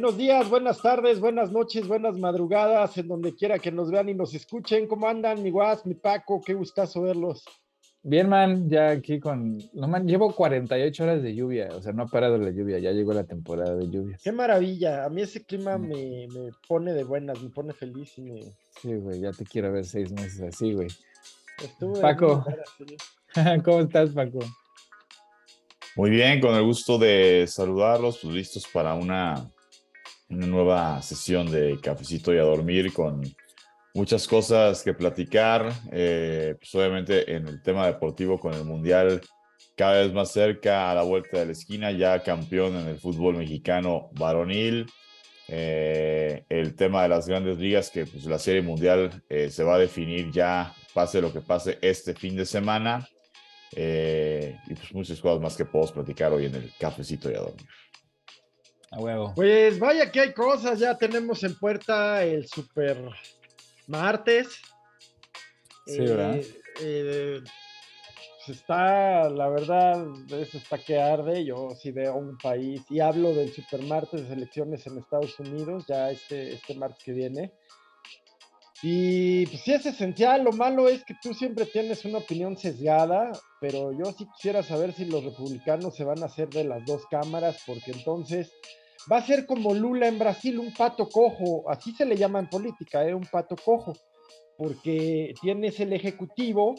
Buenos 0.00 0.16
días, 0.16 0.48
buenas 0.48 0.80
tardes, 0.80 1.20
buenas 1.20 1.52
noches, 1.52 1.86
buenas 1.86 2.16
madrugadas, 2.16 2.96
en 2.96 3.06
donde 3.06 3.34
quiera 3.34 3.58
que 3.58 3.70
nos 3.70 3.90
vean 3.90 4.08
y 4.08 4.14
nos 4.14 4.32
escuchen. 4.32 4.86
¿Cómo 4.86 5.06
andan, 5.06 5.42
mi 5.42 5.50
Guas, 5.50 5.84
mi 5.84 5.92
Paco? 5.92 6.40
Qué 6.40 6.54
gustazo 6.54 7.02
verlos. 7.02 7.44
Bien, 8.02 8.26
man, 8.26 8.70
ya 8.70 8.92
aquí 8.92 9.20
con. 9.20 9.58
No, 9.74 9.88
man, 9.88 10.08
llevo 10.08 10.34
48 10.34 11.02
horas 11.02 11.22
de 11.22 11.34
lluvia, 11.34 11.68
o 11.74 11.82
sea, 11.82 11.92
no 11.92 12.04
ha 12.04 12.06
parado 12.06 12.38
la 12.38 12.48
lluvia, 12.48 12.78
ya 12.78 12.92
llegó 12.92 13.12
la 13.12 13.24
temporada 13.24 13.76
de 13.76 13.90
lluvia. 13.90 14.16
Qué 14.24 14.32
maravilla, 14.32 15.04
a 15.04 15.10
mí 15.10 15.20
ese 15.20 15.44
clima 15.44 15.76
me, 15.76 16.26
me 16.28 16.48
pone 16.66 16.94
de 16.94 17.04
buenas, 17.04 17.42
me 17.42 17.50
pone 17.50 17.74
feliz 17.74 18.16
y 18.16 18.22
me. 18.22 18.40
Sí, 18.80 18.94
güey, 18.94 19.20
ya 19.20 19.32
te 19.32 19.44
quiero 19.44 19.70
ver 19.70 19.84
seis 19.84 20.10
meses 20.12 20.40
así, 20.40 20.72
güey. 20.72 20.88
Estuve 21.62 22.00
Paco. 22.00 22.42
¿Cómo 23.66 23.80
estás, 23.80 24.08
Paco? 24.12 24.38
Muy 25.94 26.08
bien, 26.08 26.40
con 26.40 26.54
el 26.54 26.62
gusto 26.62 26.96
de 26.96 27.44
saludarlos, 27.46 28.20
pues 28.22 28.32
listos 28.32 28.64
para 28.72 28.94
una, 28.94 29.50
una 30.30 30.46
nueva 30.46 31.02
sesión 31.02 31.50
de 31.50 31.78
cafecito 31.80 32.32
y 32.34 32.38
a 32.38 32.42
dormir 32.42 32.92
con 32.92 33.22
muchas 33.94 34.26
cosas 34.28 34.82
que 34.82 34.94
platicar. 34.94 35.72
eh, 35.92 36.54
pues 36.58 36.74
obviamente 36.74 37.34
en 37.34 37.48
el 37.48 37.62
tema 37.62 37.86
deportivo 37.86 38.38
con 38.38 38.54
el 38.54 38.64
Mundial 38.64 39.20
cada 39.76 40.02
vez 40.02 40.12
más 40.12 40.30
cerca 40.32 40.90
a 40.90 40.94
la 40.94 41.02
vuelta 41.02 41.38
de 41.38 41.46
la 41.46 41.52
esquina, 41.52 41.90
ya 41.90 42.22
campeón 42.22 42.76
en 42.76 42.86
el 42.88 42.98
fútbol 42.98 43.36
mexicano 43.36 44.10
varonil. 44.12 44.86
eh, 45.48 46.44
el 46.48 46.76
tema 46.76 47.02
de 47.02 47.08
las 47.08 47.26
grandes 47.26 47.58
ligas, 47.58 47.90
que 47.90 48.06
pues 48.06 48.24
la 48.26 48.38
serie 48.38 48.62
mundial 48.62 49.22
eh, 49.28 49.50
se 49.50 49.64
va 49.64 49.74
a 49.74 49.78
definir 49.78 50.30
ya, 50.30 50.72
pase 50.94 51.20
lo 51.20 51.32
que 51.32 51.40
pase, 51.40 51.78
este 51.82 52.14
fin 52.14 52.36
de 52.36 52.46
semana. 52.46 53.08
Eh, 53.74 54.56
y 54.68 54.74
pues 54.74 54.92
muchas 54.94 55.20
cosas 55.20 55.40
más 55.40 55.56
que 55.56 55.64
podemos 55.64 55.92
platicar 55.92 56.32
hoy 56.32 56.46
en 56.46 56.54
el 56.56 56.72
cafecito 56.78 57.30
y 57.30 57.34
a 57.34 57.40
dormir. 57.40 57.66
A 58.90 58.98
huevo. 58.98 59.32
Pues 59.34 59.78
vaya 59.78 60.10
que 60.10 60.20
hay 60.20 60.32
cosas, 60.32 60.78
ya 60.78 60.96
tenemos 60.96 61.42
en 61.44 61.56
puerta 61.56 62.24
el 62.24 62.48
super 62.48 62.98
martes. 63.86 64.48
Sí, 65.86 65.98
¿verdad? 65.98 66.40
eh, 66.80 67.40
pues 68.46 68.58
está, 68.58 69.28
la 69.28 69.48
verdad, 69.48 70.06
eso 70.30 70.58
está 70.58 70.78
que 70.78 71.00
arde. 71.00 71.44
Yo 71.44 71.70
sí 71.80 71.92
veo 71.92 72.16
un 72.16 72.36
país 72.38 72.82
y 72.90 73.00
hablo 73.00 73.32
del 73.34 73.52
super 73.52 73.82
martes 73.82 74.28
de 74.28 74.34
elecciones 74.34 74.86
en 74.86 74.98
Estados 74.98 75.38
Unidos, 75.38 75.84
ya 75.86 76.10
este, 76.10 76.54
este 76.54 76.74
martes 76.74 77.04
que 77.04 77.12
viene. 77.12 77.52
Y 78.82 79.44
pues 79.46 79.60
sí 79.62 79.72
es 79.74 79.84
esencial, 79.84 80.42
lo 80.42 80.52
malo 80.52 80.88
es 80.88 81.04
que 81.04 81.14
tú 81.22 81.34
siempre 81.34 81.66
tienes 81.66 82.04
una 82.06 82.18
opinión 82.18 82.56
sesgada, 82.56 83.30
pero 83.60 83.92
yo 83.92 84.10
sí 84.12 84.26
quisiera 84.34 84.62
saber 84.62 84.94
si 84.94 85.04
los 85.04 85.22
republicanos 85.22 85.94
se 85.94 86.04
van 86.04 86.22
a 86.22 86.26
hacer 86.26 86.48
de 86.48 86.64
las 86.64 86.86
dos 86.86 87.04
cámaras, 87.10 87.62
porque 87.66 87.90
entonces 87.90 88.50
va 89.10 89.18
a 89.18 89.26
ser 89.26 89.46
como 89.46 89.74
Lula 89.74 90.08
en 90.08 90.18
Brasil, 90.18 90.58
un 90.58 90.72
pato 90.72 91.08
cojo, 91.08 91.68
así 91.70 91.92
se 91.92 92.04
le 92.04 92.16
llama 92.16 92.40
en 92.40 92.48
política, 92.48 93.06
¿eh? 93.06 93.14
un 93.14 93.26
pato 93.26 93.56
cojo, 93.56 93.92
porque 94.56 95.34
tienes 95.40 95.78
el 95.80 95.92
ejecutivo, 95.92 96.74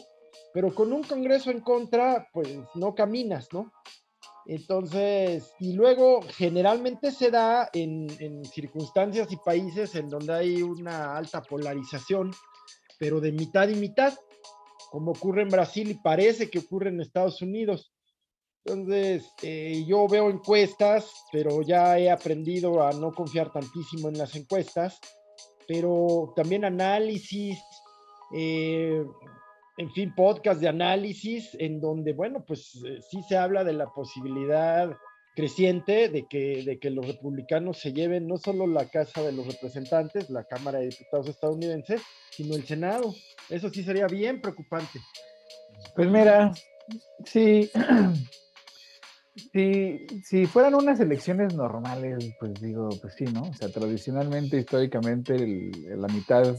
pero 0.52 0.74
con 0.74 0.92
un 0.92 1.02
Congreso 1.02 1.50
en 1.50 1.60
contra, 1.60 2.28
pues 2.32 2.48
no 2.74 2.94
caminas, 2.94 3.48
¿no? 3.52 3.72
Entonces, 4.46 5.52
y 5.60 5.72
luego 5.74 6.20
generalmente 6.22 7.12
se 7.12 7.30
da 7.30 7.70
en, 7.72 8.08
en 8.18 8.44
circunstancias 8.44 9.30
y 9.30 9.36
países 9.36 9.94
en 9.94 10.08
donde 10.08 10.32
hay 10.32 10.62
una 10.62 11.16
alta 11.16 11.42
polarización, 11.42 12.32
pero 12.98 13.20
de 13.20 13.30
mitad 13.32 13.68
y 13.68 13.76
mitad, 13.76 14.14
como 14.90 15.12
ocurre 15.12 15.42
en 15.42 15.48
Brasil 15.48 15.90
y 15.90 15.94
parece 15.94 16.50
que 16.50 16.58
ocurre 16.58 16.88
en 16.90 17.00
Estados 17.00 17.40
Unidos. 17.40 17.91
Entonces, 18.64 19.32
eh, 19.42 19.84
yo 19.86 20.06
veo 20.06 20.30
encuestas, 20.30 21.10
pero 21.32 21.62
ya 21.62 21.98
he 21.98 22.10
aprendido 22.10 22.86
a 22.86 22.92
no 22.92 23.12
confiar 23.12 23.52
tantísimo 23.52 24.08
en 24.08 24.18
las 24.18 24.36
encuestas, 24.36 25.00
pero 25.66 26.32
también 26.36 26.64
análisis, 26.64 27.58
eh, 28.34 29.04
en 29.78 29.90
fin, 29.92 30.14
podcast 30.14 30.60
de 30.60 30.68
análisis, 30.68 31.56
en 31.58 31.80
donde, 31.80 32.12
bueno, 32.12 32.44
pues 32.46 32.80
eh, 32.86 33.00
sí 33.10 33.20
se 33.28 33.36
habla 33.36 33.64
de 33.64 33.72
la 33.72 33.86
posibilidad 33.86 34.96
creciente 35.34 36.08
de 36.08 36.26
que, 36.28 36.62
de 36.62 36.78
que 36.78 36.90
los 36.90 37.06
republicanos 37.06 37.78
se 37.78 37.92
lleven 37.92 38.28
no 38.28 38.36
solo 38.36 38.66
la 38.66 38.88
Casa 38.88 39.22
de 39.22 39.32
los 39.32 39.46
Representantes, 39.46 40.30
la 40.30 40.44
Cámara 40.44 40.78
de 40.78 40.90
Diputados 40.90 41.28
estadounidense, 41.28 41.98
sino 42.30 42.54
el 42.54 42.64
Senado. 42.64 43.12
Eso 43.48 43.70
sí 43.70 43.82
sería 43.82 44.06
bien 44.06 44.40
preocupante. 44.40 45.00
Pues 45.96 46.08
mira, 46.08 46.52
sí. 47.24 47.68
Si, 49.34 50.06
si 50.24 50.46
fueran 50.46 50.74
unas 50.74 51.00
elecciones 51.00 51.54
normales, 51.54 52.34
pues 52.38 52.52
digo, 52.60 52.90
pues 53.00 53.14
sí, 53.14 53.24
¿no? 53.24 53.42
O 53.42 53.54
sea, 53.54 53.68
tradicionalmente, 53.70 54.58
históricamente, 54.58 55.34
el- 55.34 55.70
la 56.00 56.08
mitad 56.08 56.54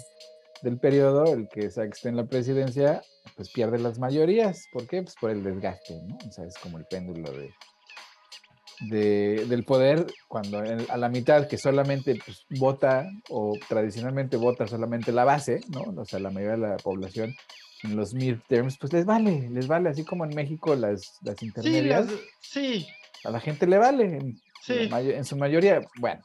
del 0.63 0.79
periodo, 0.79 1.25
el 1.33 1.47
que 1.49 1.65
esté 1.65 2.09
en 2.09 2.15
la 2.15 2.25
presidencia, 2.25 3.01
pues 3.35 3.51
pierde 3.51 3.77
las 3.77 3.99
mayorías. 3.99 4.67
¿Por 4.71 4.87
qué? 4.87 5.03
Pues 5.03 5.15
por 5.19 5.29
el 5.29 5.43
desgaste, 5.43 5.93
¿no? 6.07 6.17
O 6.27 6.31
sea, 6.31 6.45
es 6.45 6.55
como 6.57 6.77
el 6.79 6.85
péndulo 6.85 7.31
de, 7.31 7.53
de- 8.89 9.45
del 9.47 9.63
poder, 9.65 10.07
cuando 10.27 10.63
el- 10.63 10.89
a 10.89 10.97
la 10.97 11.09
mitad 11.09 11.47
que 11.47 11.57
solamente 11.57 12.15
pues, 12.25 12.45
vota, 12.59 13.07
o 13.29 13.53
tradicionalmente 13.69 14.35
vota 14.37 14.67
solamente 14.67 15.11
la 15.11 15.25
base, 15.25 15.61
¿no? 15.69 15.81
O 16.01 16.05
sea, 16.05 16.19
la 16.19 16.31
mayoría 16.31 16.55
de 16.57 16.69
la 16.71 16.77
población 16.77 17.33
en 17.83 17.95
los 17.95 18.13
midterms, 18.13 18.77
pues 18.77 18.93
les 18.93 19.05
vale, 19.05 19.49
les 19.49 19.67
vale, 19.67 19.89
así 19.89 20.03
como 20.03 20.25
en 20.25 20.33
México 20.35 20.75
las, 20.75 21.17
las 21.21 21.37
Sí, 21.37 21.45
intermedias, 21.45 22.05
las- 22.09 22.19
sí, 22.41 22.87
a 23.23 23.31
la 23.31 23.39
gente 23.39 23.67
le 23.67 23.77
vale, 23.77 24.05
en, 24.05 24.41
Sí. 24.61 24.89
en 24.91 25.25
su 25.25 25.35
mayoría, 25.35 25.81
bueno, 25.99 26.21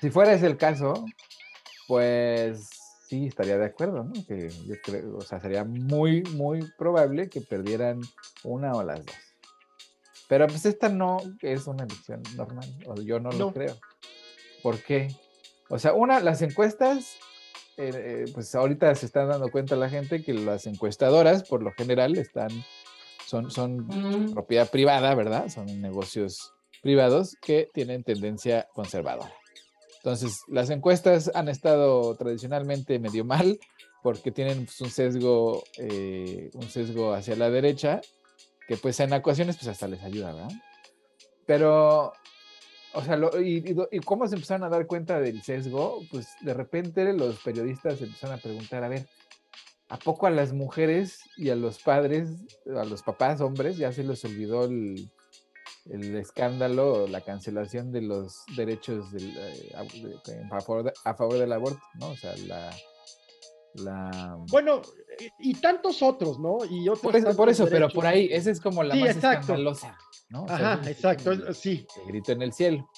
si 0.00 0.10
fuera 0.10 0.32
ese 0.32 0.46
el 0.46 0.56
caso, 0.56 1.04
pues 1.88 2.68
sí, 3.08 3.26
estaría 3.26 3.58
de 3.58 3.66
acuerdo, 3.66 4.04
¿no? 4.04 4.12
Que 4.26 4.48
yo 4.66 4.76
creo, 4.84 5.16
o 5.16 5.20
sea, 5.22 5.40
sería 5.40 5.64
muy, 5.64 6.22
muy 6.34 6.60
probable 6.78 7.28
que 7.28 7.40
perdieran 7.40 8.00
una 8.44 8.72
o 8.74 8.84
las 8.84 9.04
dos. 9.04 9.16
Pero 10.28 10.46
pues 10.46 10.64
esta 10.64 10.88
no 10.88 11.18
es 11.42 11.66
una 11.66 11.82
elección 11.84 12.22
normal, 12.36 12.68
o 12.86 12.94
yo 13.02 13.18
no, 13.18 13.30
No. 13.30 13.38
lo 13.38 13.52
creo. 13.52 13.76
¿Por 14.62 14.80
qué? 14.80 15.08
O 15.68 15.78
sea, 15.80 15.92
una, 15.92 16.20
las 16.20 16.40
encuestas, 16.42 17.16
eh, 17.76 18.24
pues 18.34 18.54
ahorita 18.54 18.94
se 18.94 19.06
están 19.06 19.28
dando 19.28 19.50
cuenta 19.50 19.76
la 19.76 19.88
gente 19.88 20.22
que 20.22 20.34
las 20.34 20.66
encuestadoras, 20.66 21.44
por 21.44 21.62
lo 21.62 21.72
general, 21.72 22.16
están, 22.16 22.50
son, 23.26 23.50
son 23.50 24.32
propiedad 24.32 24.68
privada, 24.70 25.14
¿verdad? 25.14 25.48
Son 25.48 25.80
negocios 25.80 26.52
privados 26.82 27.36
que 27.40 27.68
tienen 27.72 28.04
tendencia 28.04 28.68
conservadora. 28.74 29.32
Entonces, 29.96 30.40
las 30.48 30.70
encuestas 30.70 31.30
han 31.34 31.48
estado 31.48 32.14
tradicionalmente 32.16 32.98
medio 32.98 33.24
mal 33.24 33.58
porque 34.02 34.30
tienen 34.30 34.64
pues, 34.64 34.80
un 34.80 34.90
sesgo, 34.90 35.62
eh, 35.76 36.50
un 36.54 36.70
sesgo 36.70 37.12
hacia 37.12 37.36
la 37.36 37.50
derecha, 37.50 38.00
que 38.66 38.76
pues 38.76 38.98
en 39.00 39.12
ocasiones 39.12 39.56
pues 39.56 39.68
hasta 39.68 39.88
les 39.88 40.02
ayuda, 40.02 40.32
¿verdad? 40.32 40.52
Pero, 41.44 42.12
o 42.94 43.02
sea, 43.02 43.16
lo- 43.16 43.40
y, 43.40 43.58
y 43.58 43.76
y 43.96 44.00
cómo 44.00 44.26
se 44.26 44.34
empezaron 44.34 44.64
a 44.64 44.68
dar 44.68 44.86
cuenta 44.86 45.20
del 45.20 45.42
sesgo? 45.42 46.02
Pues 46.10 46.28
de 46.40 46.54
repente 46.54 47.12
los 47.12 47.38
periodistas 47.40 48.00
empezaron 48.00 48.36
a 48.36 48.42
preguntar, 48.42 48.82
a 48.84 48.88
ver, 48.88 49.06
¿a 49.88 49.96
poco 49.98 50.26
a 50.26 50.30
las 50.30 50.52
mujeres 50.52 51.20
y 51.36 51.50
a 51.50 51.56
los 51.56 51.78
padres, 51.82 52.28
a 52.76 52.84
los 52.84 53.02
papás 53.02 53.40
hombres, 53.40 53.76
ya 53.76 53.92
se 53.92 54.04
les 54.04 54.24
olvidó 54.24 54.64
el, 54.64 55.10
el 55.90 56.16
escándalo, 56.16 57.06
la 57.08 57.20
cancelación 57.22 57.90
de 57.92 58.02
los 58.02 58.44
derechos 58.56 59.10
del, 59.12 59.36
eh, 59.36 59.72
a, 59.76 59.82
de- 59.84 60.44
a 60.50 60.60
favor 60.60 60.84
de- 60.84 60.92
a 61.04 61.14
favor 61.14 61.38
del 61.38 61.52
aborto, 61.52 61.80
¿no? 61.94 62.08
O 62.10 62.16
sea, 62.16 62.36
la... 62.46 62.70
la 63.74 64.36
bueno, 64.50 64.82
y, 65.40 65.50
y 65.50 65.54
tantos 65.54 66.02
otros, 66.02 66.38
¿no? 66.38 66.58
Y 66.68 66.88
otros 66.88 67.00
por 67.02 67.16
eso, 67.16 67.36
por 67.36 67.48
eso 67.48 67.66
pero 67.68 67.88
por 67.88 68.06
ahí, 68.06 68.28
esa 68.30 68.50
es 68.50 68.60
como 68.60 68.82
la 68.82 68.94
Sí, 68.94 69.00
más 69.00 69.10
exacto. 69.16 69.40
escandalosa, 69.40 69.96
¿no? 70.30 70.44
O 70.44 70.48
sea, 70.48 70.72
Ajá, 70.74 70.90
exacto, 70.90 71.32
es- 71.32 71.56
sí. 71.58 71.86
el 72.02 72.08
grito 72.08 72.32
en 72.32 72.42
el 72.42 72.52
cielo. 72.52 72.88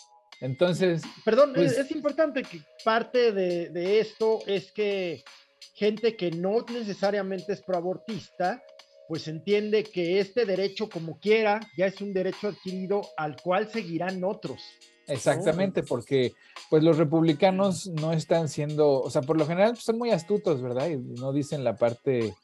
Entonces, 0.40 1.02
Perdón, 1.24 1.50
es- 1.56 1.74
Pues- 1.74 1.78
es, 1.78 1.90
importante 1.92 2.42
que 2.42 2.60
parte 2.84 3.32
de, 3.32 3.68
de 3.70 4.00
esto 4.00 4.40
es 4.46 4.72
que 4.72 5.22
gente 5.74 6.16
que 6.16 6.30
no 6.30 6.64
necesariamente 6.72 7.52
es 7.52 7.62
proabortista, 7.62 8.62
pues 9.08 9.28
entiende 9.28 9.84
que 9.84 10.20
este 10.20 10.44
derecho, 10.46 10.88
como 10.88 11.18
quiera, 11.18 11.60
ya 11.76 11.86
es 11.86 12.00
un 12.00 12.12
derecho 12.12 12.48
adquirido 12.48 13.02
al 13.16 13.36
cual 13.40 13.68
seguirán 13.70 14.22
otros. 14.24 14.60
Exactamente, 15.06 15.82
porque 15.82 16.32
pues 16.70 16.82
los 16.82 16.96
republicanos 16.96 17.88
no 17.88 18.12
están 18.12 18.48
siendo, 18.48 19.00
o 19.02 19.10
sea, 19.10 19.20
por 19.22 19.36
lo 19.36 19.46
general 19.46 19.72
pues, 19.72 19.84
son 19.84 19.98
muy 19.98 20.10
astutos, 20.10 20.62
¿verdad? 20.62 20.88
Y 20.90 20.96
no 20.96 21.32
dicen 21.32 21.64
la 21.64 21.76
parte, 21.76 22.34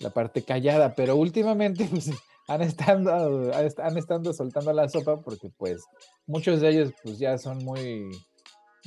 la 0.00 0.10
parte 0.10 0.42
callada, 0.42 0.94
pero 0.94 1.16
últimamente 1.16 1.84
pues, 1.90 2.10
han 2.54 2.62
estado, 2.62 3.54
han 3.54 3.64
est- 3.66 3.78
han 3.80 3.96
estado 3.96 4.32
soltando 4.32 4.72
la 4.72 4.88
sopa 4.88 5.20
porque 5.20 5.50
pues 5.56 5.82
muchos 6.26 6.60
de 6.60 6.68
ellos 6.70 6.92
pues 7.02 7.18
ya 7.18 7.38
son 7.38 7.64
muy, 7.64 8.10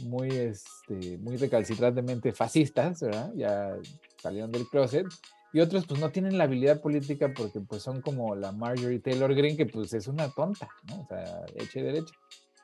muy, 0.04 0.30
este, 0.30 1.18
muy 1.20 1.38
recalcitrantemente 1.38 2.34
fascistas, 2.34 3.00
¿verdad? 3.02 3.32
Ya 3.36 3.76
salieron 4.22 4.52
del 4.52 4.68
closet. 4.68 5.06
Y 5.56 5.60
otros 5.60 5.86
pues 5.86 6.00
no 6.00 6.10
tienen 6.10 6.38
la 6.38 6.46
habilidad 6.46 6.82
política 6.82 7.32
porque 7.36 7.60
pues 7.62 7.84
son 7.84 8.02
como 8.02 8.36
la 8.36 8.52
Marjorie 8.52 9.00
Taylor 9.00 9.34
Greene, 9.36 9.56
que 9.56 9.68
pues 9.68 9.94
es 9.94 10.08
una 10.08 10.30
tonta, 10.30 10.68
¿no? 10.90 11.02
O 11.02 11.08
sea, 11.08 11.46
hecha 11.56 11.80
y 11.80 11.84
derecha. 11.84 12.14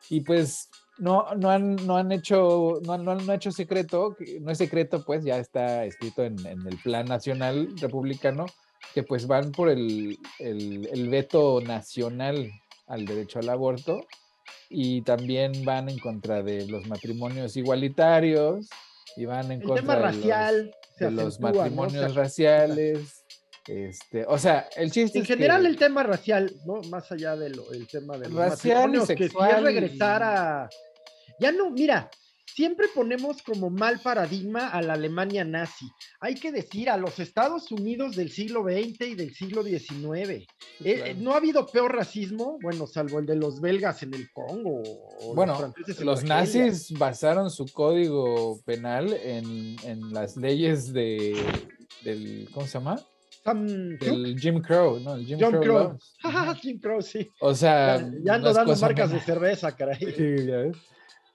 Y 0.10 0.22
pues 0.22 0.69
no, 0.98 1.34
no, 1.36 1.52
han, 1.52 1.75
no 1.86 1.98
han 1.98 2.12
hecho, 2.12 2.80
no, 2.84 2.98
no 2.98 3.12
han 3.12 3.30
hecho 3.30 3.52
secreto, 3.52 4.18
no 4.42 4.52
es 4.52 4.57
secreto, 4.57 5.06
pues 5.06 5.24
ya 5.24 5.38
está 5.38 5.86
escrito 5.86 6.24
en, 6.24 6.44
en 6.48 6.66
el 6.68 6.78
plan 6.81 7.06
nacional 7.06 7.69
republicano, 7.80 8.48
que 8.94 9.04
pues 9.04 9.28
van 9.28 9.52
por 9.52 9.70
el, 9.70 10.18
el, 10.40 10.88
el, 10.92 11.10
veto 11.10 11.62
nacional 11.62 12.52
al 12.88 13.06
derecho 13.06 13.40
al 13.40 13.50
aborto 13.50 14.06
y 14.70 15.02
también 15.02 15.66
van 15.66 15.90
en 15.90 16.00
contra 16.00 16.44
de 16.44 16.68
los 16.68 16.88
matrimonios 16.88 17.56
igualitarios 17.58 18.68
y 19.16 19.26
van 19.26 19.52
en 19.52 19.62
el 19.62 19.68
contra 19.68 19.81
tema 19.81 19.96
de 19.96 20.02
racial 20.02 20.76
los, 21.00 21.00
de 21.00 21.12
los 21.12 21.40
matrimonios 21.40 22.10
¿no? 22.10 22.14
raciales. 22.14 23.24
Este, 23.68 24.26
o 24.26 24.38
sea, 24.38 24.68
el 24.76 24.92
chiste 24.92 25.20
en 25.20 25.24
es 25.24 25.28
general 25.28 25.62
que, 25.62 25.68
el 25.68 25.78
tema 25.78 26.02
racial, 26.02 26.52
¿no? 26.66 26.81
Más 26.90 27.12
allá 27.12 27.36
del 27.36 27.60
el 27.72 27.88
tema 27.88 28.18
de 28.18 28.30
los 28.30 28.38
racial 28.38 28.78
matrimonios, 28.78 29.08
que 29.08 29.18
sexual, 29.18 29.50
si 29.52 29.58
es 29.58 29.64
regresar 29.64 30.24
a 30.24 30.70
ya 31.40 31.52
no, 31.52 31.70
mira, 31.70 32.10
siempre 32.56 32.88
ponemos 32.94 33.42
como 33.42 33.69
mal 33.69 34.00
paradigma 34.00 34.69
a 34.69 34.81
la 34.81 34.94
Alemania 34.94 35.44
nazi. 35.44 35.86
Hay 36.19 36.36
que 36.36 36.51
decir 36.51 36.90
a 36.90 36.98
los 36.98 37.19
Estados 37.19 37.72
Unidos 37.72 38.16
del 38.16 38.31
siglo 38.31 38.63
XX 38.63 39.07
y 39.07 39.16
del 39.16 39.34
siglo 39.34 39.63
XIX. 39.63 40.46
Eh, 40.84 41.16
no 41.18 41.34
ha 41.34 41.38
habido 41.38 41.66
peor 41.66 41.96
racismo, 41.96 42.57
bueno, 42.62 42.88
salvo 42.88 43.19
el 43.19 43.25
de 43.25 43.36
los 43.36 43.62
belgas 43.62 44.04
en 44.04 44.13
el 44.13 44.31
Congo. 44.31 44.81
o 45.22 45.36
Bueno, 45.36 45.54
los, 45.54 45.62
franceses 45.62 46.00
en 46.00 46.06
los 46.06 46.24
nazis 46.24 46.92
basaron 46.98 47.50
su 47.50 47.66
código 47.68 48.60
penal 48.66 49.13
en, 49.13 49.75
en 49.84 50.13
las 50.13 50.38
leyes 50.38 50.92
de, 50.94 51.36
del, 52.04 52.50
¿cómo 52.54 52.66
se 52.66 52.74
llama? 52.74 53.00
Del 53.45 54.38
Jim 54.40 54.62
Crow, 54.62 55.00
¿no? 55.00 55.16
El 55.16 55.25
Jim 55.25 55.40
John 55.40 55.60
Crow. 55.62 55.98
Jim 56.62 56.80
Crow, 56.80 57.02
sí. 57.02 57.31
O 57.40 57.56
sea, 57.56 57.98
Ya, 57.98 58.12
ya 58.24 58.34
ando 58.36 58.54
dando 58.54 58.75
marcas 58.75 59.12
de 59.12 59.19
cerveza, 59.22 59.75
caray. 59.75 59.98
Sí, 60.00 60.45
ya 60.45 60.57
ves. 60.57 60.78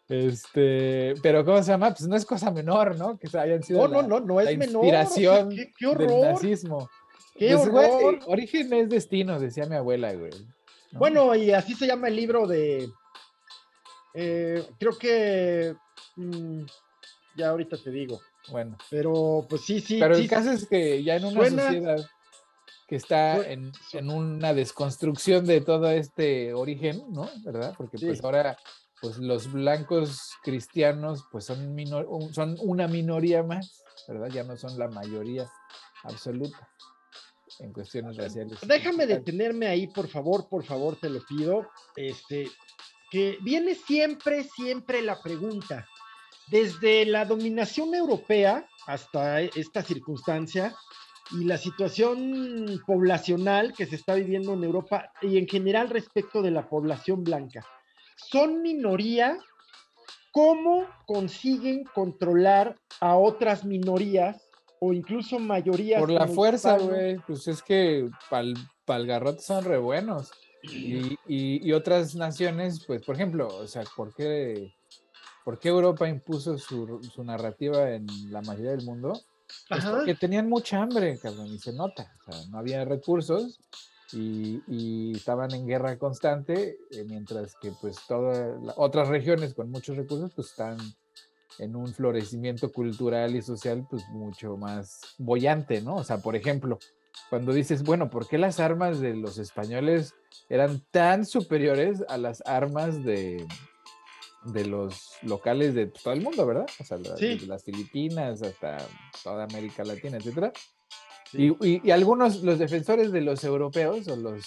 Este, 0.09 1.15
pero 1.23 1.45
¿cómo 1.45 1.63
se 1.63 1.71
llama? 1.73 1.91
Pues 1.95 2.07
no 2.09 2.15
es 2.17 2.27
cosa 2.27 2.51
menor, 2.51 2.97
¿no? 2.99 3.19
Que 3.19 3.27
hayan 3.39 3.63
sido 3.63 3.89
No, 3.89 3.89
no, 3.89 4.03
la- 4.03 4.09
no, 4.09 4.21
no 4.21 4.41
la 4.41 4.51
es 4.51 4.59
menor. 4.59 4.85
o 4.85 4.89
sea, 4.89 5.03
inspiración 5.03 5.49
qué, 5.51 5.73
qué 5.79 5.87
del 5.87 5.97
horror. 6.11 6.33
nazismo. 6.33 6.91
Qué 7.37 7.55
Pues, 7.57 7.69
güey, 7.69 7.91
horror. 7.91 8.19
origen 8.27 8.73
es 8.75 8.89
destino, 8.91 9.41
decía 9.41 9.67
mi 9.67 9.77
abuela, 9.77 10.13
güey. 10.13 10.31
¿no? 10.93 10.99
Bueno, 11.01 11.35
y 11.35 11.51
así 11.53 11.75
se 11.75 11.87
llama 11.87 12.09
el 12.09 12.17
libro 12.17 12.47
de. 12.47 12.89
eh, 14.15 14.65
creo 14.79 14.97
que. 14.99 15.75
mm, 16.17 16.63
ya 17.37 17.49
ahorita 17.51 17.77
te 17.83 17.91
digo. 17.91 18.21
bueno. 18.51 18.77
Pero 18.91 19.47
pues 19.49 19.63
sí, 19.63 19.81
sí. 19.81 19.99
Pero 19.99 20.15
sí, 20.17 20.23
el 20.23 20.29
caso 20.29 20.51
es 20.53 20.67
que 20.69 21.03
ya 21.03 21.17
en 21.17 21.25
una 21.25 21.35
suena- 21.41 21.63
sociedad 21.65 22.07
que 22.87 22.97
está 22.97 23.39
en, 23.51 23.73
en 23.95 24.11
una 24.11 24.53
desconstrucción 24.53 25.47
de 25.47 25.63
todo 25.63 25.91
este 25.91 26.53
origen, 26.53 27.03
¿no? 27.11 27.29
¿Verdad? 27.43 27.75
Porque 27.79 27.97
pues 27.99 28.23
ahora 28.23 28.59
pues 29.05 29.19
los 29.19 29.53
blancos 29.53 30.33
cristianos 30.43 31.25
pues 31.31 31.45
son, 31.45 31.75
minor- 31.75 32.07
un- 32.09 32.33
son 32.33 32.57
una 32.61 32.89
minoría 32.89 33.43
más, 33.43 33.85
¿verdad? 34.09 34.29
Ya 34.33 34.45
no 34.45 34.57
son 34.57 34.79
la 34.79 34.89
mayoría 34.89 35.47
absoluta 36.05 36.67
en 37.61 37.71
cuestiones 37.75 38.17
raciales. 38.17 38.59
Déjame 38.67 39.07
detenerme 39.07 39.67
ahí, 39.67 39.89
por 39.89 40.09
favor, 40.09 40.49
por 40.49 40.65
favor, 40.65 40.97
te 40.97 41.11
lo 41.11 41.21
pido. 41.27 41.69
Este, 41.97 42.49
que 43.11 43.37
viene 43.43 43.75
siempre, 43.75 44.45
siempre 44.45 45.03
la 45.03 45.21
pregunta. 45.21 45.87
Desde 46.49 47.05
la 47.05 47.27
dominación 47.27 47.95
europea 47.95 48.67
hasta 48.87 49.43
e- 49.43 49.51
esta 49.55 49.83
circunstancia 49.83 50.75
y 51.33 51.45
la 51.45 51.59
situación 51.59 52.81
poblacional 52.87 53.75
que 53.75 53.85
se 53.87 53.97
está 53.97 54.15
viviendo 54.15 54.55
en 54.55 54.65
Europa 54.65 55.11
y 55.21 55.37
en 55.37 55.47
general 55.47 55.91
respecto 55.91 56.41
de 56.41 56.51
la 56.51 56.69
población 56.71 57.23
blanca. 57.23 57.67
Son 58.17 58.63
minoría, 58.63 59.39
¿cómo 60.33 60.87
consiguen 61.07 61.85
controlar 61.95 62.77
a 63.01 63.17
otras 63.17 63.65
minorías 63.65 64.49
o 64.81 64.93
incluso 64.93 65.39
mayorías? 65.39 66.01
Por 66.01 66.11
la 66.11 66.27
fuerza, 66.29 66.79
güey, 66.79 67.17
pues 67.27 67.47
es 67.49 67.63
que 67.63 68.09
pal, 68.31 68.55
palgarrotes 68.85 69.45
son 69.45 69.65
re 69.65 69.79
buenos. 69.79 70.31
Y, 70.63 71.15
y- 71.27 71.69
y 71.69 71.73
otras 71.73 72.15
naciones, 72.15 72.85
pues, 72.87 73.03
por 73.05 73.15
ejemplo, 73.17 73.49
o 73.49 73.67
sea, 73.67 73.83
¿por 73.97 74.15
qué, 74.15 74.73
por 75.45 75.59
qué 75.59 75.69
Europa 75.69 76.09
impuso 76.09 76.57
su, 76.57 77.01
su 77.13 77.23
narrativa 77.23 77.91
en 77.91 78.07
la 78.31 78.41
mayoría 78.43 78.71
del 78.71 78.85
mundo? 78.85 79.13
Pues 79.69 79.85
porque 79.85 80.15
tenían 80.15 80.49
mucha 80.49 80.81
hambre, 80.81 81.19
cabrón, 81.19 81.49
y 81.49 81.59
se 81.59 81.73
nota. 81.75 82.11
O 82.27 82.33
sea, 82.33 82.47
no 82.51 82.59
había 82.59 82.85
recursos 82.87 83.61
y, 84.15 84.63
y 84.69 85.13
estaban 85.17 85.53
en 85.55 85.67
guerra 85.67 85.99
constante, 85.99 86.79
eh, 86.91 87.05
mientras 87.07 87.55
que, 87.57 87.73
pues, 87.81 87.97
todas 88.07 88.57
otras 88.77 89.09
regiones 89.09 89.55
con 89.55 89.71
muchos 89.71 89.97
recursos, 89.97 90.33
pues, 90.35 90.49
están 90.51 90.79
en 91.59 91.77
un 91.77 91.93
florecimiento 91.93 92.73
cultural 92.73 93.35
y 93.37 93.43
social, 93.43 93.87
pues, 93.91 94.05
mucho 94.11 94.57
más 94.57 95.01
bollante, 95.19 95.81
¿no? 95.83 95.97
O 95.97 96.05
sea, 96.05 96.19
por 96.19 96.37
ejemplo, 96.37 96.79
cuando 97.31 97.53
dices, 97.53 97.83
bueno, 97.85 98.11
¿por 98.11 98.27
qué 98.27 98.39
las 98.39 98.59
armas 98.61 99.01
de 99.01 99.15
los 99.15 99.39
españoles 99.39 100.15
eran 100.49 100.83
tan 100.91 101.25
superiores 101.27 102.03
a 102.09 102.17
las 102.19 102.43
armas 102.45 103.05
de, 103.05 103.47
de 104.45 104.67
los 104.67 105.13
locales 105.23 105.75
de 105.75 105.87
todo 105.87 106.13
el 106.13 106.23
mundo, 106.23 106.45
¿verdad? 106.45 106.67
O 106.81 106.85
sea, 106.85 106.99
la- 106.99 107.17
Sí. 107.17 107.27
desde 107.29 107.47
las 107.47 107.63
Filipinas 107.65 108.43
hasta 108.43 108.79
toda 109.23 109.45
América 109.45 109.85
Latina, 109.85 110.19
etcétera. 110.19 110.53
Sí. 111.37 111.57
Y, 111.61 111.69
y- 111.69 111.81
y 111.85 111.91
algunos, 111.91 112.43
los 112.43 112.59
defensores 112.59 113.13
de 113.13 113.21
los 113.21 113.43
europeos 113.45 114.07
o 114.09 114.17
los, 114.17 114.45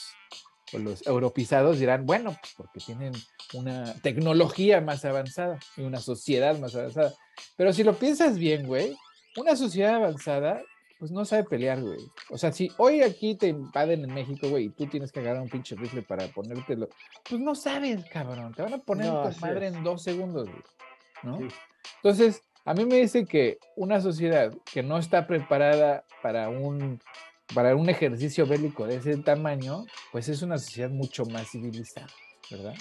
o 0.74 0.78
los 0.80 1.06
europeizados 1.07 1.80
dirán, 1.80 2.06
bueno, 2.06 2.36
pues 2.42 2.54
porque 2.57 2.80
tienen 2.80 3.13
una 3.54 3.94
tecnología 4.01 4.81
más 4.81 5.06
avanzada 5.06 5.60
y 5.75 5.81
una 5.81 6.00
sociedad 6.00 6.57
más 6.60 6.75
avanzada. 6.75 7.13
Pero 7.56 7.74
si 7.74 7.84
lo 7.84 7.94
piensas 7.94 8.38
bien, 8.38 8.66
güey, 8.68 8.95
una 9.38 9.56
sociedad 9.56 9.95
avanzada, 9.95 10.62
pues 11.00 11.12
no 11.12 11.25
sabe 11.25 11.44
pelear, 11.44 11.80
güey. 11.81 12.00
O 12.31 12.38
sea, 12.39 12.51
si 12.51 12.72
hoy 12.78 13.01
aquí 13.04 13.36
te 13.36 13.48
invaden 13.50 14.04
en 14.04 14.13
México, 14.13 14.50
güey, 14.50 14.66
y 14.66 14.69
tú 14.69 14.88
tienes 14.88 15.12
que 15.12 15.19
agarrar 15.19 15.44
un 15.44 15.50
pinche 15.50 15.75
rifle 15.75 16.01
para 16.01 16.28
ponértelo, 16.30 16.89
pues 17.30 17.39
no 17.39 17.54
sabes, 17.54 18.04
cabrón. 18.12 18.54
Te 18.56 18.63
van 18.63 18.74
a 18.74 18.78
poner 18.80 19.06
No, 19.06 19.30
tu 19.30 19.39
madre 19.39 19.68
es. 19.68 19.75
en 19.75 19.84
dos 19.84 20.01
segundos, 20.01 20.50
güey. 20.50 20.63
¿No? 21.24 21.38
Sí. 21.38 21.48
Entonces, 21.98 22.42
a 22.68 22.74
mí 22.74 22.86
me 22.86 22.98
dice 22.98 23.25
que 23.25 23.60
una 23.78 24.02
sociedad 24.02 24.54
que 24.72 24.84
no 24.84 24.98
está 24.98 25.25
preparada 25.25 26.04
para 26.22 26.50
un, 26.50 27.00
para 27.56 27.74
un 27.77 27.89
ejercicio 27.89 28.46
bélico 28.46 28.86
de 28.86 28.98
ese 28.98 29.15
tamaño, 29.18 29.86
pues 30.12 30.27
es 30.27 30.41
una 30.41 30.58
sociedad 30.58 30.89
mucho 30.89 31.25
más 31.25 31.50
civilizada, 31.50 32.10
¿verdad? 32.51 32.75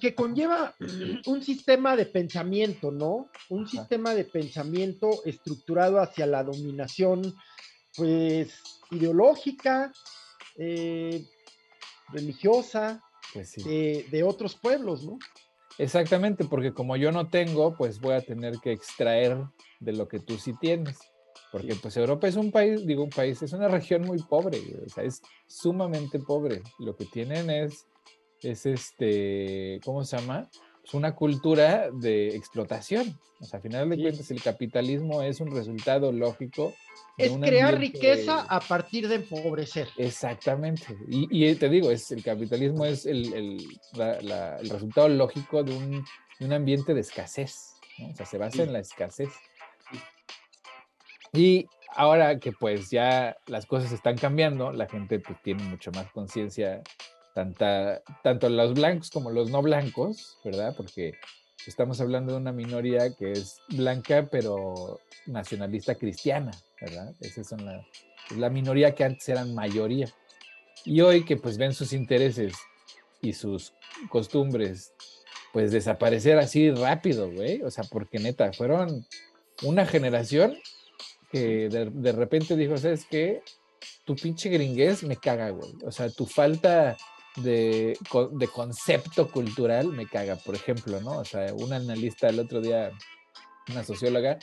que 0.00 0.14
conlleva 0.14 0.74
un 1.26 1.42
sistema 1.42 1.94
de 1.94 2.06
pensamiento, 2.06 2.90
¿no? 2.90 3.28
Un 3.50 3.64
Ajá. 3.64 3.70
sistema 3.70 4.14
de 4.14 4.24
pensamiento 4.24 5.10
estructurado 5.26 6.00
hacia 6.00 6.26
la 6.26 6.42
dominación, 6.42 7.34
pues, 7.96 8.62
ideológica, 8.90 9.92
eh, 10.56 11.22
religiosa, 12.08 13.02
Pues 13.34 13.50
sí. 13.50 13.62
de, 13.62 14.06
de 14.10 14.22
otros 14.22 14.56
pueblos, 14.56 15.04
¿no? 15.04 15.18
Exactamente, 15.80 16.44
porque 16.44 16.74
como 16.74 16.94
yo 16.96 17.10
no 17.10 17.28
tengo, 17.28 17.74
pues 17.74 18.00
voy 18.00 18.12
a 18.12 18.20
tener 18.20 18.58
que 18.58 18.70
extraer 18.70 19.38
de 19.80 19.94
lo 19.94 20.08
que 20.08 20.20
tú 20.20 20.36
sí 20.36 20.52
tienes. 20.60 20.98
Porque 21.50 21.74
pues 21.74 21.96
Europa 21.96 22.28
es 22.28 22.36
un 22.36 22.50
país, 22.50 22.86
digo 22.86 23.02
un 23.02 23.08
país, 23.08 23.40
es 23.40 23.54
una 23.54 23.66
región 23.66 24.02
muy 24.02 24.18
pobre, 24.18 24.58
o 24.84 24.88
sea, 24.90 25.04
es 25.04 25.22
sumamente 25.46 26.18
pobre. 26.18 26.62
Lo 26.78 26.94
que 26.96 27.06
tienen 27.06 27.48
es, 27.48 27.86
es 28.42 28.66
este, 28.66 29.80
¿cómo 29.82 30.04
se 30.04 30.18
llama? 30.18 30.50
Es 30.84 30.94
una 30.94 31.14
cultura 31.14 31.90
de 31.92 32.28
explotación. 32.36 33.18
O 33.40 33.44
sea, 33.44 33.58
a 33.58 33.62
final 33.62 33.88
de 33.88 33.96
Sí. 33.96 34.02
cuentas, 34.02 34.30
el 34.30 34.42
capitalismo 34.42 35.22
es 35.22 35.40
un 35.40 35.50
resultado 35.54 36.10
lógico. 36.12 36.74
de 37.18 37.26
Es 37.26 37.36
crear 37.36 37.78
riqueza 37.78 38.40
a 38.48 38.60
partir 38.60 39.06
de 39.06 39.16
empobrecer. 39.16 39.88
Exactamente. 39.98 40.96
Y, 41.08 41.28
y 41.50 41.54
te 41.54 41.68
digo, 41.68 41.90
es, 41.90 42.10
el 42.12 42.22
capitalismo 42.22 42.86
es 42.86 43.04
el, 43.04 43.32
el- 43.34 43.78
la- 43.94 44.20
la- 44.22 44.56
el 44.56 44.70
resultado 44.70 45.08
lógico 45.08 45.62
de 45.62 45.76
un, 45.76 46.04
de 46.38 46.46
un 46.46 46.52
ambiente 46.54 46.94
de 46.94 47.00
escasez. 47.02 47.74
¿no? 47.98 48.08
O 48.10 48.14
sea, 48.14 48.24
se 48.24 48.38
basa 48.38 48.56
Sí. 48.56 48.62
en 48.62 48.72
la 48.72 48.78
escasez. 48.78 49.28
Y 51.32 51.66
ahora 51.94 52.38
que 52.38 52.52
pues 52.52 52.90
ya 52.90 53.36
las 53.46 53.66
cosas 53.66 53.92
están 53.92 54.16
cambiando, 54.16 54.72
la 54.72 54.88
gente 54.88 55.20
pues 55.20 55.40
tiene 55.42 55.62
mucho 55.64 55.90
más 55.92 56.10
conciencia, 56.12 56.82
tanta- 57.34 58.02
tanto 58.22 58.48
los 58.48 58.74
blancos 58.74 59.10
como 59.10 59.30
los 59.30 59.50
no 59.50 59.62
blancos, 59.62 60.38
¿verdad? 60.44 60.74
Porque 60.76 61.14
estamos 61.66 62.00
hablando 62.00 62.32
de 62.32 62.38
una 62.38 62.52
minoría 62.52 63.14
que 63.14 63.32
es 63.32 63.58
blanca, 63.68 64.28
pero 64.30 65.00
nacionalista 65.26 65.94
cristiana, 65.94 66.50
¿verdad? 66.80 67.14
Esas 67.20 67.48
son 67.48 67.64
la, 67.64 67.86
es 68.30 68.36
la 68.36 68.50
minoría 68.50 68.94
que 68.94 69.04
antes 69.04 69.28
eran 69.28 69.54
mayoría. 69.54 70.08
Y 70.84 71.00
hoy 71.02 71.24
que 71.24 71.36
pues 71.36 71.58
ven 71.58 71.74
sus 71.74 71.92
intereses 71.92 72.54
y 73.20 73.32
sus 73.34 73.74
costumbres 74.08 74.92
pues 75.52 75.72
desaparecer 75.72 76.38
así 76.38 76.70
rápido, 76.70 77.30
güey. 77.30 77.62
O 77.62 77.70
sea, 77.70 77.84
porque 77.84 78.18
neta, 78.18 78.52
fueron 78.52 79.06
una 79.62 79.84
generación 79.84 80.56
que 81.30 81.68
de, 81.68 81.90
de 81.90 82.12
repente 82.12 82.56
dijo, 82.56 82.76
¿sabes 82.76 83.04
qué? 83.04 83.42
Tu 84.04 84.14
pinche 84.16 84.48
gringuez 84.48 85.02
me 85.02 85.16
caga, 85.16 85.50
güey. 85.50 85.72
O 85.84 85.92
sea, 85.92 86.08
tu 86.08 86.24
falta 86.26 86.96
de, 87.36 87.96
de 88.32 88.48
concepto 88.48 89.30
cultural 89.30 89.88
me 89.88 90.06
caga, 90.06 90.36
por 90.36 90.54
ejemplo, 90.54 91.00
¿no? 91.00 91.18
O 91.18 91.24
sea, 91.24 91.52
un 91.54 91.72
analista 91.72 92.28
el 92.28 92.40
otro 92.40 92.60
día, 92.60 92.90
una 93.68 93.84
socióloga, 93.84 94.38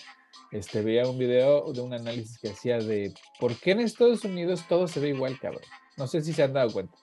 este, 0.51 0.81
veía 0.81 1.07
un 1.07 1.17
video 1.17 1.71
de 1.73 1.81
un 1.81 1.93
análisis 1.93 2.37
que 2.39 2.49
hacía 2.49 2.77
de 2.79 3.13
por 3.39 3.55
qué 3.55 3.71
en 3.71 3.81
Estados 3.81 4.23
Unidos 4.23 4.63
todo 4.69 4.87
se 4.87 4.99
ve 4.99 5.09
igual, 5.09 5.37
cabrón. 5.39 5.63
No 5.97 6.07
sé 6.07 6.21
si 6.21 6.31
se 6.33 6.43
han 6.43 6.53
dado 6.53 6.71
cuenta. 6.71 6.97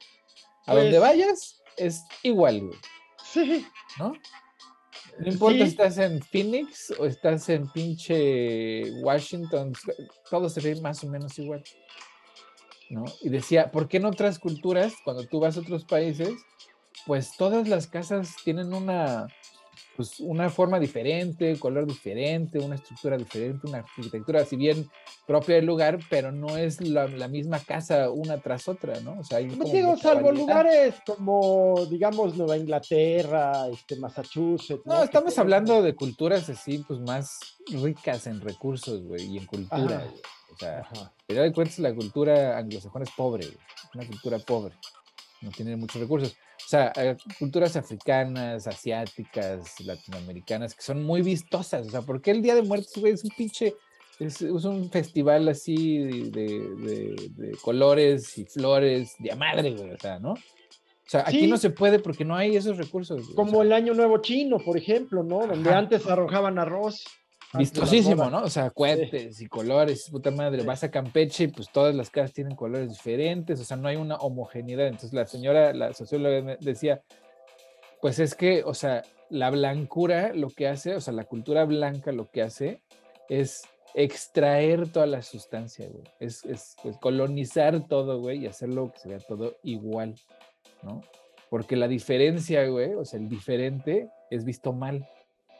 A 0.67 0.75
donde 0.75 0.91
Pues- 0.91 1.01
vayas 1.01 1.63
es 1.77 2.03
igual, 2.23 2.61
güey, 2.61 2.79
Sí, 3.23 3.67
¿no? 3.99 4.13
No 5.19 5.29
importa 5.29 5.59
Sí. 5.59 5.63
si 5.65 5.69
estás 5.71 5.99
en 5.99 6.23
Phoenix 6.23 6.93
o 6.99 7.05
estás 7.07 7.49
en 7.49 7.69
pinche 7.71 8.91
Washington, 9.03 9.73
todo 10.31 10.49
se 10.49 10.61
ve 10.61 10.81
más 10.81 11.05
o 11.05 11.09
menos 11.09 11.39
igual. 11.39 11.63
¿No? 12.91 13.05
Y 13.23 13.31
decía, 13.31 13.71
¿por 13.71 13.89
qué 13.89 13.97
en 13.97 14.05
otras 14.05 14.39
culturas, 14.39 14.95
cuando 15.05 15.27
tú 15.27 15.41
vas 15.41 15.57
a 15.57 15.61
otros 15.61 15.85
países, 15.85 16.35
pues 17.07 17.37
todas 17.37 17.69
las 17.69 17.87
casas 17.87 18.37
tienen 18.45 18.73
una, 18.73 19.29
pues 19.97 20.21
una 20.21 20.51
forma 20.51 20.79
diferente, 20.79 21.59
color 21.59 21.87
diferente, 21.87 22.59
una 22.59 22.75
estructura 22.75 23.17
diferente, 23.17 23.67
una 23.67 23.79
arquitectura, 23.79 24.45
si 24.45 24.57
bien 24.57 24.89
propia 25.27 25.57
del 25.57 25.67
lugar, 25.67 25.99
pero 26.11 26.33
no 26.33 26.57
es 26.57 26.81
la, 26.81 27.07
la 27.07 27.29
misma 27.29 27.59
casa 27.61 28.11
una 28.11 28.39
tras 28.39 28.69
otra, 28.69 29.01
¿no? 29.01 29.19
O 29.21 29.25
sea, 29.25 29.39
hay 29.39 29.47
Pues 29.47 29.59
como 29.59 29.73
digo, 29.73 29.97
salvo 29.97 30.27
variedad. 30.27 30.47
lugares 30.47 30.95
como, 31.07 31.87
digamos, 31.91 32.37
Nueva 32.37 32.57
Inglaterra, 32.57 33.69
este, 33.69 33.97
Massachusetts. 33.97 34.85
No, 34.85 35.03
estamos 35.03 35.39
hablando 35.39 35.83
de 35.83 35.95
culturas 35.95 36.49
así, 36.49 36.79
pues 36.79 37.01
más 37.01 37.39
ricas 37.69 38.27
en 38.27 38.41
recursos, 38.41 39.03
güey, 39.05 39.25
y 39.35 39.39
en 39.39 39.47
cultura, 39.47 39.97
Ajá. 39.97 40.07
O 40.53 40.57
sea, 40.57 40.89
final 41.27 41.45
de 41.45 41.53
cuentas, 41.53 41.79
la 41.81 41.95
cultura 41.95 42.57
anglosajona 42.59 43.05
es 43.05 43.11
pobre, 43.17 43.47
güey, 43.47 43.59
una 43.95 44.07
cultura 44.07 44.39
pobre, 44.39 44.75
no 45.45 45.51
tiene 45.51 45.77
muchos 45.77 46.01
recursos. 46.01 46.31
O 46.65 46.69
sea, 46.69 46.93
hay 46.97 47.15
culturas 47.39 47.77
africanas, 47.77 48.67
asiáticas, 48.67 49.81
latinoamericanas, 49.81 50.75
que 50.75 50.83
son 50.83 51.03
muy 51.05 51.23
vistosas. 51.23 51.87
O 51.87 51.91
sea, 51.91 52.03
¿por 52.03 52.21
qué 52.23 52.31
el 52.31 52.43
Día 52.43 52.55
de 52.55 52.63
Muertos, 52.63 52.93
güey, 52.97 53.13
es 53.13 53.23
un 53.25 53.31
pinche, 53.37 53.75
es, 54.19 54.41
es 54.43 54.65
un 54.65 54.91
festival 54.91 55.49
así 55.49 55.99
de, 55.99 56.31
de- 56.31 57.31
de 57.37 57.53
colores 57.63 58.37
y 58.39 58.45
flores, 58.45 59.15
de 59.19 59.33
a 59.33 59.37
madre, 59.37 59.73
güey, 59.73 59.91
o 59.91 59.99
sea, 59.99 60.19
¿no? 60.19 60.33
O 60.33 61.07
sea, 61.07 61.21
aquí 61.27 61.41
Sí. 61.41 61.47
no 61.49 61.59
se 61.59 61.69
puede 61.71 61.99
porque 61.99 62.25
no 62.25 62.35
hay 62.35 62.57
esos 62.57 62.79
recursos. 62.79 63.21
güey, 63.21 63.33
o 63.33 63.37
Como 63.37 63.51
sea. 63.53 63.63
el 63.63 63.73
Año 63.75 63.93
Nuevo 63.95 64.19
Chino, 64.19 64.59
por 64.59 64.79
ejemplo, 64.79 65.23
¿no? 65.23 65.47
Donde 65.47 65.69
Ajá. 65.69 65.79
antes 65.81 66.07
arrojaban 66.07 66.59
arroz. 66.59 67.05
Vistosísimo. 67.59 68.31
¿no? 68.31 68.43
O 68.43 68.51
sea, 68.51 68.71
cohetes 68.71 69.41
y 69.41 69.47
colores, 69.47 70.09
puta 70.11 70.31
madre. 70.31 70.61
Sí. 70.61 70.67
Vas 70.67 70.85
a 70.85 70.91
Campeche 70.91 71.45
y 71.45 71.49
pues 71.49 71.71
todas 71.71 71.95
las 71.95 72.11
casas 72.11 72.33
tienen 72.33 72.57
colores 72.57 72.91
diferentes, 72.91 73.61
o 73.61 73.65
sea, 73.65 73.77
no 73.77 73.89
hay 73.89 73.97
una 73.97 74.17
homogeneidad. 74.17 74.87
Entonces 74.87 75.13
la 75.13 75.27
señora, 75.27 75.73
la 75.73 75.93
socióloga 75.93 76.57
decía, 76.61 77.03
pues 78.01 78.19
es 78.19 78.35
que, 78.35 78.63
o 78.65 78.75
sea, 78.75 79.03
la 79.31 79.51
blancura 79.51 80.33
lo 80.35 80.49
que 80.51 80.69
hace, 80.69 80.95
o 80.95 81.01
sea, 81.01 81.15
la 81.15 81.25
cultura 81.25 81.65
blanca 81.65 82.13
lo 82.13 82.31
que 82.31 82.43
hace 82.43 82.83
es 83.29 83.63
extraer 83.95 84.89
toda 84.91 85.07
la 85.07 85.23
sustancia, 85.23 85.89
güey. 85.89 86.05
Es, 86.19 86.45
es, 86.45 86.77
es 86.85 86.99
colonizar 86.99 87.87
todo, 87.87 88.21
güey, 88.21 88.45
y 88.45 88.47
hacerlo 88.47 88.93
que 88.93 88.99
se 88.99 89.09
vea 89.09 89.19
todo 89.21 89.57
igual, 89.63 90.15
¿no? 90.83 91.01
Porque 91.49 91.77
la 91.77 91.87
diferencia, 91.87 92.67
güey, 92.67 92.95
o 92.95 93.05
sea, 93.05 93.21
el 93.21 93.29
diferente 93.29 94.09
es 94.31 94.45
visto 94.45 94.73
mal. 94.73 95.09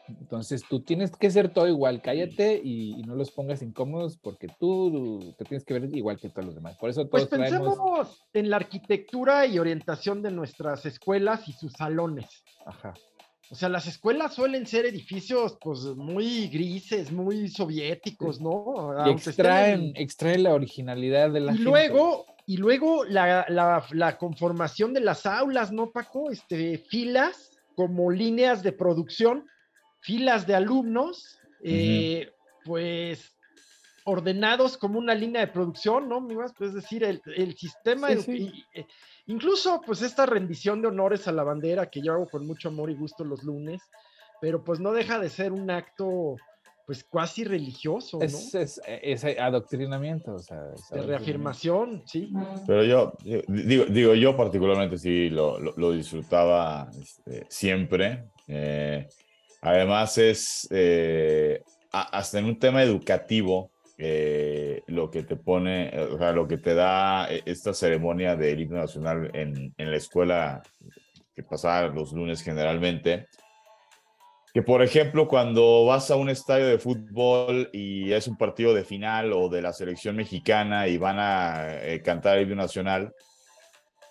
Entonces 0.09 0.63
tú 0.69 0.81
tienes 0.81 1.11
que 1.17 1.31
ser 1.31 1.49
todo 1.53 1.67
igual, 1.67 2.03
cállate 2.03 2.61
y, 2.63 2.91
y 3.01 3.03
no 3.05 3.15
los 3.15 3.31
pongas 3.31 3.63
incómodos 3.63 4.19
porque 4.19 4.49
tú 4.61 5.35
te 5.39 5.45
tienes 5.45 5.65
que 5.65 5.75
ver 5.79 5.89
igual 5.97 6.19
que 6.19 6.29
todos 6.29 6.45
los 6.47 6.55
demás. 6.55 6.77
Por 6.77 6.91
eso 6.91 7.09
Pues 7.09 7.29
todos 7.29 7.31
traemos... 7.49 7.69
pensemos 7.77 8.27
en 8.35 8.51
la 8.51 8.57
arquitectura 8.57 9.47
y 9.47 9.59
orientación 9.59 10.21
de 10.23 10.31
nuestras 10.31 10.85
escuelas 10.85 11.49
y 11.49 11.53
sus 11.53 11.73
salones. 11.73 12.27
Ajá. 12.67 12.93
O 13.51 13.55
sea, 13.55 13.69
las 13.69 13.87
escuelas 13.87 14.35
suelen 14.35 14.67
ser 14.67 14.87
edificios, 14.87 15.59
pues, 15.61 15.81
muy 15.97 16.49
grises, 16.49 17.13
muy 17.13 17.49
soviéticos, 17.49 18.41
¿no? 18.41 18.95
Y 19.07 19.11
extraen, 19.11 19.81
en- 19.81 19.97
extraen 19.97 20.43
la 20.43 20.55
originalidad 20.55 21.31
de 21.31 21.41
la 21.41 21.53
Y 21.53 21.57
gente. 21.57 21.71
luego, 21.71 22.25
y 22.47 22.57
luego 22.57 23.05
la, 23.05 23.45
la- 23.49 23.85
la 23.93 24.17
conformación 24.17 24.95
de 24.95 25.01
las 25.01 25.27
aulas, 25.27 25.73
¿no, 25.73 25.91
Paco? 25.91 26.31
Este, 26.31 26.79
filas 26.79 27.51
como 27.75 28.11
líneas 28.11 28.63
de 28.63 28.73
producción, 28.73 29.45
filas 30.05 30.47
de 30.47 30.55
alumnos, 30.55 31.41
eh, 31.63 32.31
pues 32.63 33.33
ordenados 34.05 34.77
como 34.77 34.99
una 34.99 35.15
línea 35.15 35.41
de 35.41 35.47
producción, 35.53 36.11
¿no? 36.11 36.17
amigas? 36.19 36.53
Pues, 36.59 36.69
es 36.71 36.75
decir, 36.77 37.05
el, 37.05 37.23
el 37.37 37.57
sistema, 37.57 38.09
Sí, 38.09 38.15
edu- 38.15 38.25
sí. 38.25 38.33
y- 38.75 38.81
eh, 38.81 38.87
incluso 39.27 39.81
pues 39.81 40.03
esta 40.03 40.27
rendición 40.27 40.83
de 40.83 40.89
honores 40.89 41.27
a 41.27 41.33
la 41.33 41.43
bandera 41.43 41.89
que 41.89 42.03
yo 42.03 42.13
hago 42.13 42.29
con 42.29 42.47
mucho 42.47 42.69
amor 42.69 42.91
y 42.91 42.95
gusto 42.95 43.25
los 43.25 43.43
lunes, 43.45 43.81
pero 44.43 44.63
pues 44.63 44.79
no 44.79 44.93
deja 44.93 45.19
de 45.19 45.31
ser 45.31 45.53
un 45.53 45.71
acto 45.71 46.37
pues 46.87 47.03
cuasi 47.03 47.45
religioso, 47.45 48.19
¿no? 48.19 48.25
Es, 48.27 48.55
es, 48.55 48.81
es 48.87 49.25
adoctrinamiento, 49.25 50.35
o 50.35 50.39
sea, 50.39 50.59
es 50.75 50.91
de 50.91 51.01
reafirmación, 51.01 52.03
sí. 52.07 52.31
Pero 52.67 52.85
yo, 52.85 53.15
yo- 53.25 53.41
digo, 53.49 53.85
digo, 53.87 54.15
yo 54.15 54.37
particularmente 54.37 54.99
sí 54.99 55.31
lo, 55.31 55.59
lo- 55.59 55.73
lo 55.79 55.93
disfrutaba 55.93 56.91
este, 57.01 57.47
siempre. 57.49 58.27
Eh, 58.47 59.09
además 59.65 60.19
es, 60.19 60.69
eh, 60.71 61.63
hasta 61.91 62.39
en 62.39 62.45
un 62.45 62.59
tema 62.59 62.83
educativo, 62.83 63.71
eh, 63.97 64.83
lo 64.89 65.11
que 65.11 65.23
te 65.23 65.37
pone, 65.37 65.89
eh, 65.89 66.01
o 66.13 66.19
sea, 66.19 66.33
lo 66.33 66.47
que 66.47 66.59
te 66.59 66.75
da 66.75 67.27
esta 67.29 67.73
ceremonia 67.73 68.37
del 68.37 68.61
himno 68.61 68.79
nacional 68.79 69.31
en, 69.33 69.73
la 69.79 69.97
escuela 69.97 70.63
que 71.35 71.43
pasaba 71.43 71.89
los 71.89 72.13
lunes 72.13 72.43
generalmente. 72.43 73.27
Que 74.53 74.63
por 74.63 74.83
ejemplo, 74.83 75.27
cuando 75.27 75.87
vas 75.87 76.11
a 76.11 76.17
un 76.17 76.29
estadio 76.29 76.67
de 76.67 76.79
fútbol 76.79 77.71
y 77.73 78.13
es 78.13 78.29
un 78.29 78.37
partido 78.37 78.75
de 78.75 78.85
final 78.85 79.33
o 79.33 79.49
de 79.49 79.63
la 79.63 79.73
selección 79.73 80.15
mexicana 80.15 80.87
y 80.89 80.99
van 80.99 81.17
a 81.19 81.79
cantar 82.05 82.37
el 82.37 82.45
himno 82.45 82.57
nacional, 82.57 83.13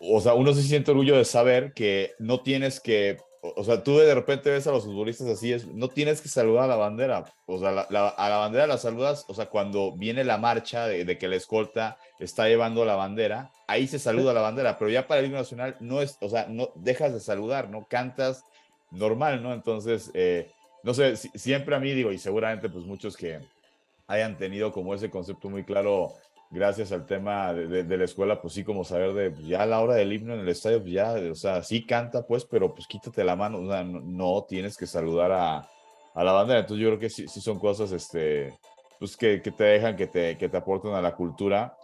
o 0.01 0.19
sea, 0.19 0.33
uno 0.33 0.53
se 0.53 0.63
siente 0.63 0.91
orgullo 0.91 1.15
de 1.15 1.25
saber 1.25 1.73
que 1.73 2.11
no 2.19 2.41
tienes 2.41 2.81
que, 2.81 3.17
o 3.43 3.63
sea, 3.63 3.83
tú 3.83 3.97
de 3.97 4.15
repente 4.15 4.49
ves 4.49 4.67
a 4.67 4.71
los 4.71 4.85
futbolistas 4.85 5.27
así, 5.27 5.51
es, 5.51 5.67
no 5.67 5.89
tienes 5.89 6.21
que 6.21 6.29
saludar 6.29 6.63
a 6.63 6.67
la 6.67 6.75
bandera, 6.77 7.25
o 7.45 7.59
sea, 7.59 7.69
a 7.69 8.29
la 8.29 8.37
bandera 8.37 8.67
la 8.67 8.77
saludas, 8.77 9.25
o 9.27 9.33
sea, 9.33 9.47
cuando 9.47 9.91
viene 9.91 10.23
la 10.23 10.37
marcha 10.37 10.87
de, 10.87 11.17
que 11.17 11.27
la 11.27 11.35
escolta 11.35 11.97
está 12.19 12.47
llevando 12.47 12.85
la 12.85 12.95
bandera, 12.95 13.51
ahí 13.67 13.85
se 13.87 13.99
saluda 13.99 14.33
la 14.33 14.39
bandera, 14.41 14.77
pero 14.77 14.89
ya 14.89 15.07
para 15.07 15.19
el 15.19 15.25
himno 15.25 15.39
nacional 15.39 15.75
no 15.81 16.01
es, 16.01 16.17
o 16.21 16.29
sea, 16.29 16.47
no 16.47 16.69
dejas 16.75 17.13
de 17.13 17.19
saludar, 17.19 17.69
no 17.69 17.85
cantas 17.85 18.45
normal, 18.91 19.43
¿no? 19.43 19.53
Entonces, 19.53 20.09
eh, 20.13 20.49
no 20.83 20.93
sé, 20.93 21.17
si- 21.17 21.29
siempre 21.35 21.75
a 21.75 21.79
mí 21.79 21.91
digo, 21.91 22.13
y 22.13 22.19
seguramente 22.19 22.69
pues 22.69 22.85
muchos 22.85 23.17
que 23.17 23.39
hayan 24.07 24.37
tenido 24.37 24.71
como 24.71 24.93
ese 24.93 25.09
concepto 25.09 25.49
muy 25.49 25.65
claro 25.65 26.13
gracias 26.53 26.91
al 26.91 27.05
tema 27.05 27.51
de, 27.51 27.97
la 27.97 28.03
escuela, 28.05 28.39
pues 28.39 28.53
sí, 28.53 28.63
como 28.63 28.83
saber 28.83 29.13
de 29.13 29.31
pues, 29.31 29.47
ya 29.47 29.63
a 29.63 29.65
la 29.65 29.81
hora 29.81 29.95
del 29.95 30.13
himno 30.13 30.35
en 30.35 30.41
el 30.41 30.49
estadio, 30.49 30.81
pues 30.81 30.93
ya, 30.93 31.15
o 31.31 31.35
sea, 31.35 31.63
sí 31.63 31.83
canta, 31.85 32.25
pues, 32.25 32.45
pero 32.45 32.73
pues 32.73 32.87
quítate 32.87 33.23
la 33.23 33.35
mano, 33.35 33.59
o 33.59 33.67
sea, 33.67 33.83
no, 33.83 34.45
tienes 34.47 34.77
que 34.77 34.85
saludar 34.85 35.31
a, 35.31 35.67
la 36.15 36.31
bandera. 36.31 36.59
Entonces 36.59 36.83
yo 36.83 36.89
creo 36.89 36.99
que 36.99 37.09
sí, 37.09 37.27
sí 37.27 37.41
son 37.41 37.59
cosas, 37.59 37.91
este, 37.91 38.53
pues 38.99 39.17
que, 39.17 39.39
te 39.39 39.63
dejan, 39.63 39.95
que 39.95 40.07
te, 40.07 40.37
que 40.37 40.45
aportan 40.45 40.93
a 40.93 41.01
la 41.01 41.15
cultura. 41.15 41.75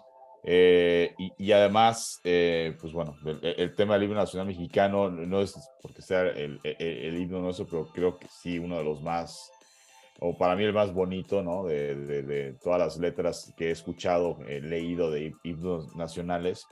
Eh, 0.44 1.16
y, 1.38 1.52
además, 1.52 2.22
eh, 2.24 2.78
pues 2.80 2.94
bueno, 2.94 3.18
el, 3.26 3.56
el 3.58 3.76
tema 3.76 3.96
del 3.96 4.04
himno 4.04 4.16
nacional 4.16 4.48
mexicano 4.48 5.10
no 5.10 5.42
es 5.42 5.56
porque 5.82 6.02
sea 6.02 6.22
el, 6.22 6.60
el, 6.64 6.76
el 6.80 7.22
himno 7.22 7.40
nuestro, 7.40 7.66
pero 7.66 7.90
creo 7.92 8.18
que 8.18 8.28
sí, 8.28 8.58
uno 8.60 8.78
de 8.78 8.84
los 8.84 9.02
más, 9.02 9.52
o 10.20 10.38
para 10.38 10.56
mí 10.56 10.64
el 10.64 10.74
más 10.74 10.94
bonito, 10.94 11.42
¿no? 11.42 11.66
De, 11.66 11.96
de, 11.96 12.24
de 12.24 12.54
todas 12.54 12.80
las 12.80 12.98
letras 12.98 13.54
que 13.58 13.68
he 13.68 13.72
escuchado, 13.72 14.40
eh, 14.48 14.62
leído 14.62 15.12
de 15.12 15.34
himnos 15.44 15.96
nacionales. 15.96 16.66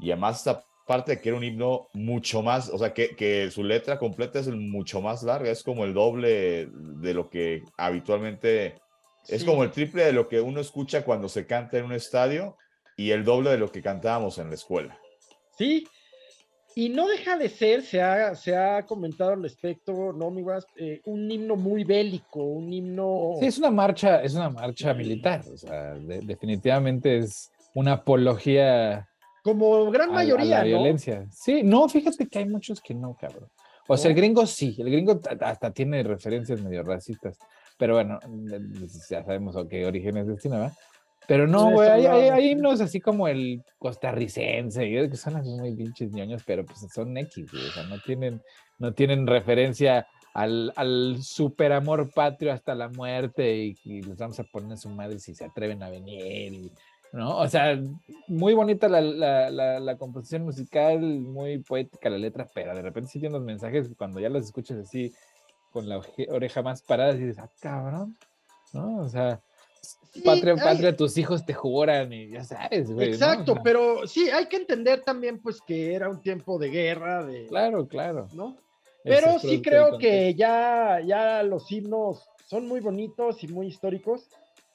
Y 0.00 0.10
además 0.10 0.38
esta 0.38 0.64
parte 0.86 1.12
de 1.12 1.20
que 1.20 1.28
era 1.28 1.38
un 1.38 1.44
himno 1.44 1.88
mucho 1.92 2.42
más, 2.42 2.70
o 2.70 2.78
sea, 2.78 2.94
que, 2.94 3.14
que 3.14 3.50
su 3.50 3.62
letra 3.62 3.98
completa 3.98 4.38
es 4.40 4.48
mucho 4.48 5.00
más 5.00 5.22
larga, 5.22 5.50
es 5.50 5.62
como 5.62 5.84
el 5.84 5.92
doble 5.92 6.68
de 6.72 7.14
lo 7.14 7.28
que 7.28 7.62
habitualmente, 7.76 8.80
es 9.28 9.44
como 9.44 9.62
el 9.62 9.70
triple 9.70 10.04
de 10.04 10.12
lo 10.12 10.28
que 10.28 10.40
uno 10.40 10.60
escucha 10.60 11.04
cuando 11.04 11.28
se 11.28 11.46
canta 11.46 11.76
en 11.78 11.84
un 11.84 11.92
estadio 11.92 12.56
y 12.96 13.10
el 13.10 13.22
doble 13.22 13.50
de 13.50 13.58
lo 13.58 13.70
que 13.70 13.82
cantábamos 13.82 14.38
en 14.38 14.48
la 14.48 14.54
escuela. 14.54 14.98
Sí, 15.58 15.86
y 16.80 16.90
no 16.90 17.08
deja 17.08 17.36
de 17.36 17.48
ser, 17.48 17.82
se 17.82 18.00
ha, 18.00 18.36
se 18.36 18.56
ha 18.56 18.86
comentado 18.86 19.32
al 19.32 19.42
respecto, 19.42 20.12
¿no, 20.12 20.30
mi 20.30 20.42
Guas? 20.42 20.64
Eh, 20.76 21.00
un 21.06 21.28
himno 21.28 21.56
muy 21.56 21.82
bélico, 21.82 22.40
un 22.40 22.72
himno... 22.72 23.32
Sí, 23.40 23.46
es 23.46 23.58
una 23.58 23.72
marcha, 23.72 24.22
es 24.22 24.34
una 24.34 24.48
marcha 24.48 24.94
militar, 24.94 25.42
o 25.52 25.56
sea, 25.56 25.94
de- 25.94 26.20
definitivamente 26.20 27.18
es 27.18 27.50
una 27.74 27.94
apología 27.94 29.08
como 29.42 29.90
gran 29.90 30.10
a- 30.10 30.12
mayoría, 30.12 30.60
a, 30.60 30.64
la 30.64 30.70
¿no? 30.70 30.78
violencia. 30.78 31.26
Sí, 31.32 31.62
no, 31.64 31.88
fíjate 31.88 32.28
que 32.28 32.38
hay 32.38 32.46
muchos 32.46 32.80
que 32.80 32.94
no, 32.94 33.16
cabrón. 33.20 33.48
O 33.88 33.96
sea, 33.96 34.10
el 34.10 34.16
gringo 34.16 34.46
sí, 34.46 34.76
el 34.78 34.88
gringo 34.90 35.18
ta- 35.18 35.36
hasta 35.48 35.72
tiene 35.72 36.02
referencias 36.04 36.60
medio 36.60 36.84
racistas, 36.84 37.38
pero 37.76 37.94
bueno, 37.94 38.20
ya 39.10 39.24
sabemos 39.24 39.56
a 39.56 39.66
qué 39.66 39.84
orígenes 39.84 40.28
destina, 40.28 40.58
¿va? 40.60 40.72
Pero 41.28 41.46
no, 41.46 41.70
güey, 41.72 41.90
hay, 41.90 42.06
hay- 42.06 42.50
himnos 42.52 42.80
así 42.80 43.00
como 43.00 43.28
el 43.28 43.62
costarricense, 43.78 44.88
que 45.10 45.16
son 45.16 45.36
así 45.36 45.50
muy 45.50 45.76
pinches 45.76 46.10
ñoños, 46.10 46.42
pero 46.46 46.64
pues 46.64 46.78
son 46.90 47.14
X, 47.18 47.52
güey, 47.52 47.66
o 47.66 47.70
sea, 47.70 47.82
no 47.84 47.98
tienen, 47.98 48.42
no 48.78 48.94
tienen 48.94 49.26
referencia 49.26 50.06
al, 50.32 50.72
al 50.74 51.18
super 51.22 51.72
amor 51.72 52.10
patrio 52.14 52.50
hasta 52.50 52.74
la 52.74 52.88
muerte 52.88 53.56
y, 53.56 53.76
y 53.84 54.00
les 54.00 54.16
vamos 54.16 54.40
a 54.40 54.44
poner 54.44 54.70
en 54.72 54.78
su 54.78 54.88
madre 54.88 55.18
si 55.18 55.34
se 55.34 55.44
atreven 55.44 55.82
a 55.82 55.90
venir, 55.90 56.52
y- 56.54 56.72
¿no? 57.12 57.36
O 57.36 57.46
sea, 57.46 57.78
muy 58.26 58.54
bonita 58.54 58.88
la, 58.88 59.02
la, 59.02 59.50
la, 59.50 59.80
la 59.80 59.96
composición 59.98 60.44
musical, 60.44 61.00
muy 61.00 61.58
poética 61.58 62.08
la 62.08 62.16
letra, 62.18 62.48
pero 62.54 62.74
de 62.74 62.80
repente 62.80 63.10
sí 63.10 63.20
tiene 63.20 63.34
unos 63.36 63.46
mensajes 63.46 63.86
que 63.88 63.94
cuando 63.94 64.18
ya 64.18 64.30
los 64.30 64.44
escuchas 64.44 64.78
así 64.78 65.12
con 65.72 65.88
la 65.90 66.00
oreja 66.30 66.62
más 66.62 66.80
parada, 66.80 67.12
y 67.14 67.18
dices, 67.18 67.38
ah, 67.38 67.50
cabrón, 67.60 68.16
¿no? 68.72 68.96
O 69.00 69.08
sea, 69.10 69.40
Sí, 70.12 70.20
patria, 70.22 70.54
hay- 70.54 70.58
patria, 70.60 70.96
tus 70.96 71.16
hijos 71.18 71.44
te 71.44 71.52
juran 71.54 72.12
y 72.12 72.30
ya 72.30 72.42
sabes, 72.44 72.90
güey. 72.90 73.08
Exacto, 73.10 73.56
pero 73.62 74.06
sí, 74.06 74.28
hay 74.30 74.46
que 74.46 74.56
entender 74.56 75.02
también 75.02 75.40
pues 75.40 75.60
que 75.60 75.94
era 75.94 76.08
un 76.08 76.20
tiempo 76.22 76.58
de 76.58 76.70
guerra, 76.70 77.24
de, 77.24 77.46
Claro, 77.46 77.86
claro. 77.86 78.28
¿no? 78.32 78.56
Pero 79.04 79.38
sí 79.38 79.62
creo 79.62 79.96
que 79.98 80.34
ya, 80.34 81.00
ya 81.04 81.42
los 81.42 81.70
himnos 81.70 82.26
son 82.46 82.66
muy 82.66 82.80
bonitos 82.80 83.42
y 83.44 83.48
muy 83.48 83.66
históricos, 83.68 84.28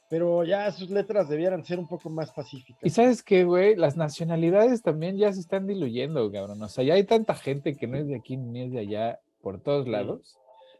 pero 0.09 0.43
ya 0.43 0.71
sus 0.71 0.89
letras 0.91 1.27
debieran 1.27 1.65
ser 1.65 1.79
un 1.79 1.87
poco 1.87 2.09
más 2.09 2.31
pacíficas. 2.31 2.79
Y 2.83 2.89
sabes 2.91 3.21
qué, 3.23 3.43
güey, 3.43 3.75
las 3.75 3.97
nacionalidades 3.97 4.81
también 4.83 5.17
ya 5.17 5.33
se 5.33 5.39
están 5.39 5.65
diluyendo, 5.67 6.31
cabrón. 6.31 6.61
O 6.61 6.69
sea, 6.69 6.83
ya 6.83 6.93
hay 6.93 7.03
tanta 7.03 7.33
gente 7.35 7.75
que 7.75 7.87
no 7.87 7.97
es 7.97 8.07
de 8.07 8.15
aquí 8.15 8.37
ni 8.37 8.61
es 8.63 8.71
de 8.71 8.79
allá 8.79 9.19
por 9.41 9.59
todos 9.59 9.87
lados, 9.87 10.37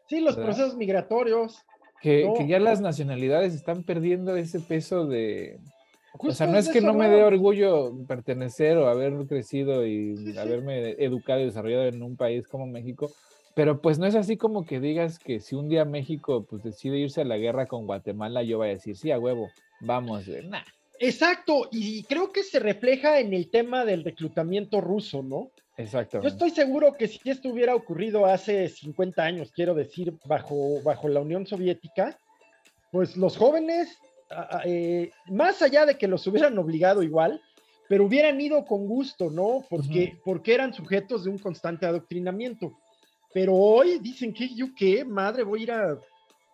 Sí, 0.07 0.19
los 0.19 0.35
¿verdad? 0.35 0.49
procesos 0.51 0.77
migratorios. 0.77 1.57
Que, 2.03 2.25
No. 2.25 2.33
que 2.33 2.45
ya 2.48 2.60
las 2.60 2.81
nacionalidades 2.81 3.55
están 3.55 3.83
perdiendo 3.83 4.36
ese 4.36 4.60
peso 4.60 5.07
de... 5.07 5.57
O 6.19 6.31
sea, 6.31 6.45
no 6.45 6.60
es 6.60 6.69
que 6.69 6.81
no 6.81 6.93
me 6.93 7.10
dé 7.10 7.24
orgullo 7.24 7.91
pertenecer 8.07 8.77
o 8.77 8.88
haber 8.88 9.13
crecido 9.25 9.83
y 9.88 10.15
Sí, 10.17 10.33
sí. 10.33 10.38
haberme 10.38 10.91
educado 11.03 11.39
y 11.39 11.45
desarrollado 11.45 11.86
en 11.86 12.03
un 12.03 12.15
país 12.17 12.48
como 12.48 12.67
México, 12.67 13.10
pero 13.55 13.81
pues 13.81 13.98
no 13.98 14.05
es 14.05 14.13
así 14.13 14.38
como 14.38 14.63
que 14.65 14.79
digas 14.79 15.17
que 15.17 15.39
si 15.39 15.55
un 15.55 15.69
día 15.69 15.86
México 15.86 16.45
pues 16.48 16.62
decide 16.62 17.00
irse 17.00 17.22
a 17.22 17.25
la 17.25 17.38
guerra 17.38 17.65
con 17.65 17.88
Guatemala, 17.88 18.43
yo 18.43 18.57
voy 18.60 18.67
a 18.67 18.72
decir, 18.74 18.95
sí, 18.95 19.10
a 19.10 19.17
huevo, 19.17 19.50
vamos, 19.81 20.27
güey". 20.27 20.48
Nah, 20.48 20.62
Exacto, 21.00 21.67
y 21.72 22.03
creo 22.03 22.31
que 22.31 22.43
se 22.43 22.60
refleja 22.60 23.19
en 23.19 23.33
el 23.33 23.50
tema 23.50 23.83
del 23.83 24.03
reclutamiento 24.03 24.79
ruso, 24.81 25.24
¿no? 25.24 25.50
Exacto. 25.77 26.21
Yo 26.21 26.27
estoy 26.27 26.51
seguro 26.51 26.93
que 26.93 27.07
si 27.07 27.19
esto 27.29 27.49
hubiera 27.49 27.75
ocurrido 27.75 28.25
hace 28.25 28.69
50 28.69 29.23
años, 29.23 29.51
quiero 29.51 29.73
decir, 29.73 30.13
bajo, 30.25 30.81
bajo 30.83 31.07
la 31.07 31.21
Unión 31.21 31.45
Soviética, 31.47 32.17
pues 32.91 33.17
los 33.17 33.37
jóvenes, 33.37 33.97
eh, 34.65 35.11
más 35.27 35.61
allá 35.61 35.85
de 35.85 35.97
que 35.97 36.07
los 36.07 36.25
hubieran 36.27 36.57
obligado 36.57 37.01
igual, 37.03 37.41
pero 37.89 38.05
hubieran 38.05 38.39
ido 38.39 38.65
con 38.65 38.87
gusto, 38.87 39.29
¿no? 39.29 39.65
Porque, 39.69 40.17
porque 40.23 40.53
eran 40.53 40.73
sujetos 40.73 41.23
de 41.23 41.29
un 41.29 41.37
constante 41.37 41.85
adoctrinamiento. 41.85 42.73
Pero 43.33 43.55
hoy 43.55 43.99
dicen 43.99 44.33
que 44.33 44.53
yo 44.53 44.67
qué, 44.75 45.03
madre, 45.03 45.43
voy 45.43 45.61
a 45.61 45.63
ir 45.63 45.71
a, 45.71 45.99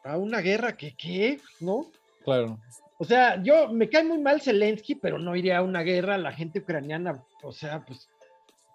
a 0.03 0.17
una 0.17 0.39
guerra, 0.39 0.75
que 0.75 0.95
qué, 0.95 1.39
¿no? 1.59 1.91
Claro. 2.23 2.57
O 2.97 3.05
sea, 3.05 3.41
yo 3.41 3.69
me 3.69 3.89
cae 3.89 4.03
muy 4.03 4.17
mal 4.17 4.41
Zelensky, 4.41 4.95
pero 4.95 5.19
no 5.19 5.35
iría 5.35 5.59
a 5.59 5.61
una 5.61 5.83
guerra, 5.83 6.17
la 6.17 6.33
gente 6.33 6.59
ucraniana, 6.59 7.23
o 7.43 7.51
sea, 7.51 7.85
pues... 7.85 8.09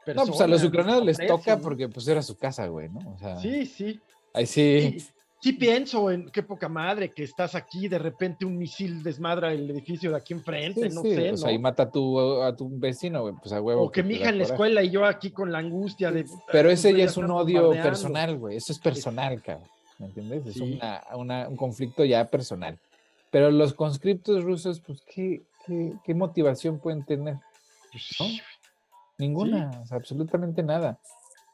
No, 0.06 0.26
pues 0.26 0.40
a 0.40 0.46
los 0.46 0.62
ucranianos 0.64 1.04
les 1.04 1.18
toca 1.26 1.56
¿no? 1.56 1.62
porque 1.62 1.88
pues 1.88 2.06
era 2.08 2.23
su 2.23 2.37
casa, 2.37 2.66
güey, 2.66 2.88
¿no? 2.88 3.00
O 3.14 3.18
sea, 3.18 3.37
Sí, 3.38 3.64
sí. 3.66 4.00
ahí 4.32 4.46
sí. 4.46 4.99
Sí, 5.00 5.06
sí 5.40 5.52
pienso 5.52 6.11
en 6.11 6.30
qué 6.30 6.42
poca 6.42 6.68
madre 6.68 7.12
que 7.12 7.23
estás 7.23 7.54
aquí, 7.54 7.88
de 7.88 7.99
repente 7.99 8.44
un 8.44 8.56
misil 8.58 9.02
desmadra 9.02 9.52
el 9.52 9.70
edificio 9.70 10.11
de 10.11 10.16
aquí 10.16 10.32
enfrente, 10.34 10.88
sí, 10.90 10.94
no 10.94 11.02
sí, 11.02 11.14
sé, 11.14 11.32
O 11.32 11.37
sea, 11.37 11.52
y 11.52 11.56
¿no? 11.56 11.62
mata 11.62 11.84
a 11.84 11.90
tu, 11.90 12.42
a 12.42 12.54
tu 12.56 12.68
vecino, 12.78 13.23
güey, 13.23 13.34
pues 13.42 13.52
a 13.52 13.61
huevo. 13.61 13.83
O 13.85 13.90
que 13.90 14.02
te 14.02 14.09
mi 14.09 14.14
hija 14.14 14.29
en 14.31 14.38
la 14.38 14.44
escuela 14.44 14.83
y 14.83 14.90
yo 14.90 15.05
aquí 15.05 15.31
con 15.31 15.52
la 15.52 15.59
angustia 15.59 16.11
de... 16.11 16.24
Pero 16.50 16.68
"Ay, 16.68 16.74
ese 16.74 16.92
no 16.92 16.98
ya 16.98 17.05
es 17.05 17.16
un 17.16 17.31
odio 17.31 17.61
bombardeando". 17.62 17.90
personal, 17.90 18.37
güey. 18.38 18.57
Eso 18.57 18.72
es 18.72 18.79
personal, 18.79 19.40
cabrón. 19.42 19.68
¿Me 19.98 20.07
entiendes? 20.07 20.46
Es 20.46 20.57
una, 20.57 21.02
una- 21.14 21.48
un 21.48 21.57
conflicto 21.57 22.05
ya 22.05 22.24
personal. 22.26 22.79
Pero 23.31 23.50
los 23.50 23.74
conscriptos 23.74 24.44
rusos, 24.44 24.81
pues, 24.81 25.02
¿qué, 25.12 25.42
qué, 25.66 25.92
qué 26.05 26.14
motivación 26.14 26.79
pueden 26.79 27.05
tener? 27.05 27.37
Pues, 27.92 28.05
¿no? 28.18 28.26
Ninguna, 29.18 29.70
o 29.83 29.87
sea, 29.87 29.96
absolutamente 29.96 30.62
nada. 30.62 30.98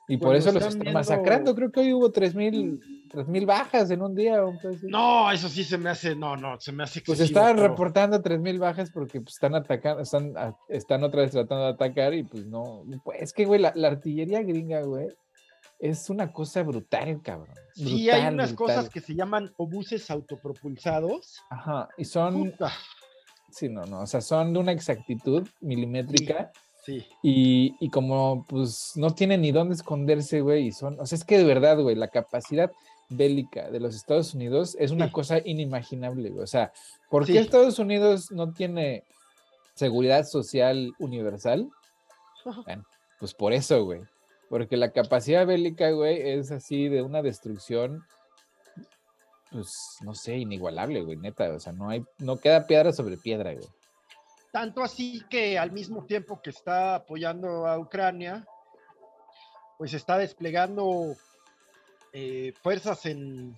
Y 0.08 0.16
por 0.16 0.34
eso 0.34 0.50
los 0.50 0.64
están 0.64 0.80
viendo- 0.80 0.98
masacrando. 0.98 1.54
Creo 1.54 1.70
que 1.70 1.80
hoy 1.80 1.92
hubo 1.92 2.10
3.000 2.10 2.80
mil 3.28 3.46
bajas 3.46 3.90
en 3.92 4.02
un 4.02 4.14
día. 4.16 4.40
No, 4.82 5.30
eso 5.30 5.48
sí 5.48 5.62
se 5.62 5.78
me 5.78 5.88
hace, 5.90 6.16
no, 6.16 6.36
no, 6.36 6.58
se 6.58 6.72
me 6.72 6.82
hace 6.82 7.00
Pues 7.00 7.20
excesivo, 7.20 7.38
estaban 7.40 7.56
pero- 7.56 7.68
reportando 7.68 8.20
3.000 8.20 8.58
bajas 8.58 8.90
porque 8.90 9.20
pues, 9.20 9.34
están 9.34 9.54
atacando, 9.54 10.02
están, 10.02 10.36
a- 10.36 10.56
están 10.68 11.04
otra 11.04 11.20
vez 11.22 11.30
tratando 11.30 11.64
de 11.66 11.70
atacar 11.70 12.12
y 12.14 12.24
pues 12.24 12.44
no. 12.46 12.82
Pues 13.04 13.22
es 13.22 13.32
que, 13.32 13.44
güey, 13.44 13.60
la, 13.60 13.72
la 13.76 13.88
artillería 13.88 14.42
gringa, 14.42 14.82
güey, 14.82 15.06
es 15.78 16.10
una 16.10 16.32
cosa 16.32 16.62
brutal, 16.64 17.20
cabrón. 17.22 17.54
Sí, 17.74 18.10
hay 18.10 18.16
brutal, 18.22 18.34
unas 18.34 18.54
brutal. 18.56 18.76
cosas 18.76 18.90
que 18.90 19.00
se 19.00 19.14
llaman 19.14 19.52
obuses 19.58 20.10
autopropulsados. 20.10 21.40
Ajá, 21.50 21.88
y 21.96 22.04
son, 22.04 22.50
Puta, 22.50 22.72
sí, 23.52 23.68
no, 23.68 23.84
no, 23.86 24.00
o 24.00 24.06
sea, 24.06 24.20
son 24.20 24.52
de 24.52 24.58
una 24.58 24.72
exactitud 24.72 25.46
milimétrica 25.60 26.50
sí. 26.52 26.60
Y, 27.22 27.74
y 27.80 27.90
como 27.90 28.44
pues 28.48 28.92
no 28.96 29.14
tienen 29.14 29.42
ni 29.42 29.52
dónde 29.52 29.74
esconderse, 29.74 30.40
güey, 30.40 30.66
y 30.68 30.72
son, 30.72 30.98
o 31.00 31.06
sea, 31.06 31.16
es 31.16 31.24
que 31.24 31.38
de 31.38 31.44
verdad, 31.44 31.78
güey, 31.80 31.94
la 31.96 32.08
capacidad 32.08 32.70
bélica 33.08 33.70
de 33.70 33.80
los 33.80 33.96
Estados 33.96 34.34
Unidos 34.34 34.76
es 34.78 34.90
una 34.92 35.06
Sí. 35.06 35.12
cosa 35.12 35.38
inimaginable, 35.44 36.30
güey. 36.30 36.44
O 36.44 36.46
sea, 36.46 36.72
¿por 37.10 37.26
qué 37.26 37.32
Sí. 37.32 37.38
Estados 37.38 37.78
Unidos 37.78 38.30
no 38.30 38.52
tiene 38.52 39.04
seguridad 39.74 40.24
social 40.26 40.92
universal? 40.98 41.68
Bueno, 42.64 42.84
pues 43.18 43.34
por 43.34 43.52
eso, 43.52 43.84
güey. 43.84 44.00
Porque 44.48 44.76
la 44.76 44.92
capacidad 44.92 45.46
bélica, 45.46 45.90
güey, 45.90 46.20
es 46.30 46.50
así 46.50 46.88
de 46.88 47.02
una 47.02 47.20
destrucción, 47.22 48.02
pues, 49.50 49.96
no 50.02 50.14
sé, 50.14 50.38
inigualable, 50.38 51.02
güey, 51.02 51.16
neta. 51.16 51.50
O 51.52 51.60
sea, 51.60 51.72
no 51.72 51.88
hay, 51.90 52.04
no 52.18 52.36
queda 52.38 52.66
piedra 52.66 52.92
sobre 52.92 53.16
piedra, 53.16 53.52
güey. 53.54 53.66
Tanto 54.52 54.82
así 54.82 55.22
que 55.30 55.58
al 55.58 55.70
mismo 55.70 56.04
tiempo 56.04 56.40
que 56.42 56.50
está 56.50 56.96
apoyando 56.96 57.66
a 57.66 57.78
Ucrania, 57.78 58.44
pues 59.78 59.94
está 59.94 60.18
desplegando 60.18 61.14
eh, 62.12 62.52
fuerzas 62.62 63.06
en, 63.06 63.56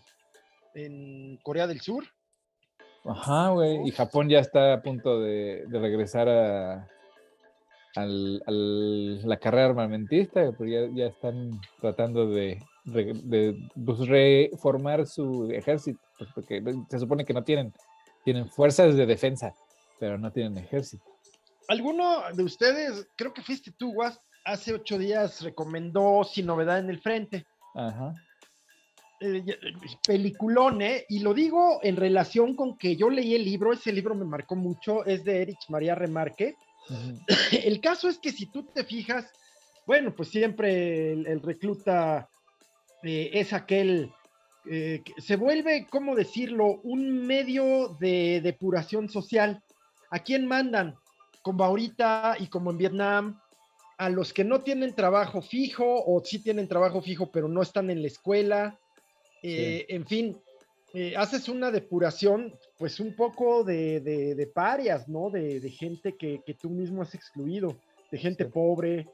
Corea 1.42 1.66
del 1.66 1.80
Sur. 1.80 2.04
Ajá, 3.04 3.50
güey. 3.50 3.88
Y 3.88 3.90
Japón 3.90 4.28
ya 4.28 4.38
está 4.38 4.74
a 4.74 4.82
punto 4.82 5.20
de, 5.20 5.64
regresar 5.70 6.28
a 6.28 6.88
la 7.96 9.36
carrera 9.38 9.66
armamentista, 9.66 10.52
porque 10.52 10.90
ya, 10.94 11.06
están 11.06 11.60
tratando 11.80 12.28
de, 12.30 12.62
pues, 13.84 13.98
reformar 14.06 15.06
su 15.06 15.50
ejército, 15.50 16.00
pues, 16.18 16.30
porque 16.34 16.62
se 16.88 16.98
supone 16.98 17.24
que 17.24 17.34
no 17.34 17.44
tienen, 17.44 17.72
tienen 18.24 18.48
fuerzas 18.48 18.94
de 18.96 19.06
defensa, 19.06 19.54
pero 20.02 20.18
no 20.18 20.32
tienen 20.32 20.58
ejército. 20.58 21.04
¿Alguno 21.68 22.24
de 22.34 22.42
ustedes, 22.42 23.06
creo 23.16 23.32
que 23.32 23.40
fuiste 23.40 23.70
tú, 23.70 23.92
Guas, 23.92 24.18
hace 24.44 24.74
ocho 24.74 24.98
días 24.98 25.42
recomendó 25.42 26.24
Sin 26.24 26.46
Novedad 26.46 26.80
en 26.80 26.90
el 26.90 27.00
Frente? 27.00 27.46
Ajá. 27.76 28.12
eh, 29.20 29.44
eh, 29.46 29.56
peliculón, 30.04 30.82
¿eh? 30.82 31.06
Y 31.08 31.20
lo 31.20 31.32
digo 31.34 31.78
en 31.84 31.94
relación 31.94 32.56
con 32.56 32.76
que 32.76 32.96
yo 32.96 33.10
leí 33.10 33.36
el 33.36 33.44
libro, 33.44 33.72
ese 33.72 33.92
libro 33.92 34.16
me 34.16 34.24
marcó 34.24 34.56
mucho, 34.56 35.04
es 35.04 35.22
de 35.22 35.42
Erich 35.42 35.68
María 35.68 35.94
Remarque. 35.94 36.56
El 37.64 37.80
caso 37.80 38.08
es 38.08 38.18
que 38.18 38.32
si 38.32 38.46
tú 38.46 38.64
te 38.64 38.82
fijas, 38.82 39.30
bueno, 39.86 40.12
pues 40.16 40.30
siempre 40.30 41.12
el, 41.12 41.28
el 41.28 41.40
recluta 41.40 42.28
eh, 43.04 43.30
es 43.34 43.52
aquel, 43.52 44.10
eh, 44.68 45.02
que 45.04 45.20
se 45.20 45.36
vuelve, 45.36 45.86
¿cómo 45.88 46.16
decirlo?, 46.16 46.80
un 46.82 47.24
medio 47.24 47.96
de 48.00 48.40
depuración 48.42 49.08
social. 49.08 49.62
¿A 50.12 50.18
quién 50.20 50.46
mandan? 50.46 50.94
Como 51.42 51.64
ahorita 51.64 52.36
y 52.38 52.46
como 52.46 52.70
en 52.70 52.78
Vietnam, 52.78 53.40
a 53.98 54.08
los 54.10 54.32
que 54.32 54.44
no 54.44 54.60
tienen 54.60 54.94
trabajo 54.94 55.40
fijo 55.42 55.84
o 56.04 56.22
sí 56.24 56.38
tienen 56.42 56.68
trabajo 56.68 57.00
fijo 57.00 57.30
pero 57.32 57.48
no 57.48 57.62
están 57.62 57.88
en 57.90 58.00
la 58.02 58.08
escuela. 58.08 58.78
Eh, 59.42 59.86
En 59.88 60.06
fin, 60.06 60.36
eh, 60.94 61.14
haces 61.16 61.48
una 61.48 61.70
depuración, 61.70 62.54
pues 62.78 63.00
un 63.00 63.16
poco 63.16 63.64
de, 63.64 64.00
de- 64.00 64.34
de 64.34 64.46
parias, 64.46 65.08
¿no? 65.08 65.30
De, 65.30 65.58
de 65.60 65.70
gente 65.70 66.14
que, 66.16 66.42
que 66.44 66.54
tú 66.54 66.68
mismo 66.70 67.00
has 67.02 67.14
excluido, 67.14 67.74
de 68.10 68.18
gente 68.18 68.44
Sí. 68.44 68.50
pobre. 68.52 69.08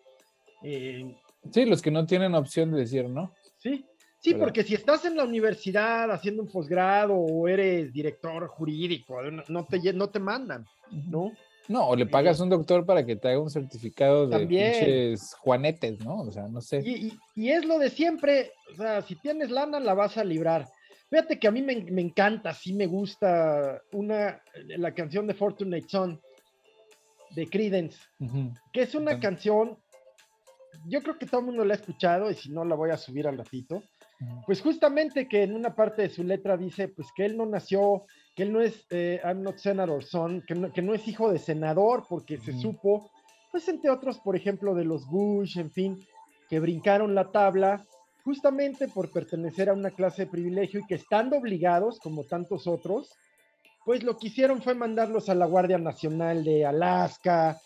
eh, 0.64 1.14
Sí, 1.52 1.64
los 1.64 1.80
que 1.80 1.92
no 1.92 2.04
tienen 2.04 2.34
opción 2.34 2.72
de 2.72 2.80
decir 2.80 3.08
no. 3.08 3.32
sí, 3.58 3.86
sí, 4.20 4.32
¿Verdad? 4.32 4.44
porque 4.46 4.62
si 4.64 4.74
estás 4.74 5.04
en 5.04 5.16
la 5.16 5.24
universidad 5.24 6.10
haciendo 6.10 6.42
un 6.42 6.48
posgrado 6.50 7.14
o 7.14 7.48
eres 7.48 7.92
director 7.92 8.46
jurídico, 8.48 9.20
no 9.48 9.66
te, 9.66 9.92
no 9.92 10.08
te 10.10 10.18
mandan, 10.18 10.64
¿no? 10.90 11.32
No, 11.68 11.88
o 11.88 11.96
le 11.96 12.06
pagas 12.06 12.40
a 12.40 12.44
un 12.44 12.48
doctor 12.48 12.86
para 12.86 13.04
que 13.04 13.16
te 13.16 13.28
haga 13.28 13.40
un 13.40 13.50
certificado 13.50 14.26
de 14.26 14.38
También. 14.38 14.72
pinches 14.72 15.34
juanetes, 15.34 16.00
¿no? 16.00 16.20
O 16.20 16.32
sea, 16.32 16.48
no 16.48 16.60
sé. 16.62 16.78
Y, 16.84 17.08
y- 17.08 17.18
y 17.34 17.50
es 17.50 17.66
lo 17.66 17.78
de 17.78 17.90
siempre, 17.90 18.52
o 18.72 18.76
sea, 18.76 19.02
si 19.02 19.16
tienes 19.16 19.50
lana 19.50 19.78
la 19.78 19.94
vas 19.94 20.16
a 20.16 20.24
librar, 20.24 20.66
Fíjate 21.10 21.38
que 21.38 21.48
a 21.48 21.50
mí 21.50 21.62
me, 21.62 21.74
me 21.90 22.02
encanta, 22.02 22.52
sí 22.52 22.74
me 22.74 22.86
gusta 22.86 23.80
una, 23.92 24.42
la 24.66 24.92
canción 24.92 25.26
de 25.26 25.32
Fortunate 25.32 25.88
Son 25.88 26.20
de 27.34 27.48
Credence, 27.48 27.98
que 28.74 28.82
es 28.82 28.94
una 28.94 29.12
canción, 29.18 29.78
yo 30.86 31.02
creo 31.02 31.18
que 31.18 31.24
todo 31.24 31.40
el 31.40 31.46
mundo 31.46 31.64
la 31.64 31.72
ha 31.72 31.76
escuchado 31.78 32.30
y 32.30 32.34
si 32.34 32.50
no 32.50 32.62
la 32.62 32.74
voy 32.74 32.90
a 32.90 32.98
subir 32.98 33.26
al 33.26 33.38
ratito. 33.38 33.82
Pues 34.46 34.60
justamente 34.62 35.28
que 35.28 35.42
en 35.42 35.54
una 35.54 35.74
parte 35.74 36.02
de 36.02 36.10
su 36.10 36.24
letra 36.24 36.56
dice 36.56 36.88
pues 36.88 37.08
que 37.14 37.24
él 37.26 37.36
no 37.36 37.46
nació, 37.46 38.04
que 38.34 38.44
él 38.44 38.52
no 38.52 38.60
es 38.60 38.86
eh, 38.90 39.20
I'm 39.24 39.42
not 39.42 39.58
senator 39.58 40.02
son, 40.02 40.42
que 40.42 40.54
no, 40.54 40.72
que 40.72 40.82
no 40.82 40.94
es 40.94 41.06
hijo 41.06 41.30
de 41.30 41.38
senador 41.38 42.06
porque 42.08 42.38
se 42.38 42.52
supo, 42.52 43.10
pues 43.52 43.68
entre 43.68 43.90
otros, 43.90 44.18
por 44.18 44.34
ejemplo, 44.36 44.74
de 44.74 44.84
los 44.84 45.06
Bush, 45.06 45.58
en 45.58 45.70
fin, 45.70 46.06
que 46.48 46.60
brincaron 46.60 47.14
la 47.14 47.30
tabla 47.30 47.84
justamente 48.24 48.88
por 48.88 49.10
pertenecer 49.12 49.68
a 49.68 49.74
una 49.74 49.90
clase 49.90 50.24
de 50.24 50.30
privilegio 50.30 50.80
y 50.80 50.86
que 50.86 50.96
estando 50.96 51.36
obligados, 51.36 52.00
como 52.00 52.24
tantos 52.24 52.66
otros, 52.66 53.10
pues 53.84 54.02
lo 54.02 54.18
que 54.18 54.26
hicieron 54.26 54.60
fue 54.62 54.74
mandarlos 54.74 55.28
a 55.28 55.34
la 55.34 55.46
Guardia 55.46 55.78
Nacional 55.78 56.42
de 56.44 56.66
Alaska, 56.66 57.58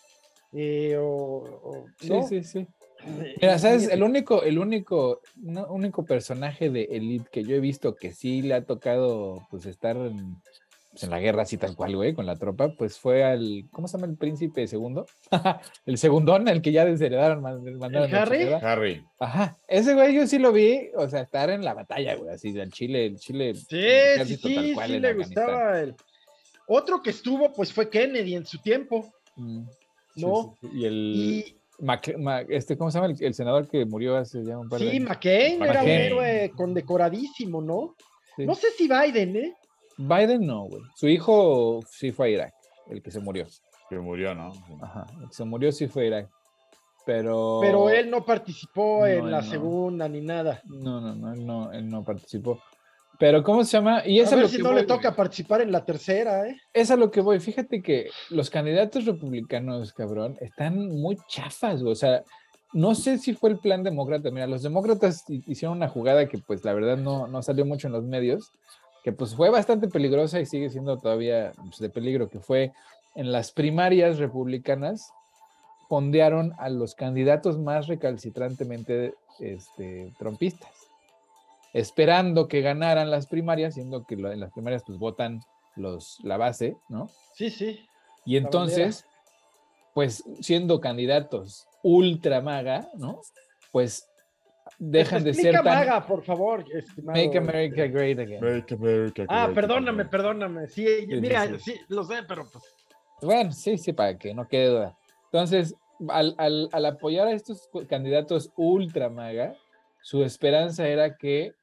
eh, 0.53 0.95
o, 0.97 1.05
o- 1.05 1.85
Sí, 1.99 2.09
¿no? 2.09 2.23
sí, 2.27 2.43
sí. 2.43 2.67
Mira, 3.05 3.57
¿sabes? 3.59 3.89
El 3.89 4.03
único, 4.03 4.43
el 4.43 4.59
único, 4.59 5.21
no, 5.35 5.65
único 5.67 6.05
personaje 6.05 6.69
de 6.69 6.83
Elite 6.91 7.29
que 7.31 7.43
yo 7.43 7.55
he 7.55 7.59
visto 7.59 7.95
que 7.95 8.11
sí 8.13 8.41
le 8.41 8.53
ha 8.55 8.65
tocado 8.65 9.45
pues 9.49 9.65
estar 9.65 9.95
en, 9.97 10.35
pues, 10.91 11.03
en 11.03 11.09
la 11.09 11.19
guerra 11.19 11.41
así 11.43 11.57
tal 11.57 11.75
cual, 11.75 11.95
güey, 11.95 12.13
con 12.13 12.25
la 12.25 12.35
tropa, 12.37 12.69
pues 12.77 12.97
fue 12.99 13.23
al, 13.23 13.65
¿cómo 13.71 13.87
se 13.87 13.97
llama 13.97 14.07
el 14.11 14.17
príncipe 14.17 14.67
segundo? 14.67 15.05
el 15.85 15.97
segundón, 15.97 16.47
el 16.47 16.61
que 16.61 16.71
ya 16.71 16.85
desheredaron, 16.85 17.41
man- 17.41 17.63
mandaron 17.77 18.09
a 18.09 18.15
la 18.15 18.21
Harry? 18.21 18.43
Harry. 18.61 19.05
Ajá, 19.19 19.57
ese 19.67 19.93
güey 19.93 20.13
yo 20.15 20.27
sí 20.27 20.39
lo 20.39 20.51
vi, 20.51 20.89
o 20.95 21.09
sea, 21.09 21.21
estar 21.21 21.49
en 21.49 21.63
la 21.63 21.73
batalla, 21.73 22.15
güey, 22.15 22.29
así 22.33 22.51
del 22.51 22.71
Chile, 22.71 23.05
el 23.07 23.17
Chile. 23.17 23.55
Sí, 23.55 23.65
el 23.77 23.81
sí, 23.81 24.09
ejército 24.13 24.47
tal 24.53 24.65
sí, 24.65 24.73
cual 24.73 24.89
sí 24.91 24.99
le 24.99 25.13
gustaba 25.13 25.79
el. 25.81 25.95
Otro 26.67 27.01
que 27.01 27.09
estuvo, 27.09 27.51
pues 27.51 27.73
fue 27.73 27.89
Kennedy 27.89 28.35
en 28.35 28.45
su 28.45 28.59
tiempo, 28.61 29.11
Mm, 29.35 29.65
sí, 30.15 30.21
¿no? 30.21 30.55
sí, 30.61 30.67
sí. 30.69 30.77
Y 30.79 30.85
el, 30.85 31.13
Y 31.15 31.57
Mac- 31.79 32.15
este, 32.49 32.77
¿cómo 32.77 32.91
se 32.91 32.99
llama? 32.99 33.13
El, 33.13 33.23
el 33.23 33.33
senador 33.33 33.67
que 33.67 33.85
murió 33.85 34.15
hace 34.15 34.43
ya 34.43 34.57
un 34.57 34.69
par 34.69 34.79
de 34.79 34.89
sí, 34.91 34.97
años. 34.97 35.09
McCain 35.09 35.61
era 35.61 35.71
un 35.71 35.77
McCain. 35.77 35.89
héroe 36.01 36.51
condecoradísimo, 36.55 37.61
¿no? 37.61 37.95
Sí. 38.35 38.45
No 38.45 38.55
sé 38.55 38.67
si 38.77 38.87
Biden, 38.87 39.35
¿eh? 39.35 39.53
Biden 39.97 40.45
no, 40.45 40.63
güey. 40.65 40.81
Su 40.95 41.07
hijo 41.07 41.81
sí 41.89 42.11
fue 42.11 42.27
a 42.27 42.29
Irak, 42.29 42.53
el 42.89 43.01
que 43.01 43.11
se 43.11 43.19
murió. 43.19 43.45
Que 43.89 43.97
murió, 43.99 44.33
¿no? 44.33 44.51
Ajá, 44.81 45.05
el 45.21 45.27
que 45.29 45.33
se 45.35 45.43
murió 45.45 45.71
sí 45.71 45.87
fue 45.87 46.03
a 46.03 46.07
Irak. 46.07 46.29
Pero. 47.05 47.59
Pero 47.61 47.89
él 47.89 48.09
no 48.09 48.23
participó 48.25 48.99
No, 49.01 49.05
en 49.07 49.29
la 49.31 49.41
no. 49.41 49.49
segunda 49.49 50.07
ni 50.07 50.21
nada. 50.21 50.61
No, 50.65 51.01
no, 51.01 51.13
no, 51.15 51.33
él 51.33 51.45
no, 51.45 51.71
él 51.73 51.89
no 51.89 52.03
participó. 52.03 52.61
Pero, 53.19 53.43
¿cómo 53.43 53.63
se 53.63 53.77
llama? 53.77 54.05
Y 54.05 54.19
es 54.19 54.31
a 54.31 54.35
ver 54.35 54.43
lo 54.45 54.49
si 54.49 54.57
que 54.57 54.63
no 54.63 54.69
voy, 54.69 54.81
le 54.81 54.85
güey. 54.85 54.97
toca 54.97 55.15
participar 55.15 55.61
en 55.61 55.71
la 55.71 55.85
tercera, 55.85 56.47
¿eh? 56.47 56.57
Es 56.73 56.89
a 56.91 56.95
lo 56.95 57.11
que 57.11 57.21
voy. 57.21 57.39
Fíjate 57.39 57.81
que 57.81 58.09
los 58.29 58.49
candidatos 58.49 59.05
republicanos, 59.05 59.93
cabrón, 59.93 60.35
están 60.41 60.87
muy 60.99 61.17
chafas, 61.27 61.81
güey. 61.81 61.93
O 61.93 61.95
sea, 61.95 62.23
no 62.73 62.95
sé 62.95 63.19
si 63.19 63.33
fue 63.33 63.51
el 63.51 63.59
plan 63.59 63.83
demócrata. 63.83 64.31
Mira, 64.31 64.47
los 64.47 64.63
demócratas 64.63 65.23
hi- 65.29 65.43
hicieron 65.47 65.77
una 65.77 65.87
jugada 65.89 66.27
que, 66.27 66.39
pues, 66.39 66.65
la 66.65 66.73
verdad 66.73 66.97
no, 66.97 67.27
no 67.27 67.41
salió 67.43 67.65
mucho 67.65 67.87
en 67.87 67.93
los 67.93 68.03
medios, 68.03 68.51
que 69.03 69.11
pues 69.11 69.35
fue 69.35 69.49
bastante 69.49 69.87
peligrosa 69.89 70.39
y 70.39 70.45
sigue 70.47 70.69
siendo 70.69 70.97
todavía 70.97 71.51
pues, 71.57 71.77
de 71.79 71.89
peligro, 71.89 72.29
que 72.29 72.39
fue 72.39 72.71
en 73.15 73.31
las 73.31 73.51
primarias 73.51 74.17
republicanas, 74.17 75.11
fondearon 75.87 76.53
a 76.57 76.69
los 76.69 76.95
candidatos 76.95 77.59
más 77.59 77.87
recalcitrantemente 77.87 79.13
este, 79.39 80.11
trompistas, 80.17 80.82
esperando 81.73 82.47
que 82.47 82.61
ganaran 82.61 83.09
las 83.11 83.27
primarias, 83.27 83.73
siendo 83.73 84.05
que 84.05 84.13
en 84.15 84.39
las 84.39 84.51
primarias 84.51 84.83
pues 84.85 84.97
votan 84.99 85.41
los, 85.75 86.19
la 86.23 86.37
base, 86.37 86.77
¿no? 86.87 87.09
Sí, 87.35 87.49
sí. 87.49 87.85
Y 88.25 88.37
entonces, 88.37 89.05
pues 89.93 90.23
siendo 90.39 90.79
candidatos 90.79 91.67
ultra 91.81 92.41
maga, 92.41 92.87
¿no? 92.95 93.21
Pues 93.71 94.07
dejan 94.77 95.23
de 95.23 95.33
ser 95.33 95.53
tan... 95.55 95.65
Maga, 95.65 96.05
por 96.05 96.23
favor, 96.23 96.63
estimado. 96.71 97.17
Make 97.19 97.37
America 97.37 97.87
Great 97.87 98.19
Again. 98.19 98.41
Make 98.41 98.73
America 98.73 99.25
Ah, 99.27 99.45
great 99.45 99.55
perdóname, 99.55 100.01
again. 100.03 100.09
perdóname. 100.11 100.67
Sí, 100.67 100.85
sí, 100.87 101.07
mira, 101.19 101.47
sí. 101.47 101.59
sí, 101.59 101.81
lo 101.89 102.03
sé, 102.03 102.23
pero 102.27 102.47
pues. 102.51 102.63
Bueno, 103.21 103.51
sí, 103.51 103.77
sí, 103.77 103.93
para 103.93 104.17
que 104.17 104.33
no 104.33 104.47
quede 104.47 104.67
duda. 104.67 104.97
Entonces, 105.25 105.75
al, 106.09 106.35
al- 106.37 106.69
al 106.71 106.85
apoyar 106.85 107.27
a 107.27 107.31
estos 107.33 107.69
candidatos 107.89 108.51
ultra 108.55 109.09
maga, 109.09 109.55
su 110.01 110.23
esperanza 110.23 110.87
era 110.87 111.15
que 111.15 111.53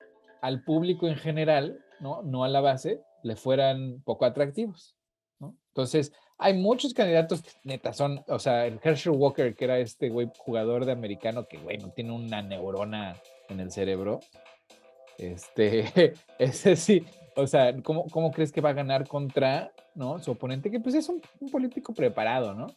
al 0.40 0.62
público 0.64 1.09
en 1.09 1.16
general, 1.16 1.85
¿no? 2.00 2.22
No 2.22 2.44
a 2.44 2.48
la 2.48 2.61
base, 2.61 3.03
le 3.22 3.37
fueran 3.37 4.03
poco 4.05 4.24
atractivos, 4.24 4.96
¿no? 5.38 5.57
Entonces, 5.68 6.12
hay 6.38 6.55
muchos 6.55 6.94
candidatos 6.94 7.42
que 7.42 7.50
neta 7.64 7.92
son, 7.92 8.24
o 8.26 8.38
sea, 8.38 8.66
el 8.66 8.81
Herschel 8.83 9.12
Walker, 9.12 9.55
que 9.55 9.64
era 9.64 9.79
este 9.79 10.09
güey 10.09 10.31
jugador 10.38 10.87
de 10.87 10.92
americano 10.92 11.46
que, 11.46 11.59
güey, 11.59 11.79
no 11.79 11.90
tiene 11.90 12.12
una 12.12 12.40
neurona 12.40 13.20
en 13.48 13.61
el 13.61 13.70
cerebro. 13.70 14.20
Este, 15.18 16.14
ese 16.38 16.76
sí, 16.76 17.05
o 17.37 17.46
sea, 17.46 17.74
¿cómo, 17.83 18.07
cómo 18.07 18.31
crees 18.31 18.53
que 18.53 18.62
va 18.62 18.70
a 18.70 18.74
ganar 18.74 19.07
contra, 19.07 19.70
¿no? 19.94 20.18
Su 20.18 20.33
oponente, 20.33 20.70
que 20.70 20.81
pues 20.81 20.94
es 20.94 21.09
un, 21.09 21.20
un 21.40 21.50
político 21.50 21.92
preparado, 21.92 22.55
¿no? 22.55 22.68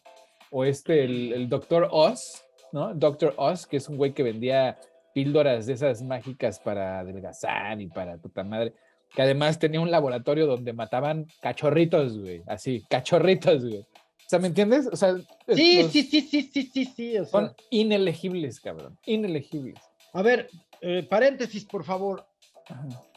O 0.50 0.64
este, 0.64 1.04
el, 1.04 1.32
el 1.32 1.48
doctor 1.48 1.88
Oz, 1.90 2.44
¿no? 2.70 2.94
Doctor 2.94 3.34
Oz, 3.38 3.66
que 3.66 3.78
es 3.78 3.88
un 3.88 3.96
güey 3.96 4.12
que 4.12 4.22
vendía 4.22 4.78
píldoras 5.14 5.64
de 5.66 5.72
esas 5.72 6.02
mágicas 6.02 6.58
para 6.58 6.98
adelgazar 7.00 7.80
y 7.80 7.86
para 7.86 8.18
puta 8.18 8.44
madre, 8.44 8.74
que 9.14 9.22
además 9.22 9.58
tenía 9.58 9.80
un 9.80 9.90
laboratorio 9.90 10.46
donde 10.46 10.72
mataban 10.72 11.26
cachorritos, 11.40 12.18
güey, 12.18 12.42
así, 12.46 12.84
cachorritos, 12.90 13.62
güey. 13.64 13.78
O 13.78 14.28
sea, 14.28 14.38
¿me 14.38 14.48
entiendes? 14.48 14.88
O 14.90 14.96
sea, 14.96 15.14
Sí, 15.54 15.82
los- 15.82 15.92
sí, 15.92 16.02
sí, 16.02 16.20
sí, 16.22 16.42
sí, 16.52 16.62
sí, 16.72 16.84
sí. 16.84 17.18
o 17.18 17.24
sea, 17.24 17.30
son 17.30 17.54
inelegibles, 17.70 18.58
cabrón, 18.60 18.98
inelegibles. 19.06 19.78
A 20.12 20.22
ver, 20.22 20.50
eh, 20.80 21.06
paréntesis, 21.08 21.64
por 21.64 21.84
favor. 21.84 22.26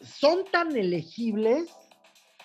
Son 0.01 0.43
tan 0.51 0.75
elegibles 0.75 1.69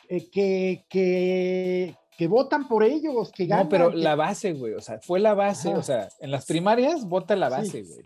eh, 0.09 0.29
que, 0.31 0.85
que, 0.89 1.97
que 2.17 2.27
votan 2.29 2.69
por 2.69 2.85
ellos, 2.85 3.33
que 3.33 3.47
ganan. 3.47 3.65
No, 3.65 3.69
pero 3.71 3.91
que- 3.91 3.97
la 3.99 4.15
base, 4.15 4.53
güey, 4.53 4.75
o 4.75 4.81
sea, 4.81 4.99
fue 5.01 5.19
la 5.21 5.35
base, 5.35 5.71
Ajá. 5.71 5.79
o 5.79 5.83
sea, 5.83 6.09
en 6.21 6.31
las 6.31 6.47
primarias 6.47 7.05
vota 7.07 7.35
la 7.37 7.49
Sí. 7.51 7.57
base, 7.57 7.83
güey. 7.83 8.03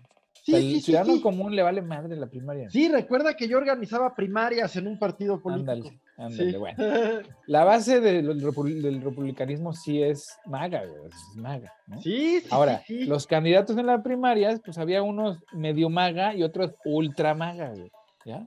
Sí, 0.47 0.53
O 0.53 0.55
sea, 0.55 0.61
sí, 0.61 0.75
el 0.77 0.81
ciudadano 0.83 1.15
sí. 1.15 1.21
común 1.21 1.57
le 1.57 1.63
vale 1.63 1.83
madre 1.83 2.15
la 2.15 2.29
primaria. 2.29 2.71
Sí, 2.71 2.89
recuerda 2.89 3.35
que 3.35 3.49
yo 3.49 3.59
organizaba 3.59 4.15
primarias 4.15 4.77
en 4.77 4.87
un 4.87 4.97
partido 4.97 5.41
político. 5.43 5.73
ándale, 5.73 5.99
ándale, 6.17 6.57
bueno. 6.59 6.77
La 7.49 7.65
base 7.65 8.01
del, 8.01 8.29
repu- 8.41 8.81
del 8.81 9.03
republicanismo 9.03 9.73
sí 9.73 10.01
es 10.01 10.39
maga, 10.47 10.85
güey, 10.87 11.07
es 11.11 11.37
maga, 11.37 11.73
¿no? 11.89 12.01
Sí, 12.01 12.41
sí, 12.43 12.47
Ahora, 12.53 12.81
los 12.89 13.27
candidatos 13.27 13.77
en 13.77 13.87
las 13.87 14.03
primarias, 14.03 14.61
pues 14.65 14.79
había 14.79 15.03
unos 15.03 15.43
medio 15.53 15.91
maga 15.91 16.33
y 16.33 16.45
otros 16.45 16.75
ultra 16.85 17.35
maga, 17.35 17.71
güey, 17.71 17.91
¿ya? 18.25 18.47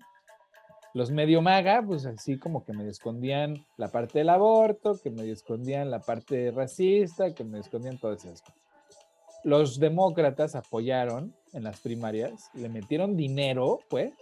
Los 0.94 1.12
medio 1.12 1.42
maga, 1.42 1.84
pues 1.86 2.06
así 2.06 2.38
como 2.40 2.64
que 2.64 2.72
me 2.74 2.88
escondían 2.88 3.64
la 3.78 3.90
parte 3.90 4.20
del 4.20 4.30
aborto, 4.30 4.98
que 5.04 5.12
me 5.12 5.30
escondían 5.30 5.92
la 5.92 6.00
parte 6.00 6.50
racista, 6.52 7.34
que 7.36 7.44
me 7.44 7.60
escondían 7.60 7.98
todas 7.98 8.24
esas 8.24 8.42
cosas. 8.42 8.56
Los 9.44 9.80
demócratas 9.80 10.56
apoyaron 10.56 11.36
en 11.54 11.64
las 11.64 11.80
primarias, 11.80 12.50
le 12.54 12.70
metieron 12.70 13.16
dinero, 13.16 13.80
pues, 13.90 14.14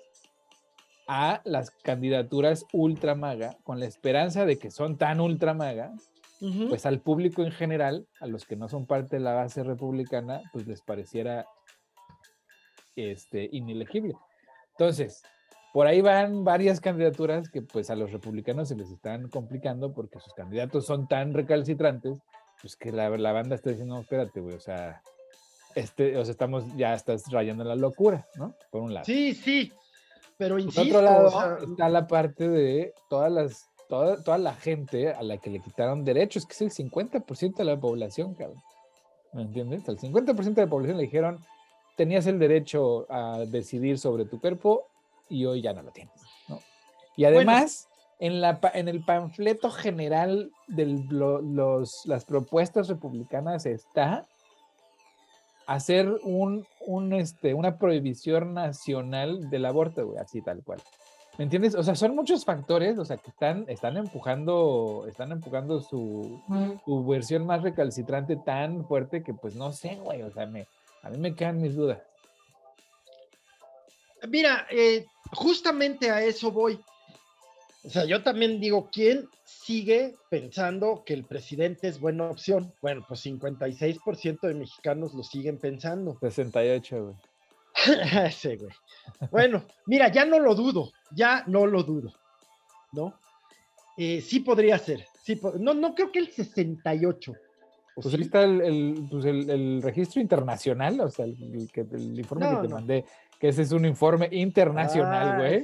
a 1.07 1.41
las 1.45 1.71
candidaturas 1.71 2.65
ultra 2.73 3.15
maga, 3.15 3.57
con 3.63 3.79
la 3.79 3.85
esperanza 3.85 4.45
de 4.45 4.59
que 4.59 4.71
son 4.71 4.97
tan 4.97 5.21
ultra 5.21 5.53
maga, 5.53 5.93
Ujú. 6.41 6.69
pues 6.69 6.85
al 6.85 6.99
público 6.99 7.41
en 7.43 7.51
general, 7.51 8.07
a 8.19 8.27
los 8.27 8.45
que 8.45 8.55
no 8.55 8.69
son 8.69 8.85
parte 8.85 9.15
de 9.15 9.23
la 9.23 9.33
base 9.33 9.63
republicana, 9.63 10.41
pues 10.51 10.67
les 10.67 10.81
pareciera 10.81 11.47
este, 12.95 13.49
inelegible. 13.51 14.15
Entonces, 14.71 15.23
por 15.73 15.87
ahí 15.87 16.01
van 16.01 16.43
varias 16.43 16.81
candidaturas 16.81 17.49
que 17.49 17.61
pues 17.61 17.89
a 17.89 17.95
los 17.95 18.11
republicanos 18.11 18.67
se 18.67 18.75
les 18.75 18.89
están 18.89 19.29
complicando 19.29 19.93
porque 19.93 20.19
sus 20.19 20.33
candidatos 20.33 20.85
son 20.85 21.07
tan 21.07 21.33
recalcitrantes, 21.33 22.19
pues 22.61 22.75
que 22.75 22.91
la, 22.91 23.09
la 23.09 23.31
banda 23.31 23.55
está 23.55 23.69
diciendo, 23.69 23.95
no, 23.95 24.01
espérate, 24.01 24.39
güey, 24.39 24.55
o 24.55 24.59
sea, 24.59 25.01
este, 25.75 26.17
o 26.17 26.23
sea, 26.25 26.31
estamos, 26.31 26.63
ya 26.75 26.93
estás 26.93 27.31
rayando 27.31 27.63
la 27.63 27.75
locura, 27.75 28.27
¿no? 28.35 28.55
Por 28.71 28.81
un 28.81 28.93
lado. 28.93 29.05
Sí, 29.05 29.33
sí. 29.33 29.71
Pero 30.37 30.55
Por 30.55 30.61
insisto, 30.61 30.81
otro 30.81 31.01
lado, 31.01 31.27
o 31.27 31.31
sea, 31.31 31.57
está 31.69 31.89
la 31.89 32.07
parte 32.07 32.47
de 32.47 32.93
todas 33.09 33.31
las, 33.31 33.69
toda, 33.87 34.23
toda 34.23 34.37
la 34.37 34.53
gente 34.53 35.11
a 35.11 35.21
la 35.23 35.37
que 35.37 35.49
le 35.49 35.59
quitaron 35.59 36.03
derechos, 36.03 36.45
que 36.45 36.53
es 36.53 36.61
el 36.61 36.71
50% 36.71 37.55
de 37.55 37.63
la 37.63 37.79
población, 37.79 38.33
cabrón. 38.33 38.61
¿Me 39.33 39.43
entiendes? 39.43 39.87
El 39.87 39.99
50% 39.99 40.53
de 40.53 40.61
la 40.63 40.69
población 40.69 40.97
le 40.97 41.03
dijeron, 41.03 41.39
tenías 41.95 42.25
el 42.27 42.39
derecho 42.39 43.05
a 43.11 43.39
decidir 43.47 43.99
sobre 43.99 44.25
tu 44.25 44.39
cuerpo 44.39 44.87
y 45.29 45.45
hoy 45.45 45.61
ya 45.61 45.73
no 45.73 45.81
lo 45.81 45.91
tienes, 45.91 46.15
¿no? 46.47 46.59
Y 47.15 47.25
además, 47.25 47.87
en, 48.19 48.41
la, 48.41 48.59
en 48.73 48.87
el 48.87 49.03
panfleto 49.03 49.69
general 49.69 50.51
de 50.67 50.85
los, 51.09 52.05
las 52.05 52.25
propuestas 52.25 52.87
republicanas 52.87 53.65
está 53.65 54.25
hacer 55.67 56.09
un, 56.23 56.65
un, 56.79 57.13
este, 57.13 57.53
una 57.53 57.77
prohibición 57.77 58.53
nacional 58.53 59.49
del 59.49 59.65
aborto, 59.65 60.07
güey, 60.07 60.17
así 60.17 60.41
tal 60.41 60.63
cual. 60.63 60.81
¿Me 61.37 61.43
entiendes? 61.43 61.75
O 61.75 61.83
sea, 61.83 61.93
son 61.93 62.15
muchos 62.15 62.45
factores, 62.45 62.97
o 62.97 63.05
sea, 63.05 63.17
que 63.17 63.29
están, 63.29 63.65
están 63.67 63.95
empujando, 63.97 65.05
están 65.07 65.31
empujando 65.31 65.81
su, 65.81 66.41
su 66.83 67.05
versión 67.05 67.45
más 67.45 67.61
recalcitrante 67.61 68.37
tan 68.37 68.87
fuerte 68.87 69.21
que 69.21 69.35
pues 69.35 69.55
no 69.55 69.71
sé, 69.71 69.95
güey, 69.97 70.23
o 70.23 70.31
sea, 70.31 70.47
me, 70.47 70.67
a 71.03 71.09
mí 71.09 71.17
me 71.17 71.35
quedan 71.35 71.61
mis 71.61 71.75
dudas. 71.75 72.01
Mira, 74.27 74.65
eh, 74.71 75.05
justamente 75.31 76.09
a 76.09 76.23
eso 76.23 76.51
voy. 76.51 76.79
O 77.83 77.89
sea, 77.89 78.05
yo 78.05 78.23
también 78.23 78.59
digo, 78.59 78.89
¿quién 78.91 79.29
sigue 79.45 80.15
pensando 80.29 81.03
que 81.05 81.13
el 81.13 81.25
presidente 81.25 81.87
es 81.87 81.99
buena 81.99 82.29
opción? 82.29 82.73
Bueno, 82.81 83.05
pues 83.07 83.25
56% 83.25 84.41
de 84.41 84.53
mexicanos 84.53 85.13
lo 85.13 85.23
siguen 85.23 85.57
pensando. 85.57 86.17
68, 86.21 87.03
güey. 87.03 87.15
Ese, 88.25 88.57
güey. 88.57 88.71
Bueno, 89.31 89.63
mira, 89.85 90.11
ya 90.11 90.25
no 90.25 90.39
lo 90.39 90.55
dudo, 90.55 90.91
ya 91.11 91.43
no 91.47 91.65
lo 91.67 91.83
dudo, 91.83 92.11
¿no? 92.91 93.13
Eh, 93.97 94.21
sí 94.21 94.39
podría 94.41 94.77
ser, 94.77 95.05
sí, 95.23 95.39
no, 95.59 95.73
no 95.73 95.93
creo 95.93 96.11
que 96.11 96.19
el 96.19 96.31
68. 96.31 97.33
Pues 97.95 98.13
ahí 98.13 98.21
está 98.21 98.43
el, 98.43 99.07
pues 99.09 99.25
el, 99.25 99.81
registro 99.81 100.21
internacional, 100.21 100.99
o 101.01 101.09
sea, 101.09 101.25
el, 101.25 101.35
informe 102.15 102.47
que 102.49 102.67
te 102.67 102.73
mandé, 102.73 103.05
que 103.39 103.49
ese 103.49 103.61
es 103.61 103.71
un 103.71 103.85
informe 103.85 104.29
internacional, 104.31 105.29
ah, 105.29 105.37
güey. 105.37 105.63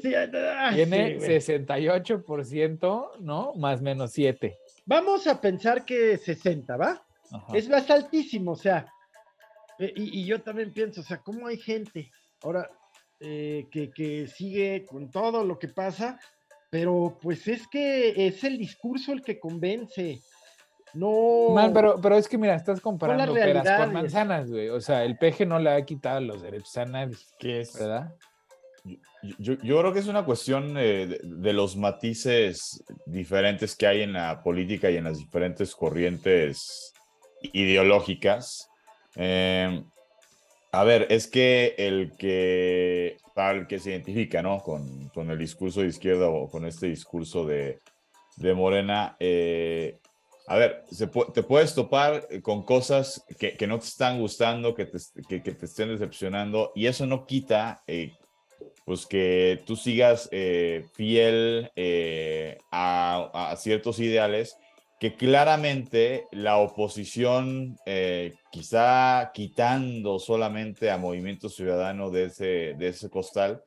Ah, 0.56 0.72
Tiene 0.74 1.20
68%, 1.20 3.20
¿no? 3.20 3.54
Más 3.56 3.82
menos 3.82 4.12
7. 4.12 4.58
Vamos 4.86 5.28
a 5.28 5.42
pensar 5.42 5.86
que 5.86 6.18
60, 6.18 6.78
¿va? 6.78 7.04
Es 7.54 7.68
más 7.68 7.90
altísimo, 7.90 8.52
o 8.52 8.56
sea, 8.56 8.86
eh, 9.80 9.92
y, 9.96 10.26
yo 10.26 10.42
también 10.42 10.72
pienso, 10.72 11.02
o 11.02 11.04
sea, 11.04 11.18
¿cómo 11.18 11.48
hay 11.48 11.58
gente 11.58 12.12
ahora 12.44 12.70
eh, 13.20 13.66
que, 13.72 14.28
sigue 14.28 14.86
con 14.86 15.10
todo 15.10 15.44
lo 15.44 15.58
que 15.58 15.70
pasa? 15.70 16.20
Pero 16.70 17.18
pues 17.22 17.48
es 17.48 17.68
que 17.68 18.28
es 18.28 18.44
el 18.44 18.58
discurso 18.58 19.14
el 19.14 19.22
que 19.22 19.40
convence. 19.40 20.20
No. 20.93 21.49
Man, 21.53 21.73
pero, 21.73 21.99
pero 22.01 22.15
es 22.15 22.27
que 22.27 22.38
mira, 22.38 22.56
estás 22.56 22.79
comparando 22.79 23.34
peras 23.34 23.82
con 23.82 23.93
manzanas, 23.93 24.49
güey. 24.49 24.69
O 24.69 24.79
sea, 24.79 25.03
el 25.03 25.17
peje 25.17 25.45
no 25.45 25.60
le 25.60 25.71
ha 25.71 25.86
quitado 25.86 26.21
los 26.21 26.41
derechos 26.41 26.77
a 26.77 26.86
nadie. 26.86 27.17
¿Qué 27.39 27.62
es? 27.62 27.73
¿Verdad? 27.77 28.13
Yo, 29.39 29.53
yo, 29.53 29.79
creo 29.79 29.93
que 29.93 29.99
es 29.99 30.08
una 30.08 30.25
cuestión 30.25 30.75
eh, 30.77 31.17
de, 31.23 31.53
los 31.53 31.77
matices 31.77 32.84
diferentes 33.06 33.75
que 33.77 33.88
hay 33.88 34.01
en 34.01 34.13
la 34.13 34.43
política 34.43 34.91
y 34.91 34.97
en 34.97 35.06
las 35.06 35.17
diferentes 35.17 35.73
corrientes 35.73 36.93
ideológicas. 37.53 38.69
Eh, 39.15 39.82
a 40.73 40.84
ver, 40.84 41.08
es 41.10 41.27
que 41.27 41.75
el 41.77 42.12
que, 42.17 43.17
tal 43.34 43.67
que 43.67 43.79
se 43.79 43.91
identifica, 43.91 44.41
¿no? 44.41 44.60
Con, 44.60 45.08
con, 45.10 45.29
el 45.32 45.38
discurso 45.38 45.82
de 45.82 45.88
izquierda 45.88 46.27
o 46.27 46.49
con 46.49 46.65
este 46.65 46.88
discurso 46.88 47.45
de, 47.45 47.79
de 48.38 48.53
Morena, 48.53 49.15
eh, 49.19 49.99
a 50.47 50.58
ver, 50.58 50.84
te 51.34 51.43
puedes 51.43 51.73
topar 51.73 52.27
con 52.41 52.63
cosas 52.63 53.23
que, 53.39 53.67
no 53.67 53.79
te 53.79 53.86
están 53.86 54.19
gustando, 54.19 54.75
que 54.75 54.86
te, 54.86 54.99
que, 55.27 55.39
te 55.39 55.65
estén 55.65 55.89
decepcionando, 55.89 56.71
y 56.75 56.88
eso 56.88 57.06
no 57.06 57.25
quita, 57.25 57.82
eh, 57.88 58.13
pues, 58.86 59.06
que 59.06 59.62
tú 59.65 59.75
sigas 59.75 60.29
fiel 60.93 61.71
a, 62.71 63.56
ciertos 63.58 63.99
ideales 63.99 64.58
que 65.03 65.15
claramente 65.15 66.27
la 66.32 66.60
oposición, 66.60 67.77
eh, 67.86 68.36
quizá 68.53 69.32
quitando 69.34 70.17
solamente 70.17 70.89
a 70.89 70.97
Movimiento 70.97 71.49
Ciudadano 71.49 72.10
de 72.10 72.23
ese, 72.27 72.73
de 72.77 72.88
ese 72.88 73.10
costal, 73.10 73.62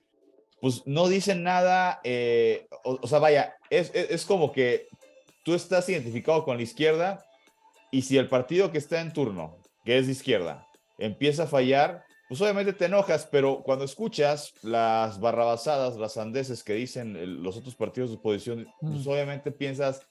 pues 0.62 0.86
no 0.86 1.08
dicen 1.08 1.42
nada, 1.42 2.00
eh, 2.04 2.66
o, 2.84 3.06
sea, 3.06 3.18
vaya, 3.18 3.54
es, 3.68 3.94
es, 3.94 4.24
como 4.24 4.50
que 4.50 4.88
tú 5.46 5.54
estás 5.54 5.88
identificado 5.88 6.44
con 6.44 6.56
la 6.56 6.64
izquierda 6.64 7.24
y 7.92 8.02
si 8.02 8.18
el 8.18 8.28
partido 8.28 8.72
que 8.72 8.78
está 8.78 9.00
en 9.00 9.12
turno, 9.12 9.56
que 9.84 9.96
es 9.96 10.06
de 10.06 10.12
izquierda, 10.12 10.66
empieza 10.98 11.44
a 11.44 11.46
fallar, 11.46 12.04
pues 12.28 12.40
obviamente 12.40 12.72
te 12.72 12.86
enojas, 12.86 13.28
pero 13.30 13.62
cuando 13.62 13.84
escuchas 13.84 14.54
las 14.62 15.20
barrabasadas, 15.20 15.98
las 15.98 16.16
andeses 16.16 16.64
que 16.64 16.74
dicen 16.74 17.44
los 17.44 17.56
otros 17.56 17.76
partidos 17.76 18.10
de 18.10 18.16
oposición, 18.16 18.66
pues 18.80 19.06
mm. 19.06 19.08
obviamente 19.08 19.52
piensas, 19.52 20.02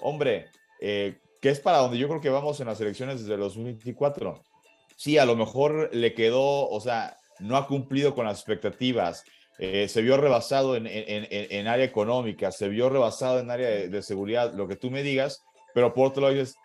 hombre, 0.00 0.48
eh, 0.80 1.20
que 1.40 1.50
es 1.50 1.60
para 1.60 1.78
donde 1.78 1.96
yo 1.96 2.08
creo 2.08 2.20
que 2.20 2.28
vamos 2.28 2.58
en 2.58 2.66
las 2.66 2.80
elecciones 2.80 3.20
desde 3.20 3.36
los 3.36 3.54
2024. 3.54 4.42
Sí, 4.96 5.18
a 5.18 5.24
lo 5.24 5.36
mejor 5.36 5.94
le 5.94 6.14
quedó, 6.14 6.68
o 6.68 6.80
sea, 6.80 7.16
no 7.38 7.56
ha 7.56 7.68
cumplido 7.68 8.16
con 8.16 8.26
las 8.26 8.38
expectativas, 8.38 9.22
eh, 9.62 9.88
se 9.88 10.00
vio 10.00 10.16
rebasado 10.16 10.74
en, 10.74 10.86
en, 10.86 11.26
en, 11.30 11.68
área 11.68 11.84
económica, 11.84 12.50
se 12.50 12.70
vio 12.70 12.88
rebasado 12.88 13.40
en 13.40 13.50
área 13.50 13.68
de, 13.68 14.02
seguridad, 14.02 14.54
lo 14.54 14.66
que 14.66 14.74
tú 14.74 14.90
me 14.90 15.02
digas, 15.02 15.44
pero 15.74 15.92
por 15.92 16.08
otro 16.08 16.22
lado 16.22 16.34
dices, 16.34 16.56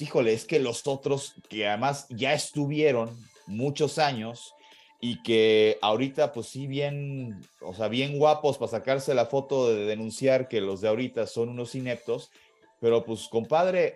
híjole, 0.00 0.32
es 0.32 0.46
que 0.46 0.58
los 0.58 0.84
otros 0.88 1.34
que 1.48 1.68
además 1.68 2.08
ya 2.08 2.34
estuvieron 2.34 3.16
muchos 3.46 3.98
años 4.00 4.52
y 5.00 5.22
que 5.22 5.78
ahorita 5.80 6.32
pues 6.32 6.48
sí 6.48 6.66
bien, 6.66 7.40
o 7.60 7.72
sea, 7.72 7.86
bien 7.86 8.18
guapos 8.18 8.58
para 8.58 8.72
sacarse 8.72 9.14
la 9.14 9.26
foto 9.26 9.68
de 9.68 9.86
denunciar 9.86 10.48
que 10.48 10.60
los 10.60 10.80
de 10.80 10.88
ahorita 10.88 11.28
son 11.28 11.50
unos 11.50 11.76
ineptos, 11.76 12.32
pero 12.80 13.04
pues 13.04 13.28
compadre, 13.28 13.94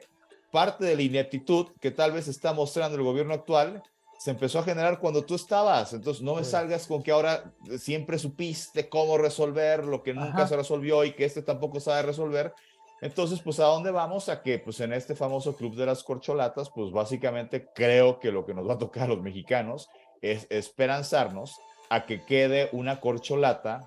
parte 0.52 0.84
de 0.84 0.94
la 0.94 1.02
ineptitud 1.02 1.72
que 1.80 1.90
tal 1.90 2.12
vez 2.12 2.28
está 2.28 2.52
mostrando 2.52 2.96
el 2.96 3.02
gobierno 3.02 3.34
actual 3.34 3.82
se 4.24 4.30
empezó 4.30 4.58
a 4.58 4.62
generar 4.62 5.00
cuando 5.00 5.22
tú 5.22 5.34
estabas. 5.34 5.92
Entonces 5.92 6.22
no 6.22 6.36
me 6.36 6.44
salgas 6.44 6.86
con 6.86 7.02
que 7.02 7.12
ahora 7.12 7.52
siempre 7.76 8.18
supiste 8.18 8.88
cómo 8.88 9.18
resolver 9.18 9.84
lo 9.84 10.02
que 10.02 10.14
nunca 10.14 10.46
se 10.46 10.56
resolvió 10.56 11.04
y 11.04 11.12
que 11.12 11.26
este 11.26 11.42
tampoco 11.42 11.78
sabe 11.78 12.00
resolver. 12.00 12.54
Entonces, 13.02 13.40
pues 13.40 13.60
a 13.60 13.64
dónde 13.64 13.90
vamos? 13.90 14.30
A 14.30 14.40
que 14.42 14.58
pues 14.58 14.80
en 14.80 14.94
este 14.94 15.14
famoso 15.14 15.54
club 15.54 15.76
de 15.76 15.84
las 15.84 16.02
corcholatas, 16.02 16.70
pues 16.70 16.90
básicamente 16.90 17.68
creo 17.74 18.18
que 18.18 18.32
lo 18.32 18.46
que 18.46 18.54
nos 18.54 18.66
va 18.66 18.72
a 18.72 18.78
tocar 18.78 19.02
a 19.02 19.08
los 19.08 19.20
mexicanos 19.20 19.90
es 20.22 20.46
esperanzarnos 20.48 21.60
a 21.90 22.06
que 22.06 22.24
quede 22.24 22.70
una 22.72 23.00
corcholata, 23.00 23.86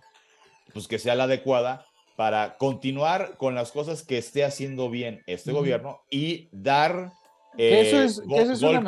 pues 0.71 0.87
que 0.87 0.99
sea 0.99 1.15
la 1.15 1.23
adecuada 1.23 1.87
para 2.15 2.57
continuar 2.57 3.37
con 3.37 3.55
las 3.55 3.71
cosas 3.71 4.03
que 4.03 4.19
esté 4.19 4.45
haciendo 4.45 4.91
bien 4.91 5.23
este 5.25 5.51
gobierno 5.51 6.01
y 6.11 6.47
dar 6.51 7.11
eso 7.57 8.01
es, 8.01 8.21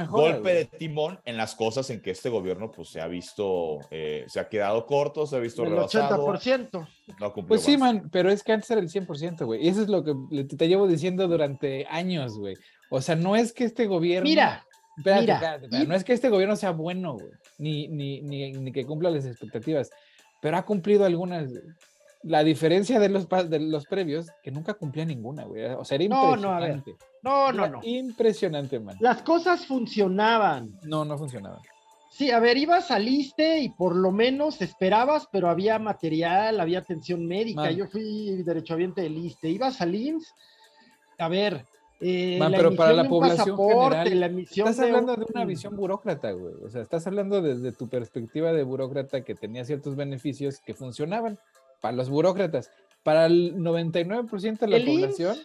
golpe 0.10 0.54
de 0.54 0.66
timón 0.66 1.20
en 1.26 1.38
las 1.38 1.56
cosas 1.56 1.90
en 1.90 2.02
que 2.02 2.12
este 2.12 2.30
gobierno 2.30 2.72
pues 2.72 2.90
se 2.90 3.02
ha 3.02 3.08
visto, 3.08 3.80
eh, 3.90 4.26
se 4.28 4.40
ha 4.40 4.48
quedado 4.48 4.86
corto, 4.86 5.26
se 5.26 5.36
ha 5.36 5.40
visto 5.40 5.64
el 5.64 5.74
80%. 5.74 6.88
pues 7.48 7.64
sí, 7.64 7.78
man, 7.78 8.10
pero 8.12 8.32
es 8.32 8.44
que 8.44 8.54
antes 8.54 8.70
era 8.72 8.82
el 8.82 8.90
100%, 8.90 9.46
güey. 9.46 9.66
Y 9.66 9.70
eso 9.70 9.82
es 9.82 9.90
lo 9.90 10.04
que 10.04 10.14
te 10.56 10.68
llevo 10.68 10.88
diciendo 10.88 11.28
durante 11.28 11.86
años, 11.90 12.38
güey. 12.38 12.56
O 12.90 13.02
sea, 13.02 13.16
no 13.16 13.36
es 13.36 13.54
que 13.54 13.66
este 13.66 13.88
gobierno... 13.88 14.30
Mira, 14.30 14.66
no 15.88 15.96
es 15.96 16.04
que 16.04 16.14
este 16.14 16.30
gobierno 16.30 16.56
sea 16.56 16.72
bueno, 16.72 17.14
güey, 17.14 17.32
ni, 17.58 17.88
ni, 17.88 18.22
ni, 18.22 18.52
ni 18.52 18.72
que 18.72 18.86
cumpla 18.86 19.10
las 19.10 19.26
expectativas, 19.26 19.90
pero 20.42 20.58
ha 20.58 20.66
cumplido 20.66 21.06
algunas 21.06 21.50
la 22.24 22.44
diferencia 22.44 23.00
de 23.00 23.10
los, 23.10 23.28
de 23.30 23.60
los 23.60 23.86
previos, 23.86 24.28
que 24.44 24.52
nunca 24.52 24.74
cumplía 24.74 25.06
ninguna, 25.06 25.46
güey. 25.46 25.66
O 25.66 25.86
sea, 25.86 25.96
era 25.96 26.04
impresionante. 26.04 26.96
No, 27.22 27.52
no, 27.52 27.68
no, 27.68 27.80
Impresionante, 27.84 28.80
man. 28.80 28.98
Las 29.00 29.22
cosas 29.22 29.66
funcionaban. 29.66 30.78
No, 30.84 31.06
no 31.06 31.18
funcionaban. 31.18 31.60
Sí, 32.12 32.32
a 32.32 32.40
ver, 32.40 32.58
ibas 32.58 32.92
al 32.92 33.08
ISTE 33.08 33.60
y 33.60 33.70
por 33.70 33.96
lo 33.96 34.12
menos 34.12 34.62
esperabas, 34.62 35.28
pero 35.32 35.50
había 35.50 35.80
material, 35.80 36.60
había 36.60 36.80
atención 36.80 37.26
médica. 37.26 37.72
Yo 37.72 37.88
fui 37.88 38.42
derechohabiente 38.44 39.02
del 39.02 39.18
ISTE. 39.18 39.50
Ibas 39.50 39.80
al 39.80 39.96
IMSS, 39.96 40.34
a 41.20 41.28
ver, 41.30 41.66
eh, 42.02 42.40
pero 42.52 42.76
para 42.76 42.94
la 42.94 43.10
población 43.10 43.58
general, 43.58 44.40
estás 44.40 44.80
hablando 44.80 45.16
de, 45.18 45.26
una 45.34 45.44
visión 45.44 45.76
burócrata, 45.76 46.32
güey. 46.32 46.54
O 46.64 46.70
sea, 46.70 46.82
estás 46.82 47.06
hablando 47.08 47.42
desde 47.42 47.74
tu 47.74 47.90
perspectiva 47.90 48.54
de 48.54 48.64
burócrata 48.64 49.22
que 49.22 49.36
tenía 49.36 49.66
ciertos 49.66 49.98
beneficios 49.98 50.60
que 50.60 50.74
funcionaban 50.74 51.38
para 51.82 51.96
los 51.96 52.10
burócratas. 52.10 52.72
Para 53.04 53.26
el 53.26 53.56
99% 53.56 54.60
de 54.60 54.68
la 54.68 54.86
población, 54.86 55.38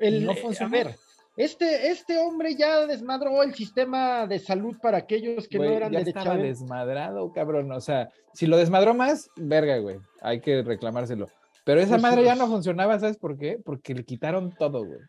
el, 0.00 0.24
no 0.24 0.32
eh, 0.32 0.36
funciona. 0.36 0.66
A 0.66 0.84
ver, 0.84 0.96
este, 1.36 1.88
este 1.88 2.18
hombre 2.18 2.56
ya 2.56 2.86
desmadró 2.86 3.42
el 3.42 3.54
sistema 3.54 4.26
de 4.26 4.38
salud 4.40 4.76
para 4.82 4.98
aquellos 4.98 5.46
que 5.48 5.58
no 5.58 5.64
eran 5.64 5.92
ya 5.92 6.00
estaba 6.00 6.36
desmadrado, 6.36 7.32
cabrón. 7.32 7.70
O 7.72 7.80
sea, 7.80 8.10
si 8.34 8.46
lo 8.46 8.56
desmadró 8.56 8.94
más, 8.94 9.30
verga, 9.36 9.78
güey. 9.78 9.98
Hay 10.20 10.40
que 10.40 10.62
reclamárselo. 10.62 11.28
Pero 11.64 11.80
esa 11.80 11.90
pues 11.90 12.02
madre 12.02 12.24
ya 12.24 12.34
no 12.34 12.48
funcionaba, 12.48 12.98
¿sabes 12.98 13.16
por 13.16 13.38
qué? 13.38 13.60
Porque 13.64 13.94
le 13.94 14.04
quitaron 14.04 14.52
todo, 14.58 14.84
güey 14.84 15.00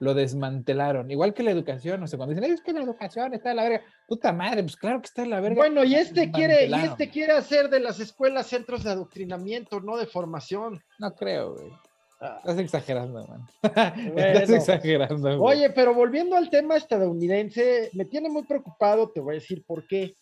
lo 0.00 0.14
desmantelaron. 0.14 1.10
Igual 1.10 1.34
que 1.34 1.42
la 1.42 1.50
educación, 1.50 2.00
no 2.00 2.06
sé, 2.06 2.16
cuando 2.16 2.34
dicen, 2.34 2.52
es 2.52 2.60
que 2.60 2.72
la 2.72 2.82
educación 2.82 3.34
está 3.34 3.50
en 3.50 3.56
la 3.56 3.62
verga. 3.64 3.82
Puta 4.06 4.32
madre, 4.32 4.62
pues 4.62 4.76
claro 4.76 5.00
que 5.00 5.06
está 5.06 5.22
en 5.22 5.30
la 5.30 5.40
verga. 5.40 5.56
Bueno, 5.56 5.84
y 5.84 5.94
este 5.94 6.30
quiere, 6.30 6.66
y 6.66 6.74
este 6.74 7.10
quiere 7.10 7.32
hacer 7.32 7.68
de 7.68 7.80
las 7.80 8.00
escuelas 8.00 8.46
centros 8.46 8.84
de 8.84 8.90
adoctrinamiento, 8.90 9.80
no 9.80 9.96
de 9.96 10.06
formación. 10.06 10.80
No 10.98 11.14
creo, 11.14 11.54
güey. 11.54 11.72
Ah. 12.20 12.38
Estás 12.40 12.58
exagerando, 12.58 13.26
man. 13.26 13.46
Estás 14.16 14.50
exagerando. 14.50 15.40
Oye, 15.42 15.70
pero 15.70 15.94
volviendo 15.94 16.36
al 16.36 16.50
tema 16.50 16.76
estadounidense, 16.76 17.90
me 17.92 18.04
tiene 18.04 18.28
muy 18.28 18.44
preocupado, 18.44 19.10
te 19.10 19.20
voy 19.20 19.36
a 19.36 19.40
decir 19.40 19.64
por 19.64 19.86
qué. 19.86 20.14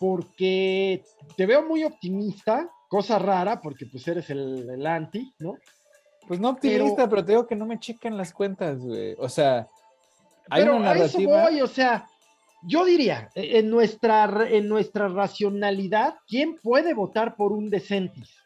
Porque 0.00 1.02
te 1.36 1.44
veo 1.44 1.62
muy 1.66 1.84
optimista, 1.84 2.70
cosa 2.88 3.18
rara 3.18 3.60
porque 3.60 3.84
pues 3.86 4.06
eres 4.08 4.30
el, 4.30 4.70
el 4.70 4.86
anti, 4.86 5.34
¿no? 5.40 5.56
Pues 6.28 6.38
no 6.40 6.50
optimista, 6.50 7.08
pero, 7.08 7.24
te 7.24 7.32
digo 7.32 7.46
que 7.46 7.56
no 7.56 7.66
me 7.66 7.80
checan 7.80 8.16
las 8.16 8.32
cuentas, 8.32 8.78
güey. 8.78 9.14
O 9.18 9.28
sea, 9.28 9.66
hay 10.50 10.62
pero 10.62 10.76
una 10.76 10.94
narrativa. 10.94 11.44
A 11.44 11.48
eso 11.48 11.50
voy, 11.50 11.60
o 11.62 11.66
sea, 11.66 12.06
yo 12.62 12.84
diría, 12.84 13.30
e, 13.34 13.58
en 13.58 13.70
nuestra, 13.70 14.48
en 14.48 14.68
nuestra 14.68 15.08
racionalidad, 15.08 16.16
¿quién 16.26 16.56
puede 16.62 16.92
votar 16.92 17.34
por 17.34 17.52
un 17.52 17.70
Decentis? 17.70 18.36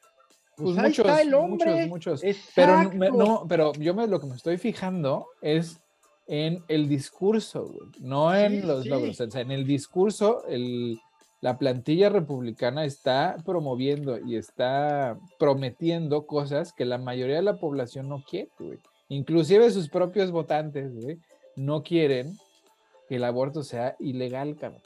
Pues, 0.56 0.74
pues 0.74 0.76
muchos, 0.76 1.06
está 1.06 1.22
el 1.22 1.34
hombre. 1.34 1.86
Muchos, 1.86 2.22
muchos. 2.22 2.44
Pero, 2.54 2.84
no, 2.92 3.46
pero 3.48 3.72
yo 3.74 3.94
me, 3.94 4.06
lo 4.06 4.20
que 4.20 4.26
me 4.26 4.36
estoy 4.36 4.58
fijando 4.58 5.26
es 5.40 5.80
en 6.28 6.62
el 6.68 6.88
discurso, 6.88 7.66
güey, 7.66 7.90
no 7.98 8.34
en 8.34 8.66
los 8.66 8.86
logros. 8.86 9.20
O 9.20 9.30
sea, 9.30 9.40
en 9.40 9.50
el 9.50 9.66
discurso, 9.66 10.46
el, 10.46 11.00
la 11.42 11.58
plantilla 11.58 12.08
republicana 12.08 12.84
está 12.84 13.36
promoviendo 13.44 14.16
y 14.24 14.36
está 14.36 15.18
prometiendo 15.40 16.24
cosas 16.24 16.72
que 16.72 16.84
la 16.84 16.98
mayoría 16.98 17.36
de 17.36 17.42
la 17.42 17.58
población 17.58 18.08
no 18.08 18.22
quiere, 18.22 18.48
güey. 18.60 18.78
Inclusive 19.08 19.68
sus 19.72 19.88
propios 19.88 20.30
votantes, 20.30 20.94
güey, 20.94 21.18
no 21.56 21.82
quieren 21.82 22.38
que 23.08 23.16
el 23.16 23.24
aborto 23.24 23.64
sea 23.64 23.96
ilegal, 23.98 24.56
cabrón. 24.56 24.82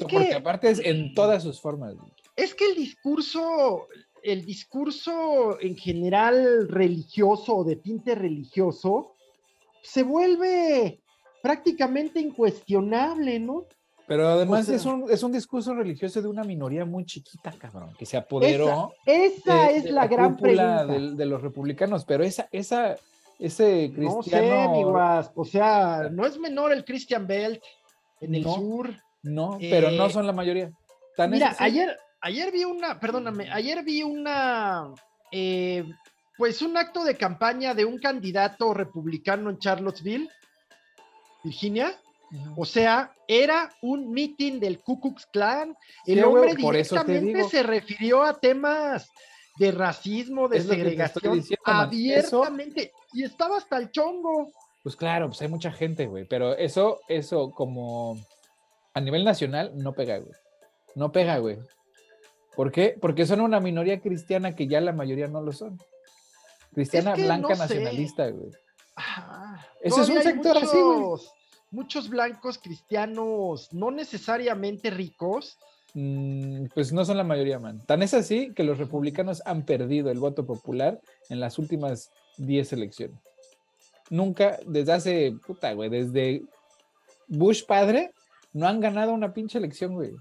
porque 0.00 0.34
aparte 0.34 0.70
es 0.70 0.80
en 0.80 1.14
todas 1.14 1.44
sus 1.44 1.60
formas. 1.60 1.94
Güey. 1.94 2.12
Es 2.34 2.54
que 2.54 2.66
el 2.70 2.74
discurso, 2.74 3.86
el 4.24 4.44
discurso 4.44 5.60
en 5.60 5.76
general 5.76 6.68
religioso 6.68 7.58
o 7.58 7.64
de 7.64 7.76
tinte 7.76 8.16
religioso 8.16 9.14
se 9.84 10.02
vuelve 10.02 11.00
prácticamente 11.40 12.18
incuestionable, 12.18 13.38
¿no? 13.38 13.66
Pero 14.10 14.26
además 14.26 14.68
es, 14.68 14.84
un, 14.86 15.08
es 15.08 15.22
un 15.22 15.30
discurso 15.30 15.72
religioso 15.72 16.20
de 16.20 16.26
una 16.26 16.42
minoría 16.42 16.84
muy 16.84 17.04
chiquita, 17.04 17.52
cabrón, 17.52 17.94
que 17.96 18.04
se 18.04 18.16
apoderó. 18.16 18.92
Esa, 19.06 19.70
es 19.70 19.88
la, 19.88 20.08
gran 20.08 20.36
pregunta. 20.36 20.84
De, 20.84 21.26
los 21.26 21.40
republicanos, 21.40 22.04
pero 22.04 22.24
esa, 22.24 22.48
esa, 22.50 22.96
ese 23.38 23.92
cristiano. 23.94 24.72
No 24.72 24.74
sé, 24.74 24.82
guas, 24.82 25.30
o 25.32 25.44
sea, 25.44 26.08
no 26.10 26.26
es 26.26 26.36
menor 26.40 26.72
el 26.72 26.84
Christian 26.84 27.24
Belt 27.24 27.62
en 28.20 28.34
el 28.34 28.42
sur. 28.42 28.90
No, 29.22 29.56
pero 29.60 29.92
no 29.92 30.06
eh, 30.06 30.10
son 30.10 30.26
la 30.26 30.32
mayoría. 30.32 30.72
mira, 31.28 31.54
ayer, 31.60 31.96
ayer 32.20 32.50
vi 32.50 32.64
una, 32.64 32.98
perdóname, 32.98 33.48
ayer 33.52 33.84
vi 33.84 34.02
una, 34.02 34.92
eh, 35.30 35.84
pues 36.36 36.62
un 36.62 36.76
acto 36.76 37.04
de 37.04 37.16
campaña 37.16 37.74
de 37.74 37.84
un 37.84 38.00
candidato 38.00 38.74
republicano 38.74 39.50
en 39.50 39.58
Charlottesville, 39.60 40.28
Virginia 41.44 41.96
o 42.56 42.64
sea, 42.64 43.12
era 43.26 43.70
un 43.82 44.10
meeting 44.12 44.60
del 44.60 44.80
Ku 44.80 45.00
Klux 45.00 45.26
Klan. 45.26 45.76
El 46.06 46.24
hombre 46.24 46.54
directamente 46.54 47.44
se 47.44 47.62
refirió 47.62 48.22
a 48.22 48.38
temas 48.38 49.10
de 49.58 49.72
racismo, 49.72 50.48
de 50.48 50.60
segregación, 50.60 51.42
abiertamente. 51.64 52.92
Y 53.12 53.24
estaba 53.24 53.56
hasta 53.56 53.78
el 53.78 53.90
chongo. 53.90 54.52
Pues 54.82 54.96
claro, 54.96 55.26
pues 55.26 55.42
hay 55.42 55.48
mucha 55.48 55.72
gente, 55.72 56.06
güey. 56.06 56.24
Pero 56.24 56.56
eso, 56.56 57.00
eso 57.08 57.50
como 57.50 58.16
a 58.94 59.00
nivel 59.00 59.24
nacional 59.24 59.72
no 59.74 59.92
pega, 59.92 60.18
güey. 60.18 60.32
No 60.94 61.12
pega, 61.12 61.38
güey. 61.38 61.58
¿Por 62.54 62.70
qué? 62.70 62.96
Porque 63.00 63.26
son 63.26 63.40
una 63.40 63.60
minoría 63.60 64.00
cristiana 64.00 64.54
que 64.54 64.66
ya 64.66 64.80
la 64.80 64.92
mayoría 64.92 65.26
no 65.26 65.40
lo 65.40 65.52
son. 65.52 65.78
Cristiana 66.72 67.14
blanca 67.14 67.56
nacionalista, 67.56 68.28
güey. 68.28 68.50
Ese 69.82 70.00
es 70.00 70.08
un 70.08 70.22
sector 70.22 70.58
así, 70.58 70.78
güey 70.80 71.20
muchos 71.70 72.08
blancos 72.08 72.58
cristianos 72.58 73.72
no 73.72 73.90
necesariamente 73.90 74.90
ricos. 74.90 75.58
Mm, 75.94 76.66
pues 76.74 76.92
no 76.92 77.04
son 77.04 77.16
la 77.16 77.24
mayoría, 77.24 77.58
man. 77.58 77.84
Tan 77.86 78.02
es 78.02 78.14
así 78.14 78.52
que 78.54 78.64
los 78.64 78.78
republicanos 78.78 79.42
han 79.44 79.64
perdido 79.64 80.10
el 80.10 80.18
voto 80.18 80.46
popular 80.46 81.00
en 81.28 81.40
las 81.40 81.58
últimas 81.58 82.10
10 82.38 82.72
elecciones. 82.72 83.18
Nunca, 84.08 84.58
desde 84.66 84.92
hace, 84.92 85.36
puta, 85.46 85.72
güey, 85.72 85.88
desde 85.88 86.42
Bush 87.28 87.64
padre, 87.64 88.12
no 88.52 88.66
han 88.66 88.80
ganado 88.80 89.12
una 89.12 89.32
pinche 89.32 89.58
elección, 89.58 89.94
güey. 89.94 90.12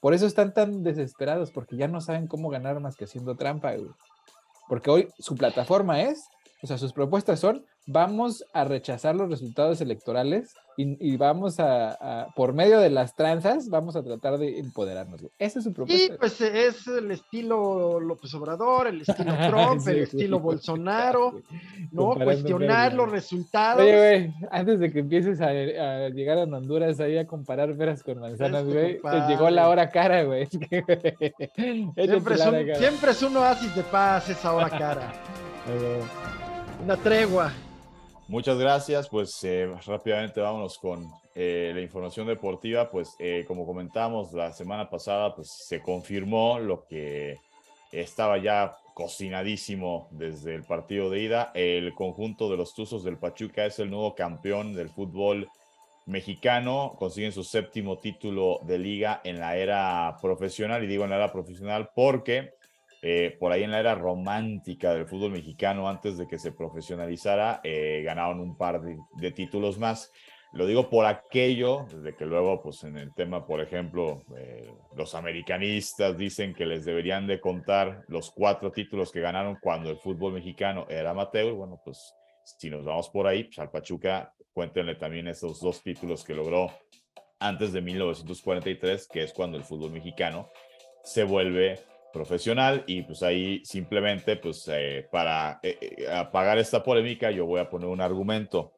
Por 0.00 0.14
eso 0.14 0.26
están 0.26 0.54
tan 0.54 0.82
desesperados, 0.82 1.50
porque 1.50 1.76
ya 1.76 1.88
no 1.88 2.00
saben 2.00 2.26
cómo 2.26 2.48
ganar 2.48 2.80
más 2.80 2.96
que 2.96 3.04
haciendo 3.04 3.36
trampa, 3.36 3.74
güey. 3.74 3.90
Porque 4.68 4.90
hoy 4.90 5.08
su 5.18 5.36
plataforma 5.36 6.02
es, 6.02 6.28
o 6.62 6.66
sea, 6.66 6.78
sus 6.78 6.92
propuestas 6.92 7.40
son, 7.40 7.64
vamos 7.92 8.44
a 8.52 8.64
rechazar 8.64 9.16
los 9.16 9.28
resultados 9.30 9.80
electorales 9.80 10.54
y, 10.82 11.18
vamos 11.18 11.60
a, 11.60 12.28
por 12.34 12.54
medio 12.54 12.80
de 12.80 12.88
las 12.88 13.14
tranzas, 13.14 13.68
vamos 13.68 13.96
a 13.96 14.02
tratar 14.02 14.38
de 14.38 14.60
empoderarnos. 14.60 15.20
Ese 15.38 15.58
es 15.58 15.64
su 15.66 15.74
propuesta. 15.74 16.06
Sí, 16.06 16.18
pues 16.18 16.40
es 16.40 16.86
el 16.86 17.10
estilo 17.10 18.00
López 18.00 18.32
Obrador, 18.32 18.86
el 18.86 19.02
estilo 19.02 19.34
Trump, 19.50 19.86
el 19.88 19.98
estilo 20.04 20.40
Bolsonaro, 20.40 21.42
¿no? 21.92 22.14
Cuestionar 22.14 22.94
los 22.94 23.10
resultados. 23.10 23.82
Oye, 23.82 23.98
güey, 23.98 24.34
antes 24.50 24.80
de 24.80 24.90
que 24.90 25.00
empieces 25.00 25.42
a, 25.42 25.52
llegar 25.52 26.38
a 26.38 26.44
Honduras 26.44 26.98
ahí 26.98 27.18
a 27.18 27.26
comparar 27.26 27.74
veras 27.74 28.02
con 28.02 28.18
manzanas, 28.18 28.64
güey, 28.64 29.02
te 29.02 29.20
llegó 29.28 29.50
la 29.50 29.68
hora 29.68 29.90
cara, 29.90 30.22
güey. 30.22 30.46
siempre, 30.50 31.14
es 31.96 32.46
un, 32.46 32.74
siempre 32.76 33.10
es 33.10 33.22
un 33.22 33.36
oasis 33.36 33.74
de 33.74 33.82
paz 33.82 34.30
esa 34.30 34.54
hora 34.54 34.70
cara. 34.70 35.12
Una 36.82 36.96
tregua. 36.96 37.52
Muchas 38.30 38.58
gracias. 38.58 39.08
Pues 39.08 39.42
eh, 39.42 39.68
rápidamente 39.84 40.40
vámonos 40.40 40.78
con 40.78 41.04
eh, 41.34 41.72
la 41.74 41.80
información 41.80 42.28
deportiva. 42.28 42.88
Pues 42.88 43.16
eh, 43.18 43.44
como 43.48 43.66
comentamos 43.66 44.32
la 44.32 44.52
semana 44.52 44.88
pasada, 44.88 45.34
pues 45.34 45.50
se 45.66 45.82
confirmó 45.82 46.60
lo 46.60 46.86
que 46.86 47.38
estaba 47.90 48.38
ya 48.38 48.76
cocinadísimo 48.94 50.06
desde 50.12 50.54
el 50.54 50.62
partido 50.62 51.10
de 51.10 51.22
ida. 51.22 51.50
El 51.54 51.92
conjunto 51.92 52.48
de 52.48 52.56
los 52.56 52.72
Tuzos 52.72 53.02
del 53.02 53.18
Pachuca 53.18 53.66
es 53.66 53.80
el 53.80 53.90
nuevo 53.90 54.14
campeón 54.14 54.74
del 54.74 54.90
fútbol 54.90 55.48
mexicano. 56.06 56.94
Consiguen 57.00 57.32
su 57.32 57.42
séptimo 57.42 57.98
título 57.98 58.60
de 58.62 58.78
liga 58.78 59.22
en 59.24 59.40
la 59.40 59.56
era 59.56 60.16
profesional. 60.22 60.84
Y 60.84 60.86
digo 60.86 61.02
en 61.02 61.10
la 61.10 61.16
era 61.16 61.32
profesional 61.32 61.90
porque 61.96 62.52
eh, 63.02 63.36
por 63.38 63.52
ahí 63.52 63.62
en 63.62 63.70
la 63.70 63.80
era 63.80 63.94
romántica 63.94 64.92
del 64.92 65.06
fútbol 65.06 65.32
mexicano, 65.32 65.88
antes 65.88 66.18
de 66.18 66.26
que 66.26 66.38
se 66.38 66.52
profesionalizara, 66.52 67.60
eh, 67.64 68.02
ganaron 68.04 68.40
un 68.40 68.56
par 68.56 68.82
de, 68.82 69.32
títulos 69.32 69.78
más. 69.78 70.12
Lo 70.52 70.66
digo 70.66 70.90
por 70.90 71.06
aquello, 71.06 71.86
de 72.02 72.14
que 72.14 72.26
luego, 72.26 72.60
pues 72.60 72.82
en 72.84 72.98
el 72.98 73.14
tema, 73.14 73.46
por 73.46 73.60
ejemplo, 73.60 74.22
eh, 74.36 74.70
los 74.96 75.14
americanistas 75.14 76.18
dicen 76.18 76.52
que 76.52 76.66
les 76.66 76.84
deberían 76.84 77.26
de 77.26 77.40
contar 77.40 78.04
los 78.08 78.30
cuatro 78.32 78.70
títulos 78.72 79.12
que 79.12 79.20
ganaron 79.20 79.56
cuando 79.62 79.90
el 79.90 79.96
fútbol 79.96 80.34
mexicano 80.34 80.86
era 80.90 81.10
amateur. 81.10 81.54
Bueno, 81.54 81.80
pues 81.84 82.14
si 82.44 82.68
nos 82.68 82.84
vamos 82.84 83.08
por 83.08 83.26
ahí, 83.26 83.44
pues 83.44 83.60
al 83.60 83.70
cuéntenle 84.52 84.96
también 84.96 85.28
esos 85.28 85.60
dos 85.60 85.82
títulos 85.82 86.24
que 86.24 86.34
logró 86.34 86.70
antes 87.38 87.72
de 87.72 87.80
1943, 87.80 89.08
que 89.08 89.22
es 89.22 89.32
cuando 89.32 89.56
el 89.56 89.64
fútbol 89.64 89.92
mexicano 89.92 90.50
se 91.04 91.24
vuelve 91.24 91.78
profesional 92.12 92.84
y 92.86 93.02
pues 93.02 93.22
ahí 93.22 93.64
simplemente 93.64 94.36
pues 94.36 94.68
eh, 94.68 95.06
para 95.10 95.60
eh, 95.62 95.78
eh, 95.80 96.10
apagar 96.12 96.58
esta 96.58 96.82
polémica 96.82 97.30
yo 97.30 97.46
voy 97.46 97.60
a 97.60 97.68
poner 97.68 97.88
un 97.88 98.00
argumento. 98.00 98.72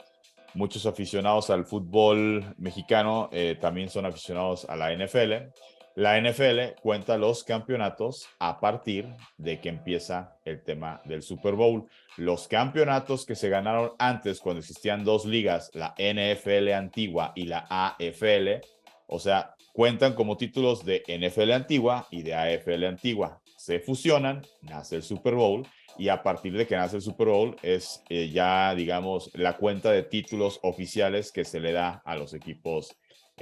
Muchos 0.55 0.85
aficionados 0.85 1.49
al 1.49 1.65
fútbol 1.65 2.55
mexicano 2.59 3.31
también 3.59 3.89
son 3.89 4.05
aficionados 4.05 4.67
a 4.69 4.77
la 4.77 4.95
NFL. 4.95 5.49
La 5.95 6.21
NFL 6.21 6.81
cuenta 6.83 7.17
los 7.17 7.43
campeonatos 7.43 8.27
a 8.39 8.61
partir 8.61 9.09
de 9.39 9.61
que 9.61 9.71
empieza 9.71 10.37
el 10.45 10.63
tema 10.63 11.01
del 11.07 11.23
Super 11.23 11.55
Bowl. 11.55 11.87
Los 12.19 12.49
campeonatos 12.49 13.25
que 13.25 13.35
se 13.35 13.49
ganaron 13.49 13.93
antes 13.99 14.41
cuando 14.41 14.61
existían 14.61 15.05
dos 15.05 15.25
ligas, 15.25 15.71
la 15.73 15.95
NFL 15.99 16.73
antigua 16.73 17.33
y 17.35 17.45
la 17.45 17.67
AFL, 17.71 18.61
o 19.07 19.19
sea, 19.19 19.52
cuentan 19.73 20.15
como 20.15 20.37
títulos 20.37 20.85
de 20.85 21.03
NFL 21.09 21.53
antigua 21.53 22.07
y 22.11 22.23
de 22.23 22.35
AFL 22.35 22.85
antigua. 22.85 23.41
Se 23.57 23.81
fusionan, 23.81 24.43
nace 24.61 24.97
el 24.97 25.03
Super 25.03 25.35
Bowl 25.35 25.67
y 25.99 26.09
a 26.09 26.23
partir 26.23 26.57
de 26.57 26.67
que 26.67 26.77
nace 26.77 26.97
el 26.97 27.03
Super 27.03 27.29
Bowl 27.29 27.57
es 27.63 28.03
eh, 28.09 28.31
ya, 28.31 28.75
digamos, 28.75 29.31
la 29.35 29.57
cuenta 29.57 29.91
de 29.91 30.03
títulos 30.03 30.61
oficiales 30.63 31.33
que 31.33 31.45
se 31.45 31.61
le 31.61 31.73
da 31.73 32.03
a 32.05 32.17
los 32.17 32.35
equipos 32.35 32.97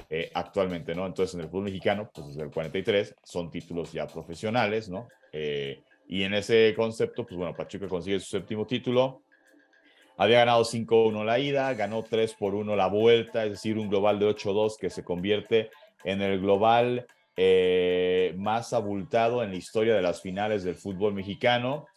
eh, 0.09 0.31
actualmente, 0.33 0.95
¿no? 0.95 1.05
Entonces, 1.05 1.35
en 1.35 1.41
el 1.41 1.47
fútbol 1.47 1.65
mexicano, 1.65 2.09
pues 2.13 2.27
desde 2.27 2.43
el 2.43 2.51
43 2.51 3.15
son 3.23 3.51
títulos 3.51 3.91
ya 3.91 4.07
profesionales, 4.07 4.89
¿no? 4.89 5.07
Eh, 5.31 5.83
y 6.07 6.23
en 6.23 6.33
ese 6.33 6.73
concepto, 6.75 7.25
pues 7.25 7.37
bueno, 7.37 7.53
Pachuca 7.53 7.87
consigue 7.87 8.19
su 8.19 8.29
séptimo 8.29 8.65
título. 8.65 9.21
Había 10.17 10.39
ganado 10.39 10.63
5-1 10.63 11.23
la 11.23 11.39
ida, 11.39 11.73
ganó 11.73 12.03
3 12.03 12.33
por 12.35 12.53
1 12.53 12.75
la 12.75 12.87
vuelta, 12.87 13.45
es 13.45 13.51
decir, 13.51 13.77
un 13.77 13.89
global 13.89 14.19
de 14.19 14.27
8-2 14.27 14.77
que 14.77 14.89
se 14.89 15.03
convierte 15.03 15.71
en 16.03 16.21
el 16.21 16.39
global 16.39 17.07
eh, 17.37 18.33
más 18.37 18.73
abultado 18.73 19.41
en 19.41 19.51
la 19.51 19.55
historia 19.55 19.95
de 19.95 20.01
las 20.01 20.21
finales 20.21 20.63
del 20.63 20.75
fútbol 20.75 21.13
mexicano. 21.13 21.87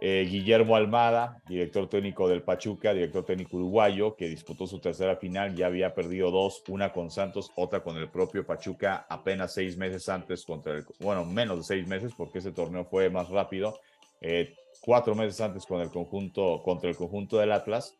Eh, 0.00 0.26
Guillermo 0.30 0.76
Almada, 0.76 1.42
director 1.46 1.88
técnico 1.88 2.28
del 2.28 2.42
Pachuca, 2.42 2.94
director 2.94 3.24
técnico 3.24 3.56
uruguayo, 3.56 4.16
que 4.16 4.28
disputó 4.28 4.66
su 4.66 4.78
tercera 4.78 5.16
final, 5.16 5.54
ya 5.54 5.66
había 5.66 5.92
perdido 5.92 6.30
dos, 6.30 6.62
una 6.68 6.92
con 6.92 7.10
Santos, 7.10 7.50
otra 7.56 7.82
con 7.82 7.96
el 7.96 8.08
propio 8.08 8.46
Pachuca, 8.46 9.06
apenas 9.08 9.54
seis 9.54 9.76
meses 9.76 10.08
antes 10.08 10.44
contra 10.44 10.74
el, 10.74 10.84
bueno, 11.00 11.24
menos 11.24 11.58
de 11.58 11.64
seis 11.64 11.86
meses, 11.86 12.12
porque 12.16 12.38
ese 12.38 12.52
torneo 12.52 12.84
fue 12.84 13.10
más 13.10 13.28
rápido, 13.28 13.78
eh, 14.20 14.54
cuatro 14.80 15.16
meses 15.16 15.40
antes 15.40 15.66
con 15.66 15.80
el 15.80 15.90
conjunto, 15.90 16.62
contra 16.64 16.88
el 16.88 16.96
conjunto 16.96 17.38
del 17.38 17.52
Atlas, 17.52 17.96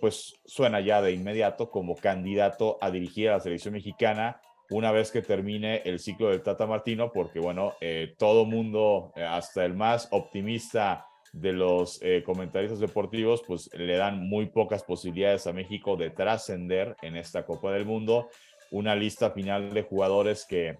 pues 0.00 0.40
suena 0.46 0.80
ya 0.80 1.02
de 1.02 1.12
inmediato 1.12 1.70
como 1.70 1.94
candidato 1.94 2.78
a 2.80 2.90
dirigir 2.90 3.28
a 3.28 3.32
la 3.32 3.40
selección 3.40 3.74
mexicana 3.74 4.40
una 4.72 4.90
vez 4.90 5.10
que 5.10 5.22
termine 5.22 5.82
el 5.84 5.98
ciclo 5.98 6.30
del 6.30 6.42
Tata 6.42 6.66
Martino, 6.66 7.12
porque 7.12 7.38
bueno, 7.38 7.74
eh, 7.80 8.14
todo 8.18 8.44
mundo, 8.44 9.12
eh, 9.16 9.22
hasta 9.22 9.64
el 9.64 9.74
más 9.74 10.08
optimista 10.10 11.06
de 11.32 11.52
los 11.52 12.00
eh, 12.02 12.22
comentaristas 12.24 12.80
deportivos, 12.80 13.42
pues 13.46 13.70
le 13.74 13.96
dan 13.96 14.26
muy 14.26 14.46
pocas 14.46 14.82
posibilidades 14.82 15.46
a 15.46 15.52
México 15.52 15.96
de 15.96 16.10
trascender 16.10 16.96
en 17.02 17.16
esta 17.16 17.44
Copa 17.44 17.72
del 17.72 17.86
Mundo. 17.86 18.28
Una 18.70 18.96
lista 18.96 19.30
final 19.30 19.72
de 19.72 19.82
jugadores 19.82 20.46
que, 20.46 20.76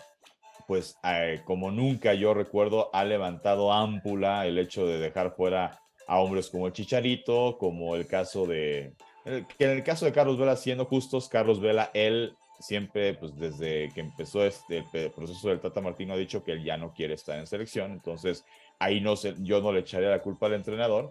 pues 0.66 0.96
como 1.44 1.70
nunca 1.70 2.14
yo 2.14 2.32
recuerdo, 2.32 2.90
ha 2.94 3.04
levantado 3.04 3.72
ámpula 3.72 4.46
el 4.46 4.58
hecho 4.58 4.86
de 4.86 4.98
dejar 4.98 5.34
fuera 5.34 5.78
a 6.06 6.18
hombres 6.18 6.48
como 6.48 6.70
Chicharito, 6.70 7.58
como 7.58 7.94
el 7.96 8.06
caso 8.06 8.46
de, 8.46 8.94
que 9.24 9.64
en 9.64 9.70
el 9.70 9.84
caso 9.84 10.04
de 10.04 10.12
Carlos 10.12 10.38
Vela, 10.38 10.56
siendo 10.56 10.86
justos, 10.86 11.28
Carlos 11.28 11.60
Vela, 11.60 11.90
él 11.94 12.34
siempre, 12.62 13.14
pues 13.14 13.36
desde 13.36 13.90
que 13.92 14.00
empezó 14.00 14.44
este 14.44 14.84
proceso 15.14 15.48
del 15.48 15.60
Tata 15.60 15.80
Martino, 15.80 16.14
ha 16.14 16.16
dicho 16.16 16.42
que 16.44 16.52
él 16.52 16.64
ya 16.64 16.76
no 16.76 16.92
quiere 16.94 17.14
estar 17.14 17.38
en 17.38 17.46
selección. 17.46 17.92
Entonces, 17.92 18.44
ahí 18.78 19.00
no 19.00 19.16
sé, 19.16 19.34
yo 19.40 19.60
no 19.60 19.72
le 19.72 19.80
echaría 19.80 20.08
la 20.08 20.22
culpa 20.22 20.46
al 20.46 20.54
entrenador. 20.54 21.10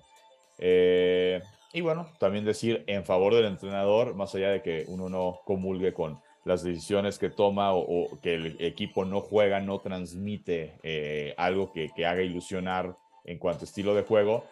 Eh, 0.58 1.42
y 1.74 1.82
bueno, 1.82 2.08
también 2.20 2.46
decir 2.46 2.84
en 2.88 3.06
favor 3.06 3.36
del 3.36 3.46
entrenador, 3.46 4.16
más 4.16 4.34
allá 4.36 4.50
de 4.50 4.62
que 4.62 4.86
uno 4.88 5.10
no 5.10 5.42
comulgue 5.46 5.94
con 5.94 6.20
las 6.44 6.64
decisiones 6.64 7.20
que 7.20 7.30
toma 7.30 7.74
o, 7.74 8.20
que 8.22 8.36
el 8.36 8.58
equipo 8.60 9.06
no 9.06 9.22
juega, 9.22 9.60
no 9.60 9.80
transmite 9.80 10.80
eh, 10.84 11.34
algo 11.38 11.72
que, 11.72 11.92
que 11.96 12.06
haga 12.06 12.24
ilusionar 12.24 12.96
en 13.26 13.38
cuanto 13.38 13.64
a 13.64 13.66
estilo 13.66 13.94
de 13.94 14.04
juego, 14.04 14.46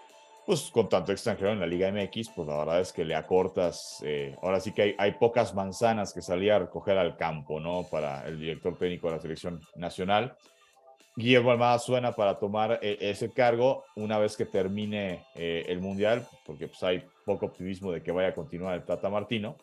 pues 0.50 0.72
con 0.72 0.89
tanto 0.89 1.12
extranjero 1.12 1.52
en 1.52 1.60
la 1.60 1.68
Liga 1.68 1.91
MX, 1.91 2.32
pues 2.36 2.47
la 2.47 2.58
verdad 2.58 2.82
es 2.82 2.91
que 2.91 3.06
le 3.06 3.14
acortas, 3.14 4.02
eh, 4.04 4.36
ahora 4.41 4.60
sí 4.60 4.72
que 4.72 4.82
hay, 4.82 4.95
hay, 4.97 5.12
pocas 5.12 5.54
manzanas 5.54 6.12
que 6.12 6.24
salía 6.24 6.56
a 6.56 6.60
recoger 6.60 6.97
al 6.97 7.16
campo, 7.18 7.60
¿no? 7.60 7.84
Para 7.84 8.28
el 8.28 8.39
director 8.39 8.76
técnico 8.76 9.10
de 9.10 9.18
la 9.18 9.22
selección 9.22 9.62
nacional. 9.76 10.36
Guillermo 11.16 11.52
Almada 11.52 11.78
suena 11.78 12.14
para 12.14 12.39
tomar 12.39 12.80
eh, 12.82 12.97
ese 13.00 13.32
cargo 13.32 13.84
una 13.95 14.18
vez 14.18 14.36
que 14.36 14.47
termine 14.47 15.24
eh, 15.36 15.66
el 15.68 15.82
Mundial, 15.82 16.28
porque 16.47 16.68
pues 16.68 16.82
hay 16.82 17.04
poco 17.28 17.45
optimismo 17.45 17.91
de 17.91 18.02
que 18.02 18.12
vaya 18.12 18.30
a 18.30 18.34
continuar 18.34 18.74
el 18.74 18.84
Tata 18.84 19.08
Martino. 19.08 19.56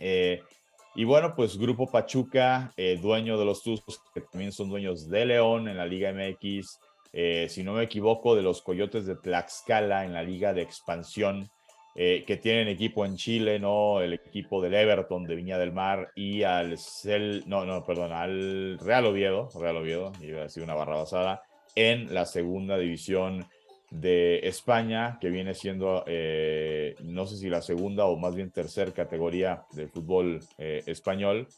y 0.00 1.04
bueno, 1.04 1.32
pues 1.36 1.56
Grupo 1.56 1.88
Pachuca, 1.88 2.72
dueño 3.00 3.38
de 3.38 3.44
los 3.44 3.62
Tuzos, 3.62 4.02
que 4.12 4.22
también 4.22 4.50
son 4.50 4.68
dueños 4.68 5.08
de 5.08 5.26
León 5.26 5.68
en 5.68 5.76
la 5.76 5.86
Liga 5.86 6.12
MX, 6.12 6.80
eh, 7.12 7.46
si 7.48 7.62
no 7.62 7.74
me 7.74 7.84
equivoco, 7.84 8.34
de 8.34 8.42
los 8.42 8.62
Coyotes 8.62 9.06
de 9.06 9.16
Tlaxcala 9.16 10.04
en 10.04 10.12
la 10.12 10.22
Liga 10.22 10.52
de 10.52 10.62
Expansión, 10.62 11.50
eh, 11.94 12.24
que 12.26 12.36
tienen 12.36 12.68
equipo 12.68 13.04
en 13.04 13.16
Chile, 13.16 13.58
¿no? 13.58 14.00
El 14.00 14.12
equipo 14.12 14.62
del 14.62 14.74
Everton 14.74 15.24
de 15.24 15.34
Viña 15.34 15.58
del 15.58 15.72
Mar 15.72 16.12
y 16.14 16.42
al 16.42 16.78
Cel, 16.78 17.42
no, 17.46 17.64
no, 17.64 17.84
perdón, 17.84 18.12
al 18.12 18.78
Real 18.78 19.06
Oviedo, 19.06 19.48
Real 19.58 19.78
Oviedo, 19.78 20.12
iba 20.20 20.40
a 20.40 20.44
decir 20.44 20.62
una 20.62 20.74
barra 20.74 20.96
basada, 20.96 21.42
en 21.74 22.12
la 22.14 22.26
segunda 22.26 22.76
división 22.78 23.46
de 23.90 24.40
España, 24.46 25.18
que 25.20 25.30
viene 25.30 25.54
siendo, 25.54 26.04
eh, 26.06 26.94
no 27.00 27.26
sé 27.26 27.36
si 27.36 27.48
la 27.48 27.62
segunda 27.62 28.04
o 28.04 28.16
más 28.16 28.34
bien 28.34 28.50
tercera 28.50 28.92
categoría 28.92 29.64
del 29.72 29.88
fútbol 29.88 30.40
español. 30.58 31.48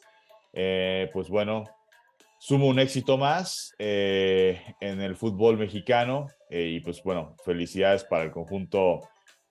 pues 0.53 1.28
bueno, 1.28 1.64
sumo 2.41 2.68
un 2.68 2.78
éxito 2.78 3.18
más 3.18 3.74
eh, 3.78 4.62
en 4.80 5.03
el 5.03 5.14
fútbol 5.14 5.59
mexicano 5.59 6.28
eh, 6.49 6.68
y 6.74 6.80
pues 6.80 7.03
bueno, 7.03 7.36
felicidades 7.45 8.03
para 8.03 8.24
el 8.24 8.30
conjunto 8.30 9.01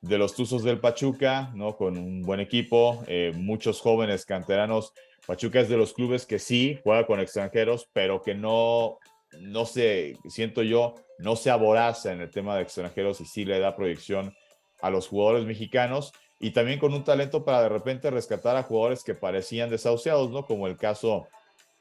de 0.02 0.18
los 0.18 0.34
Tuzos 0.34 0.64
del 0.64 0.80
Pachuca, 0.80 1.52
¿no? 1.54 1.78
Con 1.78 2.00
un 2.00 2.24
buen 2.24 2.40
equipo, 2.40 3.04
eh, 3.06 3.32
muchos 3.36 3.80
jóvenes 3.80 4.26
canteranos. 4.26 4.92
Pachuca 5.28 5.60
es 5.60 5.70
de 5.70 5.78
los 5.78 5.94
clubes 5.94 6.26
que 6.26 6.40
sí 6.40 6.80
juega 6.84 7.06
con 7.06 7.20
extranjeros, 7.20 7.88
pero 7.94 8.24
que 8.24 8.34
no, 8.34 8.98
no 9.40 9.66
se, 9.66 10.18
siento 10.28 10.64
yo, 10.64 10.96
no 11.20 11.36
se 11.36 11.52
aboraza 11.52 12.12
en 12.12 12.22
el 12.22 12.32
tema 12.32 12.56
de 12.56 12.64
extranjeros 12.64 13.22
y 13.22 13.26
sí 13.26 13.46
le 13.46 13.60
da 13.60 13.76
proyección 13.76 14.34
a 14.82 14.90
los 14.90 15.08
jugadores 15.08 15.46
mexicanos 15.46 16.12
y 16.40 16.52
también 16.52 16.80
con 16.80 16.96
un 16.96 17.04
talento 17.04 17.46
para 17.46 17.62
de 17.62 17.70
repente 17.70 18.10
rescatar 18.10 18.56
a 18.58 18.64
jugadores 18.64 19.04
que 19.04 19.14
parecían 19.14 19.70
desahuciados, 19.70 20.32
¿no? 20.32 20.48
Como 20.48 20.66
el 20.66 20.76
caso 20.76 21.28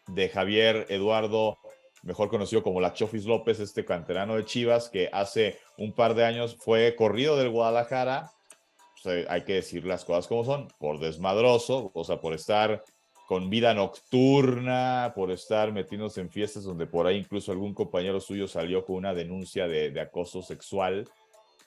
de 0.08 0.28
Javier 0.28 0.86
Eduardo, 0.88 1.58
mejor 2.02 2.28
conocido 2.28 2.62
como 2.62 2.80
la 2.80 2.92
Chofis 2.92 3.24
López, 3.24 3.60
este 3.60 3.84
canterano 3.84 4.36
de 4.36 4.44
Chivas, 4.44 4.88
que 4.88 5.08
hace 5.12 5.58
un 5.76 5.92
par 5.92 6.14
de 6.14 6.24
años 6.24 6.56
fue 6.58 6.94
corrido 6.96 7.36
del 7.36 7.50
Guadalajara. 7.50 8.30
hay 9.28 9.44
que 9.44 9.54
decir 9.54 9.84
las 9.84 10.04
cosas 10.04 10.26
como 10.26 10.44
son, 10.44 10.68
por 10.78 10.98
desmadroso, 10.98 11.90
o 11.94 12.04
sea, 12.04 12.20
por 12.20 12.34
estar 12.34 12.82
con 13.28 13.50
vida 13.50 13.74
nocturna, 13.74 15.12
por 15.14 15.30
estar 15.30 15.70
metiéndose 15.70 16.22
en 16.22 16.30
fiestas 16.30 16.64
donde 16.64 16.86
por 16.86 17.06
ahí 17.06 17.18
incluso 17.18 17.52
algún 17.52 17.74
compañero 17.74 18.20
suyo 18.20 18.48
salió 18.48 18.86
con 18.86 18.96
una 18.96 19.12
denuncia 19.12 19.68
de, 19.68 20.00
acoso 20.00 20.40
sexual, 20.40 21.06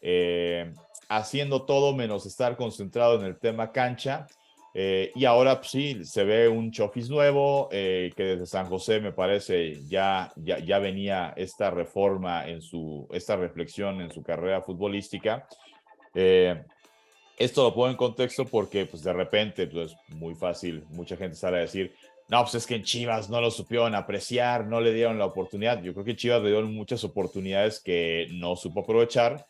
eh, 0.02 0.74
haciendo 1.08 1.64
todo 1.66 1.94
menos 1.94 2.26
estar 2.26 2.58
concentrado 2.58 3.20
en 3.20 3.28
el 3.28 3.38
tema 3.38 3.72
cancha 3.72 4.26
eh, 4.74 5.12
y 5.16 5.26
ahora 5.26 5.58
pues, 5.58 5.72
sí, 5.72 6.06
se 6.06 6.24
ve 6.24 6.48
un 6.48 6.72
Chofis 6.72 7.10
nuevo, 7.10 7.68
eh, 7.72 8.12
que 8.16 8.24
desde 8.24 8.46
San 8.46 8.68
José 8.68 9.02
me 9.02 9.12
parece 9.12 9.82
ya, 9.88 10.32
ya, 10.38 10.80
venía 10.80 11.34
esta 11.36 11.70
reforma 11.72 12.48
en 12.48 12.62
su, 12.62 13.08
esta 13.12 13.36
reflexión 13.36 14.02
en 14.02 14.12
su 14.12 14.24
carrera 14.24 14.62
futbolística. 14.62 15.46
Eh, 16.16 16.64
esto 17.38 17.64
lo 17.64 17.74
pongo 17.74 17.90
en 17.90 17.96
contexto 17.96 18.46
porque 18.46 18.86
pues 18.86 19.04
de 19.04 19.12
repente, 19.12 19.68
pues 19.68 19.96
muy 20.10 20.36
fácil, 20.36 20.86
mucha 20.90 21.18
gente 21.18 21.36
sale 21.36 21.58
a 21.58 21.62
decir, 21.62 21.94
no, 22.30 22.42
pues 22.42 22.56
es 22.56 22.66
que 22.66 22.76
en 22.76 22.84
Chivas 22.84 23.30
no 23.30 23.42
lo 23.42 23.52
supieron 23.52 23.94
apreciar, 23.94 24.66
no 24.68 24.80
le 24.80 24.94
dieron 24.94 25.20
la 25.20 25.26
oportunidad. 25.26 25.84
Yo 25.84 25.92
creo 25.94 26.06
que 26.06 26.16
Chivas 26.16 26.42
le 26.42 26.52
dieron 26.52 26.74
muchas 26.74 27.04
oportunidades 27.04 27.82
que 27.82 28.28
no 28.32 28.56
supo 28.56 28.82
aprovechar 28.82 29.46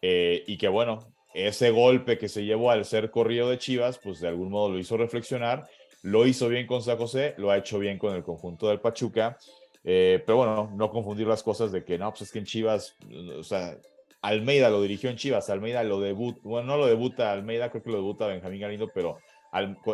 y 0.00 0.56
que 0.56 0.68
bueno, 0.68 1.12
ese 1.34 1.70
golpe 1.70 2.18
que 2.18 2.28
se 2.28 2.44
llevó 2.44 2.70
al 2.70 2.84
ser 2.84 3.10
corrido 3.10 3.48
de 3.48 3.58
Chivas, 3.58 3.98
pues 3.98 4.20
de 4.20 4.28
algún 4.28 4.50
modo 4.50 4.70
lo 4.70 4.78
hizo 4.78 4.96
reflexionar. 4.96 5.68
Lo 6.02 6.26
hizo 6.26 6.48
bien 6.48 6.66
con 6.66 6.82
San 6.82 6.96
José, 6.96 7.34
lo 7.36 7.50
ha 7.50 7.58
hecho 7.58 7.78
bien 7.78 7.98
con 7.98 8.14
el 8.14 8.22
conjunto 8.22 8.68
del 8.68 8.80
Pachuca. 8.80 9.36
Eh, 9.84 10.22
pero 10.24 10.38
bueno, 10.38 10.70
no 10.74 10.90
confundir 10.90 11.26
las 11.26 11.42
cosas 11.42 11.72
de 11.72 11.84
que 11.84 11.98
no, 11.98 12.10
pues 12.10 12.22
es 12.22 12.32
que 12.32 12.38
en 12.38 12.44
Chivas, 12.44 12.96
o 13.38 13.42
sea, 13.42 13.76
Almeida 14.22 14.68
lo 14.68 14.82
dirigió 14.82 15.08
en 15.08 15.16
Chivas, 15.16 15.48
Almeida 15.48 15.82
lo 15.82 16.00
debuta, 16.00 16.40
bueno, 16.42 16.66
no 16.66 16.76
lo 16.76 16.86
debuta 16.86 17.32
Almeida, 17.32 17.70
creo 17.70 17.82
que 17.82 17.90
lo 17.90 17.96
debuta 17.96 18.26
Benjamín 18.26 18.60
Galindo, 18.60 18.90
pero 18.94 19.18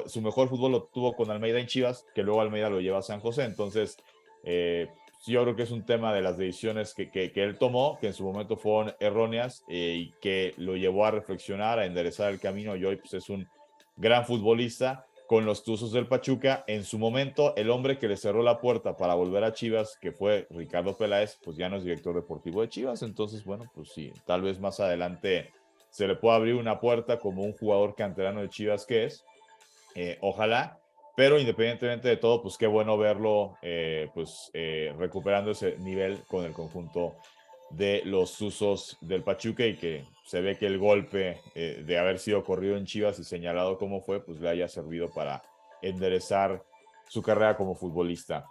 su 0.06 0.20
mejor 0.20 0.48
fútbol 0.48 0.72
lo 0.72 0.82
tuvo 0.84 1.14
con 1.14 1.30
Almeida 1.30 1.60
en 1.60 1.66
Chivas, 1.66 2.04
que 2.14 2.22
luego 2.22 2.40
Almeida 2.40 2.68
lo 2.68 2.80
lleva 2.80 2.98
a 2.98 3.02
San 3.02 3.20
José. 3.20 3.44
Entonces, 3.44 3.96
eh, 4.44 4.88
yo 5.32 5.42
creo 5.42 5.56
que 5.56 5.62
es 5.62 5.70
un 5.70 5.84
tema 5.84 6.14
de 6.14 6.22
las 6.22 6.36
decisiones 6.36 6.94
que, 6.94 7.10
que, 7.10 7.32
él 7.34 7.58
tomó, 7.58 7.98
que 8.00 8.08
en 8.08 8.14
su 8.14 8.24
momento 8.24 8.56
fueron 8.56 8.94
erróneas 9.00 9.64
eh, 9.68 9.94
y 9.98 10.12
que 10.20 10.54
lo 10.56 10.76
llevó 10.76 11.06
a 11.06 11.10
reflexionar, 11.10 11.78
a 11.78 11.86
enderezar 11.86 12.32
el 12.32 12.40
camino 12.40 12.76
y 12.76 12.84
hoy 12.84 12.96
pues, 12.96 13.14
es 13.14 13.28
un 13.28 13.48
gran 13.96 14.24
futbolista 14.24 15.06
con 15.26 15.44
los 15.44 15.64
Tuzos 15.64 15.92
del 15.92 16.06
Pachuca. 16.06 16.64
En 16.66 16.84
su 16.84 16.98
momento, 16.98 17.54
el 17.56 17.70
hombre 17.70 17.98
que 17.98 18.08
le 18.08 18.16
cerró 18.16 18.42
la 18.42 18.60
puerta 18.60 18.96
para 18.96 19.14
volver 19.14 19.44
a 19.44 19.52
Chivas, 19.52 19.98
que 20.00 20.12
fue 20.12 20.46
Ricardo 20.50 20.96
Peláez, 20.96 21.38
pues 21.42 21.56
ya 21.56 21.68
no 21.68 21.76
es 21.76 21.84
director 21.84 22.14
deportivo 22.14 22.62
de 22.62 22.68
Chivas. 22.68 23.02
Entonces, 23.02 23.44
bueno, 23.44 23.64
pues 23.74 23.90
sí, 23.92 24.12
tal 24.24 24.42
vez 24.42 24.60
más 24.60 24.80
adelante 24.80 25.50
se 25.90 26.06
le 26.06 26.14
pueda 26.14 26.36
abrir 26.36 26.54
una 26.54 26.78
puerta 26.78 27.18
como 27.18 27.42
un 27.42 27.52
jugador 27.52 27.94
canterano 27.94 28.42
de 28.42 28.48
Chivas 28.48 28.86
que 28.86 29.04
es. 29.04 29.24
Eh, 29.94 30.18
ojalá. 30.20 30.78
Pero 31.16 31.40
independientemente 31.40 32.08
de 32.08 32.18
todo, 32.18 32.42
pues 32.42 32.58
qué 32.58 32.66
bueno 32.66 32.98
verlo 32.98 33.56
eh, 33.62 34.10
pues, 34.12 34.50
eh, 34.52 34.94
recuperando 34.98 35.52
ese 35.52 35.78
nivel 35.78 36.22
con 36.28 36.44
el 36.44 36.52
conjunto 36.52 37.16
de 37.70 38.02
los 38.04 38.38
usos 38.42 38.98
del 39.00 39.24
Pachuca 39.24 39.64
y 39.64 39.76
que 39.76 40.04
se 40.26 40.42
ve 40.42 40.58
que 40.58 40.66
el 40.66 40.78
golpe 40.78 41.40
eh, 41.54 41.82
de 41.84 41.98
haber 41.98 42.18
sido 42.18 42.44
corrido 42.44 42.76
en 42.76 42.84
Chivas 42.84 43.18
y 43.18 43.24
señalado 43.24 43.78
como 43.78 44.02
fue, 44.02 44.22
pues 44.22 44.40
le 44.40 44.50
haya 44.50 44.68
servido 44.68 45.10
para 45.10 45.42
enderezar 45.80 46.62
su 47.08 47.22
carrera 47.22 47.56
como 47.56 47.74
futbolista. 47.74 48.44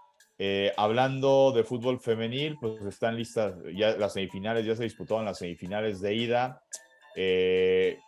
hablando 0.76 1.52
de 1.52 1.64
fútbol 1.64 2.00
femenil, 2.00 2.58
pues 2.60 2.82
están 2.82 3.16
listas 3.16 3.54
ya 3.76 3.96
las 3.96 4.14
semifinales, 4.14 4.66
ya 4.66 4.76
se 4.76 4.84
disputaron 4.84 5.24
las 5.24 5.38
semifinales 5.38 6.02
de 6.02 6.16
ida. 6.16 6.64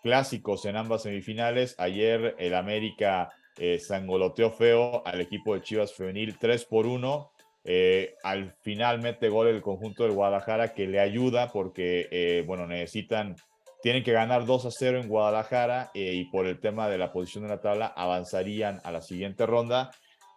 clásicos 0.02 0.66
en 0.66 0.78
ambas 0.78 1.04
semifinales. 1.04 1.76
Ayer 1.78 2.36
el 2.40 2.56
América 2.56 3.30
eh, 3.58 3.80
sangoloteó 3.80 4.52
feo 4.52 5.06
al 5.06 5.22
equipo 5.22 5.56
de 5.56 5.62
Chivas 5.62 5.94
Femenil 5.94 6.38
3 6.38 6.66
por 6.66 6.86
1. 6.86 7.32
Eh, 7.70 8.16
al 8.24 8.54
final 8.62 9.02
mete 9.02 9.28
gol 9.28 9.48
el 9.48 9.62
conjunto 9.62 10.04
del 10.04 10.14
Guadalajara 10.14 10.74
que 10.74 10.88
le 10.88 11.02
ayuda 11.02 11.52
porque, 11.52 12.08
eh, 12.12 12.44
bueno, 12.48 12.66
necesitan, 12.66 13.36
tienen 13.82 14.04
que 14.04 14.14
ganar 14.14 14.46
2 14.46 14.66
a 14.68 14.72
0 14.72 15.02
en 15.02 15.10
Guadalajara 15.10 15.92
eh, 15.94 16.14
y 16.14 16.26
por 16.32 16.48
el 16.48 16.62
tema 16.62 16.88
de 16.88 16.98
la 16.98 17.12
posición 17.12 17.44
de 17.44 17.50
la 17.50 17.60
tabla 17.60 17.88
avanzarían 17.88 18.80
a 18.86 18.92
la 18.94 19.02
siguiente 19.02 19.46
ronda. 19.46 19.92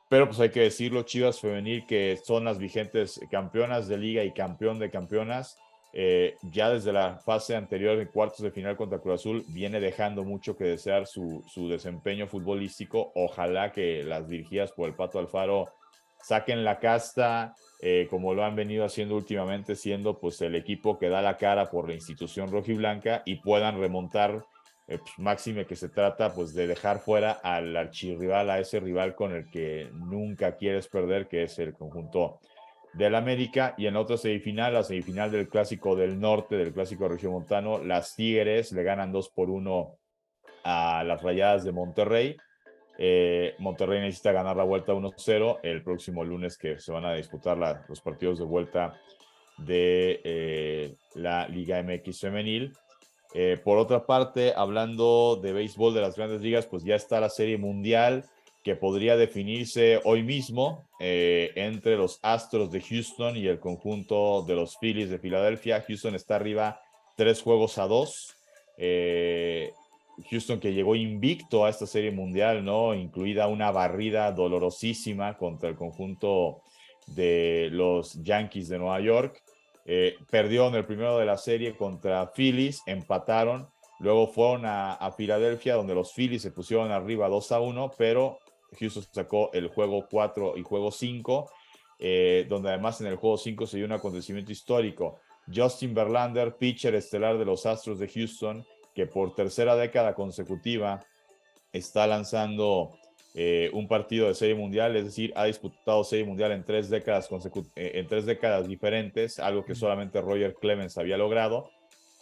Pero 0.08 0.26
pues 0.26 0.40
hay 0.40 0.50
que 0.50 0.62
decirlo, 0.62 1.04
Chivas 1.04 1.40
Femenil, 1.40 1.86
que 1.86 2.18
son 2.20 2.44
las 2.44 2.58
vigentes 2.58 3.20
campeonas 3.30 3.86
de 3.86 3.98
liga 3.98 4.24
y 4.24 4.32
campeón 4.32 4.80
de 4.80 4.90
campeonas, 4.90 5.56
ya 5.93 6.70
desde 6.70 6.93
la 6.93 7.18
fase 7.18 7.57
anterior 7.57 7.99
en 7.99 8.09
cuartos 8.09 8.41
de 8.41 8.51
final 8.51 8.76
contra 8.76 9.01
Cruz 9.01 9.20
Azul, 9.20 9.45
viene 9.49 9.80
dejando 9.80 10.24
mucho 10.24 10.57
que 10.57 10.64
desear 10.64 11.07
su, 11.07 11.43
su 11.49 11.68
desempeño 11.68 12.26
futbolístico. 12.26 13.12
Ojalá 13.14 13.72
que 13.72 14.05
las 14.05 14.28
dirigidas 14.28 14.72
por 14.72 14.88
el 14.88 14.95
Pato 14.95 15.18
Alfaro 15.18 15.68
saquen 16.22 16.64
la 16.64 16.78
casta, 16.78 17.55
eh, 17.80 18.07
como 18.11 18.34
lo 18.34 18.45
han 18.45 18.57
venido 18.57 18.84
haciendo 18.84 19.16
últimamente, 19.16 19.74
siendo 19.74 20.18
pues 20.18 20.41
el 20.43 20.55
equipo 20.55 20.99
que 20.99 21.09
da 21.09 21.22
la 21.22 21.36
cara 21.36 21.70
por 21.70 21.88
la 21.88 21.95
institución 21.95 22.51
rojiblanca 22.51 23.22
y 23.24 23.36
puedan 23.36 23.80
remontar, 23.80 24.45
eh, 24.86 24.99
pues, 24.99 25.18
máxime 25.18 25.66
que 25.66 25.76
se 25.76 25.88
trata 25.88 26.34
pues 26.34 26.53
de 26.55 26.66
dejar 26.66 27.01
fuera 27.01 27.32
al 27.32 27.76
archirrival, 27.76 28.51
a 28.51 28.59
ese 28.59 28.80
rival 28.80 29.14
con 29.14 29.32
el 29.32 29.51
que 29.51 29.88
nunca 29.93 30.57
quieres 30.57 30.88
perder, 30.88 31.26
que 31.26 31.45
es 31.45 31.59
el 31.59 31.72
conjunto 31.72 32.41
del 32.93 33.14
América. 33.14 33.74
Y 33.76 33.86
en 33.86 33.97
otra 33.97 34.16
semifinal, 34.16 34.74
la 34.74 34.82
semifinal 34.82 35.30
del 35.30 35.49
Clásico 35.49 35.97
del 35.97 36.18
Norte, 36.18 36.57
del 36.57 36.72
Clásico 36.72 37.09
Regiomontano, 37.09 37.82
las 37.82 38.14
Tigres 38.14 38.72
le 38.72 38.82
ganan 38.82 39.12
2 39.12 39.30
por 39.30 39.51
1 39.51 39.97
a 40.64 41.05
las 41.05 41.22
Rayadas 41.22 41.64
de 41.64 41.72
Monterrey 41.72 42.36
eh, 43.03 43.55
Monterrey 43.57 43.99
necesita 43.99 44.30
ganar 44.30 44.59
la 44.59 44.64
vuelta 44.64 44.93
1-0 44.93 45.61
el 45.62 45.82
próximo 45.82 46.22
lunes 46.22 46.59
que 46.59 46.78
se 46.78 46.93
van 46.93 47.07
a 47.07 47.14
disputar 47.14 47.57
los 47.88 47.99
partidos 48.03 48.38
de 48.38 48.45
vuelta 48.45 49.01
de 49.57 50.20
eh, 50.22 50.97
la 51.14 51.49
Liga 51.49 51.82
MX 51.82 52.20
femenil. 52.20 52.74
Eh, 53.32 53.59
por 53.64 53.78
otra 53.78 54.05
parte, 54.05 54.53
hablando 54.55 55.41
de 55.43 55.55
béisbol 55.55 55.95
de 55.95 56.03
las 56.03 56.14
grandes 56.14 56.43
ligas, 56.43 56.66
pues 56.66 56.84
ya 56.84 56.95
está 56.95 57.20
la 57.20 57.30
serie 57.30 57.57
mundial 57.57 58.26
que 58.62 58.76
podría 58.76 59.16
definirse 59.16 60.00
hoy 60.04 60.22
mismo 60.22 60.88
entre 60.98 61.96
los 61.96 62.18
Astros 62.22 62.70
de 62.70 62.82
Houston 62.82 63.36
y 63.36 63.46
el 63.46 63.58
conjunto 63.58 64.42
de 64.42 64.54
los 64.54 64.76
Phillies 64.78 65.08
de 65.08 65.18
Filadelfia. 65.18 65.82
Houston 65.86 66.14
está 66.14 66.36
arriba 66.36 66.80
tres 67.16 67.40
juegos 67.40 67.78
a 67.78 67.86
dos. 67.86 68.36
Houston 70.28 70.61
que 70.61 70.72
llegó 70.72 70.94
invicto 70.94 71.64
a 71.64 71.70
esta 71.70 71.86
serie 71.86 72.11
mundial, 72.11 72.64
¿no? 72.64 72.94
Incluida 72.94 73.46
una 73.46 73.70
barrida 73.70 74.32
dolorosísima 74.32 75.36
contra 75.36 75.68
el 75.68 75.76
conjunto 75.76 76.62
de 77.06 77.68
los 77.72 78.22
Yankees 78.22 78.68
de 78.68 78.78
Nueva 78.78 79.00
York. 79.00 79.42
Eh, 79.86 80.16
perdió 80.30 80.68
en 80.68 80.74
el 80.74 80.84
primero 80.84 81.18
de 81.18 81.26
la 81.26 81.36
serie 81.36 81.74
contra 81.74 82.32
Phillies, 82.32 82.82
empataron. 82.86 83.68
Luego 83.98 84.28
fueron 84.28 84.62
a, 84.64 85.12
Filadelfia, 85.16 85.74
donde 85.74 85.94
los 85.94 86.14
Phillies 86.14 86.42
se 86.42 86.52
pusieron 86.52 86.90
arriba 86.90 87.28
2 87.28 87.52
a 87.52 87.61
1, 87.61 87.92
pero 87.98 88.38
Houston 88.78 89.04
sacó 89.10 89.50
el 89.52 89.68
juego 89.68 90.06
4 90.10 90.56
y 90.56 90.62
juego 90.62 90.90
5, 90.90 91.50
eh, 91.98 92.46
donde 92.48 92.70
además 92.70 93.00
en 93.00 93.08
el 93.08 93.16
juego 93.16 93.36
5 93.36 93.66
se 93.66 93.76
dio 93.76 93.86
un 93.86 93.92
acontecimiento 93.92 94.52
histórico. 94.52 95.20
Justin 95.52 95.94
Verlander, 95.94 96.56
pitcher 96.56 96.94
estelar 96.94 97.38
de 97.38 97.44
los 97.44 97.66
Astros 97.66 97.98
de 97.98 98.08
Houston, 98.08 98.64
que 98.94 99.06
por 99.06 99.34
tercera 99.34 99.76
década 99.76 100.14
consecutiva 100.14 101.00
está 101.72 102.06
lanzando 102.06 102.92
eh, 103.34 103.70
un 103.72 103.86
partido 103.86 104.26
de 104.26 104.34
serie 104.34 104.56
mundial, 104.56 104.96
es 104.96 105.04
decir, 105.04 105.32
ha 105.36 105.44
disputado 105.44 106.02
serie 106.02 106.24
mundial 106.24 106.50
en 106.52 106.64
tres 106.64 106.90
décadas, 106.90 107.28
eh, 107.76 107.92
en 107.94 108.06
tres 108.08 108.26
décadas 108.26 108.66
diferentes, 108.66 109.38
algo 109.38 109.64
que 109.64 109.74
solamente 109.74 110.20
Roger 110.20 110.54
Clemens 110.54 110.98
había 110.98 111.16
logrado. 111.16 111.70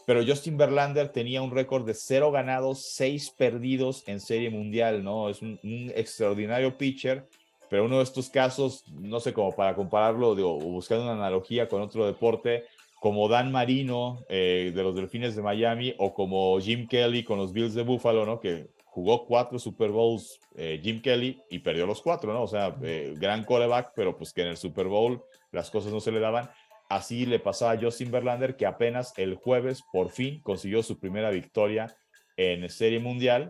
Pero 0.08 0.24
Justin 0.26 0.56
Verlander 0.56 1.10
tenía 1.10 1.42
un 1.42 1.50
récord 1.50 1.84
de 1.84 1.92
cero 1.92 2.30
ganados, 2.30 2.80
seis 2.80 3.28
perdidos 3.28 4.04
en 4.06 4.20
serie 4.20 4.48
mundial, 4.48 5.04
¿no? 5.04 5.28
Es 5.28 5.42
un, 5.42 5.60
extraordinario 5.94 6.78
pitcher, 6.78 7.28
pero 7.68 7.84
uno 7.84 7.98
de 7.98 8.04
estos 8.04 8.30
casos, 8.30 8.84
no 8.90 9.20
sé 9.20 9.34
cómo 9.34 9.54
para 9.54 9.74
compararlo 9.74 10.30
o 10.30 10.60
buscar 10.60 10.98
una 10.98 11.12
analogía 11.12 11.68
con 11.68 11.82
otro 11.82 12.06
deporte, 12.06 12.64
como 12.98 13.28
Dan 13.28 13.52
Marino 13.52 14.24
eh, 14.30 14.72
de 14.74 14.82
los 14.82 14.94
Delfines 14.94 15.36
de 15.36 15.42
Miami 15.42 15.94
o 15.98 16.14
como 16.14 16.58
Jim 16.58 16.88
Kelly 16.88 17.22
con 17.22 17.36
los 17.36 17.52
Bills 17.52 17.74
de 17.74 17.82
Buffalo, 17.82 18.24
¿no? 18.24 18.40
Que 18.40 18.70
jugó 18.86 19.26
cuatro 19.26 19.58
Super 19.58 19.90
Bowls 19.90 20.40
eh, 20.56 20.80
Jim 20.82 21.02
Kelly 21.02 21.38
y 21.50 21.58
perdió 21.58 21.86
los 21.86 22.00
cuatro, 22.00 22.32
¿no? 22.32 22.44
O 22.44 22.48
sea, 22.48 22.74
eh, 22.82 23.12
gran 23.18 23.44
coreback, 23.44 23.92
pero 23.94 24.16
pues 24.16 24.32
que 24.32 24.40
en 24.40 24.48
el 24.48 24.56
Super 24.56 24.86
Bowl 24.86 25.22
las 25.52 25.70
cosas 25.70 25.92
no 25.92 26.00
se 26.00 26.12
le 26.12 26.20
daban. 26.20 26.48
Así 26.88 27.26
le 27.26 27.38
pasaba 27.38 27.72
a 27.72 27.78
Justin 27.80 28.10
Verlander, 28.10 28.56
que 28.56 28.66
apenas 28.66 29.12
el 29.16 29.34
jueves 29.34 29.82
por 29.92 30.10
fin 30.10 30.40
consiguió 30.42 30.82
su 30.82 30.98
primera 30.98 31.30
victoria 31.30 31.94
en 32.36 32.68
Serie 32.70 32.98
Mundial. 32.98 33.48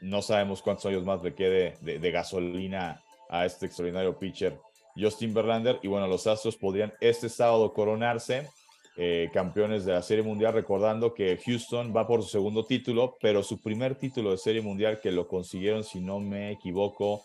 no 0.00 0.22
sabemos 0.22 0.62
cuántos 0.62 0.86
años 0.86 1.04
más 1.04 1.22
le 1.22 1.34
quede 1.34 1.76
de 1.80 2.10
gasolina 2.10 3.02
a 3.28 3.46
este 3.46 3.66
extraordinario 3.66 4.18
pitcher 4.18 4.58
Justin 4.96 5.34
Verlander. 5.34 5.78
Y 5.82 5.88
bueno, 5.88 6.06
los 6.06 6.26
Astros 6.26 6.56
podrían 6.56 6.92
este 7.00 7.28
sábado 7.28 7.72
coronarse 7.72 8.48
eh, 8.96 9.28
campeones 9.32 9.84
de 9.84 9.92
la 9.92 10.02
Serie 10.02 10.22
Mundial, 10.22 10.54
recordando 10.54 11.14
que 11.14 11.38
Houston 11.44 11.92
va 11.94 12.06
por 12.06 12.22
su 12.22 12.28
segundo 12.28 12.64
título, 12.64 13.16
pero 13.20 13.42
su 13.42 13.60
primer 13.60 13.96
título 13.96 14.30
de 14.30 14.38
Serie 14.38 14.62
Mundial 14.62 15.00
que 15.00 15.10
lo 15.10 15.26
consiguieron, 15.26 15.82
si 15.82 16.00
no 16.00 16.20
me 16.20 16.52
equivoco, 16.52 17.22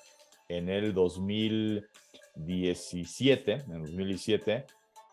en 0.48 0.68
el 0.70 0.94
2017, 2.40 3.52
en 3.52 3.84
2017, 3.84 4.66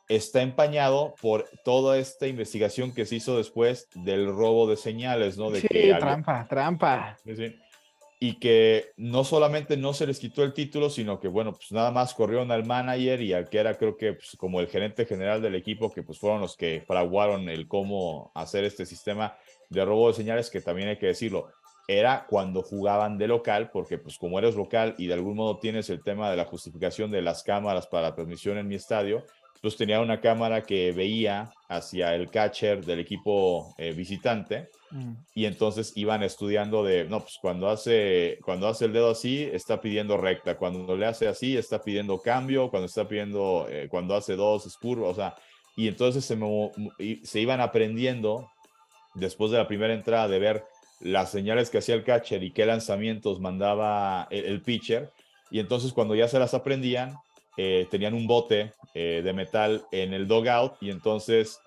está 0.08 0.42
empañado 0.42 1.14
por 1.20 1.48
toda 1.64 1.98
esta 1.98 2.26
investigación 2.26 2.92
que 2.92 3.06
se 3.06 3.16
hizo 3.16 3.36
después 3.36 3.88
del 3.94 4.26
robo 4.26 4.68
de 4.68 4.76
señales, 4.76 5.36
¿no? 5.36 5.50
De 5.50 5.60
sí, 5.60 5.68
que 5.68 5.94
trampa, 5.94 6.46
trampa. 6.48 7.16
Y 8.18 8.38
que 8.38 8.92
no 8.96 9.24
solamente 9.24 9.76
no 9.76 9.92
se 9.92 10.06
les 10.06 10.18
quitó 10.18 10.42
el 10.42 10.54
título, 10.54 10.88
sino 10.88 11.20
que, 11.20 11.28
bueno, 11.28 11.52
pues 11.52 11.70
nada 11.70 11.90
más 11.90 12.14
corrieron 12.14 12.50
al 12.50 12.64
manager 12.64 13.20
y 13.20 13.34
al 13.34 13.50
que 13.50 13.58
era, 13.58 13.74
creo 13.74 13.96
que, 13.98 14.14
pues, 14.14 14.36
como 14.38 14.60
el 14.60 14.68
gerente 14.68 15.04
general 15.04 15.42
del 15.42 15.54
equipo, 15.54 15.92
que 15.92 16.02
pues 16.02 16.18
fueron 16.18 16.40
los 16.40 16.56
que 16.56 16.82
fraguaron 16.86 17.50
el 17.50 17.68
cómo 17.68 18.30
hacer 18.34 18.64
este 18.64 18.86
sistema 18.86 19.36
de 19.68 19.84
robo 19.84 20.08
de 20.08 20.14
señales, 20.14 20.48
que 20.48 20.62
también 20.62 20.88
hay 20.88 20.96
que 20.96 21.06
decirlo, 21.06 21.48
era 21.88 22.26
cuando 22.28 22.62
jugaban 22.62 23.16
de 23.18 23.28
local, 23.28 23.70
porque 23.72 23.98
pues 23.98 24.18
como 24.18 24.38
eres 24.38 24.56
local 24.56 24.94
y 24.98 25.06
de 25.06 25.14
algún 25.14 25.36
modo 25.36 25.58
tienes 25.58 25.88
el 25.90 26.02
tema 26.02 26.30
de 26.30 26.36
la 26.36 26.44
justificación 26.44 27.10
de 27.10 27.22
las 27.22 27.42
cámaras 27.42 27.86
para 27.86 28.08
la 28.08 28.14
transmisión 28.14 28.58
en 28.58 28.66
mi 28.66 28.74
estadio, 28.74 29.24
pues 29.62 29.76
tenía 29.76 30.00
una 30.00 30.20
cámara 30.20 30.62
que 30.62 30.92
veía 30.92 31.50
hacia 31.68 32.14
el 32.14 32.30
catcher 32.30 32.84
del 32.84 33.00
equipo 33.00 33.74
eh, 33.78 33.92
visitante 33.92 34.68
mm. 34.90 35.12
y 35.34 35.46
entonces 35.46 35.92
iban 35.96 36.22
estudiando 36.22 36.84
de, 36.84 37.04
no, 37.04 37.20
pues 37.20 37.38
cuando 37.40 37.68
hace, 37.68 38.38
cuando 38.44 38.68
hace 38.68 38.84
el 38.84 38.92
dedo 38.92 39.10
así, 39.10 39.42
está 39.42 39.80
pidiendo 39.80 40.16
recta, 40.16 40.56
cuando 40.56 40.96
le 40.96 41.06
hace 41.06 41.26
así, 41.26 41.56
está 41.56 41.82
pidiendo 41.82 42.20
cambio, 42.20 42.70
cuando 42.70 42.86
está 42.86 43.08
pidiendo, 43.08 43.66
eh, 43.68 43.88
cuando 43.88 44.14
hace 44.14 44.36
dos, 44.36 44.66
es 44.66 44.76
curva, 44.76 45.08
o 45.08 45.14
sea, 45.14 45.34
y 45.76 45.88
entonces 45.88 46.24
se, 46.24 46.38
se 47.24 47.40
iban 47.40 47.60
aprendiendo 47.60 48.48
después 49.14 49.50
de 49.50 49.58
la 49.58 49.66
primera 49.66 49.94
entrada 49.94 50.28
de 50.28 50.38
ver 50.38 50.64
las 51.00 51.30
señales 51.30 51.70
que 51.70 51.78
hacía 51.78 51.94
el 51.94 52.04
catcher 52.04 52.42
y 52.42 52.52
qué 52.52 52.66
lanzamientos 52.66 53.40
mandaba 53.40 54.28
el 54.30 54.62
pitcher, 54.62 55.10
y 55.50 55.60
entonces 55.60 55.92
cuando 55.92 56.14
ya 56.14 56.28
se 56.28 56.38
las 56.38 56.54
aprendían, 56.54 57.16
eh, 57.56 57.86
tenían 57.90 58.12
un 58.14 58.26
bote 58.26 58.72
eh, 58.94 59.22
de 59.24 59.32
metal 59.32 59.86
en 59.90 60.12
el 60.12 60.28
dogout 60.28 60.74
y 60.82 60.90
entonces 60.90 61.60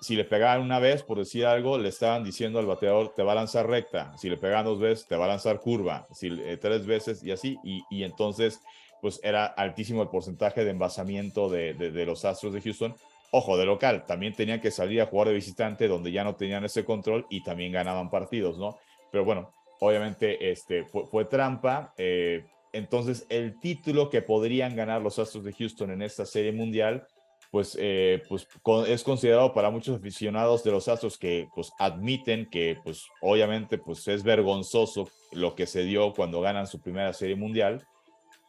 si 0.00 0.16
le 0.16 0.24
pegaban 0.24 0.62
una 0.62 0.78
vez, 0.78 1.02
por 1.02 1.18
decir 1.18 1.46
algo, 1.46 1.78
le 1.78 1.88
estaban 1.88 2.24
diciendo 2.24 2.58
al 2.58 2.66
bateador, 2.66 3.12
te 3.14 3.22
va 3.22 3.32
a 3.32 3.36
lanzar 3.36 3.66
recta, 3.66 4.16
si 4.18 4.28
le 4.28 4.36
pegan 4.36 4.64
dos 4.64 4.78
veces, 4.78 5.06
te 5.06 5.16
va 5.16 5.24
a 5.24 5.28
lanzar 5.28 5.60
curva, 5.60 6.06
si 6.12 6.28
eh, 6.28 6.58
tres 6.60 6.84
veces 6.84 7.22
y 7.22 7.30
así, 7.30 7.58
y, 7.62 8.02
entonces 8.02 8.60
pues 9.00 9.20
era 9.22 9.46
altísimo 9.46 10.02
el 10.02 10.08
porcentaje 10.08 10.64
de 10.64 10.70
envasamiento 10.70 11.48
de, 11.50 11.74
de, 11.74 12.06
los 12.06 12.24
Astros 12.24 12.54
de 12.54 12.62
Houston. 12.62 12.94
Ojo, 13.36 13.56
de 13.56 13.66
local, 13.66 14.04
también 14.06 14.32
tenían 14.32 14.60
que 14.60 14.70
salir 14.70 15.00
a 15.00 15.06
jugar 15.06 15.28
de 15.28 15.34
visitante 15.34 15.88
donde 15.88 16.12
ya 16.12 16.22
no 16.22 16.36
tenían 16.36 16.64
ese 16.64 16.84
control 16.84 17.26
y 17.30 17.42
también 17.42 17.72
ganaban 17.72 18.10
partidos, 18.10 18.58
¿no? 18.58 18.78
Pero 19.10 19.24
bueno, 19.24 19.50
obviamente 19.80 20.50
este, 20.50 20.84
fue, 20.84 21.06
fue 21.06 21.24
trampa, 21.24 21.92
eh, 21.96 22.44
entonces, 22.74 23.24
el 23.28 23.60
título 23.60 24.10
que 24.10 24.20
podrían 24.20 24.74
ganar 24.74 25.00
los 25.00 25.20
Astros 25.20 25.44
de 25.44 25.52
Houston 25.52 25.92
en 25.92 26.02
esta 26.02 26.26
serie 26.26 26.50
mundial, 26.50 27.06
pues, 27.52 27.78
eh, 27.80 28.20
pues 28.28 28.48
es 28.88 29.04
considerado 29.04 29.54
para 29.54 29.70
muchos 29.70 29.96
aficionados 29.96 30.64
de 30.64 30.72
los 30.72 30.88
Astros 30.88 31.16
que 31.16 31.46
pues, 31.54 31.70
admiten 31.78 32.50
que, 32.50 32.76
pues, 32.82 33.06
obviamente, 33.20 33.78
pues 33.78 34.08
es 34.08 34.24
vergonzoso 34.24 35.08
lo 35.30 35.54
que 35.54 35.66
se 35.66 35.84
dio 35.84 36.12
cuando 36.14 36.40
ganan 36.40 36.66
su 36.66 36.80
primera 36.80 37.12
serie 37.12 37.36
mundial, 37.36 37.86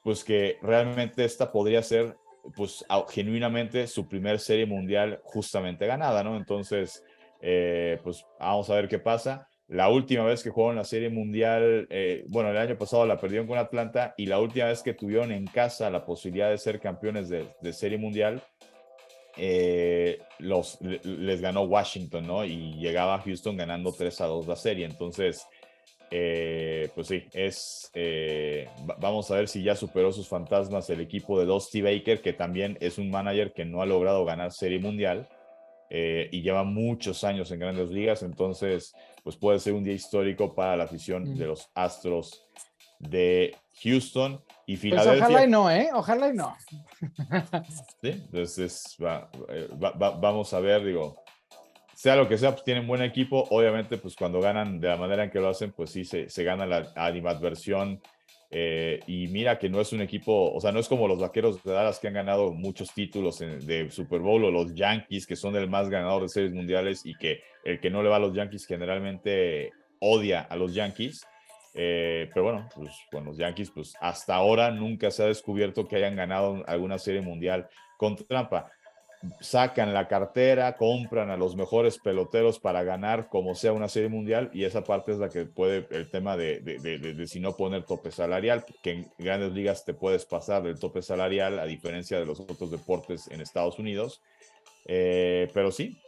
pues 0.01 0.23
que 0.23 0.57
realmente 0.63 1.23
esta 1.23 1.51
podría 1.51 1.83
ser, 1.83 2.17
pues, 2.55 2.85
genuinamente 3.09 3.87
su 3.87 4.07
primera 4.07 4.37
serie 4.37 4.65
mundial 4.65 5.19
justamente 5.23 5.87
ganada, 5.87 6.23
¿no? 6.23 6.37
Entonces, 6.37 7.03
eh, 7.41 7.99
pues 8.03 8.25
vamos 8.39 8.69
a 8.69 8.75
ver 8.75 8.87
qué 8.87 8.99
pasa. 8.99 9.47
La 9.67 9.89
última 9.89 10.23
vez 10.23 10.43
que 10.43 10.51
jugaron 10.51 10.75
la 10.75 10.83
Serie 10.83 11.09
Mundial, 11.09 11.87
eh, 11.89 12.23
bueno, 12.27 12.51
el 12.51 12.57
año 12.57 12.77
pasado 12.77 13.05
la 13.07 13.19
perdieron 13.19 13.47
con 13.47 13.57
Atlanta 13.57 14.13
y 14.15 14.27
la 14.27 14.39
última 14.39 14.67
vez 14.67 14.83
que 14.83 14.93
tuvieron 14.93 15.31
en 15.31 15.47
casa 15.47 15.89
la 15.89 16.05
posibilidad 16.05 16.51
de 16.51 16.59
ser 16.59 16.79
campeones 16.79 17.29
de, 17.29 17.47
de 17.61 17.73
Serie 17.73 17.97
Mundial, 17.97 18.43
eh, 19.37 20.19
los, 20.39 20.79
les 20.81 21.41
ganó 21.41 21.63
Washington, 21.63 22.25
¿no? 22.25 22.45
Y 22.45 22.75
llegaba 22.75 23.19
Houston 23.19 23.57
ganando 23.57 23.91
3 23.91 24.21
a 24.21 24.25
2 24.27 24.47
la 24.47 24.55
serie. 24.55 24.85
Entonces, 24.85 25.45
eh, 26.11 26.89
pues 26.95 27.07
sí, 27.07 27.23
es. 27.33 27.91
Eh, 27.93 28.67
vamos 28.99 29.29
a 29.31 29.35
ver 29.35 29.47
si 29.47 29.63
ya 29.63 29.75
superó 29.75 30.11
sus 30.11 30.27
fantasmas 30.27 30.89
el 30.89 31.01
equipo 31.01 31.39
de 31.39 31.45
Dusty 31.45 31.81
Baker, 31.81 32.21
que 32.21 32.33
también 32.33 32.77
es 32.81 32.97
un 32.97 33.09
manager 33.09 33.53
que 33.53 33.65
no 33.65 33.81
ha 33.81 33.85
logrado 33.85 34.25
ganar 34.25 34.51
Serie 34.51 34.79
Mundial 34.79 35.27
y 35.89 36.41
lleva 36.41 36.65
muchos 36.65 37.23
años 37.23 37.51
en 37.51 37.59
grandes 37.59 37.89
ligas. 37.89 38.21
Entonces, 38.21 38.93
pues 39.23 39.37
puede 39.37 39.59
ser 39.59 39.73
un 39.73 39.83
día 39.83 39.93
histórico 39.93 40.53
para 40.53 40.75
la 40.75 40.83
afición 40.83 41.35
de 41.37 41.45
los 41.45 41.69
Astros 41.73 42.45
de 42.99 43.55
Houston 43.83 44.41
y 44.65 44.77
Filadelfia. 44.77 45.13
Pues 45.13 45.29
ojalá 45.29 45.45
y 45.45 45.49
no, 45.49 45.71
¿eh? 45.71 45.89
Ojalá 45.93 46.29
y 46.29 46.33
no. 46.33 46.55
sí, 48.01 48.09
entonces 48.09 48.97
eh, 49.49 49.67
vamos 49.97 50.53
a 50.53 50.59
ver, 50.59 50.83
digo, 50.83 51.23
sea 52.05 52.15
lo 52.15 52.29
que 52.29 52.37
sea, 52.37 52.51
pues 52.51 52.63
tienen 52.63 52.85
buen 52.85 53.01
equipo. 53.01 53.47
Obviamente, 53.49 53.97
pues 53.97 54.15
cuando 54.15 54.39
ganan 54.39 54.79
de 54.79 54.89
la 54.89 54.95
manera 54.95 55.23
en 55.23 55.31
que 55.31 55.39
lo 55.39 55.49
hacen, 55.49 55.71
pues 55.71 55.89
sí, 55.89 56.05
se, 56.05 56.29
se 56.29 56.43
gana 56.43 56.67
la 56.67 56.93
animadversión. 56.95 57.99
Eh, 58.51 58.99
y 59.07 59.27
mira 59.29 59.57
que 59.57 59.69
no 59.69 59.81
es 59.81 59.91
un 59.91 60.01
equipo, 60.01 60.53
o 60.53 60.61
sea, 60.61 60.71
no 60.71 60.79
es 60.79 60.87
como 60.87 61.07
los 61.07 61.19
vaqueros 61.19 61.63
de 61.63 61.71
Dallas 61.71 61.97
que 61.97 62.07
han 62.07 62.13
ganado 62.13 62.51
muchos 62.51 62.93
títulos 62.93 63.39
de 63.39 63.89
Super 63.89 64.19
Bowl 64.19 64.45
o 64.45 64.51
los 64.51 64.75
Yankees 64.75 65.25
que 65.25 65.35
son 65.35 65.55
el 65.55 65.67
más 65.67 65.89
ganador 65.89 66.21
de 66.21 66.29
series 66.29 66.53
mundiales 66.53 67.07
y 67.07 67.15
que 67.15 67.41
el 67.63 67.79
que 67.79 67.89
no 67.89 68.03
le 68.03 68.09
va 68.09 68.17
a 68.17 68.19
los 68.19 68.35
Yankees 68.35 68.67
generalmente 68.67 69.73
odia 69.99 70.41
a 70.41 70.55
los 70.57 70.75
Yankees. 70.75 71.25
Eh, 71.73 72.29
pero 72.35 72.43
bueno, 72.43 72.69
pues 72.75 72.91
con 73.11 73.25
los 73.25 73.35
Yankees, 73.35 73.71
pues 73.71 73.95
hasta 73.99 74.35
ahora 74.35 74.69
nunca 74.69 75.09
se 75.09 75.23
ha 75.23 75.25
descubierto 75.25 75.87
que 75.87 75.95
hayan 75.95 76.15
ganado 76.15 76.63
alguna 76.67 76.99
serie 76.99 77.21
mundial 77.21 77.67
con 77.97 78.15
trampa. 78.15 78.71
Sacan 79.39 79.93
la 79.93 80.07
cartera, 80.07 80.75
compran 80.75 81.29
a 81.29 81.37
los 81.37 81.55
mejores 81.55 81.97
peloteros 81.97 82.59
para 82.59 82.83
ganar 82.83 83.27
como 83.29 83.55
sea 83.55 83.73
una 83.73 83.87
serie 83.87 84.09
mundial 84.09 84.51
y 84.53 84.63
esa 84.65 84.83
parte 84.83 85.13
es 85.13 85.17
la 85.17 85.29
que 85.29 85.45
puede, 85.45 85.87
el 85.91 86.09
tema 86.09 86.37
de, 86.37 86.59
de, 86.59 86.79
de, 86.79 87.27
si 87.27 87.39
no 87.39 87.55
poner 87.55 87.83
tope 87.83 88.11
salarial, 88.11 88.63
que 88.83 88.91
en 88.91 89.11
grandes 89.17 89.51
ligas 89.53 89.83
te 89.85 89.93
puedes 89.93 90.25
pasar 90.25 90.63
del 90.63 90.79
tope 90.79 91.01
salarial 91.01 91.59
a 91.59 91.65
diferencia 91.65 92.19
de 92.19 92.25
los 92.25 92.39
otros 92.39 92.69
deportes 92.69 93.27
en 93.31 93.41
Estados 93.41 93.79
Unidos. 93.79 94.21
Eh, 94.85 95.49
pero 95.53 95.71
sí, 95.71 95.99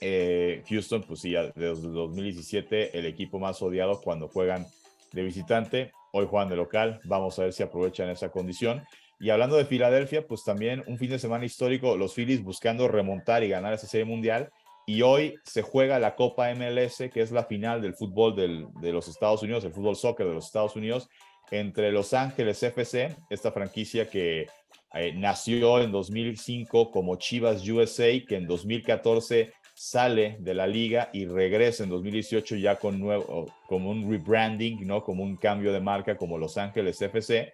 eh, 0.00 0.62
Houston, 0.68 1.02
pues 1.02 1.20
sí, 1.20 1.34
desde 1.54 1.88
2017 1.88 2.98
el 2.98 3.06
equipo 3.06 3.38
más 3.38 3.60
odiado 3.60 4.00
cuando 4.00 4.28
juegan 4.28 4.66
de 5.12 5.22
visitante, 5.22 5.92
hoy 6.12 6.26
juegan 6.26 6.48
de 6.48 6.56
local, 6.56 7.00
vamos 7.04 7.38
a 7.38 7.42
ver 7.44 7.52
si 7.52 7.62
aprovechan 7.62 8.08
esa 8.08 8.30
condición. 8.30 8.82
Y 9.20 9.28
hablando 9.28 9.56
de 9.56 9.66
Filadelfia, 9.66 10.26
pues 10.26 10.42
también 10.44 10.82
un 10.86 10.96
fin 10.96 11.10
de 11.10 11.18
semana 11.18 11.44
histórico, 11.44 11.96
los 11.96 12.14
Phillies 12.14 12.42
buscando 12.42 12.88
remontar 12.88 13.44
y 13.44 13.48
ganar 13.48 13.74
esa 13.74 13.86
serie 13.86 14.06
mundial. 14.06 14.50
Y 14.86 15.02
hoy 15.02 15.34
se 15.44 15.60
juega 15.60 15.98
la 15.98 16.16
Copa 16.16 16.52
MLS, 16.54 17.10
que 17.12 17.20
es 17.20 17.30
la 17.30 17.44
final 17.44 17.82
del 17.82 17.94
fútbol 17.94 18.34
de 18.34 18.92
los 18.92 19.08
Estados 19.08 19.42
Unidos, 19.42 19.62
el 19.64 19.72
fútbol 19.72 19.94
soccer 19.94 20.26
de 20.26 20.34
los 20.34 20.46
Estados 20.46 20.74
Unidos, 20.74 21.08
entre 21.50 21.92
Los 21.92 22.14
Ángeles 22.14 22.62
FC, 22.62 23.14
esta 23.28 23.52
franquicia 23.52 24.08
que 24.08 24.46
eh, 24.94 25.12
nació 25.14 25.80
en 25.80 25.92
2005 25.92 26.90
como 26.90 27.16
Chivas 27.16 27.68
USA, 27.68 28.10
que 28.26 28.36
en 28.36 28.46
2014 28.46 29.52
sale 29.74 30.36
de 30.40 30.54
la 30.54 30.66
liga 30.66 31.10
y 31.12 31.26
regresa 31.26 31.84
en 31.84 31.90
2018 31.90 32.56
ya 32.56 32.76
con 32.76 32.98
nuevo, 32.98 33.46
como 33.66 33.90
un 33.90 34.10
rebranding, 34.10 34.86
¿no? 34.86 35.02
Como 35.04 35.22
un 35.22 35.36
cambio 35.36 35.72
de 35.72 35.80
marca 35.80 36.16
como 36.16 36.38
Los 36.38 36.56
Ángeles 36.56 37.00
FC. 37.00 37.52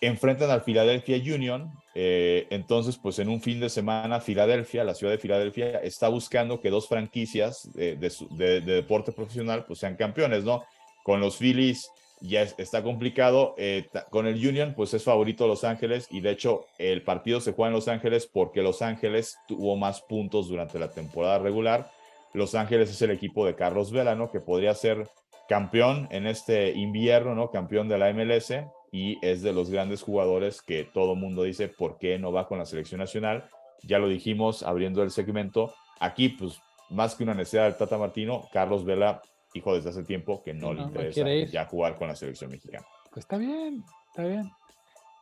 Enfrentan 0.00 0.50
al 0.50 0.62
Philadelphia 0.62 1.16
Union. 1.16 1.72
Eh, 1.94 2.46
entonces, 2.50 2.96
pues 2.96 3.18
en 3.18 3.28
un 3.28 3.40
fin 3.40 3.60
de 3.60 3.68
semana, 3.68 4.20
Filadelfia, 4.20 4.84
la 4.84 4.94
ciudad 4.94 5.12
de 5.12 5.18
Filadelfia, 5.18 5.78
está 5.80 6.08
buscando 6.08 6.60
que 6.60 6.70
dos 6.70 6.88
franquicias 6.88 7.70
de, 7.74 7.96
de 7.96 8.60
deporte 8.60 9.12
profesional 9.12 9.64
pues 9.66 9.80
sean 9.80 9.96
campeones, 9.96 10.44
¿no? 10.44 10.62
Con 11.02 11.20
los 11.20 11.38
Phillies 11.38 11.90
ya 12.20 12.42
está 12.42 12.82
complicado. 12.82 13.54
Eh, 13.58 13.88
con 14.10 14.26
el 14.26 14.34
Union, 14.34 14.74
pues 14.74 14.94
es 14.94 15.04
favorito 15.04 15.46
Los 15.46 15.64
Ángeles 15.64 16.08
y 16.10 16.20
de 16.20 16.30
hecho 16.30 16.66
el 16.78 17.02
partido 17.02 17.40
se 17.40 17.52
juega 17.52 17.68
en 17.68 17.74
Los 17.74 17.88
Ángeles 17.88 18.26
porque 18.26 18.62
Los 18.62 18.82
Ángeles 18.82 19.36
tuvo 19.46 19.76
más 19.76 20.00
puntos 20.02 20.48
durante 20.48 20.78
la 20.78 20.90
temporada 20.90 21.38
regular. 21.38 21.90
Los 22.34 22.54
Ángeles 22.54 22.90
es 22.90 23.00
el 23.02 23.10
equipo 23.10 23.46
de 23.46 23.54
Carlos 23.54 23.90
Vela. 23.90 24.16
Que 24.30 24.40
podría 24.40 24.74
ser 24.74 25.08
campeón 25.48 26.08
en 26.10 26.26
este 26.26 26.72
invierno, 26.72 27.34
¿no? 27.34 27.50
Campeón 27.50 27.88
de 27.88 27.98
la 27.98 28.12
MLS 28.12 28.52
y 28.90 29.18
es 29.26 29.42
de 29.42 29.52
los 29.52 29.70
grandes 29.70 30.02
jugadores 30.02 30.62
que 30.62 30.84
todo 30.84 31.14
mundo 31.14 31.42
dice 31.42 31.68
por 31.68 31.98
qué 31.98 32.18
no 32.18 32.32
va 32.32 32.46
con 32.46 32.58
la 32.58 32.64
selección 32.64 33.00
nacional. 33.00 33.48
Ya 33.82 33.98
lo 33.98 34.08
dijimos 34.08 34.62
abriendo 34.62 35.02
el 35.02 35.10
segmento. 35.10 35.74
Aquí, 36.00 36.30
pues, 36.30 36.60
más 36.90 37.14
que 37.14 37.24
una 37.24 37.34
necesidad 37.34 37.64
del 37.64 37.76
Tata 37.76 37.98
Martino, 37.98 38.48
Carlos 38.52 38.84
Vela 38.84 39.22
dijo 39.52 39.74
desde 39.74 39.90
hace 39.90 40.04
tiempo 40.04 40.42
que 40.42 40.54
no, 40.54 40.72
le 40.72 40.82
interesa 40.82 41.26
ya 41.50 41.66
jugar 41.66 41.96
con 41.96 42.08
la 42.08 42.16
selección 42.16 42.50
mexicana. 42.50 42.86
Pues 43.10 43.24
está 43.24 43.36
bien, 43.36 43.84
está 44.10 44.24
bien. 44.24 44.50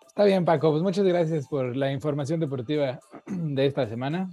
Está 0.06 0.24
bien, 0.24 0.44
Paco. 0.44 0.70
Pues 0.70 0.82
muchas 0.82 1.04
gracias 1.04 1.46
por 1.46 1.76
la 1.76 1.92
información 1.92 2.40
deportiva 2.40 2.98
de 3.26 3.66
esta 3.66 3.86
semana. 3.86 4.30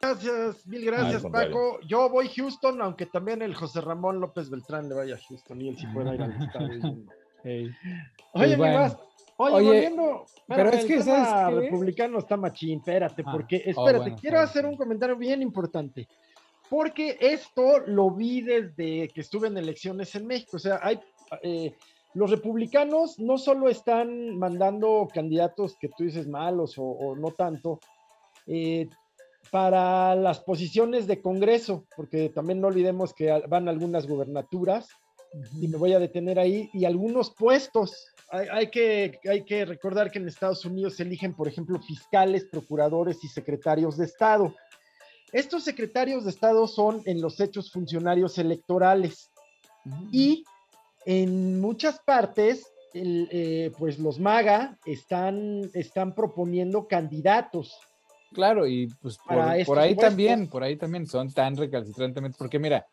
Gracias, 0.00 0.66
mil 0.66 0.84
gracias, 0.84 1.22
Paco. 1.22 1.80
Yo 1.86 2.10
voy 2.10 2.26
a 2.26 2.30
Houston, 2.36 2.82
aunque 2.82 3.06
también 3.06 3.40
el 3.40 3.54
José 3.54 3.80
Ramón 3.80 4.20
López 4.20 4.50
Beltrán 4.50 4.88
le 4.88 4.94
vaya 4.94 5.14
a 5.14 5.18
Houston 5.18 5.62
y 5.62 5.68
él 5.68 5.78
sí 5.78 5.86
puede 5.94 6.14
ir 6.14 6.22
al 6.22 6.42
estadio. 6.42 6.96
Oye, 7.44 8.56
pues 8.56 8.96
Oye, 9.36 9.66
volviendo, 9.66 10.26
pero 10.46 10.70
es 10.70 10.84
que 10.84 10.94
el 10.94 11.60
republicano 11.62 12.18
está 12.18 12.36
machín, 12.36 12.78
espérate, 12.78 13.24
ah, 13.26 13.32
porque, 13.32 13.64
oh, 13.74 13.88
espérate, 13.88 14.14
quiero 14.20 14.38
hacer 14.38 14.64
un 14.64 14.76
comentario 14.76 15.16
bien 15.16 15.42
importante 15.42 16.06
porque 16.74 17.16
esto 17.20 17.80
lo 17.86 18.10
vi 18.10 18.40
desde 18.40 19.08
que 19.08 19.20
estuve 19.20 19.48
en 19.48 19.56
elecciones 19.56 20.14
en 20.14 20.26
México. 20.26 20.56
O 20.56 20.60
sea, 20.60 20.80
hay, 20.82 20.98
eh, 21.42 21.74
los 22.14 22.30
republicanos 22.30 23.18
no 23.18 23.38
solo 23.38 23.68
están 23.68 24.36
mandando 24.38 25.08
candidatos 25.12 25.76
que 25.78 25.88
tú 25.88 26.04
dices 26.04 26.26
malos 26.26 26.74
o, 26.76 27.14
no 27.16 27.30
tanto, 27.30 27.80
eh, 28.46 28.88
para 29.50 30.14
las 30.14 30.40
posiciones 30.40 31.06
de 31.06 31.20
Congreso, 31.20 31.84
porque 31.96 32.28
también 32.28 32.60
no 32.60 32.68
olvidemos 32.68 33.12
que 33.12 33.30
van 33.46 33.68
algunas 33.68 34.06
gubernaturas, 34.06 34.88
y 35.60 35.68
me 35.68 35.76
voy 35.76 35.92
a 35.92 35.98
detener 35.98 36.38
ahí, 36.38 36.70
y 36.72 36.84
algunos 36.84 37.30
puestos. 37.30 38.06
Hay, 38.30 38.68
que, 38.70 39.20
hay 39.30 39.44
que 39.44 39.64
recordar 39.64 40.10
que 40.10 40.18
en 40.18 40.26
Estados 40.26 40.64
Unidos 40.64 40.96
se 40.96 41.04
eligen, 41.04 41.34
por 41.34 41.46
ejemplo, 41.46 41.80
fiscales, 41.80 42.46
procuradores 42.46 43.22
y 43.22 43.28
secretarios 43.28 43.96
de 43.96 44.06
Estado. 44.06 44.54
Estos 45.32 45.64
secretarios 45.64 46.24
de 46.24 46.30
Estado 46.30 46.66
son 46.66 47.02
en 47.06 47.20
los 47.20 47.38
hechos 47.40 47.70
funcionarios 47.70 48.38
electorales 48.38 49.30
y 50.10 50.44
en 51.06 51.60
muchas 51.60 52.00
partes, 52.00 52.72
eh, 52.94 53.72
pues 53.78 53.98
los 53.98 54.18
MAGA 54.18 54.78
están, 54.84 55.70
están 55.74 56.14
proponiendo 56.14 56.88
candidatos. 56.88 57.76
Claro, 58.32 58.66
y 58.66 58.88
pues 59.00 59.18
por, 59.18 59.78
ahí 59.78 59.94
también, 59.94 60.48
por 60.48 60.62
ahí 60.64 60.76
también 60.76 61.06
son 61.06 61.32
tan 61.32 61.56
recalcitrantemente, 61.56 62.36
porque 62.36 62.58
mira, 62.58 62.86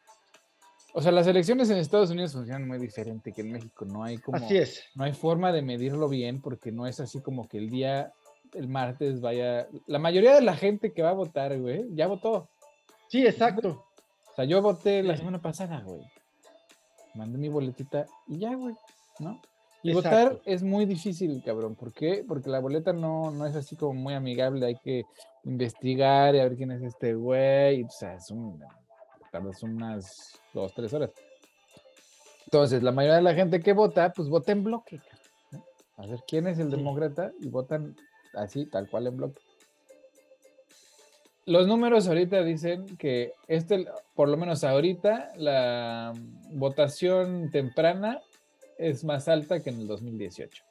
o 0.93 1.01
sea, 1.01 1.11
las 1.11 1.27
elecciones 1.27 1.69
en 1.69 1.77
Estados 1.77 2.09
Unidos 2.09 2.33
funcionan 2.33 2.67
muy 2.67 2.77
diferente 2.77 3.31
que 3.31 3.41
en 3.41 3.51
México, 3.51 3.85
no 3.85 4.03
hay 4.03 4.17
como, 4.17 4.37
así 4.37 4.57
es. 4.57 4.83
no 4.95 5.03
hay 5.03 5.13
forma 5.13 5.51
de 5.51 5.61
medirlo 5.61 6.09
bien, 6.09 6.41
porque 6.41 6.71
no 6.71 6.87
es 6.87 6.99
así 6.99 7.21
como 7.21 7.47
que 7.47 7.57
el 7.57 7.69
día 7.69 8.13
el 8.53 8.67
martes 8.67 9.21
vaya. 9.21 9.67
La 9.87 9.99
mayoría 9.99 10.35
de 10.35 10.41
la 10.41 10.55
gente 10.55 10.93
que 10.93 11.01
va 11.01 11.09
a 11.09 11.13
votar, 11.13 11.57
güey, 11.59 11.85
ya 11.93 12.07
votó. 12.07 12.49
Sí, 13.07 13.25
exacto. 13.25 13.85
O 14.31 14.35
sea, 14.35 14.45
yo 14.45 14.61
voté 14.61 15.03
la 15.03 15.17
semana 15.17 15.41
pasada, 15.41 15.81
güey. 15.81 16.01
Mandé 17.15 17.37
mi 17.37 17.49
boletita 17.49 18.05
y 18.27 18.39
ya, 18.39 18.55
güey, 18.55 18.75
¿no? 19.19 19.41
Y 19.83 19.93
votar 19.93 20.39
es 20.45 20.63
muy 20.63 20.85
difícil, 20.85 21.41
cabrón. 21.43 21.75
¿Por 21.75 21.91
qué? 21.91 22.23
Porque 22.27 22.49
la 22.49 22.59
boleta 22.59 22.93
no, 22.93 23.31
no 23.31 23.45
es 23.45 23.55
así 23.55 23.75
como 23.75 23.93
muy 23.93 24.13
amigable. 24.13 24.65
Hay 24.65 24.75
que 24.75 25.03
investigar 25.43 26.35
y 26.35 26.39
a 26.39 26.43
ver 26.43 26.55
quién 26.55 26.71
es 26.71 26.83
este 26.83 27.15
güey. 27.15 27.83
O 27.83 27.89
sea, 27.89 28.13
es 28.13 28.29
un, 28.29 28.63
tardas 29.32 29.63
unas 29.63 30.39
dos, 30.53 30.73
tres 30.73 30.93
horas. 30.93 31.11
Entonces, 32.45 32.84
la 32.84 32.91
mayoría 32.91 33.17
de 33.17 33.21
la 33.21 33.34
gente 33.34 33.61
que 33.61 33.73
vota, 33.73 34.11
pues 34.11 34.29
vota 34.29 34.51
en 34.51 34.63
bloque. 34.63 34.99
A 35.97 36.05
ver 36.05 36.19
quién 36.27 36.47
es 36.47 36.59
el 36.59 36.69
demócrata 36.69 37.32
y 37.39 37.47
votan 37.47 37.95
así, 38.34 38.65
tal 38.65 38.89
cual 38.89 39.07
en 39.07 39.17
bloque. 39.17 39.41
Los 41.45 41.67
números 41.67 42.07
ahorita 42.07 42.43
dicen 42.43 42.97
que 42.97 43.34
este, 43.47 43.86
por 44.15 44.29
lo 44.29 44.38
menos 44.38 44.63
ahorita, 44.63 45.32
la 45.38 46.13
votación 46.51 47.49
temprana 47.49 48.21
es 48.77 49.03
más 49.03 49.27
alta 49.27 49.61
que 49.61 49.69
en 49.69 49.82
el 49.82 49.88
2018. 49.88 50.63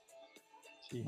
Sí. 0.89 1.05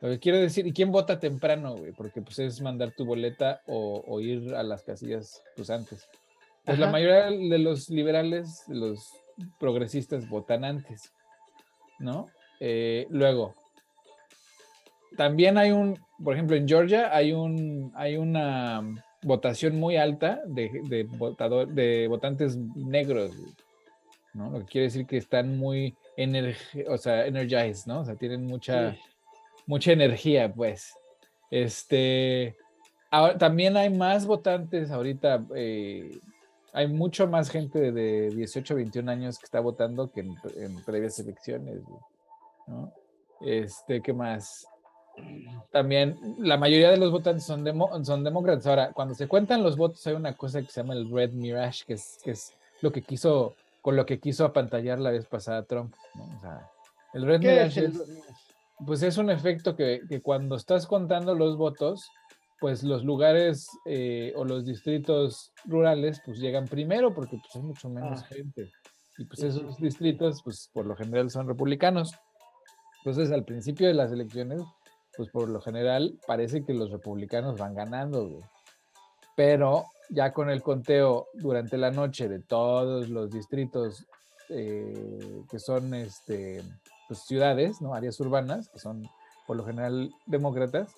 Lo 0.00 0.10
que 0.10 0.18
quiero 0.18 0.38
decir, 0.38 0.66
¿y 0.66 0.72
quién 0.72 0.92
vota 0.92 1.18
temprano, 1.18 1.76
güey? 1.76 1.92
Porque 1.92 2.20
pues 2.20 2.38
es 2.38 2.60
mandar 2.60 2.92
tu 2.92 3.06
boleta 3.06 3.62
o, 3.66 4.20
ir 4.20 4.54
a 4.54 4.62
las 4.62 4.82
casillas 4.82 5.42
pues 5.56 5.70
antes. 5.70 6.08
Pues 6.64 6.78
la 6.78 6.90
mayoría 6.90 7.30
de 7.30 7.58
los 7.58 7.90
liberales, 7.90 8.64
los 8.68 9.12
progresistas 9.58 10.28
votan 10.28 10.64
antes, 10.64 11.12
¿no? 11.98 12.28
Eh, 12.60 13.06
luego, 13.10 13.54
también 15.16 15.58
hay 15.58 15.70
un, 15.72 15.98
por 16.22 16.34
ejemplo, 16.34 16.56
en 16.56 16.66
Georgia 16.66 17.14
hay 17.14 17.32
un, 17.32 17.92
hay 17.94 18.16
una 18.16 18.82
votación 19.22 19.78
muy 19.78 19.96
alta 19.96 20.40
de, 20.46 20.80
de, 20.84 21.04
votador, 21.04 21.68
de 21.68 22.06
votantes 22.08 22.56
negros, 22.56 23.32
¿no? 24.32 24.50
Lo 24.50 24.60
que 24.60 24.66
quiere 24.66 24.84
decir 24.86 25.06
que 25.06 25.16
están 25.16 25.56
muy 25.58 25.94
energi- 26.16 26.84
o 26.88 26.96
sea, 26.98 27.26
energized, 27.26 27.86
¿no? 27.86 28.00
O 28.00 28.04
sea, 28.04 28.16
tienen 28.16 28.46
mucha, 28.46 28.92
Sí. 28.92 28.98
mucha 29.66 29.92
energía, 29.92 30.52
pues. 30.52 30.94
Este, 31.50 32.56
ahora, 33.10 33.38
también 33.38 33.76
hay 33.76 33.90
más 33.90 34.26
votantes 34.26 34.90
ahorita, 34.90 35.44
eh, 35.54 36.10
hay 36.74 36.88
mucho 36.88 37.26
más 37.26 37.48
gente 37.48 37.92
de 37.92 38.28
18 38.30 38.74
a 38.74 38.76
21 38.76 39.08
años 39.10 39.38
que 39.38 39.44
está 39.46 39.60
votando 39.60 40.10
que 40.10 40.20
en, 40.20 40.34
en 40.56 40.84
previas 40.84 41.18
elecciones, 41.18 41.80
¿no? 42.66 42.92
Este, 43.40 44.02
¿qué 44.02 44.12
más? 44.12 44.66
También 45.70 46.18
la 46.38 46.56
mayoría 46.56 46.90
de 46.90 46.96
los 46.96 47.10
votantes 47.10 47.44
son, 47.44 47.64
demo- 47.64 48.04
son 48.04 48.24
demócratas. 48.24 48.66
Ahora, 48.66 48.92
cuando 48.92 49.14
se 49.14 49.28
cuentan 49.28 49.62
los 49.62 49.76
votos, 49.76 50.06
hay 50.06 50.14
una 50.14 50.36
cosa 50.36 50.60
que 50.62 50.68
se 50.68 50.80
llama 50.82 50.94
el 50.94 51.10
Red 51.10 51.32
Mirage, 51.32 51.84
que 51.86 51.94
es, 51.94 52.18
que 52.22 52.32
es 52.32 52.52
lo 52.80 52.90
que 52.92 53.02
quiso, 53.02 53.54
con 53.80 53.96
lo 53.96 54.04
que 54.06 54.18
quiso 54.18 54.44
apantallar 54.44 54.98
la 54.98 55.10
vez 55.10 55.26
pasada 55.26 55.62
Trump, 55.62 55.94
¿no? 56.14 56.24
O 56.36 56.40
sea, 56.40 56.70
el 57.12 57.26
Red 57.26 57.40
¿Qué 57.40 57.62
es 57.62 57.76
Mirage 57.76 57.80
el- 57.80 57.92
es, 57.92 58.34
pues 58.86 59.02
es 59.02 59.16
un 59.18 59.30
efecto 59.30 59.76
que, 59.76 60.02
que 60.08 60.20
cuando 60.20 60.56
estás 60.56 60.86
contando 60.86 61.34
los 61.34 61.56
votos, 61.56 62.10
pues 62.60 62.82
los 62.82 63.04
lugares 63.04 63.68
eh, 63.84 64.32
o 64.36 64.44
los 64.44 64.64
distritos 64.64 65.52
rurales 65.64 66.20
pues 66.24 66.38
llegan 66.38 66.66
primero 66.66 67.14
porque 67.14 67.36
pues 67.38 67.54
hay 67.56 67.62
mucho 67.62 67.88
menos 67.88 68.22
Ah. 68.22 68.26
gente. 68.26 68.70
Y 69.18 69.24
pues 69.26 69.42
esos 69.42 69.76
distritos 69.78 70.42
pues 70.42 70.70
por 70.72 70.86
lo 70.86 70.96
general 70.96 71.30
son 71.30 71.46
republicanos. 71.46 72.12
Entonces 72.98 73.30
al 73.32 73.44
principio 73.44 73.86
de 73.86 73.94
las 73.94 74.10
elecciones 74.12 74.62
pues 75.16 75.30
por 75.30 75.48
lo 75.48 75.60
general 75.60 76.18
parece 76.26 76.64
que 76.64 76.74
los 76.74 76.90
republicanos 76.90 77.58
van 77.58 77.74
ganando, 77.74 78.28
güey. 78.28 78.42
Pero 79.36 79.84
ya 80.10 80.32
con 80.32 80.50
el 80.50 80.62
conteo 80.62 81.28
durante 81.34 81.76
la 81.76 81.90
noche 81.90 82.28
de 82.28 82.40
todos 82.40 83.08
los 83.08 83.30
distritos 83.30 84.04
eh, 84.50 85.42
que 85.50 85.58
son 85.58 85.94
este, 85.94 86.62
pues, 87.08 87.20
ciudades, 87.20 87.80
¿no? 87.80 87.94
Áreas 87.94 88.18
urbanas, 88.20 88.68
que 88.68 88.78
son 88.78 89.08
por 89.46 89.56
lo 89.56 89.64
general 89.64 90.10
demócratas, 90.26 90.94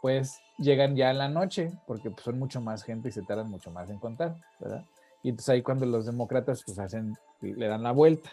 pues 0.00 0.40
llegan 0.58 0.96
ya 0.96 1.10
en 1.10 1.18
la 1.18 1.28
noche, 1.28 1.70
porque 1.86 2.10
pues, 2.10 2.22
son 2.24 2.38
mucho 2.38 2.60
más 2.60 2.82
gente 2.82 3.08
y 3.08 3.12
se 3.12 3.22
tardan 3.22 3.50
mucho 3.50 3.70
más 3.70 3.90
en 3.90 3.98
contar, 3.98 4.36
¿verdad? 4.58 4.84
Y 5.22 5.30
entonces 5.30 5.50
ahí 5.50 5.62
cuando 5.62 5.86
los 5.86 6.06
demócratas 6.06 6.62
pues 6.64 6.78
hacen, 6.78 7.14
le 7.40 7.66
dan 7.66 7.82
la 7.82 7.92
vuelta. 7.92 8.30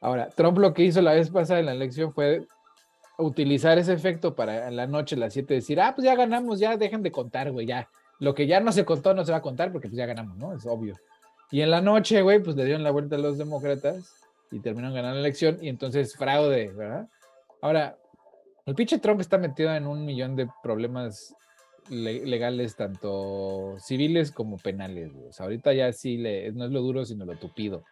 Ahora, 0.00 0.28
Trump 0.28 0.58
lo 0.58 0.74
que 0.74 0.84
hizo 0.84 1.00
la 1.00 1.14
vez 1.14 1.30
pasada 1.30 1.60
en 1.60 1.66
la 1.66 1.72
elección 1.72 2.12
fue 2.12 2.46
utilizar 3.18 3.78
ese 3.78 3.92
efecto 3.92 4.34
para 4.34 4.68
en 4.68 4.76
la 4.76 4.86
noche, 4.86 5.16
las 5.16 5.32
7, 5.32 5.54
decir, 5.54 5.80
ah, 5.80 5.94
pues 5.94 6.04
ya 6.04 6.14
ganamos, 6.14 6.58
ya 6.58 6.76
dejen 6.76 7.02
de 7.02 7.10
contar, 7.10 7.50
güey, 7.52 7.66
ya. 7.66 7.88
Lo 8.18 8.34
que 8.34 8.46
ya 8.46 8.60
no 8.60 8.70
se 8.72 8.84
contó 8.84 9.14
no 9.14 9.24
se 9.24 9.32
va 9.32 9.38
a 9.38 9.42
contar 9.42 9.72
porque 9.72 9.88
pues 9.88 9.96
ya 9.96 10.06
ganamos, 10.06 10.36
¿no? 10.36 10.54
Es 10.54 10.66
obvio. 10.66 10.96
Y 11.50 11.62
en 11.62 11.70
la 11.70 11.80
noche, 11.80 12.22
güey, 12.22 12.42
pues 12.42 12.56
le 12.56 12.64
dieron 12.64 12.82
la 12.82 12.90
vuelta 12.90 13.16
a 13.16 13.18
los 13.18 13.38
demócratas 13.38 14.14
y 14.50 14.60
terminaron 14.60 14.94
ganando 14.94 15.14
la 15.16 15.20
elección 15.20 15.58
y 15.60 15.68
entonces 15.68 16.16
fraude, 16.16 16.68
¿verdad? 16.72 17.08
Ahora, 17.60 17.96
el 18.66 18.74
pinche 18.74 18.98
Trump 18.98 19.20
está 19.20 19.38
metido 19.38 19.74
en 19.74 19.86
un 19.86 20.04
millón 20.04 20.36
de 20.36 20.48
problemas 20.62 21.34
le- 21.90 22.24
legales, 22.24 22.76
tanto 22.76 23.76
civiles 23.78 24.32
como 24.32 24.56
penales. 24.56 25.12
ahorita 25.38 25.72
ya 25.72 25.92
sí 25.92 26.16
le, 26.16 26.50
no 26.52 26.64
es 26.64 26.70
lo 26.70 26.80
duro, 26.80 27.04
sino 27.04 27.24
lo 27.24 27.36
tupido. 27.36 27.84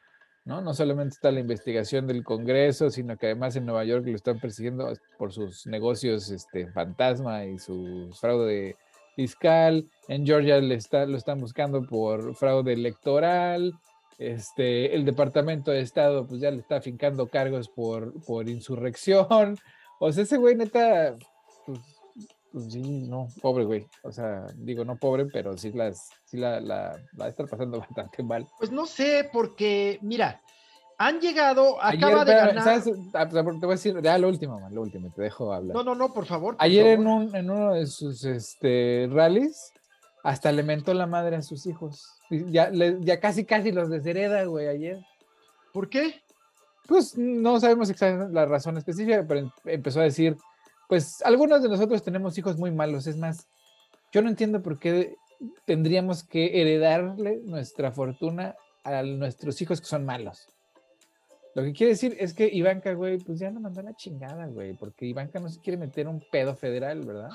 ¿no? 0.44 0.60
No 0.60 0.74
solamente 0.74 1.14
está 1.14 1.30
la 1.30 1.40
investigación 1.40 2.06
del 2.06 2.24
Congreso, 2.24 2.90
sino 2.90 3.16
que 3.16 3.26
además 3.26 3.54
en 3.54 3.64
Nueva 3.66 3.84
York 3.84 4.04
lo 4.06 4.16
están 4.16 4.40
persiguiendo 4.40 4.92
por 5.18 5.32
sus 5.32 5.66
negocios 5.66 6.30
este, 6.30 6.66
fantasma 6.72 7.44
y 7.44 7.58
su 7.58 8.10
fraude 8.18 8.74
fiscal. 9.14 9.84
En 10.08 10.26
Georgia 10.26 10.58
le 10.60 10.74
está, 10.74 11.06
lo 11.06 11.16
están 11.16 11.38
buscando 11.38 11.86
por 11.86 12.34
fraude 12.34 12.72
electoral. 12.72 13.72
Este, 14.18 14.94
el 14.94 15.04
Departamento 15.04 15.70
de 15.70 15.80
Estado 15.80 16.26
pues 16.26 16.40
ya 16.40 16.50
le 16.50 16.58
está 16.58 16.76
afincando 16.76 17.28
cargos 17.28 17.68
por, 17.68 18.12
por 18.24 18.48
insurrección. 18.48 19.56
O 20.04 20.10
sea, 20.10 20.24
ese 20.24 20.36
güey 20.36 20.56
neta, 20.56 21.16
pues, 21.64 21.78
pues 22.50 22.72
sí, 22.72 22.80
no, 23.08 23.28
pobre 23.40 23.64
güey. 23.64 23.86
O 24.02 24.10
sea, 24.10 24.46
digo, 24.56 24.84
no 24.84 24.96
pobre, 24.96 25.26
pero 25.26 25.56
sí, 25.56 25.70
las, 25.70 26.08
sí 26.24 26.38
la, 26.38 26.60
la, 26.60 26.98
la 27.12 27.20
va 27.20 27.26
a 27.26 27.28
estar 27.28 27.46
pasando 27.48 27.78
bastante 27.88 28.20
mal. 28.24 28.44
Pues 28.58 28.72
no 28.72 28.84
sé, 28.86 29.30
porque, 29.32 30.00
mira, 30.02 30.40
han 30.98 31.20
llegado, 31.20 31.80
Ayer, 31.80 32.04
acaba 32.04 32.24
de 32.24 32.34
ganar. 32.34 32.64
¿sabes? 32.82 32.96
Ah, 33.14 33.28
Te 33.28 33.42
voy 33.42 33.62
a 33.62 33.68
decir, 33.68 33.94
ya 34.02 34.18
lo 34.18 34.26
último, 34.28 34.58
man, 34.58 34.74
lo 34.74 34.82
último, 34.82 35.12
te 35.14 35.22
dejo 35.22 35.52
hablar. 35.52 35.76
No, 35.76 35.84
no, 35.84 35.94
no, 35.94 36.12
por 36.12 36.26
favor. 36.26 36.56
por 36.56 36.64
Ayer 36.64 36.84
en, 36.86 37.06
un, 37.06 37.36
en 37.36 37.48
uno 37.48 37.74
de 37.74 37.86
sus 37.86 38.24
este, 38.24 39.08
rallies, 39.08 39.72
hasta 40.24 40.50
le 40.50 40.64
mentó 40.64 40.94
la 40.94 41.06
madre 41.06 41.36
a 41.36 41.42
sus 41.42 41.64
hijos. 41.66 42.08
Ya, 42.28 42.70
le- 42.70 42.98
ya 43.02 43.20
casi, 43.20 43.44
casi 43.44 43.70
los 43.70 43.88
deshereda, 43.88 44.44
güey, 44.46 44.66
ayer. 44.66 44.98
¿Por 45.72 45.88
qué? 45.88 46.22
Pues 46.86 47.16
no 47.16 47.60
sabemos 47.60 47.90
exactamente 47.90 48.34
la 48.34 48.46
razón 48.46 48.76
específica, 48.76 49.24
pero 49.26 49.40
em- 49.40 49.50
empezó 49.64 50.00
a 50.00 50.04
decir, 50.04 50.36
pues 50.88 51.22
algunos 51.22 51.62
de 51.62 51.68
nosotros 51.68 52.02
tenemos 52.02 52.36
hijos 52.38 52.58
muy 52.58 52.70
malos. 52.70 53.06
Es 53.06 53.16
más, 53.16 53.46
yo 54.12 54.22
no 54.22 54.28
entiendo 54.28 54.62
por 54.62 54.78
qué 54.78 55.16
tendríamos 55.64 56.22
que 56.24 56.60
heredarle 56.60 57.40
nuestra 57.44 57.92
fortuna 57.92 58.54
a 58.84 59.02
nuestros 59.02 59.60
hijos 59.62 59.80
que 59.80 59.86
son 59.86 60.04
malos. 60.04 60.48
Lo 61.54 61.62
que 61.62 61.72
quiere 61.72 61.92
decir 61.92 62.16
es 62.18 62.32
que 62.32 62.48
Ivanka, 62.50 62.94
güey, 62.94 63.18
pues 63.18 63.38
ya 63.38 63.50
no 63.50 63.60
mandó 63.60 63.80
a 63.80 63.84
la 63.84 63.94
chingada, 63.94 64.46
güey, 64.46 64.72
porque 64.74 65.06
Ivanka 65.06 65.38
no 65.38 65.48
se 65.48 65.60
quiere 65.60 65.76
meter 65.76 66.08
un 66.08 66.22
pedo 66.30 66.54
federal, 66.54 67.00
¿verdad? 67.02 67.30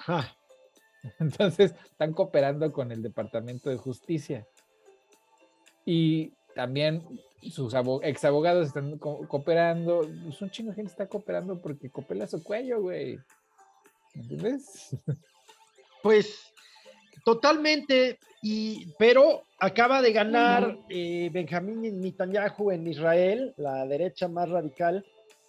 Entonces 1.19 1.73
están 1.85 2.13
cooperando 2.13 2.71
con 2.71 2.91
el 2.91 3.01
Departamento 3.01 3.69
de 3.69 3.77
Justicia. 3.77 4.47
Y 5.85 6.33
también 6.55 7.03
sus 7.41 7.73
abo- 7.73 8.01
ex 8.03 8.23
abogados 8.25 8.67
están 8.67 8.97
co- 8.97 9.27
cooperando. 9.27 10.01
Pues 10.23 10.41
un 10.41 10.49
chingo 10.49 10.71
de 10.71 10.75
gente 10.75 10.91
está 10.91 11.07
cooperando 11.07 11.61
porque 11.61 11.89
copela 11.89 12.27
su 12.27 12.43
cuello, 12.43 12.81
güey. 12.81 13.17
¿Me 14.13 14.21
entiendes? 14.21 14.95
Pues 16.03 16.53
totalmente, 17.25 18.19
y, 18.41 18.93
pero 18.97 19.41
acaba 19.59 20.01
de 20.01 20.13
ganar 20.13 20.77
eh, 20.89 21.29
Benjamín 21.33 21.99
Netanyahu 21.99 22.71
en 22.71 22.87
Israel, 22.87 23.53
la 23.57 23.85
derecha 23.85 24.27
más 24.27 24.47
radical, 24.49 25.03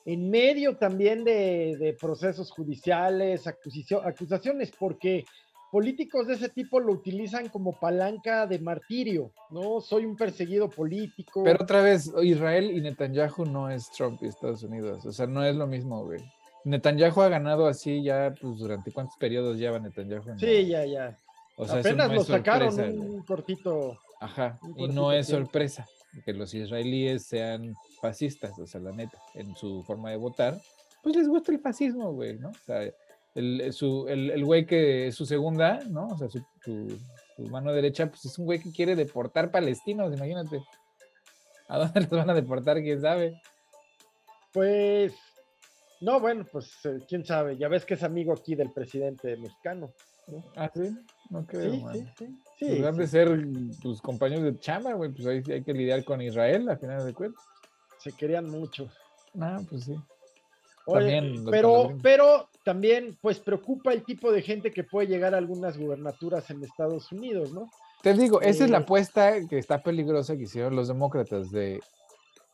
en 0.04 0.30
medio 0.30 0.76
también 0.76 1.22
de, 1.22 1.76
de 1.78 1.92
procesos 1.92 2.50
judiciales, 2.50 3.46
acusaciones, 3.46 4.72
porque 4.76 5.24
políticos 5.70 6.26
de 6.26 6.34
ese 6.34 6.48
tipo 6.48 6.80
lo 6.80 6.92
utilizan 6.92 7.48
como 7.48 7.78
palanca 7.78 8.46
de 8.46 8.58
martirio, 8.58 9.32
¿no? 9.50 9.80
Soy 9.80 10.04
un 10.04 10.16
perseguido 10.16 10.68
político. 10.68 11.44
Pero 11.44 11.62
otra 11.62 11.82
vez, 11.82 12.12
Israel 12.22 12.70
y 12.70 12.80
Netanyahu 12.80 13.44
no 13.44 13.70
es 13.70 13.90
Trump 13.90 14.22
y 14.22 14.26
Estados 14.26 14.62
Unidos. 14.62 15.04
O 15.04 15.12
sea, 15.12 15.26
no 15.26 15.44
es 15.44 15.54
lo 15.56 15.66
mismo, 15.66 16.04
güey. 16.04 16.20
Netanyahu 16.64 17.20
ha 17.22 17.28
ganado 17.28 17.66
así 17.66 18.02
ya, 18.02 18.34
pues, 18.40 18.58
durante 18.58 18.92
cuántos 18.92 19.16
periodos 19.16 19.58
lleva 19.58 19.78
Netanyahu. 19.78 20.30
en 20.30 20.38
sí, 20.38 20.66
ya, 20.66 20.84
ya. 20.84 21.16
O 21.56 21.66
sea, 21.66 21.80
eso 21.80 21.88
Apenas 21.88 22.08
no 22.08 22.14
lo 22.14 22.24
sacaron 22.24 22.72
sorpresa, 22.72 23.00
un, 23.00 23.22
cortito. 23.22 23.98
Ajá, 24.20 24.58
un 24.62 24.78
y 24.78 24.88
no 24.88 25.12
es 25.12 25.26
tiempo. 25.26 25.44
sorpresa 25.44 25.86
que 26.24 26.32
los 26.32 26.54
israelíes 26.54 27.24
sean 27.24 27.74
fascistas, 28.00 28.58
o 28.58 28.66
sea, 28.66 28.80
la 28.80 28.92
neta, 28.92 29.18
en 29.34 29.54
su 29.56 29.82
forma 29.84 30.10
de 30.10 30.16
votar, 30.16 30.58
pues 31.02 31.16
les 31.16 31.28
gusta 31.28 31.52
el 31.52 31.60
fascismo, 31.60 32.12
güey, 32.12 32.38
¿no? 32.38 32.50
O 32.50 32.64
sea, 32.66 32.82
el, 33.38 33.60
el- 33.60 33.72
su, 33.72 34.06
el, 34.08 34.30
el 34.30 34.44
güey 34.44 34.66
que 34.66 35.08
es 35.08 35.14
su 35.14 35.24
segunda, 35.26 35.80
¿no? 35.88 36.08
O 36.08 36.18
sea, 36.18 36.28
su, 36.28 36.40
su- 36.64 36.98
su 37.36 37.42
mano 37.44 37.72
derecha, 37.72 38.08
pues 38.10 38.24
es 38.24 38.38
un 38.38 38.46
güey 38.46 38.58
que 38.60 38.72
quiere 38.72 38.96
deportar 38.96 39.50
palestinos, 39.50 40.14
imagínate. 40.16 40.60
¿A 41.68 41.78
dónde 41.78 42.00
los 42.00 42.10
van 42.10 42.30
a 42.30 42.34
deportar? 42.34 42.80
¿Quién 42.82 43.00
sabe? 43.00 43.40
Pues, 44.52 45.14
no, 46.00 46.20
bueno, 46.20 46.44
pues 46.50 46.70
eh, 46.84 46.98
quién 47.08 47.24
sabe, 47.24 47.56
ya 47.56 47.68
ves 47.68 47.84
que 47.84 47.94
es 47.94 48.02
amigo 48.02 48.32
aquí 48.32 48.54
del 48.54 48.72
presidente 48.72 49.36
mexicano. 49.36 49.92
¿no? 50.28 50.44
Ah, 50.56 50.70
sí, 50.74 50.96
no 51.30 51.46
creo, 51.46 51.72
Sí, 51.72 51.82
man. 51.82 51.94
sí, 51.94 52.04
sí, 52.18 52.38
Pues 52.60 52.70
sí, 52.78 52.84
han 52.84 52.96
de 52.96 53.06
ser 53.06 53.46
tus 53.80 54.00
compañeros 54.02 54.44
de 54.44 54.58
chamba, 54.58 54.92
güey, 54.94 55.10
pues 55.12 55.26
ahí 55.26 55.42
hay 55.52 55.62
que 55.62 55.72
lidiar 55.74 56.04
con 56.04 56.20
Israel, 56.22 56.68
a 56.68 56.76
final 56.76 57.04
de 57.04 57.14
cuentas. 57.14 57.42
se 57.98 58.12
querían 58.12 58.46
mucho. 58.50 58.88
Ah, 59.40 59.60
pues 59.68 59.84
sí. 59.84 59.94
Oye, 60.90 61.20
También 61.20 61.44
pero, 61.50 61.96
pero 62.02 62.48
también, 62.64 63.18
pues 63.20 63.38
preocupa 63.40 63.92
el 63.92 64.04
tipo 64.04 64.32
de 64.32 64.40
gente 64.40 64.70
que 64.70 64.84
puede 64.84 65.06
llegar 65.06 65.34
a 65.34 65.38
algunas 65.38 65.76
gubernaturas 65.76 66.50
en 66.50 66.64
Estados 66.64 67.12
Unidos, 67.12 67.52
¿no? 67.52 67.66
Te 68.02 68.14
digo, 68.14 68.40
esa 68.40 68.64
es 68.64 68.70
la 68.70 68.78
Eh, 68.78 68.82
apuesta 68.82 69.46
que 69.48 69.58
está 69.58 69.82
peligrosa 69.82 70.36
que 70.36 70.44
hicieron 70.44 70.74
los 70.76 70.88
demócratas 70.88 71.50
de 71.50 71.80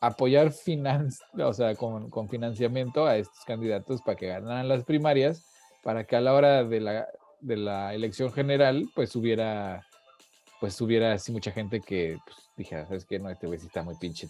apoyar 0.01 0.51
finan 0.51 1.09
o 1.33 1.53
sea, 1.53 1.75
con, 1.75 2.09
con 2.09 2.27
financiamiento 2.27 3.05
a 3.05 3.17
estos 3.17 3.43
candidatos 3.45 4.01
para 4.01 4.17
que 4.17 4.27
ganaran 4.27 4.67
las 4.67 4.83
primarias, 4.83 5.45
para 5.81 6.03
que 6.05 6.15
a 6.15 6.21
la 6.21 6.33
hora 6.33 6.63
de 6.63 6.81
la, 6.81 7.07
de 7.39 7.57
la 7.57 7.93
elección 7.93 8.31
general, 8.33 8.89
pues 8.95 9.15
hubiera 9.15 9.85
pues 10.59 10.79
hubiera 10.81 11.13
así 11.13 11.31
mucha 11.31 11.51
gente 11.51 11.81
que 11.81 12.17
pues, 12.25 12.37
dijera, 12.55 12.85
¿sabes 12.85 13.05
qué? 13.05 13.19
No, 13.19 13.29
este 13.29 13.47
güey 13.47 13.59
sí 13.59 13.67
está 13.67 13.83
muy 13.83 13.95
pinche 13.95 14.27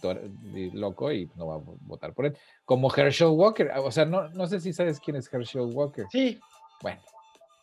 loco 0.73 1.11
y 1.11 1.30
no 1.36 1.47
va 1.47 1.55
a 1.55 1.61
votar 1.82 2.13
por 2.13 2.26
él. 2.26 2.38
Como 2.65 2.93
Herschel 2.93 3.28
Walker, 3.28 3.71
o 3.78 3.91
sea, 3.91 4.05
no, 4.05 4.30
no 4.30 4.47
sé 4.47 4.59
si 4.59 4.73
sabes 4.73 4.99
quién 4.99 5.17
es 5.17 5.32
Herschel 5.32 5.61
Walker. 5.73 6.05
Sí. 6.11 6.39
Bueno, 6.82 6.99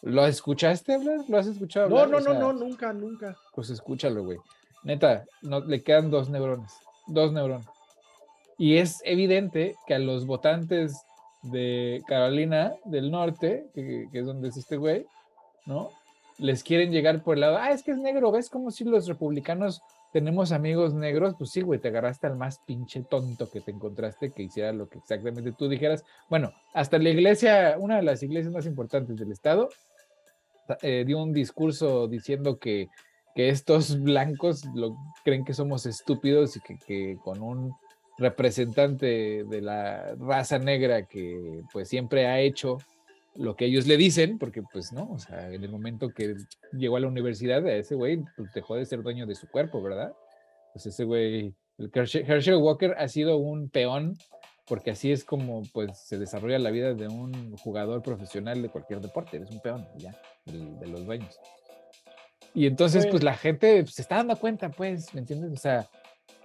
¿lo 0.02 0.26
escuchaste 0.26 0.94
hablar? 0.94 1.20
¿Lo 1.28 1.38
has 1.38 1.46
escuchado 1.46 1.88
No, 1.88 1.98
hablar? 1.98 2.22
no, 2.22 2.30
O 2.30 2.34
no, 2.34 2.40
sea, 2.40 2.40
no, 2.40 2.52
nunca, 2.52 2.92
nunca. 2.92 3.36
Pues 3.54 3.70
escúchalo, 3.70 4.24
güey. 4.24 4.38
Neta, 4.84 5.24
no, 5.42 5.60
le 5.60 5.82
quedan 5.82 6.10
dos 6.10 6.28
neuronas. 6.30 6.72
Dos 7.06 7.32
neuronas. 7.32 7.66
Y 8.58 8.76
es 8.76 9.00
evidente 9.04 9.74
que 9.86 9.94
a 9.94 9.98
los 9.98 10.26
votantes 10.26 11.04
de 11.42 12.02
Carolina 12.06 12.74
del 12.84 13.10
Norte, 13.10 13.66
que, 13.74 14.06
que 14.12 14.20
es 14.20 14.26
donde 14.26 14.48
es 14.48 14.56
este 14.56 14.76
güey, 14.76 15.06
¿no? 15.66 15.90
Les 16.42 16.64
quieren 16.64 16.90
llegar 16.90 17.22
por 17.22 17.36
el 17.36 17.42
lado, 17.42 17.56
ah, 17.56 17.70
es 17.70 17.84
que 17.84 17.92
es 17.92 17.98
negro, 17.98 18.32
¿ves 18.32 18.50
como 18.50 18.72
si 18.72 18.82
los 18.82 19.06
republicanos 19.06 19.80
tenemos 20.12 20.50
amigos 20.50 20.92
negros? 20.92 21.36
Pues 21.38 21.50
sí, 21.50 21.60
güey, 21.60 21.78
te 21.78 21.86
agarraste 21.86 22.26
al 22.26 22.36
más 22.36 22.58
pinche 22.66 23.02
tonto 23.02 23.48
que 23.48 23.60
te 23.60 23.70
encontraste 23.70 24.32
que 24.32 24.42
hiciera 24.42 24.72
lo 24.72 24.88
que 24.88 24.98
exactamente 24.98 25.52
tú 25.52 25.68
dijeras. 25.68 26.04
Bueno, 26.28 26.52
hasta 26.74 26.98
la 26.98 27.10
iglesia, 27.10 27.76
una 27.78 27.96
de 27.96 28.02
las 28.02 28.24
iglesias 28.24 28.52
más 28.52 28.66
importantes 28.66 29.16
del 29.16 29.30
estado, 29.30 29.68
eh, 30.82 31.04
dio 31.06 31.22
un 31.22 31.32
discurso 31.32 32.08
diciendo 32.08 32.58
que, 32.58 32.88
que 33.36 33.48
estos 33.48 34.00
blancos 34.02 34.64
lo, 34.74 34.96
creen 35.24 35.44
que 35.44 35.54
somos 35.54 35.86
estúpidos 35.86 36.56
y 36.56 36.60
que, 36.60 36.76
que 36.76 37.18
con 37.22 37.40
un 37.40 37.72
representante 38.18 39.44
de 39.44 39.60
la 39.60 40.16
raza 40.16 40.58
negra 40.58 41.04
que 41.04 41.62
pues 41.72 41.88
siempre 41.88 42.26
ha 42.26 42.40
hecho 42.40 42.78
lo 43.34 43.56
que 43.56 43.66
ellos 43.66 43.86
le 43.86 43.96
dicen, 43.96 44.38
porque 44.38 44.62
pues 44.62 44.92
no, 44.92 45.10
o 45.10 45.18
sea, 45.18 45.50
en 45.50 45.64
el 45.64 45.70
momento 45.70 46.10
que 46.10 46.36
llegó 46.72 46.96
a 46.96 47.00
la 47.00 47.08
universidad, 47.08 47.66
ese 47.68 47.94
güey 47.94 48.22
pues, 48.36 48.52
dejó 48.52 48.76
de 48.76 48.84
ser 48.84 49.02
dueño 49.02 49.26
de 49.26 49.34
su 49.34 49.48
cuerpo, 49.48 49.82
¿verdad? 49.82 50.12
Pues 50.72 50.86
ese 50.86 51.04
güey, 51.04 51.54
el 51.78 51.90
Herschel, 51.92 52.30
Herschel 52.30 52.56
Walker 52.56 52.94
ha 52.98 53.08
sido 53.08 53.38
un 53.38 53.70
peón, 53.70 54.16
porque 54.66 54.90
así 54.90 55.12
es 55.12 55.24
como 55.24 55.62
pues 55.72 55.98
se 55.98 56.18
desarrolla 56.18 56.58
la 56.58 56.70
vida 56.70 56.94
de 56.94 57.08
un 57.08 57.56
jugador 57.58 58.02
profesional 58.02 58.60
de 58.60 58.68
cualquier 58.68 59.00
deporte, 59.00 59.36
eres 59.36 59.50
un 59.50 59.60
peón, 59.60 59.86
ya, 59.96 60.14
de, 60.44 60.86
los 60.86 61.06
dueños. 61.06 61.38
Y 62.54 62.66
entonces, 62.66 63.04
pues 63.06 63.22
Bueno. 63.22 63.30
la 63.30 63.36
gente 63.36 63.82
pues, 63.82 63.94
se 63.94 64.02
está 64.02 64.16
dando 64.16 64.36
cuenta, 64.36 64.70
pues, 64.70 65.12
¿me 65.14 65.20
entiendes? 65.20 65.52
O 65.52 65.56
sea, 65.56 65.88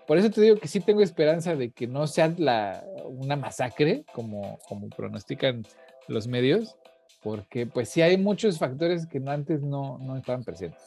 por 0.08 0.18
eso 0.18 0.32
te 0.32 0.40
digo 0.40 0.56
que 0.56 0.70
sí 0.70 0.80
tengo 0.80 1.02
esperanza 1.02 1.54
de 1.58 1.72
que 1.72 1.86
no 1.86 2.08
sea 2.08 2.34
la, 2.38 2.82
una 3.04 3.36
masacre, 3.36 4.06
como, 4.14 4.58
como 4.70 4.88
pronostican 4.88 5.64
los 6.08 6.28
medios, 6.28 6.76
porque 7.22 7.66
pues 7.66 7.89
sí 7.89 8.01
hay 8.01 8.18
muchos 8.18 8.58
factores 8.58 9.08
que 9.08 9.22
antes 9.26 9.62
no, 9.62 9.97
no 9.99 10.18
estaban 10.18 10.43
presentes. 10.43 10.82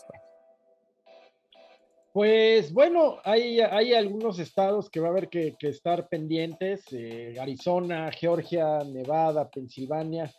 pues. 2.12 2.72
Bueno, 2.72 3.18
hay, 3.24 3.60
hay 3.60 3.94
algunos 3.94 4.38
estados 4.38 4.88
que 4.90 5.00
va 5.00 5.08
a 5.08 5.10
haber 5.10 5.28
que, 5.28 5.54
estar 5.60 6.08
pendientes, 6.08 6.84
eh, 6.92 7.36
Arizona, 7.40 8.10
Georgia, 8.12 8.78
Nevada, 8.84 9.50
Pensilvania, 9.50 10.32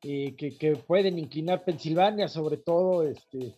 que, 0.00 0.34
que 0.36 0.76
pueden 0.76 1.18
inclinar, 1.18 1.64
Pensilvania 1.64 2.26
sobre 2.28 2.56
todo, 2.56 3.06
este, 3.06 3.54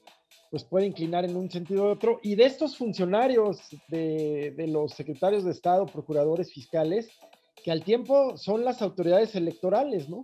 pues 0.50 0.64
puede 0.64 0.86
inclinar 0.86 1.24
en 1.24 1.36
un 1.36 1.50
sentido 1.50 1.84
u 1.84 1.86
otro. 1.86 2.20
Y 2.22 2.34
de 2.34 2.44
estos 2.44 2.76
funcionarios, 2.76 3.58
de, 3.88 4.52
de 4.56 4.66
los 4.66 4.92
secretarios 4.92 5.44
de 5.44 5.52
Estado, 5.52 5.86
procuradores 5.86 6.52
fiscales, 6.52 7.08
que 7.54 7.70
al 7.70 7.82
tiempo 7.82 8.36
son 8.36 8.64
las 8.64 8.82
autoridades 8.82 9.34
electorales, 9.34 10.08
¿no? 10.08 10.20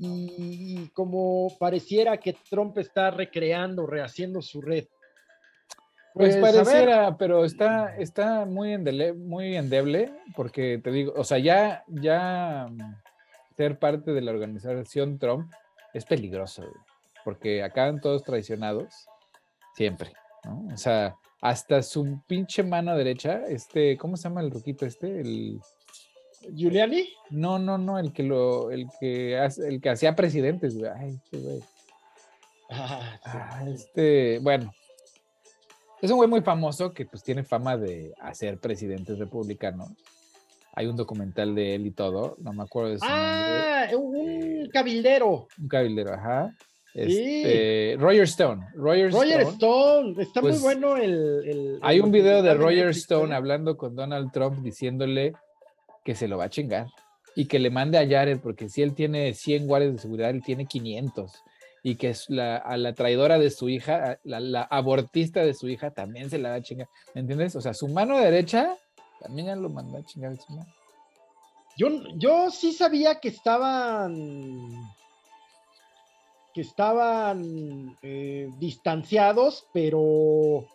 Y, 0.00 0.82
y 0.82 0.88
como 0.88 1.56
pareciera 1.58 2.16
que 2.16 2.36
Trump 2.48 2.76
está 2.78 3.12
recreando, 3.12 3.86
rehaciendo 3.86 4.42
su 4.42 4.60
red. 4.60 4.86
Pues, 6.12 6.34
ver, 6.34 6.42
pareciera, 6.42 7.16
pero 7.16 7.44
está, 7.44 7.96
está 7.96 8.44
muy, 8.46 8.74
endele- 8.74 9.14
muy 9.14 9.54
endeble, 9.56 10.12
porque 10.34 10.80
te 10.82 10.90
digo, 10.90 11.12
o 11.16 11.22
sea, 11.22 11.38
ya, 11.38 11.84
ya 11.86 12.66
ser 13.56 13.78
parte 13.78 14.12
de 14.12 14.20
la 14.20 14.32
organización 14.32 15.20
Trump 15.20 15.52
es 15.94 16.04
peligroso, 16.04 16.64
porque 17.24 17.62
acaban 17.62 18.00
todos 18.00 18.24
traicionados, 18.24 18.92
siempre, 19.76 20.12
¿no? 20.44 20.74
O 20.74 20.76
sea, 20.76 21.14
hasta 21.40 21.80
su 21.84 22.20
pinche 22.26 22.64
mano 22.64 22.96
derecha, 22.96 23.44
este, 23.46 23.96
¿cómo 23.96 24.16
se 24.16 24.24
llama 24.24 24.40
el 24.40 24.50
ruquito 24.50 24.84
este? 24.86 25.20
El, 25.20 25.60
Giuliani, 26.54 27.08
no, 27.30 27.58
no, 27.58 27.78
no, 27.78 27.98
el 27.98 28.12
que 28.12 28.22
lo, 28.22 28.70
el 28.70 28.86
que 28.98 29.38
hace- 29.38 29.68
el 29.68 29.80
que 29.80 29.90
hacía 29.90 30.16
presidentes, 30.16 30.76
güey. 30.78 30.90
Ay, 30.96 31.18
este 31.22 31.38
güey. 31.38 31.60
Ah, 32.70 33.18
sí. 33.22 33.28
Ah, 33.32 33.64
este, 33.68 34.38
bueno. 34.40 34.72
Es 36.00 36.10
un 36.10 36.16
güey 36.16 36.30
muy 36.30 36.40
famoso 36.40 36.92
que 36.94 37.04
pues 37.04 37.22
tiene 37.22 37.44
fama 37.44 37.76
de 37.76 38.14
hacer 38.20 38.58
presidentes 38.58 39.18
republicanos. 39.18 39.90
Hay 40.72 40.86
un 40.86 40.96
documental 40.96 41.54
de 41.54 41.74
él 41.74 41.86
y 41.86 41.90
todo, 41.90 42.36
no 42.38 42.52
me 42.54 42.62
acuerdo 42.62 42.90
de 42.90 42.98
su 43.00 43.04
nombre. 43.04 43.20
Ah, 43.22 43.86
un 43.98 44.68
cabildero. 44.72 45.46
Un 45.60 45.68
cabildero, 45.68 46.14
ajá. 46.14 46.54
Sí. 46.94 47.00
Este, 47.02 47.96
Roger 47.98 48.22
Stone. 48.22 48.66
Roger, 48.74 49.12
Roger 49.12 49.40
Stone. 49.42 49.52
Stone, 49.52 50.22
está 50.22 50.40
Pues, 50.40 50.54
muy 50.54 50.62
bueno 50.62 50.96
el. 50.96 51.12
el- 51.46 51.78
Hay 51.82 51.98
el 51.98 52.02
un 52.04 52.10
video 52.12 52.42
de 52.42 52.54
Roger 52.54 52.88
Stone 52.88 53.32
¿eh? 53.32 53.36
hablando 53.36 53.76
con 53.76 53.94
Donald 53.94 54.32
Trump 54.32 54.58
diciéndole 54.62 55.34
que 56.10 56.16
se 56.16 56.26
lo 56.26 56.38
va 56.38 56.46
a 56.46 56.50
chingar 56.50 56.88
y 57.36 57.46
que 57.46 57.60
le 57.60 57.70
mande 57.70 57.96
a 57.96 58.04
Jared 58.04 58.40
porque 58.40 58.68
si 58.68 58.82
él 58.82 58.96
tiene 58.96 59.32
100 59.32 59.68
guardias 59.68 59.92
de 59.92 59.98
seguridad, 60.00 60.30
él 60.30 60.42
tiene 60.42 60.66
500 60.66 61.30
y 61.84 61.94
que 61.94 62.08
es 62.08 62.28
la, 62.28 62.56
a 62.56 62.76
la 62.76 62.94
traidora 62.94 63.38
de 63.38 63.48
su 63.48 63.68
hija, 63.68 64.18
la, 64.24 64.62
abortista 64.62 65.44
de 65.44 65.54
su 65.54 65.68
hija 65.68 65.92
también 65.92 66.28
se 66.28 66.38
la 66.38 66.48
va 66.48 66.54
a 66.56 66.62
chingar. 66.62 66.88
¿Me 67.14 67.20
entiendes? 67.20 67.54
O 67.54 67.60
sea, 67.60 67.74
su 67.74 67.86
mano 67.86 68.18
derecha 68.18 68.76
también 69.20 69.46
ya 69.46 69.54
lo 69.54 69.68
mandó 69.68 69.98
a 69.98 70.02
chingar. 70.02 70.36
su 70.36 70.52
madre. 70.52 70.72
Yo, 71.78 71.88
yo 72.16 72.50
sí 72.50 72.72
sabía 72.72 73.20
que 73.20 73.28
estaban. 73.28 74.74
que 76.52 76.62
estaban 76.62 77.96
eh, 78.02 78.50
distanciados, 78.58 79.64
pero 79.72 80.66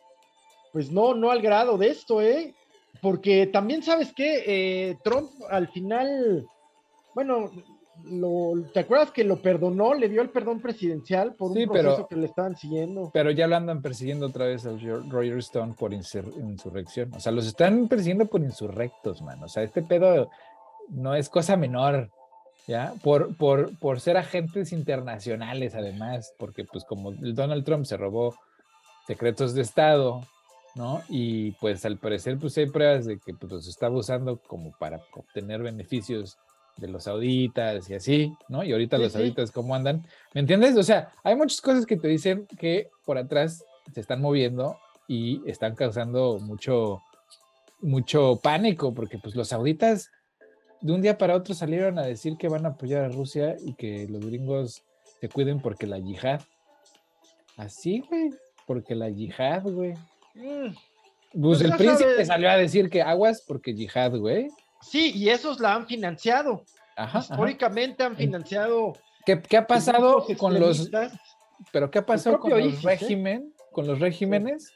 pues 0.72 0.90
no, 0.92 1.14
no 1.14 1.30
al 1.30 1.42
grado 1.42 1.78
de 1.78 1.90
esto, 1.90 2.22
¿eh? 2.22 2.56
Porque 3.02 3.48
también 3.48 3.84
sabes 3.84 4.14
que 4.14 4.98
Trump 5.04 5.30
al 5.50 5.68
final, 5.70 6.46
bueno, 7.14 7.52
lo, 8.04 8.54
¿te 8.74 8.82
acuerdas 8.82 9.12
que 9.12 9.24
lo 9.24 9.42
perdonó? 9.42 9.94
Le 9.94 10.10
dio 10.10 10.22
el 10.22 10.30
perdón 10.30 10.60
presidencial 10.62 11.34
por 11.36 11.54
Sí, 11.54 11.64
un 11.64 11.70
proceso 11.70 11.96
pero- 11.96 12.08
que 12.08 12.16
le 12.18 12.26
estaban 12.26 12.56
siguiendo. 12.58 13.10
Pero 13.14 13.32
ya 13.32 13.48
lo 13.48 13.56
andan 13.56 13.82
persiguiendo 13.82 14.28
otra 14.28 14.46
vez 14.48 14.66
al 14.66 14.80
Ro- 14.82 15.04
Roger 15.10 15.38
Stone 15.40 15.74
por 15.78 15.92
insur- 15.92 16.34
insurrección. 16.38 17.14
O 17.16 17.20
sea, 17.20 17.32
los 17.32 17.48
están 17.48 17.88
persiguiendo 17.88 18.26
por 18.26 18.42
insurrectos, 18.42 19.22
man. 19.22 19.42
O 19.44 19.48
sea, 19.48 19.64
este 19.64 19.82
pedo 19.82 20.30
no 20.90 21.16
es 21.16 21.30
cosa 21.30 21.56
menor, 21.56 22.10
¿ya? 22.68 22.94
Por, 23.02 23.36
por, 23.38 23.78
por 23.80 24.00
ser 24.02 24.18
agentes 24.18 24.72
internacionales, 24.74 25.74
además, 25.74 26.34
porque 26.38 26.66
pues 26.66 26.84
como 26.84 27.12
Donald 27.14 27.64
Trump 27.64 27.86
se 27.86 27.98
robó 27.98 28.36
secretos 29.08 29.54
de 29.54 29.62
Estado, 29.62 30.22
¿no? 30.76 31.02
Y 31.10 31.52
pues 31.54 31.86
al 31.86 31.98
parecer 31.98 32.38
pues 32.38 32.58
hay 32.58 32.68
pruebas 32.70 33.06
de 33.06 33.18
que 33.18 33.34
pues, 33.34 33.52
los 33.52 33.68
estaba 33.68 33.98
usando 33.98 34.38
como 34.38 34.72
para 34.78 35.02
obtener 35.14 35.64
beneficios 35.64 36.38
de 36.78 36.90
los 36.90 37.06
sauditas 37.06 37.90
y 37.90 37.94
así, 37.96 38.34
¿no? 38.50 38.64
Y 38.64 38.74
ahorita 38.74 38.98
Sí, 38.98 39.04
los 39.04 39.12
sí. 39.14 39.18
sauditas 39.18 39.52
cómo 39.52 39.74
andan, 39.74 40.06
¿me 40.34 40.42
entiendes? 40.42 40.76
O 40.76 40.84
sea, 40.84 41.14
hay 41.24 41.36
muchas 41.36 41.62
cosas 41.62 41.86
que 41.86 41.96
te 41.98 42.10
dicen 42.10 42.46
que 42.60 42.90
por 43.06 43.18
atrás 43.18 43.64
se 43.94 44.02
están 44.02 44.22
moviendo 44.22 44.78
y 45.08 45.42
están 45.50 45.76
causando 45.76 46.38
mucho, 46.40 47.02
mucho 47.80 48.40
pánico, 48.44 48.94
porque 48.94 49.18
pues 49.18 49.36
los 49.36 49.48
sauditas 49.50 50.12
de 50.82 50.92
un 50.92 51.02
día 51.02 51.18
para 51.18 51.36
otro 51.36 51.54
salieron 51.56 51.98
a 51.98 52.04
decir 52.04 52.36
que 52.38 52.50
van 52.50 52.66
a 52.66 52.70
apoyar 52.70 53.06
a 53.06 53.10
Rusia 53.10 53.56
y 53.64 53.74
que 53.76 54.08
los 54.10 54.26
gringos 54.26 54.84
se 55.22 55.30
cuiden 55.30 55.62
porque 55.62 55.88
la 55.88 56.00
yihad. 56.00 56.42
Así, 57.56 58.04
güey, 58.10 58.32
porque 58.68 58.96
la 58.96 59.10
yihad, 59.10 59.64
güey. 59.64 59.94
Mm, 60.36 60.68
Pues 60.72 61.60
Pues 61.60 61.62
el 61.62 61.74
príncipe 61.76 62.10
sabes. 62.12 62.28
salió 62.28 62.50
a 62.50 62.58
decir 62.58 62.90
que 62.90 63.02
aguas 63.02 63.44
porque 63.48 63.74
yihad, 63.74 64.16
güey. 64.18 64.48
Sí, 64.82 65.12
y 65.16 65.30
esos 65.30 65.60
la 65.60 65.74
han 65.74 65.88
financiado. 65.88 66.64
Ajá, 66.96 67.20
ajá. 67.20 67.34
Históricamente 67.34 68.04
han 68.04 68.16
financiado. 68.16 68.94
¿Qué, 69.26 69.42
qué 69.42 69.58
ha 69.58 69.66
pasado 69.68 70.18
grupos 70.18 70.38
con 70.38 70.60
los, 70.60 70.90
pero 71.72 71.90
qué 71.90 72.00
ha 72.00 72.06
pasado 72.06 72.40
con 72.40 72.52
los 72.52 72.60
ISIS, 72.62 72.80
¿eh? 72.84 72.88
régimen, 72.88 73.54
con 73.72 73.88
los 73.88 74.00
regímenes 74.00 74.72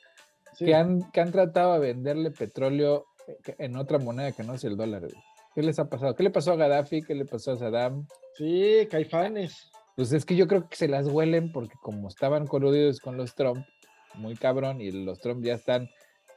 Sí. 0.58 0.66
que 0.66 0.76
han, 0.76 1.10
que 1.12 1.22
han 1.22 1.32
tratado 1.32 1.74
de 1.74 1.80
venderle 1.80 2.32
petróleo 2.32 3.06
eh, 3.28 3.56
en 3.60 3.78
otra 3.78 3.98
moneda 4.00 4.32
que 4.34 4.44
no 4.44 4.56
es 4.56 4.64
el 4.66 4.76
dólar? 4.76 5.02
güey? 5.04 5.14
¿Qué 5.56 5.62
les 5.64 5.80
ha 5.80 5.88
pasado? 5.88 6.16
¿Qué 6.16 6.24
le 6.24 6.32
pasó 6.32 6.52
a 6.52 6.56
Gaddafi? 6.58 7.02
¿Qué 7.04 7.16
le 7.16 7.26
pasó 7.26 7.52
a 7.54 7.58
Saddam? 7.58 8.06
Sí, 8.36 8.88
caifanes. 8.92 9.70
Pues 9.96 10.12
es 10.12 10.26
que 10.26 10.36
yo 10.36 10.48
creo 10.48 10.68
que 10.68 10.76
se 10.76 10.88
las 10.88 11.08
huelen 11.08 11.52
porque 11.52 11.76
como 11.82 12.08
estaban 12.10 12.48
coludidos 12.48 13.00
con 13.00 13.16
los 13.18 13.36
Trump, 13.36 13.66
muy 14.16 14.36
cabrón, 14.36 14.82
y 14.82 14.92
los 14.92 15.20
Trump 15.20 15.44
ya 15.44 15.54
están 15.56 15.90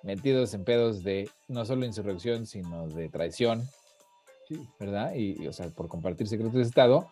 metidos 0.02 0.52
en 0.54 0.64
pedos 0.64 1.02
de 1.04 1.28
no 1.48 1.64
solo 1.64 1.84
insurrección, 1.86 2.46
sino 2.46 2.88
de 2.88 3.08
traición, 3.08 3.62
Sí. 4.48 4.56
¿verdad? 4.80 5.14
Y, 5.14 5.42
y, 5.42 5.46
o 5.46 5.52
sea, 5.52 5.68
por 5.70 5.88
compartir 5.88 6.26
secretos 6.28 6.54
de 6.54 6.62
Estado, 6.62 7.08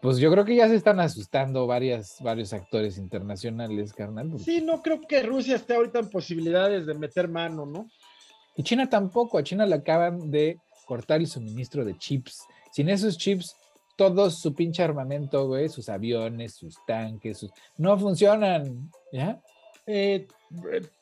Pues 0.00 0.18
yo 0.18 0.32
creo 0.32 0.44
que 0.44 0.56
ya 0.56 0.66
se 0.66 0.74
están 0.74 0.98
asustando 0.98 1.64
varias, 1.68 2.16
varios 2.20 2.52
actores 2.52 2.98
internacionales, 2.98 3.92
carnal. 3.92 4.30
porque- 4.30 4.42
Sí, 4.44 4.60
no 4.60 4.82
creo 4.82 5.00
que 5.00 5.22
Rusia 5.22 5.54
esté 5.54 5.76
ahorita 5.76 6.00
en 6.00 6.10
posibilidades 6.10 6.86
de 6.86 6.94
meter 6.94 7.28
mano, 7.28 7.66
¿no? 7.66 7.86
Y 8.56 8.64
China 8.64 8.90
tampoco, 8.90 9.38
a 9.38 9.44
China 9.44 9.64
le 9.64 9.76
acaban 9.76 10.28
de 10.32 10.58
cortar 10.86 11.20
el 11.20 11.28
suministro 11.28 11.84
de 11.84 11.96
chips. 11.96 12.42
Sin 12.72 12.88
esos 12.88 13.16
chips, 13.16 13.54
todo 13.96 14.28
su 14.28 14.52
pinche 14.52 14.82
armamento, 14.82 15.46
güey, 15.46 15.68
sus 15.68 15.88
aviones, 15.88 16.54
sus 16.54 16.74
tanques, 16.84 17.38
sus... 17.38 17.52
no 17.78 17.96
funcionan, 17.96 18.90
¿ya? 19.12 19.40
Eh, 19.86 20.26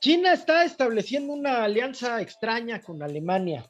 China 0.00 0.32
está 0.32 0.64
estableciendo 0.64 1.32
una 1.32 1.64
alianza 1.64 2.20
extraña 2.20 2.80
con 2.80 3.02
Alemania. 3.02 3.64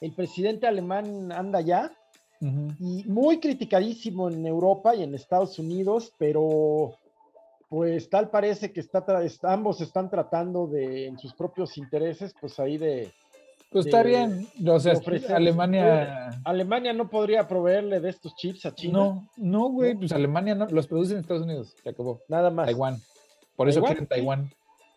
El 0.00 0.12
presidente 0.12 0.66
alemán 0.66 1.32
anda 1.32 1.60
Ujú. 2.40 2.68
y 2.78 3.04
muy 3.04 3.40
criticadísimo 3.40 4.30
en 4.30 4.46
Europa 4.46 4.94
y 4.94 5.02
en 5.02 5.14
Estados 5.14 5.58
Unidos, 5.58 6.12
pero 6.18 6.94
pues 7.68 8.08
tal 8.08 8.30
parece 8.30 8.72
que 8.72 8.80
está 8.80 9.04
ambos 9.42 9.80
están 9.80 10.08
tratando 10.08 10.66
de, 10.66 11.06
en 11.06 11.18
sus 11.18 11.34
propios 11.34 11.76
intereses, 11.76 12.34
pues 12.40 12.58
ahí 12.60 12.78
de... 12.78 13.12
Pues 13.70 13.84
está 13.84 14.02
bien, 14.02 14.48
o 14.66 14.80
sea, 14.80 14.94
Alemania... 15.34 16.30
Alemania 16.44 16.94
no 16.94 17.10
podría 17.10 17.46
proveerle 17.46 18.00
de 18.00 18.08
estos 18.08 18.34
chips 18.36 18.64
a 18.64 18.74
China. 18.74 18.98
No, 18.98 19.28
no, 19.36 19.68
güey, 19.68 19.92
¿No? 19.92 20.00
pues 20.00 20.12
Alemania 20.12 20.54
no, 20.54 20.66
los 20.68 20.86
produce 20.86 21.12
en 21.12 21.20
Estados 21.20 21.42
Unidos, 21.42 21.74
se 21.82 21.90
acabó. 21.90 22.22
Nada 22.28 22.48
más. 22.50 22.64
Taiwán. 22.64 22.98
Por 23.58 23.68
eso 23.68 23.80
Taiwán, 23.80 23.92
quieren. 23.92 24.06
Taiwán, 24.08 24.50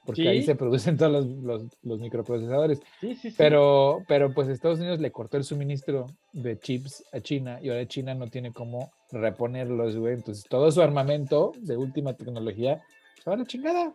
porque 0.06 0.28
ahí 0.30 0.44
se 0.44 0.56
producen 0.56 0.96
todos 0.98 1.12
los, 1.12 1.26
los- 1.44 1.78
los 1.82 2.00
microprocesadores. 2.00 2.80
Sí, 3.02 3.16
sí, 3.16 3.30
sí. 3.32 3.36
Pero, 3.38 4.04
pero 4.08 4.34
pues 4.34 4.48
Estados 4.48 4.80
Unidos 4.80 5.00
le 5.02 5.12
cortó 5.12 5.36
el 5.38 5.44
suministro 5.44 6.06
de 6.32 6.58
chips 6.60 7.04
a 7.12 7.20
China 7.20 7.60
y 7.62 7.70
ahora 7.70 7.86
China 7.88 8.14
no 8.14 8.28
tiene 8.30 8.54
cómo 8.54 8.92
reponerlos, 9.12 9.98
güey. 9.98 10.14
Entonces 10.14 10.46
todo 10.48 10.72
su 10.72 10.82
armamento 10.82 11.52
de 11.58 11.76
última 11.76 12.14
tecnología 12.14 12.82
se 13.22 13.30
va 13.30 13.36
a 13.36 13.40
la 13.40 13.46
chingada. 13.46 13.92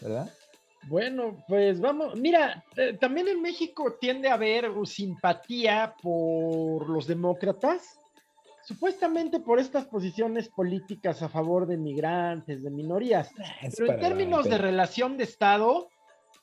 ¿Verdad? 0.00 0.30
Bueno, 0.86 1.42
pues 1.48 1.80
vamos, 1.80 2.14
mira, 2.20 2.62
eh, 2.76 2.92
también 3.00 3.26
en 3.28 3.40
México 3.40 3.96
tiende 3.98 4.28
a 4.28 4.34
haber 4.34 4.70
simpatía 4.84 5.94
por 6.02 6.90
los 6.90 7.06
demócratas, 7.06 7.98
supuestamente 8.64 9.40
por 9.40 9.58
estas 9.58 9.84
posiciones 9.86 10.48
políticas 10.48 11.22
a 11.22 11.28
favor 11.28 11.66
de 11.66 11.76
migrantes, 11.76 12.62
de 12.62 12.70
minorías, 12.70 13.30
Es 13.62 13.76
pero 13.76 13.92
en 13.92 14.00
términos 14.00 14.44
de 14.48 14.58
relación 14.58 15.16
de 15.16 15.24
Estado, 15.24 15.88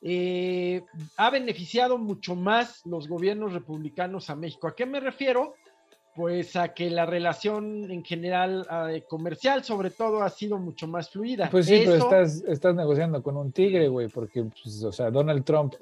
eh, 0.02 0.84
ha 1.18 1.30
beneficiado 1.30 1.98
mucho 1.98 2.36
más 2.36 2.82
los 2.86 3.08
gobiernos 3.08 3.54
republicanos 3.54 4.30
a 4.30 4.36
México. 4.36 4.68
¿A 4.68 4.76
qué 4.76 4.86
me 4.86 5.00
refiero? 5.00 5.54
Pues 6.16 6.56
a 6.58 6.74
que 6.74 6.90
la 6.90 7.06
relación 7.06 7.90
en 7.90 8.04
general 8.04 8.68
eh, 8.90 9.04
comercial, 9.08 9.64
sobre 9.64 9.92
todo, 9.92 10.24
ha 10.24 10.30
sido 10.30 10.58
mucho 10.58 10.88
más 10.88 11.10
fluida. 11.10 11.50
Pues 11.50 11.68
sí, 11.68 11.84
pero 11.86 11.96
estás, 11.96 12.44
estás 12.48 12.76
negociando 12.76 13.24
con 13.24 13.38
un 13.38 13.52
tigre, 13.52 13.88
güey, 13.88 14.10
porque, 14.10 14.44
pues, 14.44 14.84
o 14.84 14.92
sea, 14.92 15.10
Donald 15.10 15.46
Trump, 15.46 15.76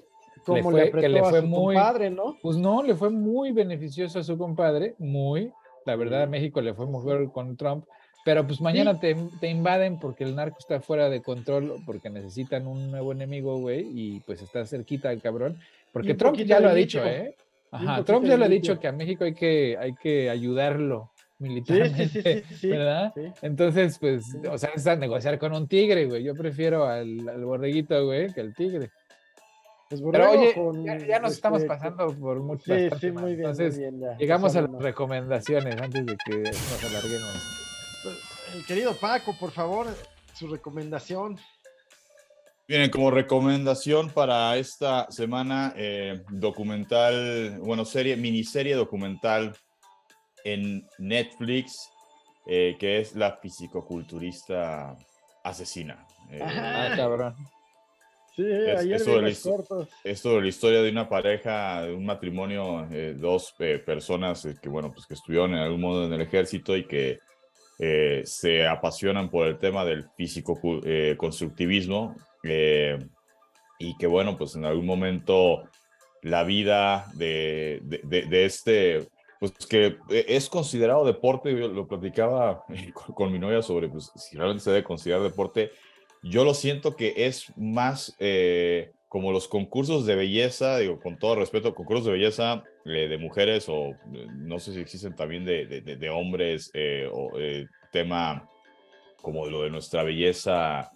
como 0.45 0.69
fue- 0.71 0.85
le 0.85 0.91
que 0.91 1.09
le 1.09 1.19
apretó 1.19 1.25
a 1.25 1.29
fue 1.31 1.41
su 1.41 1.47
muy- 1.47 1.75
compadre, 1.75 2.09
¿no? 2.11 2.37
pues 2.41 2.57
no, 2.57 2.83
le 2.83 2.95
fue 2.95 3.09
muy 3.09 3.51
beneficioso 3.51 4.19
a 4.19 4.23
su 4.23 4.37
compadre, 4.37 4.95
muy. 4.99 5.51
La 5.85 5.95
verdad, 5.95 6.23
a 6.23 6.27
México 6.27 6.61
le 6.61 6.73
fue 6.73 6.85
mejor 6.85 7.31
con 7.31 7.57
Trump, 7.57 7.85
pero 8.25 8.45
pues 8.45 8.61
mañana 8.61 8.99
te, 8.99 9.15
te 9.39 9.49
invaden 9.49 9.99
porque 9.99 10.23
el 10.23 10.35
narco 10.35 10.57
está 10.59 10.81
fuera 10.81 11.09
de 11.09 11.21
control, 11.21 11.75
porque 11.85 12.09
necesitan 12.09 12.67
un 12.67 12.91
nuevo 12.91 13.11
enemigo, 13.11 13.57
güey, 13.57 13.87
y 13.93 14.19
pues 14.21 14.41
está 14.41 14.65
cerquita 14.65 15.11
el 15.11 15.21
cabrón. 15.21 15.57
Porque 15.91 16.13
Trump 16.13 16.33
poquito 16.33 16.49
ya 16.49 16.59
lo 16.59 16.69
ha 16.69 16.73
dicho. 16.73 17.03
¿eh? 17.03 17.35
Ajá, 17.71 18.03
Trump 18.03 18.25
ya 18.25 18.37
lo 18.37 18.45
ha 18.45 18.49
dicho 18.49 18.79
que 18.79 18.87
a 18.87 18.91
México 18.91 19.23
hay 19.23 19.33
que, 19.33 19.77
hay 19.79 19.93
que 19.95 20.29
ayudarlo 20.29 21.11
militarmente, 21.39 22.07
sí, 22.07 22.21
sí, 22.21 22.43
sí, 22.49 22.55
sí, 22.55 22.67
¿verdad? 22.67 23.13
Entonces, 23.41 23.97
pues, 23.97 24.37
o 24.49 24.57
sea, 24.57 24.71
es 24.75 24.85
a 24.87 24.95
negociar 24.95 25.39
con 25.39 25.53
un 25.53 25.67
tigre, 25.67 26.05
güey. 26.05 26.23
Yo 26.23 26.35
prefiero 26.35 26.85
al, 26.85 27.27
al 27.29 27.45
borreguito, 27.45 28.05
güey, 28.05 28.33
que 28.33 28.41
al 28.41 28.53
tigre. 28.53 28.91
Pues 29.89 30.01
Pero 30.11 30.29
oye, 30.29 30.53
con, 30.53 30.85
ya, 30.85 30.97
ya 30.99 31.19
nos 31.19 31.31
estamos 31.31 31.61
este, 31.61 31.67
pasando 31.67 32.13
por 32.13 32.39
mucho 32.41 32.63
Sí, 32.65 32.89
sí, 33.01 33.11
muy 33.11 33.35
bien, 33.35 33.49
Entonces, 33.49 33.73
muy 33.73 33.85
bien. 33.85 33.99
ya, 33.99 34.17
llegamos 34.17 34.55
a 34.55 34.61
las 34.61 34.71
recomendaciones 34.83 35.81
antes 35.81 36.05
de 36.05 36.15
que 36.25 36.37
nos 36.37 36.83
alarguemos. 36.83 37.43
El 38.53 38.65
querido 38.67 38.93
Paco, 38.93 39.35
por 39.39 39.49
favor, 39.49 39.87
su 40.35 40.47
recomendación. 40.47 41.39
Bien, 42.67 42.91
como 42.91 43.09
recomendación 43.09 44.11
para 44.11 44.55
esta 44.57 45.09
semana, 45.09 45.73
eh, 45.75 46.21
documental, 46.29 47.57
bueno, 47.59 47.83
serie, 47.83 48.15
miniserie 48.15 48.75
documental 48.75 49.57
en 50.43 50.87
Netflix, 50.99 51.89
eh, 52.45 52.77
que 52.79 52.99
es 52.99 53.15
La 53.15 53.37
fisicoculturista 53.37 54.95
asesina. 55.43 56.05
Eh. 56.29 56.39
Ah, 56.43 56.93
cabrón. 56.95 57.35
Sí, 58.39 58.45
Es- 58.49 58.79
ayer 58.79 58.99
de 58.99 59.35
cortos. 59.51 59.89
la 60.41 60.47
historia 60.47 60.81
de 60.81 60.89
una 60.91 61.09
pareja, 61.09 61.81
de 61.81 61.93
un 61.93 62.05
matrimonio, 62.05 62.87
eh, 62.89 63.13
dos 63.17 63.53
eh, 63.59 63.79
personas 63.85 64.45
eh, 64.45 64.55
que, 64.61 64.69
bueno, 64.69 64.93
pues 64.93 65.05
que 65.05 65.13
estuvieron 65.13 65.51
en 65.51 65.57
algún 65.59 65.81
modo 65.81 66.05
en 66.05 66.13
el 66.13 66.21
ejército 66.21 66.77
y 66.77 66.87
que 66.87 67.19
eh, 67.79 68.21
se 68.23 68.65
apasionan 68.65 69.29
por 69.29 69.45
el 69.45 69.57
tema 69.57 69.83
del 69.83 70.05
físico 70.15 70.57
eh, 70.85 71.15
constructivismo 71.17 72.15
eh, 72.43 72.97
y 73.77 73.97
que, 73.97 74.07
bueno, 74.07 74.37
pues 74.37 74.55
en 74.55 74.63
algún 74.63 74.85
momento 74.85 75.63
la 76.21 76.43
vida 76.45 77.07
de, 77.15 77.79
de, 77.83 77.99
de- 78.05 78.21
de 78.25 78.45
este, 78.45 79.07
pues 79.41 79.51
que 79.69 79.97
es 80.27 80.47
considerado 80.49 81.03
deporte, 81.03 81.51
yo 81.51 81.67
lo 81.67 81.87
platicaba 81.89 82.63
con, 82.93 83.15
con 83.15 83.31
mi 83.33 83.39
novia 83.39 83.61
sobre 83.61 83.89
pues, 83.89 84.09
si 84.15 84.37
realmente 84.37 84.63
se 84.63 84.71
debe 84.71 84.83
considerar 84.85 85.23
deporte. 85.23 85.71
Yo 86.21 86.43
lo 86.43 86.53
siento 86.53 86.95
que 86.95 87.13
es 87.25 87.51
más 87.55 88.15
eh, 88.19 88.91
como 89.07 89.31
los 89.31 89.47
concursos 89.47 90.05
de 90.05 90.15
belleza, 90.15 90.77
digo, 90.77 90.99
con 90.99 91.17
todo 91.17 91.35
respeto, 91.35 91.73
concursos 91.73 92.05
de 92.05 92.11
belleza 92.11 92.63
eh, 92.85 93.07
de 93.07 93.17
mujeres 93.17 93.69
o 93.69 93.89
eh, 94.13 94.27
no 94.35 94.59
sé 94.59 94.73
si 94.73 94.79
existen 94.79 95.15
también 95.15 95.45
de, 95.45 95.65
de- 95.65 96.09
hombres 96.09 96.71
o 97.11 97.31
tema 97.91 98.47
como 99.21 99.45
lo 99.47 99.63
de 99.63 99.69
nuestra 99.69 100.03
belleza, 100.03 100.89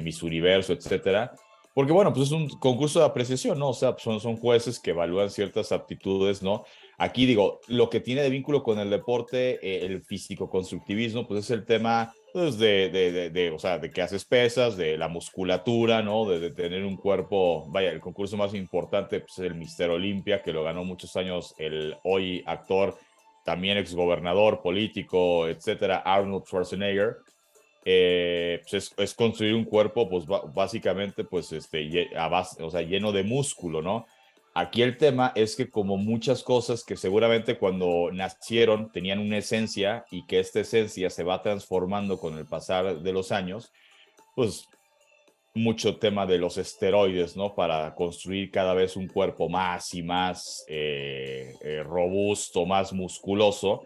Miss 0.00 0.22
Universo, 0.22 0.72
etcétera. 0.72 1.32
Porque 1.74 1.92
bueno, 1.92 2.12
pues 2.12 2.26
es 2.26 2.32
un 2.32 2.48
concurso 2.58 2.98
de 3.00 3.06
apreciación, 3.06 3.58
¿no? 3.58 3.68
O 3.70 3.74
sea, 3.74 3.94
son, 3.98 4.20
son 4.20 4.36
jueces 4.36 4.80
que 4.80 4.90
evalúan 4.90 5.30
ciertas 5.30 5.70
aptitudes, 5.72 6.42
¿no? 6.42 6.64
Aquí 6.96 7.24
digo, 7.26 7.60
lo 7.68 7.88
que 7.88 8.00
tiene 8.00 8.22
de 8.22 8.30
vínculo 8.30 8.62
con 8.62 8.78
el 8.78 8.90
deporte, 8.90 9.84
el 9.84 10.02
físico-constructivismo, 10.02 11.26
pues 11.26 11.44
es 11.44 11.50
el 11.50 11.64
tema 11.64 12.12
pues, 12.32 12.58
de, 12.58 12.90
de, 12.90 13.12
de, 13.12 13.30
de, 13.30 13.50
o 13.50 13.58
sea, 13.58 13.78
de 13.78 13.90
que 13.90 14.02
haces 14.02 14.24
pesas, 14.24 14.76
de 14.76 14.96
la 14.96 15.08
musculatura, 15.08 16.02
¿no? 16.02 16.28
De, 16.28 16.50
tener 16.50 16.84
un 16.84 16.96
cuerpo, 16.96 17.66
vaya, 17.68 17.90
el 17.90 18.00
concurso 18.00 18.36
más 18.36 18.54
importante 18.54 19.20
pues, 19.20 19.38
es 19.38 19.44
el 19.44 19.54
Mister 19.54 19.90
Olimpia, 19.90 20.42
que 20.42 20.52
lo 20.52 20.64
ganó 20.64 20.84
muchos 20.84 21.16
años 21.16 21.54
el 21.58 21.96
hoy 22.04 22.42
actor, 22.46 22.96
también 23.44 23.78
exgobernador, 23.78 24.60
político, 24.60 25.48
etcétera, 25.48 26.02
Arnold 26.04 26.44
Schwarzenegger. 26.44 27.16
Eh, 27.84 28.58
pues 28.62 28.74
es, 28.74 28.94
es 28.98 29.14
construir 29.14 29.54
un 29.54 29.64
cuerpo, 29.64 30.10
pues 30.10 30.26
básicamente, 30.54 31.24
pues 31.24 31.52
este, 31.52 32.10
o 32.60 32.70
sea, 32.70 32.82
lleno 32.82 33.12
de 33.12 33.22
músculo, 33.22 33.80
¿no? 33.80 34.06
Aquí 34.58 34.82
el 34.82 34.96
tema 34.96 35.30
es 35.36 35.54
que 35.54 35.70
como 35.70 35.96
muchas 35.96 36.42
cosas 36.42 36.82
que 36.82 36.96
seguramente 36.96 37.58
cuando 37.58 38.10
nacieron 38.12 38.90
tenían 38.90 39.20
una 39.20 39.38
esencia 39.38 40.04
y 40.10 40.26
que 40.26 40.40
esta 40.40 40.58
esencia 40.58 41.10
se 41.10 41.22
va 41.22 41.42
transformando 41.42 42.18
con 42.18 42.36
el 42.36 42.44
pasar 42.44 42.98
de 42.98 43.12
los 43.12 43.30
años, 43.30 43.70
pues 44.34 44.66
mucho 45.54 45.98
tema 45.98 46.26
de 46.26 46.38
los 46.38 46.58
esteroides, 46.58 47.36
¿no? 47.36 47.54
Para 47.54 47.94
construir 47.94 48.50
cada 48.50 48.74
vez 48.74 48.96
un 48.96 49.06
cuerpo 49.06 49.48
más 49.48 49.94
y 49.94 50.02
más 50.02 50.64
eh, 50.66 51.54
eh, 51.62 51.84
robusto, 51.84 52.66
más 52.66 52.92
musculoso. 52.92 53.84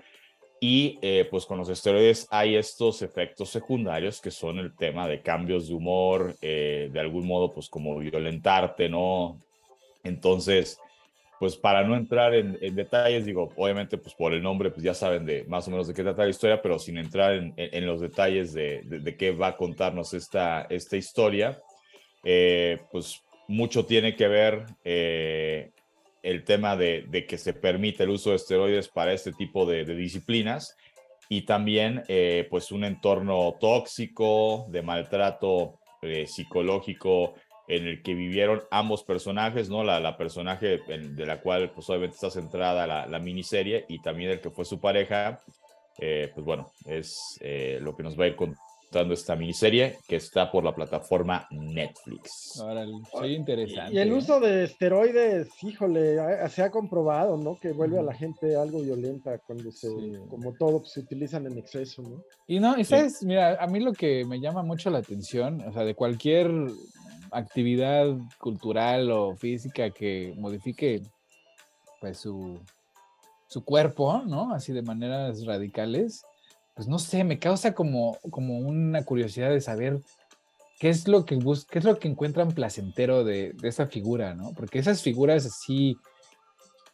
Y 0.59 0.99
eh, 1.03 1.29
pues 1.31 1.45
con 1.45 1.59
los 1.59 1.68
esteroides 1.68 2.27
hay 2.31 2.57
estos 2.57 3.03
efectos 3.03 3.51
secundarios 3.51 4.23
que 4.23 4.31
son 4.31 4.59
el 4.59 4.75
tema 4.75 5.07
de 5.07 5.20
cambios 5.20 5.68
de 5.68 5.75
humor, 5.75 6.35
eh, 6.41 6.89
de 6.91 6.99
algún 6.99 7.27
modo 7.27 7.53
pues 7.53 7.68
como 7.68 7.99
violentarte, 7.99 8.89
¿no? 8.89 9.39
Entonces, 10.05 10.79
pues 11.43 11.57
para 11.57 11.83
no 11.83 11.97
entrar 11.97 12.35
en, 12.35 12.57
detalles, 12.77 13.25
digo, 13.25 13.53
obviamente 13.57 13.99
pues 13.99 14.15
por 14.15 14.33
el 14.33 14.41
nombre 14.41 14.71
pues 14.71 14.85
ya 14.85 14.95
saben 14.95 15.27
de 15.27 15.43
más 15.49 15.67
o 15.67 15.73
menos 15.73 15.89
de 15.89 15.95
qué 15.95 16.05
trata 16.05 16.23
la 16.23 16.31
historia, 16.31 16.63
pero 16.63 16.79
sin 16.79 16.99
entrar 16.99 17.35
en, 17.35 17.85
los 17.85 18.01
detalles 18.01 18.53
de, 18.53 18.83
de- 18.85 19.17
qué 19.17 19.33
va 19.33 19.49
a 19.49 19.57
contarnos 19.57 20.15
esta, 20.15 20.69
esta 20.71 20.97
historia, 20.97 21.61
eh, 22.23 22.79
pues 22.93 23.23
mucho 23.49 23.85
tiene 23.85 24.15
que 24.15 24.29
ver 24.29 24.67
eh, 24.85 25.73
el 26.23 26.45
tema 26.45 26.77
de, 26.77 27.07
de 27.09 27.27
que 27.27 27.37
se 27.39 27.55
permite 27.55 28.05
el 28.05 28.11
uso 28.11 28.31
de 28.31 28.37
esteroides 28.37 28.87
para 28.87 29.13
este 29.13 29.33
tipo 29.33 29.67
de, 29.67 29.85
disciplinas 29.85 30.77
y 31.29 31.43
también 31.43 32.05
eh, 32.07 32.47
pues 32.51 32.71
un 32.71 32.85
entorno 32.85 33.57
tóxico, 33.61 34.67
de 34.69 34.83
maltrato 34.83 35.81
psicológico 36.27 37.35
en 37.69 37.87
el 37.87 38.03
que 38.03 38.15
vivieron 38.15 38.63
ambos 38.71 39.05
personajes, 39.05 39.69
¿no? 39.69 39.85
La, 39.85 40.01
la 40.01 40.17
personaje 40.17 40.81
en- 40.89 41.15
de 41.17 41.27
la 41.27 41.41
cual 41.41 41.71
pues 41.75 41.89
obviamente 41.91 42.15
está 42.17 42.31
centrada 42.31 42.87
la, 42.87 43.07
la 43.07 43.19
miniserie 43.19 43.85
y 43.89 44.01
también 44.03 44.31
el 44.31 44.41
que 44.41 44.51
fue 44.51 44.65
su 44.65 44.81
pareja, 44.81 45.41
eh, 45.99 46.31
pues 46.35 46.45
bueno, 46.45 46.71
es 46.87 47.39
eh, 47.41 47.79
lo 47.81 47.95
que 47.97 48.03
nos 48.03 48.19
va 48.19 48.25
a 48.25 48.29
ir 48.29 48.37
contando 48.37 49.15
esta 49.15 49.37
miniserie 49.37 49.97
que 50.07 50.17
está 50.17 50.51
por 50.51 50.65
la 50.65 50.75
plataforma 50.75 51.47
Netflix. 51.51 52.61
Ahora, 52.61 52.85
soy 53.11 53.35
interesante. 53.37 53.95
Y 53.95 53.99
el 53.99 54.13
uso 54.13 54.39
de 54.39 54.65
esteroides, 54.65 55.49
híjole, 55.63 56.17
se 56.51 56.63
ha 56.63 56.71
comprobado, 56.71 57.39
¿no? 57.39 57.59
Que 57.59 57.73
vuelve 57.73 57.99
a 57.99 58.03
la 58.03 58.13
gente 58.13 58.55
algo 58.55 58.81
violenta 58.83 59.39
cuando 59.39 59.71
se, 59.73 59.89
Sí. 59.89 60.13
como 60.29 60.53
todo, 60.55 60.81
pues, 60.81 60.93
se 60.93 61.01
utilizan 61.01 61.47
en 61.47 61.57
exceso, 61.57 62.03
¿no? 62.03 62.23
Y 62.47 62.61
no, 62.61 62.79
y 62.79 62.85
sabes, 62.85 63.23
mira, 63.23 63.57
a 63.59 63.67
mí 63.67 63.81
lo 63.81 63.93
que 63.95 64.27
me 64.27 64.41
llama 64.41 64.63
mucho 64.63 64.91
la 64.91 64.99
atención, 64.99 65.63
o 65.67 65.73
sea, 65.73 65.85
de 65.85 65.95
cualquier 65.95 66.51
actividad 67.33 68.07
cultural 68.39 69.11
o 69.11 69.35
física 69.35 69.91
que 69.91 70.35
modifique 70.37 71.03
pues 72.01 72.18
su, 72.18 72.61
su 73.47 73.64
cuerpo, 73.64 74.22
¿no? 74.26 74.53
Así 74.53 74.72
de 74.72 74.83
maneras 74.83 75.45
radicales, 75.45 76.24
pues 76.74 76.89
no 76.89 76.99
sé, 76.99 77.24
me 77.24 77.39
causa 77.39 77.74
como, 77.74 78.18
como 78.30 78.59
una 78.59 79.05
curiosidad 79.05 79.51
de 79.51 79.61
saber 79.61 80.01
qué 80.78 80.89
es 80.89 81.07
lo 81.07 81.24
que 81.24 81.37
bus 81.37 81.64
qué 81.64 81.78
es 81.78 81.85
lo 81.85 81.99
que 81.99 82.09
encuentran 82.09 82.53
placentero 82.53 83.24
de, 83.24 83.53
de 83.53 83.68
esa 83.68 83.87
figura, 83.87 84.35
¿no? 84.35 84.53
Porque 84.55 84.78
esas 84.78 85.03
figuras 85.03 85.47
así, 85.47 85.97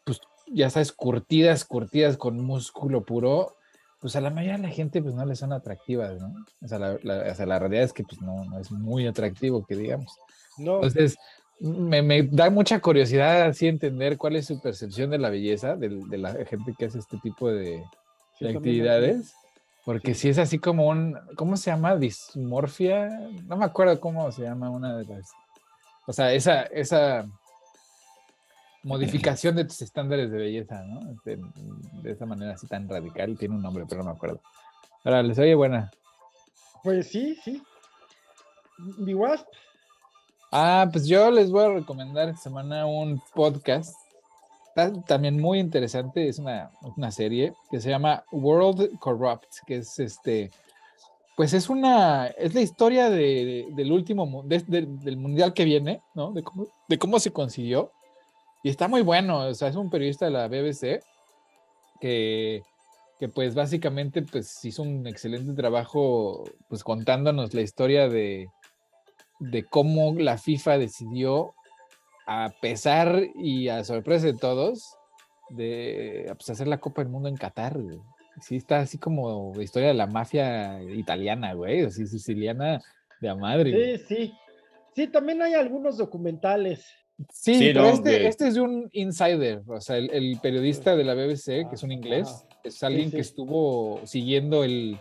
pues 0.05 0.21
ya 0.47 0.71
sabes, 0.71 0.93
curtidas, 0.93 1.65
curtidas 1.65 2.17
con 2.17 2.41
músculo 2.41 3.05
puro, 3.05 3.58
pues 4.01 4.15
a 4.17 4.21
la 4.21 4.31
mayoría 4.31 4.57
de 4.57 4.63
la 4.63 4.69
gente 4.71 5.03
pues 5.03 5.15
no 5.15 5.25
les 5.25 5.39
son 5.39 5.53
atractivas, 5.53 6.21
¿no? 6.21 6.33
O 6.63 6.69
sea, 6.69 6.79
la, 6.79 6.99
la- 7.03 7.31
o 7.31 7.35
sea, 7.35 7.47
la 7.47 7.59
realidad 7.59 7.85
es 7.85 7.93
que 7.93 8.05
pues 8.05 8.21
no, 8.21 8.45
no 8.45 8.59
es 8.59 8.71
muy 8.71 9.07
atractivo, 9.07 9.65
que 9.67 9.77
digamos. 9.77 10.17
No, 10.57 10.77
Entonces, 10.77 11.17
me, 11.61 12.03
me 12.03 12.23
da 12.23 12.51
mucha 12.51 12.81
curiosidad 12.81 13.43
así 13.43 13.67
entender 13.67 14.17
cuál 14.17 14.37
es 14.37 14.47
su 14.47 14.61
percepción 14.61 15.11
de 15.11 15.19
la 15.19 15.31
belleza 15.31 15.75
del- 15.77 16.09
de, 16.09 16.19
la 16.19 16.33
gente 16.45 16.75
que 16.79 16.85
hace 16.87 16.99
este 16.99 17.19
tipo 17.19 17.51
de, 17.51 17.83
sí, 18.39 18.45
de 18.45 18.57
actividades. 18.57 19.35
Porque 19.85 20.15
si 20.15 20.29
es 20.29 20.39
así 20.39 20.59
como 20.59 20.87
un, 20.89 21.17
¿cómo 21.35 21.57
se 21.57 21.71
llama? 21.71 21.97
Dismorfia. 21.97 23.09
No 23.47 23.57
me 23.57 23.65
acuerdo 23.65 23.99
cómo 24.01 24.31
se 24.33 24.43
llama 24.43 24.71
una 24.71 24.97
de 24.97 25.05
las. 25.07 25.31
O 26.07 26.13
sea, 26.13 26.33
esa, 26.33 26.63
esa 26.63 27.27
modificación 28.83 29.57
de 29.57 29.65
tus 29.65 29.83
estándares 29.83 30.31
de 30.31 30.39
belleza, 30.39 30.83
¿no? 30.85 31.01
De, 31.25 31.39
de 32.03 32.11
esa 32.13 32.27
manera 32.27 32.53
así 32.55 32.67
tan 32.67 32.89
radical. 32.89 33.37
Tiene 33.39 33.55
un 33.57 33.63
nombre, 33.63 33.85
pero 33.89 34.03
no 34.03 34.11
me 34.11 34.17
acuerdo. 34.17 34.41
Ahora, 35.05 35.23
les 35.23 35.39
oye 35.39 35.55
buena. 35.55 35.91
Pues 36.83 37.09
sí, 37.09 37.37
sí. 37.45 37.63
Wasp, 39.15 39.47
Ah, 40.51 40.89
pues 40.91 41.07
yo 41.07 41.31
les 41.31 41.51
voy 41.51 41.65
a 41.65 41.69
recomendar 41.75 42.29
esta 42.29 42.43
semana 42.45 42.87
un 42.87 43.21
podcast 43.35 43.95
ta- 44.75 44.93
también 45.03 45.39
muy 45.39 45.59
interesante, 45.59 46.27
es 46.27 46.39
una, 46.39 46.71
una 46.97 47.11
serie 47.11 47.53
que 47.71 47.81
se 47.83 47.91
llama 47.91 48.25
World 48.33 48.99
Corrupt, 48.99 49.45
que 49.67 49.77
es 49.79 49.99
este, 49.99 50.51
pues 51.37 51.53
es 51.53 51.69
una, 51.69 52.29
es 52.29 52.55
la 52.55 52.63
historia 52.63 53.11
de- 53.11 53.67
del 53.73 53.93
último, 53.93 54.43
de- 54.47 54.61
del 54.87 55.17
mundial 55.19 55.53
que 55.53 55.65
viene, 55.67 56.01
¿no? 56.15 56.33
De 56.33 56.43
cómo, 56.43 56.67
de 56.89 56.99
cómo 56.99 57.21
se 57.21 57.31
consiguió. 57.33 57.93
Y 58.63 58.71
está 58.71 58.89
muy 58.89 59.03
bueno, 59.03 59.47
o 59.47 59.55
sea, 59.55 59.69
es 59.69 59.77
un 59.77 59.91
periodista 59.91 60.27
de 60.27 60.33
la 60.33 60.49
BBC 60.49 61.01
que, 62.01 62.63
que 63.19 63.29
pues 63.29 63.55
básicamente 63.55 64.23
pues 64.23 64.65
hizo 64.65 64.83
un 64.83 65.07
excelente 65.07 65.53
trabajo 65.55 66.45
pues 66.69 66.83
contándonos 66.83 67.55
la 67.55 67.63
historia 67.63 68.09
de, 68.09 68.49
de 69.39 69.65
cómo 69.65 70.15
la 70.15 70.39
FIFA 70.39 70.79
decidió, 70.79 71.55
a 72.27 72.51
pesar 72.61 73.23
y 73.35 73.69
a 73.69 73.85
sorpresa 73.85 74.27
de 74.27 74.35
todos, 74.35 74.97
de 75.51 76.27
pues, 76.37 76.51
hacer 76.51 76.69
la 76.69 76.79
Copa 76.79 77.03
del 77.03 77.11
Mundo 77.11 77.29
en 77.29 77.37
Qatar. 77.37 77.79
Sí, 78.43 78.57
está 78.57 78.81
así 78.81 78.99
como 78.99 79.53
la 79.57 79.63
historia 79.63 79.89
de 79.89 79.95
la 79.95 80.07
mafia 80.07 80.83
italiana, 80.83 81.55
güey, 81.55 81.85
así 81.85 82.07
siciliana 82.07 82.81
de 83.21 83.29
a 83.29 83.35
madre. 83.35 83.99
sí, 83.99 84.05
sí. 84.07 84.35
Sí, 84.95 85.07
también 85.07 85.41
hay 85.43 85.55
algunos 85.55 85.97
documentales. 85.97 86.93
Sí, 87.33 87.55
Sí, 87.55 87.65
pero 87.69 87.83
no, 87.83 87.89
este, 87.91 88.11
de- 88.11 88.29
este 88.29 88.49
es 88.49 88.55
de 88.55 88.61
un 88.61 88.89
insider, 88.93 89.63
o 89.67 89.81
sea, 89.81 89.97
el, 89.97 90.09
el 90.11 90.39
periodista 90.41 90.95
de 90.97 91.03
la 91.05 91.15
BBC, 91.15 91.69
que 91.69 91.75
es 91.75 91.83
un 91.83 91.91
Ah, 91.91 91.95
inglés, 91.95 92.47
es 92.63 92.83
alguien 92.83 93.11
sí. 93.11 93.17
que 93.17 93.23
estuvo 93.23 94.01
siguiendo 94.05 94.63
el, 94.63 94.99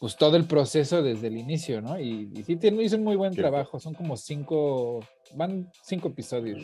pues 0.00 0.16
todo 0.16 0.36
el 0.36 0.44
proceso 0.46 1.02
desde 1.02 1.28
el 1.28 1.36
inicio, 1.38 1.80
¿no? 1.80 1.98
Y, 2.00 2.30
y 2.34 2.42
sí 2.42 2.56
tiene, 2.56 2.82
hizo 2.82 2.96
un 2.96 3.04
muy 3.04 3.14
buen 3.16 3.32
Qué- 3.32 3.40
trabajo, 3.42 3.78
son 3.78 3.94
como 3.94 4.16
cinco, 4.16 5.00
van 5.34 5.70
cinco 5.84 6.08
episodios. 6.08 6.62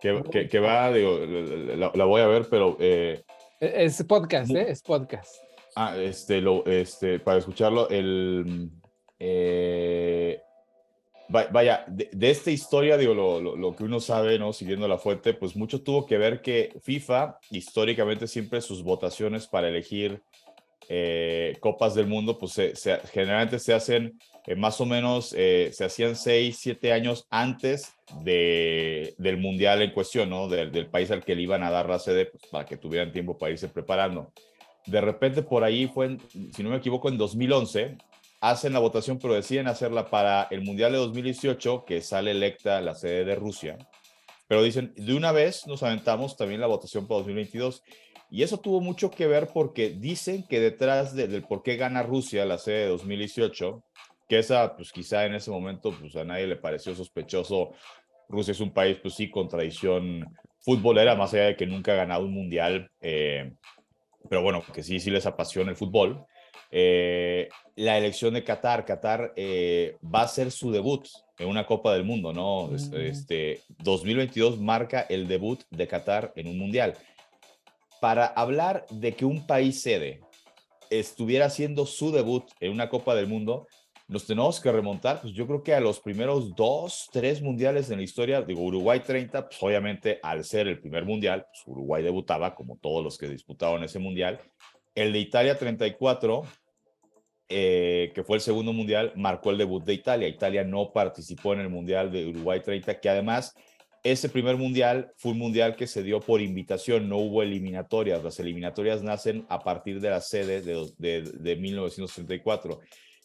Que, 0.00 0.22
que- 0.30 0.46
que 0.48 0.58
va, 0.60 0.92
digo, 0.92 1.18
la, 1.20 1.90
la 1.94 2.04
voy 2.04 2.20
a 2.20 2.26
ver, 2.26 2.46
pero 2.50 2.76
eh, 2.78 3.22
E- 3.60 3.84
Es 3.84 4.02
podcast, 4.04 4.50
¿eh? 4.50 4.66
Es 4.68 4.82
podcast. 4.82 5.34
ah, 5.74 5.96
este, 5.96 6.40
lo, 6.42 6.64
este, 6.66 7.18
para 7.18 7.38
escucharlo, 7.38 7.88
el, 7.88 8.70
eh, 9.18 10.40
vaya, 11.28 11.84
de, 11.88 12.08
de 12.12 12.30
esta 12.30 12.50
historia, 12.50 12.96
digo, 12.96 13.14
lo, 13.14 13.40
lo- 13.40 13.56
lo 13.56 13.76
que 13.76 13.84
uno 13.84 14.00
sabe, 14.00 14.38
¿no? 14.38 14.52
Siguiendo 14.52 14.88
la 14.88 14.98
fuente, 14.98 15.34
pues 15.34 15.54
mucho 15.56 15.82
tuvo 15.82 16.06
que 16.06 16.18
ver 16.18 16.40
que 16.42 16.72
FIFA, 16.82 17.38
históricamente, 17.50 18.26
siempre 18.26 18.60
sus 18.60 18.82
votaciones 18.82 19.46
para 19.46 19.68
elegir 19.68 20.22
eh, 20.88 21.56
Copas 21.60 21.94
del 21.94 22.06
Mundo, 22.06 22.38
pues 22.38 22.52
se- 22.52 22.74
se- 22.74 22.98
generalmente 23.12 23.58
se 23.58 23.74
hacen 23.74 24.18
eh, 24.46 24.54
más 24.56 24.80
o 24.80 24.86
menos, 24.86 25.34
eh, 25.36 25.70
se 25.74 25.84
hacían 25.84 26.16
seis, 26.16 26.56
siete 26.58 26.92
años 26.94 27.26
antes 27.28 27.92
de, 28.24 29.14
del 29.18 29.36
Mundial 29.36 29.82
en 29.82 29.90
cuestión, 29.92 30.30
¿no? 30.30 30.48
Del, 30.48 30.72
del 30.72 30.86
país 30.86 31.10
al 31.10 31.22
que 31.24 31.34
le 31.34 31.42
iban 31.42 31.62
a 31.62 31.70
dar 31.70 31.88
la 31.90 31.98
sede, 31.98 32.26
pues, 32.26 32.42
para 32.50 32.64
que 32.64 32.78
tuvieran 32.78 33.12
tiempo 33.12 33.36
para 33.36 33.52
irse 33.52 33.68
preparando. 33.68 34.32
De 34.86 35.02
repente 35.02 35.42
por 35.42 35.62
ahí 35.64 35.86
fue, 35.88 36.06
en- 36.06 36.20
si 36.54 36.62
no 36.62 36.70
me 36.70 36.76
equivoco, 36.76 37.10
en 37.10 37.18
2011, 37.18 37.98
hacen 38.40 38.72
la 38.72 38.78
votación, 38.78 39.18
pero 39.18 39.34
deciden 39.34 39.66
hacerla 39.66 40.10
para 40.10 40.48
el 40.50 40.62
Mundial 40.62 40.92
de 40.92 40.98
2018, 40.98 41.84
que 41.84 42.00
sale 42.00 42.30
electa 42.30 42.80
la 42.80 42.94
sede 42.94 43.24
de 43.24 43.34
Rusia. 43.34 43.78
Pero 44.46 44.62
dicen, 44.62 44.94
de 44.96 45.14
una 45.14 45.32
vez 45.32 45.66
nos 45.66 45.82
aventamos 45.82 46.36
también 46.36 46.60
la 46.60 46.66
votación 46.66 47.06
para 47.06 47.18
2022. 47.18 47.82
Y 48.30 48.42
eso 48.42 48.58
tuvo 48.58 48.80
mucho 48.80 49.10
que 49.10 49.26
ver 49.26 49.48
porque 49.52 49.90
dicen 49.90 50.44
que 50.46 50.60
detrás 50.60 51.14
de- 51.14 51.28
del 51.28 51.42
por 51.42 51.62
qué 51.62 51.76
gana 51.76 52.02
Rusia 52.02 52.44
la 52.44 52.58
sede 52.58 52.80
de 52.80 52.88
2018, 52.88 53.82
que 54.28 54.38
esa, 54.38 54.76
pues 54.76 54.92
quizá 54.92 55.24
en 55.24 55.34
ese 55.34 55.50
momento, 55.50 55.92
pues 55.98 56.14
a 56.16 56.24
nadie 56.24 56.46
le 56.46 56.56
pareció 56.56 56.94
sospechoso. 56.94 57.70
Rusia 58.28 58.52
es 58.52 58.60
un 58.60 58.70
país, 58.72 58.98
pues 59.00 59.14
sí, 59.14 59.30
con 59.30 59.48
tradición 59.48 60.26
futbolera, 60.60 61.14
más 61.14 61.32
allá 61.32 61.44
de 61.46 61.56
que 61.56 61.66
nunca 61.66 61.92
ha 61.92 61.96
ganado 61.96 62.24
un 62.24 62.32
mundial, 62.34 62.90
eh, 63.00 63.52
pero 64.28 64.42
bueno, 64.42 64.62
que 64.74 64.82
sí, 64.82 65.00
sí 65.00 65.10
les 65.10 65.24
apasiona 65.24 65.70
el 65.70 65.76
fútbol. 65.76 66.26
Eh, 66.70 67.48
la 67.76 67.96
elección 67.96 68.34
de 68.34 68.44
Qatar, 68.44 68.84
Qatar 68.84 69.32
eh, 69.36 69.96
va 70.02 70.20
a 70.20 70.24
hacer 70.24 70.50
su 70.50 70.70
debut 70.70 71.06
en 71.38 71.48
una 71.48 71.66
Copa 71.66 71.92
del 71.94 72.04
Mundo, 72.04 72.32
¿no? 72.32 72.74
Es-. 72.74 72.92
Este 72.92 73.62
2022 73.78 74.60
marca 74.60 75.00
el 75.08 75.28
debut 75.28 75.62
de 75.70 75.86
Qatar 75.86 76.32
en 76.36 76.48
un 76.48 76.58
mundial. 76.58 76.94
Para 78.00 78.26
hablar 78.26 78.86
de 78.90 79.14
que 79.14 79.24
un 79.24 79.46
país 79.46 79.80
sede 79.82 80.20
estuviera 80.90 81.46
haciendo 81.46 81.86
su 81.86 82.12
debut 82.12 82.44
en 82.60 82.72
una 82.72 82.88
Copa 82.88 83.14
del 83.14 83.26
Mundo, 83.26 83.66
nos 84.08 84.26
tenemos 84.26 84.58
que 84.58 84.72
remontar, 84.72 85.20
pues 85.20 85.34
yo 85.34 85.46
creo 85.46 85.62
que 85.62 85.74
a 85.74 85.80
los 85.80 86.00
primeros 86.00 86.56
dos, 86.56 87.10
tres 87.12 87.42
mundiales 87.42 87.90
en 87.90 87.98
la 87.98 88.04
historia, 88.04 88.40
digo, 88.40 88.62
Uruguay 88.62 89.00
30, 89.00 89.50
pues 89.50 89.62
obviamente 89.62 90.18
al 90.22 90.44
ser 90.44 90.66
el 90.66 90.80
primer 90.80 91.04
mundial, 91.04 91.46
pues 91.52 91.62
Uruguay 91.66 92.02
debutaba 92.02 92.54
como 92.54 92.78
todos 92.78 93.04
los 93.04 93.18
que 93.18 93.28
disputaron 93.28 93.84
ese 93.84 93.98
mundial. 93.98 94.40
El 94.98 95.12
de 95.12 95.20
Italia 95.20 95.56
34, 95.56 96.42
eh, 97.48 98.10
que 98.16 98.24
fue 98.24 98.38
el 98.38 98.42
segundo 98.42 98.72
mundial, 98.72 99.12
marcó 99.14 99.52
el 99.52 99.58
debut 99.58 99.84
de 99.84 99.94
Italia. 99.94 100.26
Italia 100.26 100.64
no 100.64 100.92
participó 100.92 101.52
en 101.52 101.60
el 101.60 101.68
mundial 101.68 102.10
de 102.10 102.26
Uruguay 102.26 102.60
30, 102.64 102.98
que 102.98 103.08
además 103.08 103.54
ese 104.02 104.28
primer 104.28 104.56
mundial 104.56 105.12
fue 105.16 105.30
un 105.32 105.38
mundial 105.38 105.76
que 105.76 105.86
se 105.86 106.02
dio 106.02 106.18
por 106.18 106.40
invitación, 106.40 107.08
no 107.08 107.18
hubo 107.18 107.44
eliminatorias. 107.44 108.24
Las 108.24 108.40
eliminatorias 108.40 109.00
nacen 109.04 109.46
a 109.48 109.60
partir 109.60 110.00
de 110.00 110.10
la 110.10 110.20
sede 110.20 110.62
de, 110.62 110.90
de, 110.98 111.22
de 111.22 111.56
1934. 111.56 112.80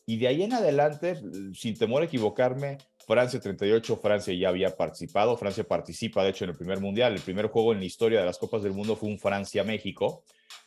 Y 0.05 0.17
de 0.17 0.27
ahí 0.27 0.43
en 0.43 0.53
adelante, 0.53 1.15
sin 1.55 1.75
temor 1.75 2.03
a 2.03 2.05
equivocarme, 2.05 2.77
Francia 3.07 3.39
38, 3.39 3.97
Francia 3.97 4.31
ya 4.35 4.49
había 4.49 4.77
participado. 4.77 5.35
Francia 5.37 5.63
participa, 5.63 6.23
de 6.23 6.29
hecho, 6.29 6.43
en 6.43 6.51
el 6.51 6.55
primer 6.55 6.79
mundial. 6.79 7.13
El 7.13 7.21
primer 7.21 7.47
juego 7.47 7.73
en 7.73 7.79
la 7.79 7.85
historia 7.85 8.19
de 8.19 8.27
las 8.27 8.37
Copas 8.37 8.61
del 8.61 8.73
Mundo 8.73 8.95
fue 8.95 9.09
un 9.09 9.17
Francia-México. 9.17 10.23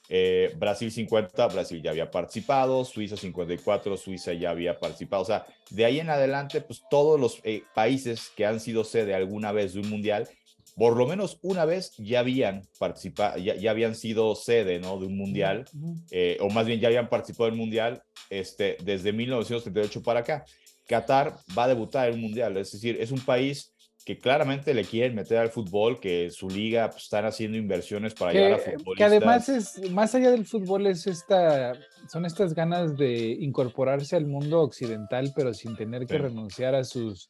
Eh, 0.09 0.53
Brasil 0.57 0.91
50, 0.91 1.49
Brasil 1.49 1.83
ya 1.83 1.91
había 1.91 2.11
participado. 2.11 2.85
Suiza 2.85 3.17
54, 3.17 3.97
Suiza 3.97 4.33
ya 4.33 4.51
había 4.51 4.79
participado. 4.79 5.23
O 5.23 5.27
sea, 5.27 5.47
de 5.71 5.85
ahí 5.85 6.01
en 6.01 6.11
adelante, 6.11 6.61
pues 6.61 6.83
todos 6.91 7.19
los 7.19 7.41
eh, 7.45 7.63
países 7.75 8.31
que 8.37 8.47
han 8.47 8.61
sido 8.61 8.85
sede 8.85 9.15
alguna 9.15 9.53
vez 9.53 9.75
de 9.75 9.81
un 9.81 9.91
mundial, 9.91 10.29
por 10.77 10.97
lo 10.97 11.07
menos 11.07 11.39
una 11.43 11.65
vez 11.65 11.93
ya 11.97 12.21
habían 12.21 12.69
participado, 12.79 13.39
ya, 13.39 13.57
ya 13.57 13.71
habían 13.71 13.95
sido 13.95 14.35
sede, 14.35 14.79
¿no? 14.79 14.99
De 14.99 15.07
un 15.07 15.17
mundial, 15.17 15.65
eh, 16.11 16.37
o 16.41 16.51
más 16.51 16.67
bien 16.67 16.81
ya 16.81 16.89
habían 16.89 17.09
participado 17.09 17.49
del 17.49 17.59
mundial 17.59 18.03
este, 18.29 18.77
desde 18.85 19.13
1938 19.13 20.03
para 20.03 20.21
acá. 20.21 20.45
Qatar 20.87 21.39
va 21.57 21.65
a 21.65 21.69
debutar 21.69 22.09
en 22.09 22.17
un 22.17 22.21
mundial, 22.21 22.57
es 22.59 22.71
decir, 22.71 22.97
es 23.01 23.11
un 23.11 23.21
país 23.21 23.73
que 24.07 24.17
claramente 24.17 24.73
le 24.73 24.85
quieren 24.85 25.17
meter 25.17 25.39
al 25.39 25.51
fútbol, 25.51 25.99
que 25.99 26.31
su 26.31 26.49
liga 26.49 26.89
pues, 26.91 27.03
están 27.03 27.27
haciendo 27.27 27.59
inversiones 27.59 28.15
para 28.15 28.33
llegar 28.33 28.53
a 28.53 28.59
futbolistas. 28.59 28.97
Que 28.97 29.05
además 29.05 29.49
es, 29.49 29.91
más 29.91 30.15
allá 30.15 30.31
del 30.31 30.47
fútbol, 30.47 30.87
es 30.87 31.09
esta, 31.09 31.73
son 32.09 32.25
estas 32.25 32.55
ganas 32.55 32.97
de 32.97 33.37
incorporarse 33.41 34.15
al 34.15 34.27
mundo 34.27 34.61
occidental, 34.61 35.33
pero 35.35 35.53
sin 35.53 35.75
tener 35.75 36.07
que 36.07 36.19
renunciar 36.19 36.77
a 36.77 36.85
sus 36.85 37.29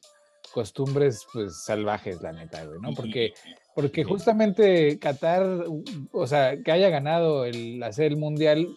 costumbres 0.52 1.26
pues 1.32 1.64
salvajes, 1.64 2.20
la 2.20 2.32
neta, 2.32 2.62
güey, 2.66 2.78
¿no? 2.82 2.92
Porque, 2.92 3.32
porque 3.74 4.04
justamente 4.04 4.98
Qatar, 4.98 5.64
o 6.12 6.26
sea, 6.26 6.62
que 6.62 6.72
haya 6.72 6.90
ganado 6.90 7.46
el 7.46 7.82
hacer 7.82 8.12
el 8.12 8.18
mundial 8.18 8.68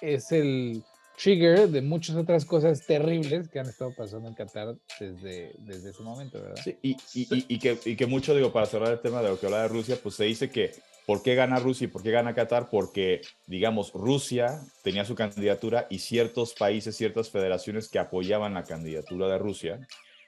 es 0.00 0.32
el 0.32 0.82
trigger 1.16 1.68
de 1.68 1.82
muchas 1.82 2.16
otras 2.16 2.44
cosas 2.44 2.84
terribles 2.86 3.48
que 3.48 3.58
han 3.58 3.66
estado 3.66 3.94
pasando 3.96 4.28
en 4.28 4.34
Qatar 4.34 4.76
desde, 5.00 5.52
desde 5.58 5.90
ese 5.90 6.02
momento, 6.02 6.40
¿verdad? 6.40 6.60
Sí, 6.62 6.76
y, 6.82 6.96
y, 7.14 7.58
que, 7.58 7.78
y 7.84 7.96
que 7.96 8.06
mucho, 8.06 8.34
digo, 8.34 8.52
para 8.52 8.66
cerrar 8.66 8.92
el 8.92 9.00
tema 9.00 9.22
de 9.22 9.30
lo 9.30 9.40
que 9.40 9.46
habla 9.46 9.62
de 9.62 9.68
Rusia, 9.68 9.98
pues 10.02 10.14
se 10.14 10.24
dice 10.24 10.50
que 10.50 10.72
¿Por 11.06 11.22
qué 11.22 11.36
gana 11.36 11.60
Rusia 11.60 11.84
y 11.84 11.88
por 11.88 12.02
qué 12.02 12.10
gana 12.10 12.34
Qatar? 12.34 12.68
Porque, 12.68 13.20
digamos, 13.46 13.92
Rusia 13.92 14.60
tenía 14.82 15.04
su 15.04 15.14
candidatura 15.14 15.86
y 15.88 16.00
ciertos 16.00 16.52
países, 16.52 16.96
ciertas 16.96 17.30
federaciones 17.30 17.88
que 17.88 18.00
apoyaban 18.00 18.54
la 18.54 18.64
candidatura 18.64 19.28
de 19.28 19.38
Rusia 19.38 19.86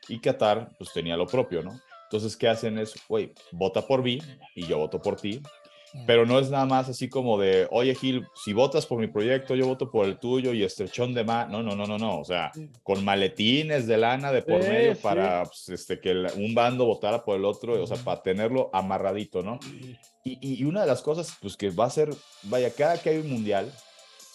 y 0.08 0.20
Qatar, 0.20 0.70
pues 0.78 0.92
tenía 0.92 1.16
lo 1.16 1.26
propio, 1.26 1.64
¿no? 1.64 1.80
Entonces, 2.04 2.36
¿qué 2.36 2.48
hacen? 2.48 2.78
Es, 2.78 2.94
güey, 3.08 3.34
vota 3.50 3.86
por 3.86 4.04
mí 4.04 4.20
y 4.54 4.66
yo 4.66 4.78
voto 4.78 5.02
por 5.02 5.20
ti 5.20 5.42
pero 6.06 6.26
no 6.26 6.38
es 6.38 6.50
nada 6.50 6.66
más 6.66 6.88
así 6.88 7.08
como 7.08 7.38
de, 7.38 7.66
oye 7.70 7.94
Gil, 7.94 8.26
si 8.34 8.52
votas 8.52 8.86
por 8.86 8.98
mi 8.98 9.06
proyecto, 9.06 9.54
yo 9.54 9.66
voto 9.66 9.90
por 9.90 10.06
el 10.06 10.18
tuyo 10.18 10.52
y 10.52 10.62
estrechón 10.62 11.14
de 11.14 11.24
más. 11.24 11.48
No, 11.48 11.62
no, 11.62 11.74
no, 11.74 11.86
no, 11.86 11.98
no. 11.98 12.20
O 12.20 12.24
sea, 12.24 12.52
con 12.82 13.04
maletines 13.04 13.86
de 13.86 13.96
lana 13.96 14.32
de 14.32 14.42
por 14.42 14.60
medio 14.60 14.96
para 14.96 15.44
pues, 15.44 15.68
este, 15.68 16.00
que 16.00 16.12
un 16.36 16.54
bando 16.54 16.86
votara 16.86 17.24
por 17.24 17.36
el 17.36 17.44
otro, 17.44 17.82
o 17.82 17.86
sea, 17.86 17.96
para 17.98 18.22
tenerlo 18.22 18.70
amarradito, 18.72 19.42
¿no? 19.42 19.58
Y, 20.24 20.60
y, 20.60 20.64
una 20.64 20.82
de 20.82 20.86
las 20.86 21.00
cosas, 21.00 21.36
pues 21.40 21.56
que 21.56 21.70
va 21.70 21.86
a 21.86 21.90
ser, 21.90 22.10
vaya, 22.42 22.70
cada 22.70 23.00
que 23.00 23.10
hay 23.10 23.18
un 23.18 23.30
mundial, 23.30 23.72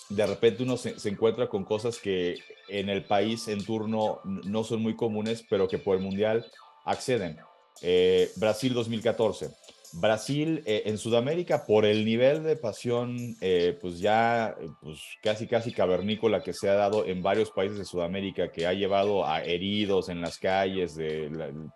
de 0.09 0.25
repente 0.25 0.63
uno 0.63 0.75
se, 0.75 0.99
se 0.99 1.09
encuentra 1.09 1.47
con 1.47 1.65
cosas 1.65 1.99
que 1.99 2.37
en 2.67 2.89
el 2.89 3.03
país 3.03 3.47
en 3.47 3.63
turno 3.63 4.19
no 4.23 4.63
son 4.63 4.81
muy 4.81 4.95
comunes, 4.95 5.45
pero 5.47 5.67
que 5.67 5.77
por 5.77 5.97
el 5.97 6.03
mundial 6.03 6.45
acceden. 6.85 7.37
Eh, 7.81 8.31
Brasil 8.37 8.73
2014 8.73 9.62
Brasil 9.93 10.63
eh, 10.65 10.83
en 10.85 10.97
Sudamérica, 10.97 11.65
por 11.65 11.85
el 11.85 12.03
nivel 12.03 12.43
de 12.43 12.55
pasión, 12.55 13.35
eh, 13.41 13.77
pues 13.79 13.99
ya 13.99 14.55
pues 14.81 14.99
casi 15.21 15.45
casi 15.47 15.71
cavernícola 15.71 16.41
que 16.41 16.53
se 16.53 16.69
ha 16.69 16.73
dado 16.73 17.05
en 17.05 17.21
varios 17.21 17.51
países 17.51 17.77
de 17.77 17.85
Sudamérica, 17.85 18.51
que 18.51 18.65
ha 18.65 18.73
llevado 18.73 19.25
a 19.25 19.43
heridos 19.43 20.09
en 20.09 20.21
las 20.21 20.39
calles 20.39 20.95
de 20.95 21.29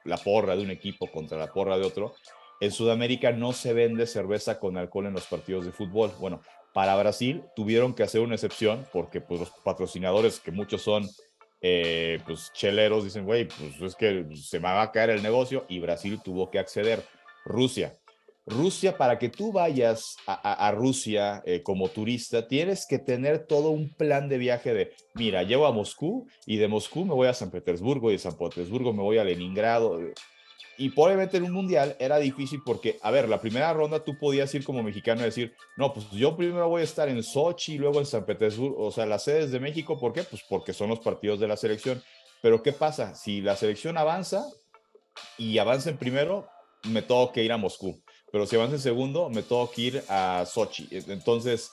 la, 0.03 0.18
porra 0.18 0.56
de 0.56 0.64
un 0.64 0.72
equipo 0.72 1.11
contra 1.11 1.38
la 1.38 1.53
porra 1.53 1.77
de 1.77 1.85
otro. 1.85 2.15
En 2.60 2.72
Sudamérica 2.72 3.31
no 3.31 3.53
se 3.53 3.73
vende 3.73 4.07
cerveza 4.07 4.60
con 4.60 4.77
alcohol 4.77 5.06
en 5.06 5.14
los 5.14 5.27
partidos 5.27 5.65
de 5.65 5.72
fútbol. 5.72 6.11
Bueno, 6.19 6.41
para 6.73 6.95
Brasil 6.95 7.44
tuvieron 7.56 7.94
que 7.94 8.02
hacer 8.02 8.22
una 8.22 8.34
excepción 8.35 8.85
porque 8.91 9.22
pues, 9.22 9.41
los 9.41 9.52
patrocinadores, 9.64 10.39
que 10.39 10.52
muchos 10.52 10.81
son 10.81 11.07
eh, 11.61 12.19
pues 12.26 12.52
cheleros, 12.53 13.03
dicen, 13.03 13.26
güey, 13.26 13.48
pues 13.48 13.80
es 13.80 13.95
que 13.95 14.26
se 14.35 14.60
me 14.60 14.69
va 14.69 14.81
a 14.81 14.91
caer 14.91 15.11
el 15.11 15.22
negocio 15.22 15.65
y 15.69 15.80
Brasil 15.80 16.19
tuvo 16.23 16.49
que 16.49 16.57
acceder. 16.57 17.03
Rusia, 17.45 17.95
Rusia, 18.48 18.98
para 18.98 19.19
que 19.19 19.28
tú 19.28 19.52
vayas 19.52 20.15
a, 20.26 20.72
Rusia 20.72 21.44
eh, 21.45 21.61
como 21.64 21.90
turista, 21.90 22.48
tienes 22.48 22.88
que 22.88 22.98
tener 22.98 23.45
todo 23.45 23.72
un 23.72 23.94
plan 23.94 24.30
de 24.30 24.38
viaje 24.38 24.74
de, 24.74 24.94
mira, 25.15 25.44
llevo 25.44 25.68
a 25.68 25.74
Moscú 25.74 26.28
y 26.45 26.56
de 26.56 26.69
Moscú 26.69 27.03
me 27.03 27.14
voy 27.14 27.28
a 27.28 27.34
San 27.34 27.52
Petersburgo 27.52 28.10
y 28.10 28.14
de 28.14 28.19
San 28.19 28.38
Petersburgo 28.38 28.94
me 28.94 29.03
voy 29.03 29.18
a 29.18 29.26
Leningrado. 29.26 29.99
Y 30.78 30.90
probablemente 30.90 31.36
en 31.38 31.44
un 31.44 31.52
mundial 31.52 31.98
era 31.99 32.19
difícil 32.19 32.61
porque, 32.65 32.98
a 33.02 33.11
ver, 33.11 33.28
la 33.28 33.41
primera 33.41 33.74
ronda 33.74 34.02
tú 34.02 34.18
podías 34.18 34.53
ir 34.56 34.64
como 34.64 34.82
mexicano 34.82 35.22
y 35.22 35.26
decir, 35.26 35.53
no, 35.76 35.94
pues 35.94 36.10
yo 36.11 36.38
primero 36.38 36.69
voy 36.69 36.82
a 36.82 36.86
estar 36.86 37.10
en 37.10 37.22
Sochi 37.24 37.74
y 37.74 37.78
luego 37.80 37.99
en 37.99 38.06
San 38.06 38.26
Petersburgo, 38.26 38.86
o 38.86 38.91
sea, 38.91 39.06
las 39.06 39.26
sedes 39.26 39.52
de 39.52 39.60
México, 39.60 39.99
¿por 39.99 40.14
qué? 40.14 40.24
Pues 40.24 40.41
porque 40.48 40.72
son 40.72 40.88
los 40.88 40.99
partidos 40.99 41.41
de 41.41 41.49
la 41.49 41.57
selección. 41.57 42.02
Pero 42.41 42.64
¿qué 42.64 42.72
pasa? 42.72 43.14
Si 43.14 43.41
la 43.41 43.57
selección 43.57 43.98
avanza 43.98 44.45
y 45.38 45.57
avanza 45.57 45.90
en 45.90 45.98
primero, 45.98 46.48
me 46.84 47.02
tengo 47.02 47.30
que 47.34 47.44
ir 47.44 47.52
a 47.52 47.57
Moscú 47.57 48.02
pero 48.32 48.45
si 48.45 48.56
avanza 48.56 48.76
en 48.76 48.82
segundo, 48.82 49.30
me 49.30 49.44
tengo 49.44 49.70
que 49.72 49.82
ir 49.82 50.04
a 50.10 50.45
Sochi. 50.45 50.88
Entonces, 50.91 51.72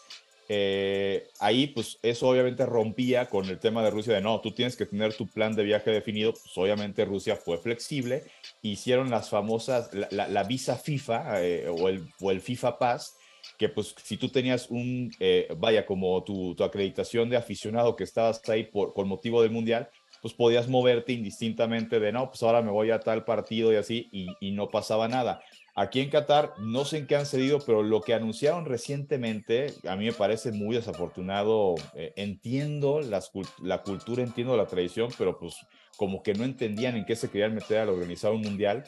eh, 0.48 1.28
ahí, 1.40 1.68
pues 1.68 1.98
eso 2.02 2.28
obviamente 2.28 2.66
rompía 2.66 3.26
con 3.26 3.48
el 3.48 3.58
tema 3.58 3.82
de 3.82 3.90
Rusia 3.90 4.14
de 4.14 4.20
no, 4.20 4.40
tú 4.40 4.52
tienes 4.52 4.76
que 4.76 4.84
tener 4.84 5.14
tu 5.14 5.26
plan 5.26 5.54
de 5.54 5.64
viaje 5.64 5.90
definido. 5.90 6.32
Pues 6.32 6.56
obviamente 6.56 7.04
Rusia 7.04 7.36
fue 7.36 7.58
flexible, 7.58 8.24
hicieron 8.62 9.10
las 9.10 9.30
famosas, 9.30 9.90
la, 9.92 10.42
visa 10.44 10.76
FIFA 10.76 11.42
eh, 11.42 11.68
o, 11.68 11.88
el, 11.88 12.06
o 12.20 12.30
el 12.30 12.40
FIFA 12.40 12.78
Pass, 12.78 13.16
que 13.58 13.68
pues 13.68 13.94
si 14.02 14.16
tú 14.16 14.28
tenías 14.28 14.68
un, 14.70 15.10
eh, 15.20 15.48
vaya, 15.56 15.86
como 15.86 16.22
tu, 16.24 16.54
tu, 16.54 16.64
acreditación 16.64 17.30
de 17.30 17.36
aficionado 17.36 17.96
que 17.96 18.04
estabas 18.04 18.46
ahí 18.48 18.64
por, 18.64 18.92
por 18.92 19.06
motivo 19.06 19.42
del 19.42 19.50
mundial, 19.50 19.88
pues 20.20 20.34
podías 20.34 20.68
moverte 20.68 21.12
indistintamente 21.12 22.00
de 22.00 22.12
no, 22.12 22.28
pues 22.28 22.42
ahora 22.42 22.62
me 22.62 22.70
voy 22.70 22.90
a 22.90 23.00
tal 23.00 23.24
partido 23.24 23.72
y 23.72 23.76
así, 23.76 24.08
y, 24.10 24.26
y 24.40 24.52
no 24.52 24.68
pasaba 24.68 25.08
nada. 25.08 25.42
Aquí 25.76 26.00
en 26.00 26.10
Qatar, 26.10 26.54
no 26.60 26.84
sé 26.84 26.98
en 26.98 27.06
qué 27.08 27.16
han 27.16 27.26
cedido, 27.26 27.58
pero 27.58 27.82
lo 27.82 28.00
que 28.00 28.14
anunciaron 28.14 28.64
recientemente, 28.64 29.74
a 29.88 29.96
mí 29.96 30.04
me 30.04 30.12
parece 30.12 30.52
muy 30.52 30.76
desafortunado. 30.76 31.74
Eh, 31.94 32.12
entiendo 32.14 33.00
la 33.00 33.82
cultura, 33.82 34.22
entiendo 34.22 34.56
la 34.56 34.66
tradición, 34.66 35.10
pero 35.18 35.36
pues 35.36 35.56
como 35.96 36.22
que 36.22 36.34
no 36.34 36.44
entendían 36.44 36.96
en 36.96 37.04
qué 37.04 37.16
se 37.16 37.28
querían 37.28 37.54
meter 37.54 37.78
al 37.78 37.88
organizar 37.88 38.30
un 38.30 38.42
mundial. 38.42 38.84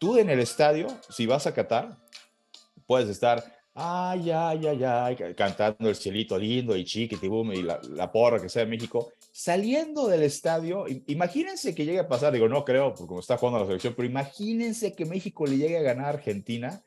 Tú 0.00 0.18
en 0.18 0.30
el 0.30 0.40
estadio, 0.40 0.88
si 1.10 1.26
vas 1.26 1.46
a 1.46 1.54
Qatar, 1.54 1.96
puedes 2.86 3.08
estar, 3.08 3.59
ay, 3.80 4.30
ay, 4.30 4.66
ay, 4.66 4.84
ay, 4.84 5.34
cantando 5.34 5.88
el 5.88 5.96
cielito 5.96 6.38
lindo 6.38 6.76
y 6.76 6.84
chiquitibum 6.84 7.52
y 7.52 7.62
la, 7.62 7.80
la 7.90 8.12
porra 8.12 8.40
que 8.40 8.48
sea 8.48 8.64
de 8.64 8.70
México 8.70 9.12
saliendo 9.32 10.08
del 10.08 10.22
estadio, 10.22 10.84
imagínense 11.06 11.74
que 11.74 11.84
llegue 11.84 12.00
a 12.00 12.08
pasar, 12.08 12.32
digo, 12.32 12.48
no 12.48 12.64
creo, 12.64 12.94
porque 12.94 13.06
como 13.06 13.20
está 13.20 13.36
jugando 13.36 13.60
la 13.60 13.66
selección, 13.66 13.94
pero 13.96 14.08
imagínense 14.08 14.94
que 14.94 15.06
México 15.06 15.46
le 15.46 15.56
llegue 15.56 15.78
a 15.78 15.82
ganar 15.82 16.06
a 16.06 16.08
Argentina. 16.10 16.82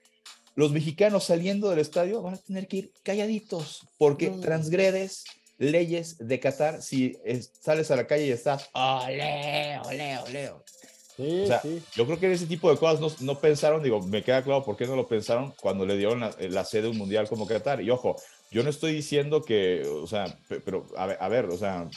Los 0.55 0.71
mexicanos 0.71 1.23
saliendo 1.23 1.69
del 1.69 1.79
estadio 1.79 2.21
van 2.21 2.35
a 2.35 2.37
tener 2.37 2.67
que 2.67 2.77
ir 2.77 2.91
calladitos 3.01 3.87
porque 3.97 4.29
transgredes 4.29 5.23
leyes 5.57 6.17
de 6.19 6.39
Qatar 6.39 6.81
si 6.81 7.17
sales 7.59 7.89
a 7.89 7.95
la 7.95 8.05
calle 8.05 8.27
y 8.27 8.31
estás, 8.31 8.69
ole, 8.73 9.79
ole, 9.85 10.17
ole. 10.19 10.51
Sí, 11.15 11.45
sí. 11.61 11.83
Yo 11.95 12.05
creo 12.05 12.19
que 12.19 12.31
ese 12.31 12.47
tipo 12.47 12.71
de 12.71 12.77
cosas 12.77 12.99
no, 12.99 13.07
no, 13.19 13.39
pensaron, 13.39 13.83
digo, 13.83 14.01
me 14.01 14.23
queda 14.23 14.43
claro 14.43 14.63
por 14.63 14.75
qué 14.75 14.87
no 14.87 14.95
lo 14.95 15.07
pensaron 15.07 15.53
cuando 15.61 15.85
le 15.85 15.97
dieron 15.97 16.21
la, 16.21 16.65
sede 16.65 16.87
un 16.87 16.97
mundial 16.97 17.29
como 17.29 17.47
Qatar. 17.47 17.81
Y 17.81 17.89
ojo, 17.91 18.15
yo 18.49 18.63
no 18.63 18.69
estoy 18.69 18.93
diciendo 18.93 19.43
que, 19.43 19.83
o 19.85 20.07
sea, 20.07 20.25
pero 20.65 20.87
a 20.97 21.05
ver, 21.05 21.17
a 21.19 21.29
ver 21.29 21.45
o 21.45 21.57
sea, 21.57 21.87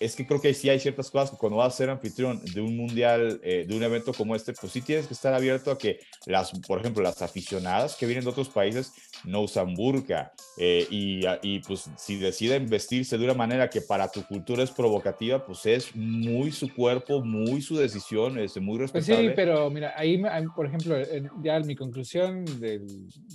es 0.00 0.16
que 0.16 0.26
creo 0.26 0.40
que 0.40 0.54
sí 0.54 0.68
hay 0.68 0.80
ciertas 0.80 1.10
cosas 1.10 1.30
que 1.30 1.36
cuando 1.36 1.58
vas 1.58 1.74
a 1.74 1.76
ser 1.76 1.90
anfitrión 1.90 2.40
de 2.44 2.60
un 2.60 2.76
mundial, 2.76 3.40
eh, 3.42 3.64
de 3.66 3.76
un 3.76 3.82
evento 3.82 4.12
como 4.12 4.34
este, 4.34 4.52
pues 4.52 4.72
sí 4.72 4.80
tienes 4.80 5.06
que 5.06 5.14
estar 5.14 5.32
abierto 5.34 5.70
a 5.70 5.78
que 5.78 6.00
las, 6.26 6.52
por 6.60 6.80
ejemplo, 6.80 7.02
las 7.02 7.22
aficionadas 7.22 7.96
que 7.96 8.06
vienen 8.06 8.24
de 8.24 8.30
otros 8.30 8.48
países 8.48 8.92
no 9.24 9.42
usan 9.42 9.74
burka 9.74 10.32
eh, 10.56 10.86
y, 10.90 11.22
y, 11.42 11.60
pues 11.60 11.88
si 11.96 12.16
deciden 12.18 12.68
vestirse 12.68 13.18
de 13.18 13.24
una 13.24 13.34
manera 13.34 13.70
que 13.70 13.80
para 13.80 14.10
tu 14.10 14.22
cultura 14.24 14.62
es 14.62 14.70
provocativa, 14.70 15.44
pues 15.44 15.66
es 15.66 15.94
muy 15.94 16.52
su 16.52 16.72
cuerpo, 16.72 17.22
muy 17.24 17.62
su 17.62 17.76
decisión, 17.76 18.38
es 18.38 18.56
muy 18.60 18.78
respetable. 18.78 19.16
Pues 19.16 19.28
sí, 19.30 19.32
pero 19.36 19.70
mira, 19.70 19.94
ahí, 19.96 20.22
por 20.54 20.66
ejemplo, 20.66 20.96
ya 21.42 21.60
mi 21.60 21.74
conclusión 21.76 22.44
del, 22.60 22.86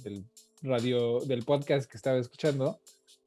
del 0.04 0.24
radio, 0.62 1.20
del 1.22 1.44
podcast 1.44 1.90
que 1.90 1.98
estaba 1.98 2.18
escuchando, 2.18 2.80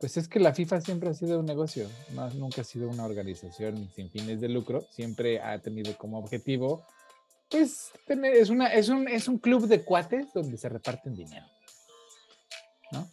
pues 0.02 0.16
es 0.16 0.26
que 0.26 0.40
la 0.40 0.52
FIFA 0.52 0.80
siempre 0.80 1.10
ha 1.10 1.14
sido 1.14 1.38
un 1.38 1.46
negocio, 1.46 1.88
nunca 2.34 2.62
ha 2.62 2.64
sido 2.64 2.88
una 2.88 3.04
organización 3.04 3.88
sin 3.94 4.10
fines 4.10 4.40
de 4.40 4.48
lucro, 4.48 4.84
siempre 4.90 5.40
ha 5.40 5.60
tenido 5.60 5.96
como 5.96 6.18
objetivo, 6.18 6.84
pues 7.48 7.92
tener, 8.04 8.34
es, 8.34 8.50
una, 8.50 8.66
es, 8.66 8.88
un, 8.88 9.06
es 9.06 9.28
un 9.28 9.38
club 9.38 9.68
de 9.68 9.84
cuates 9.84 10.32
donde 10.34 10.56
se 10.56 10.68
reparten 10.68 11.14
dinero. 11.14 11.46
¿no? 12.90 13.08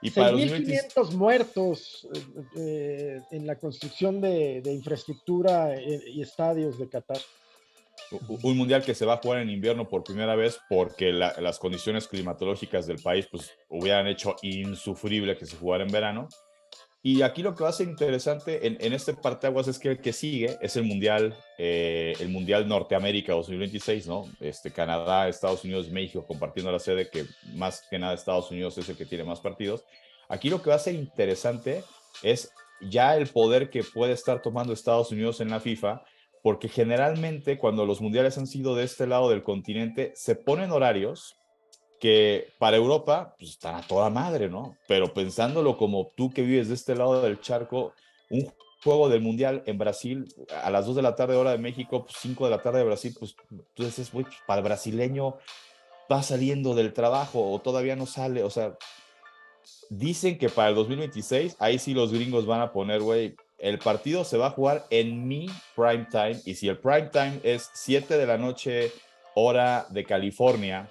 Y 0.00 0.10
para 0.10 0.32
6.500 0.32 1.12
muertos 1.12 2.08
eh, 2.14 2.24
eh, 2.56 3.20
en 3.30 3.46
la 3.46 3.56
construcción 3.56 4.22
de, 4.22 4.62
de 4.62 4.72
infraestructura 4.72 5.74
eh, 5.74 6.00
y 6.14 6.22
estadios 6.22 6.78
de 6.78 6.88
Qatar 6.88 7.20
un 8.28 8.56
mundial 8.56 8.82
que 8.82 8.94
se 8.94 9.06
va 9.06 9.14
a 9.14 9.16
jugar 9.18 9.40
en 9.40 9.50
invierno 9.50 9.88
por 9.88 10.04
primera 10.04 10.34
vez 10.34 10.58
porque 10.68 11.12
las 11.12 11.58
condiciones 11.58 12.08
climatológicas 12.08 12.86
del 12.86 13.00
país 13.00 13.26
pues 13.30 13.50
hubieran 13.68 14.06
hecho 14.06 14.36
insufrible 14.42 15.36
que 15.36 15.46
se 15.46 15.56
jugara 15.56 15.84
en 15.84 15.92
verano. 15.92 16.28
Y 17.04 17.22
aquí 17.22 17.42
lo 17.42 17.56
que 17.56 17.64
va 17.64 17.70
a 17.70 17.72
ser 17.72 17.88
interesante 17.88 18.64
en, 18.64 18.76
en 18.80 18.92
este 18.92 19.12
parteaguas 19.12 19.66
es 19.66 19.80
que 19.80 19.88
el 19.88 20.00
que 20.00 20.12
sigue 20.12 20.56
es 20.60 20.76
el 20.76 20.84
mundial, 20.84 21.36
eh, 21.58 22.14
el 22.20 22.28
mundial 22.28 22.68
Norteamérica 22.68 23.32
2026, 23.32 24.06
¿no? 24.06 24.26
Este 24.38 24.70
Canadá, 24.70 25.28
Estados 25.28 25.64
Unidos, 25.64 25.90
México 25.90 26.24
compartiendo 26.24 26.70
la 26.70 26.78
sede 26.78 27.10
que 27.10 27.24
más 27.54 27.82
que 27.90 27.98
nada 27.98 28.14
Estados 28.14 28.52
Unidos 28.52 28.78
es 28.78 28.88
el 28.88 28.96
que 28.96 29.04
tiene 29.04 29.24
más 29.24 29.40
partidos. 29.40 29.84
Aquí 30.28 30.48
lo 30.48 30.62
que 30.62 30.70
va 30.70 30.76
a 30.76 30.78
ser 30.78 30.94
interesante 30.94 31.82
es 32.22 32.52
ya 32.80 33.16
el 33.16 33.26
poder 33.26 33.68
que 33.68 33.82
puede 33.82 34.12
estar 34.12 34.40
tomando 34.40 34.72
Estados 34.72 35.10
Unidos 35.10 35.40
en 35.40 35.50
la 35.50 35.58
FIFA 35.58 36.04
porque 36.42 36.68
generalmente 36.68 37.56
cuando 37.56 37.86
los 37.86 38.00
mundiales 38.00 38.36
han 38.36 38.46
sido 38.46 38.74
de 38.74 38.84
este 38.84 39.06
lado 39.06 39.30
del 39.30 39.42
continente, 39.42 40.12
se 40.16 40.34
ponen 40.34 40.72
horarios 40.72 41.36
que 42.00 42.52
para 42.58 42.76
Europa 42.76 43.36
pues, 43.38 43.52
están 43.52 43.76
a 43.76 43.82
toda 43.82 44.10
madre, 44.10 44.48
¿no? 44.48 44.76
Pero 44.88 45.14
pensándolo 45.14 45.76
como 45.76 46.10
tú 46.16 46.32
que 46.32 46.42
vives 46.42 46.68
de 46.68 46.74
este 46.74 46.96
lado 46.96 47.22
del 47.22 47.40
charco, 47.40 47.92
un 48.28 48.52
juego 48.82 49.08
del 49.08 49.20
mundial 49.20 49.62
en 49.66 49.78
Brasil 49.78 50.34
a 50.64 50.70
las 50.70 50.86
2 50.86 50.96
de 50.96 51.02
la 51.02 51.14
tarde 51.14 51.36
hora 51.36 51.52
de 51.52 51.58
México, 51.58 52.04
pues 52.04 52.16
5 52.20 52.44
de 52.44 52.50
la 52.50 52.60
tarde 52.60 52.78
de 52.80 52.86
Brasil, 52.86 53.14
pues 53.16 53.36
güey, 54.12 54.24
pues, 54.24 54.36
para 54.44 54.58
el 54.58 54.64
brasileño 54.64 55.36
va 56.10 56.24
saliendo 56.24 56.74
del 56.74 56.92
trabajo 56.92 57.52
o 57.52 57.60
todavía 57.60 57.94
no 57.94 58.06
sale, 58.06 58.42
o 58.42 58.50
sea, 58.50 58.76
dicen 59.88 60.38
que 60.38 60.48
para 60.48 60.70
el 60.70 60.74
2026, 60.74 61.56
ahí 61.60 61.78
sí 61.78 61.94
los 61.94 62.12
gringos 62.12 62.46
van 62.46 62.62
a 62.62 62.72
poner, 62.72 63.00
güey, 63.00 63.36
el 63.62 63.78
partido 63.78 64.24
se 64.24 64.36
va 64.36 64.48
a 64.48 64.50
jugar 64.50 64.84
en 64.90 65.28
mi 65.28 65.46
prime 65.76 66.06
time 66.10 66.36
y 66.44 66.56
si 66.56 66.68
el 66.68 66.78
prime 66.78 67.10
time 67.12 67.40
es 67.44 67.70
7 67.74 68.18
de 68.18 68.26
la 68.26 68.36
noche 68.36 68.92
hora 69.34 69.86
de 69.88 70.04
California, 70.04 70.88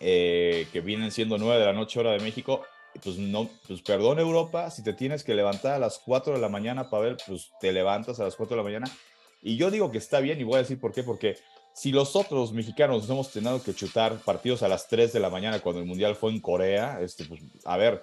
eh, 0.00 0.66
que 0.72 0.80
vienen 0.80 1.12
siendo 1.12 1.36
9 1.36 1.60
de 1.60 1.66
la 1.66 1.74
noche 1.74 2.00
hora 2.00 2.12
de 2.12 2.20
México, 2.20 2.62
pues 3.04 3.18
no, 3.18 3.50
pues 3.68 3.82
perdón 3.82 4.18
Europa, 4.18 4.70
si 4.70 4.82
te 4.82 4.94
tienes 4.94 5.22
que 5.22 5.34
levantar 5.34 5.74
a 5.74 5.78
las 5.78 5.98
4 5.98 6.32
de 6.32 6.40
la 6.40 6.48
mañana 6.48 6.88
para 6.88 7.02
ver, 7.02 7.16
pues 7.26 7.50
te 7.60 7.70
levantas 7.70 8.18
a 8.18 8.24
las 8.24 8.34
4 8.34 8.56
de 8.56 8.62
la 8.62 8.64
mañana. 8.64 8.90
Y 9.42 9.58
yo 9.58 9.70
digo 9.70 9.90
que 9.90 9.98
está 9.98 10.20
bien 10.20 10.40
y 10.40 10.44
voy 10.44 10.54
a 10.54 10.58
decir 10.58 10.80
por 10.80 10.92
qué, 10.92 11.02
porque 11.02 11.36
si 11.74 11.92
los 11.92 12.16
otros 12.16 12.54
mexicanos 12.54 13.10
hemos 13.10 13.30
tenido 13.30 13.62
que 13.62 13.74
chutar 13.74 14.16
partidos 14.20 14.62
a 14.62 14.68
las 14.68 14.88
3 14.88 15.12
de 15.12 15.20
la 15.20 15.28
mañana 15.28 15.60
cuando 15.60 15.82
el 15.82 15.86
Mundial 15.86 16.16
fue 16.16 16.30
en 16.30 16.40
Corea, 16.40 16.98
este, 17.02 17.26
pues, 17.26 17.42
a 17.66 17.76
ver, 17.76 18.00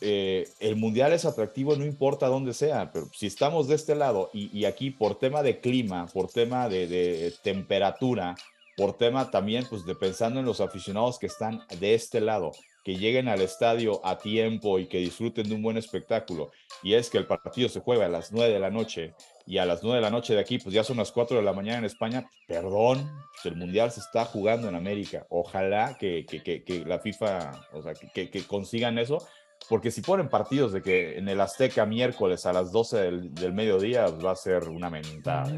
eh, 0.00 0.48
el 0.60 0.76
Mundial 0.76 1.12
es 1.12 1.24
atractivo 1.24 1.76
no 1.76 1.84
importa 1.84 2.28
dónde 2.28 2.54
sea, 2.54 2.90
pero 2.92 3.08
si 3.12 3.26
estamos 3.26 3.68
de 3.68 3.74
este 3.74 3.94
lado 3.94 4.30
y, 4.32 4.56
y 4.56 4.64
aquí 4.64 4.90
por 4.90 5.18
tema 5.18 5.42
de 5.42 5.60
clima, 5.60 6.06
por 6.06 6.28
tema 6.28 6.68
de, 6.68 6.86
de 6.86 7.32
temperatura, 7.42 8.36
por 8.76 8.96
tema 8.96 9.30
también 9.30 9.66
pues 9.68 9.84
de 9.84 9.94
pensando 9.96 10.38
en 10.38 10.46
los 10.46 10.60
aficionados 10.60 11.18
que 11.18 11.26
están 11.26 11.62
de 11.80 11.94
este 11.94 12.20
lado, 12.20 12.52
que 12.84 12.96
lleguen 12.96 13.28
al 13.28 13.40
estadio 13.40 14.00
a 14.06 14.18
tiempo 14.18 14.78
y 14.78 14.86
que 14.86 14.98
disfruten 14.98 15.48
de 15.48 15.54
un 15.54 15.62
buen 15.62 15.76
espectáculo. 15.76 16.52
Y 16.82 16.94
es 16.94 17.10
que 17.10 17.18
el 17.18 17.26
partido 17.26 17.68
se 17.68 17.80
juega 17.80 18.06
a 18.06 18.08
las 18.08 18.32
9 18.32 18.52
de 18.52 18.60
la 18.60 18.70
noche 18.70 19.14
y 19.46 19.58
a 19.58 19.66
las 19.66 19.82
9 19.82 19.96
de 19.96 20.02
la 20.02 20.10
noche 20.10 20.34
de 20.34 20.40
aquí, 20.40 20.58
pues 20.58 20.74
ya 20.74 20.84
son 20.84 20.98
las 20.98 21.10
4 21.10 21.38
de 21.38 21.42
la 21.42 21.52
mañana 21.52 21.78
en 21.78 21.84
España. 21.86 22.30
Perdón, 22.46 23.10
pues 23.32 23.46
el 23.46 23.56
Mundial 23.56 23.90
se 23.90 24.00
está 24.00 24.24
jugando 24.24 24.68
en 24.68 24.74
América. 24.74 25.26
Ojalá 25.30 25.96
que, 25.98 26.24
que, 26.24 26.42
que, 26.42 26.62
que 26.62 26.84
la 26.84 26.98
FIFA, 26.98 27.60
o 27.72 27.82
sea, 27.82 27.94
que, 27.94 28.30
que, 28.30 28.42
consigan 28.44 28.98
eso. 28.98 29.26
Porque 29.68 29.90
si 29.90 30.00
ponen 30.00 30.28
partidos 30.28 30.72
de 30.72 30.82
que 30.82 31.18
en 31.18 31.28
el 31.28 31.40
Azteca 31.40 31.84
miércoles 31.84 32.46
a 32.46 32.52
las 32.52 32.72
12 32.72 32.96
del, 32.96 33.34
del 33.34 33.52
mediodía, 33.52 34.06
pues 34.06 34.24
va 34.24 34.30
a 34.32 34.36
ser 34.36 34.68
una 34.68 34.88
mentada. 34.88 35.50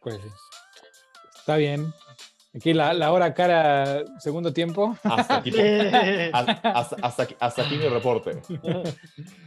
Pues 0.00 0.20
está 1.36 1.56
bien. 1.56 1.92
Aquí 2.52 2.72
la, 2.72 2.92
la, 2.92 3.12
hora 3.12 3.32
cara, 3.32 4.04
segundo 4.18 4.52
tiempo. 4.52 4.96
Hasta 5.04 5.36
aquí, 5.36 5.50
hasta, 6.32 6.96
hasta, 6.96 7.22
aquí, 7.22 7.36
hasta 7.38 7.62
aquí 7.62 7.76
mi 7.76 7.86
reporte. 7.86 8.42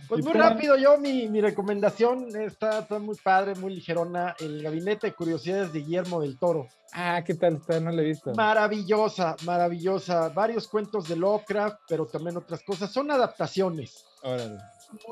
Pues 0.07 0.23
muy 0.23 0.33
rápido, 0.33 0.77
yo 0.77 0.97
mi, 0.97 1.27
mi 1.27 1.41
recomendación 1.41 2.33
está, 2.39 2.79
está, 2.79 2.99
muy 2.99 3.17
padre, 3.17 3.55
muy 3.55 3.75
ligerona. 3.75 4.35
El 4.39 4.63
Gabinete 4.63 5.07
de 5.07 5.13
Curiosidades 5.13 5.73
de 5.73 5.79
Guillermo 5.79 6.21
del 6.21 6.39
Toro. 6.39 6.69
Ah, 6.93 7.21
¿qué 7.25 7.33
tal 7.33 7.55
está? 7.55 7.77
No 7.81 7.91
le 7.91 8.03
he 8.03 8.05
visto. 8.05 8.33
Maravillosa, 8.35 9.35
maravillosa. 9.43 10.29
Varios 10.29 10.69
cuentos 10.69 11.09
de 11.09 11.17
Lovecraft, 11.17 11.81
pero 11.89 12.05
también 12.05 12.37
otras 12.37 12.63
cosas. 12.63 12.89
Son 12.89 13.11
adaptaciones. 13.11 14.05
Órale. 14.21 14.59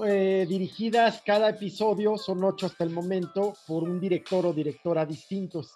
Eh, 0.06 0.46
dirigidas 0.48 1.22
cada 1.26 1.50
episodio, 1.50 2.16
son 2.16 2.42
ocho 2.44 2.68
hasta 2.68 2.86
el 2.86 2.92
momento, 2.92 3.54
por 3.68 3.84
un 3.84 4.00
director 4.00 4.46
o 4.46 4.54
directora 4.54 5.06
distintos 5.06 5.72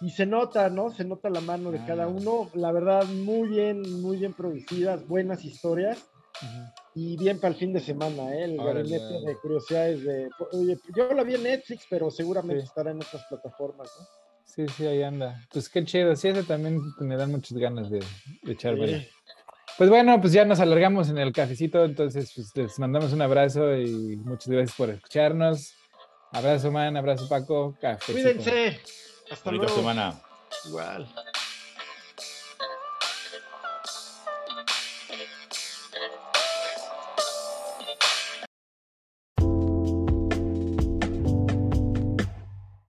y 0.00 0.10
se 0.10 0.26
nota, 0.26 0.68
¿no? 0.68 0.90
Se 0.90 1.04
nota 1.04 1.30
la 1.30 1.40
mano 1.40 1.70
de 1.70 1.84
cada 1.86 2.08
uno. 2.08 2.50
La 2.54 2.72
verdad, 2.72 3.04
muy 3.06 3.48
bien, 3.48 4.02
muy 4.02 4.18
bien 4.18 4.34
producidas, 4.34 5.06
buenas 5.06 5.44
historias. 5.44 5.98
Uh 6.42 6.44
-huh. 6.44 6.72
Y 6.94 7.16
bien 7.16 7.40
para 7.40 7.52
el 7.54 7.58
fin 7.58 7.72
de 7.72 7.80
semana, 7.80 8.34
¿eh? 8.34 8.44
El 8.44 8.56
gabinete 8.58 9.20
de 9.26 9.36
curiosidades 9.40 10.04
de. 10.04 10.28
Oye, 10.52 10.78
yo 10.94 11.12
la 11.12 11.22
vi 11.22 11.34
en 11.34 11.42
Netflix, 11.42 11.86
pero 11.88 12.10
seguramente 12.10 12.62
sí. 12.62 12.68
estará 12.68 12.90
en 12.90 12.98
otras 12.98 13.24
plataformas, 13.28 13.90
¿no? 13.98 14.06
Sí, 14.44 14.66
sí, 14.68 14.86
ahí 14.86 15.02
anda. 15.02 15.40
Pues 15.52 15.68
qué 15.68 15.84
chido. 15.84 16.14
Sí, 16.16 16.28
ese 16.28 16.42
también 16.44 16.80
me 17.00 17.16
dan 17.16 17.30
muchas 17.30 17.56
ganas 17.58 17.90
de, 17.90 18.00
de 18.42 18.52
echarme. 18.52 19.00
Sí. 19.00 19.08
Pues 19.76 19.90
bueno, 19.90 20.18
pues 20.20 20.32
ya 20.32 20.44
nos 20.46 20.60
alargamos 20.60 21.10
en 21.10 21.18
el 21.18 21.32
cafecito, 21.32 21.84
entonces 21.84 22.32
pues 22.34 22.50
les 22.54 22.78
mandamos 22.78 23.12
un 23.12 23.20
abrazo 23.20 23.76
y 23.76 24.16
muchas 24.16 24.48
gracias 24.48 24.76
por 24.76 24.88
escucharnos. 24.88 25.74
Abrazo, 26.32 26.72
man, 26.72 26.96
abrazo, 26.96 27.28
Paco. 27.28 27.76
Cafecito. 27.80 28.12
Cuídense. 28.12 28.80
Hasta 29.30 29.50
Bonita 29.50 29.66
luego. 29.66 29.80
semana. 29.80 30.14
Igual. 30.64 31.08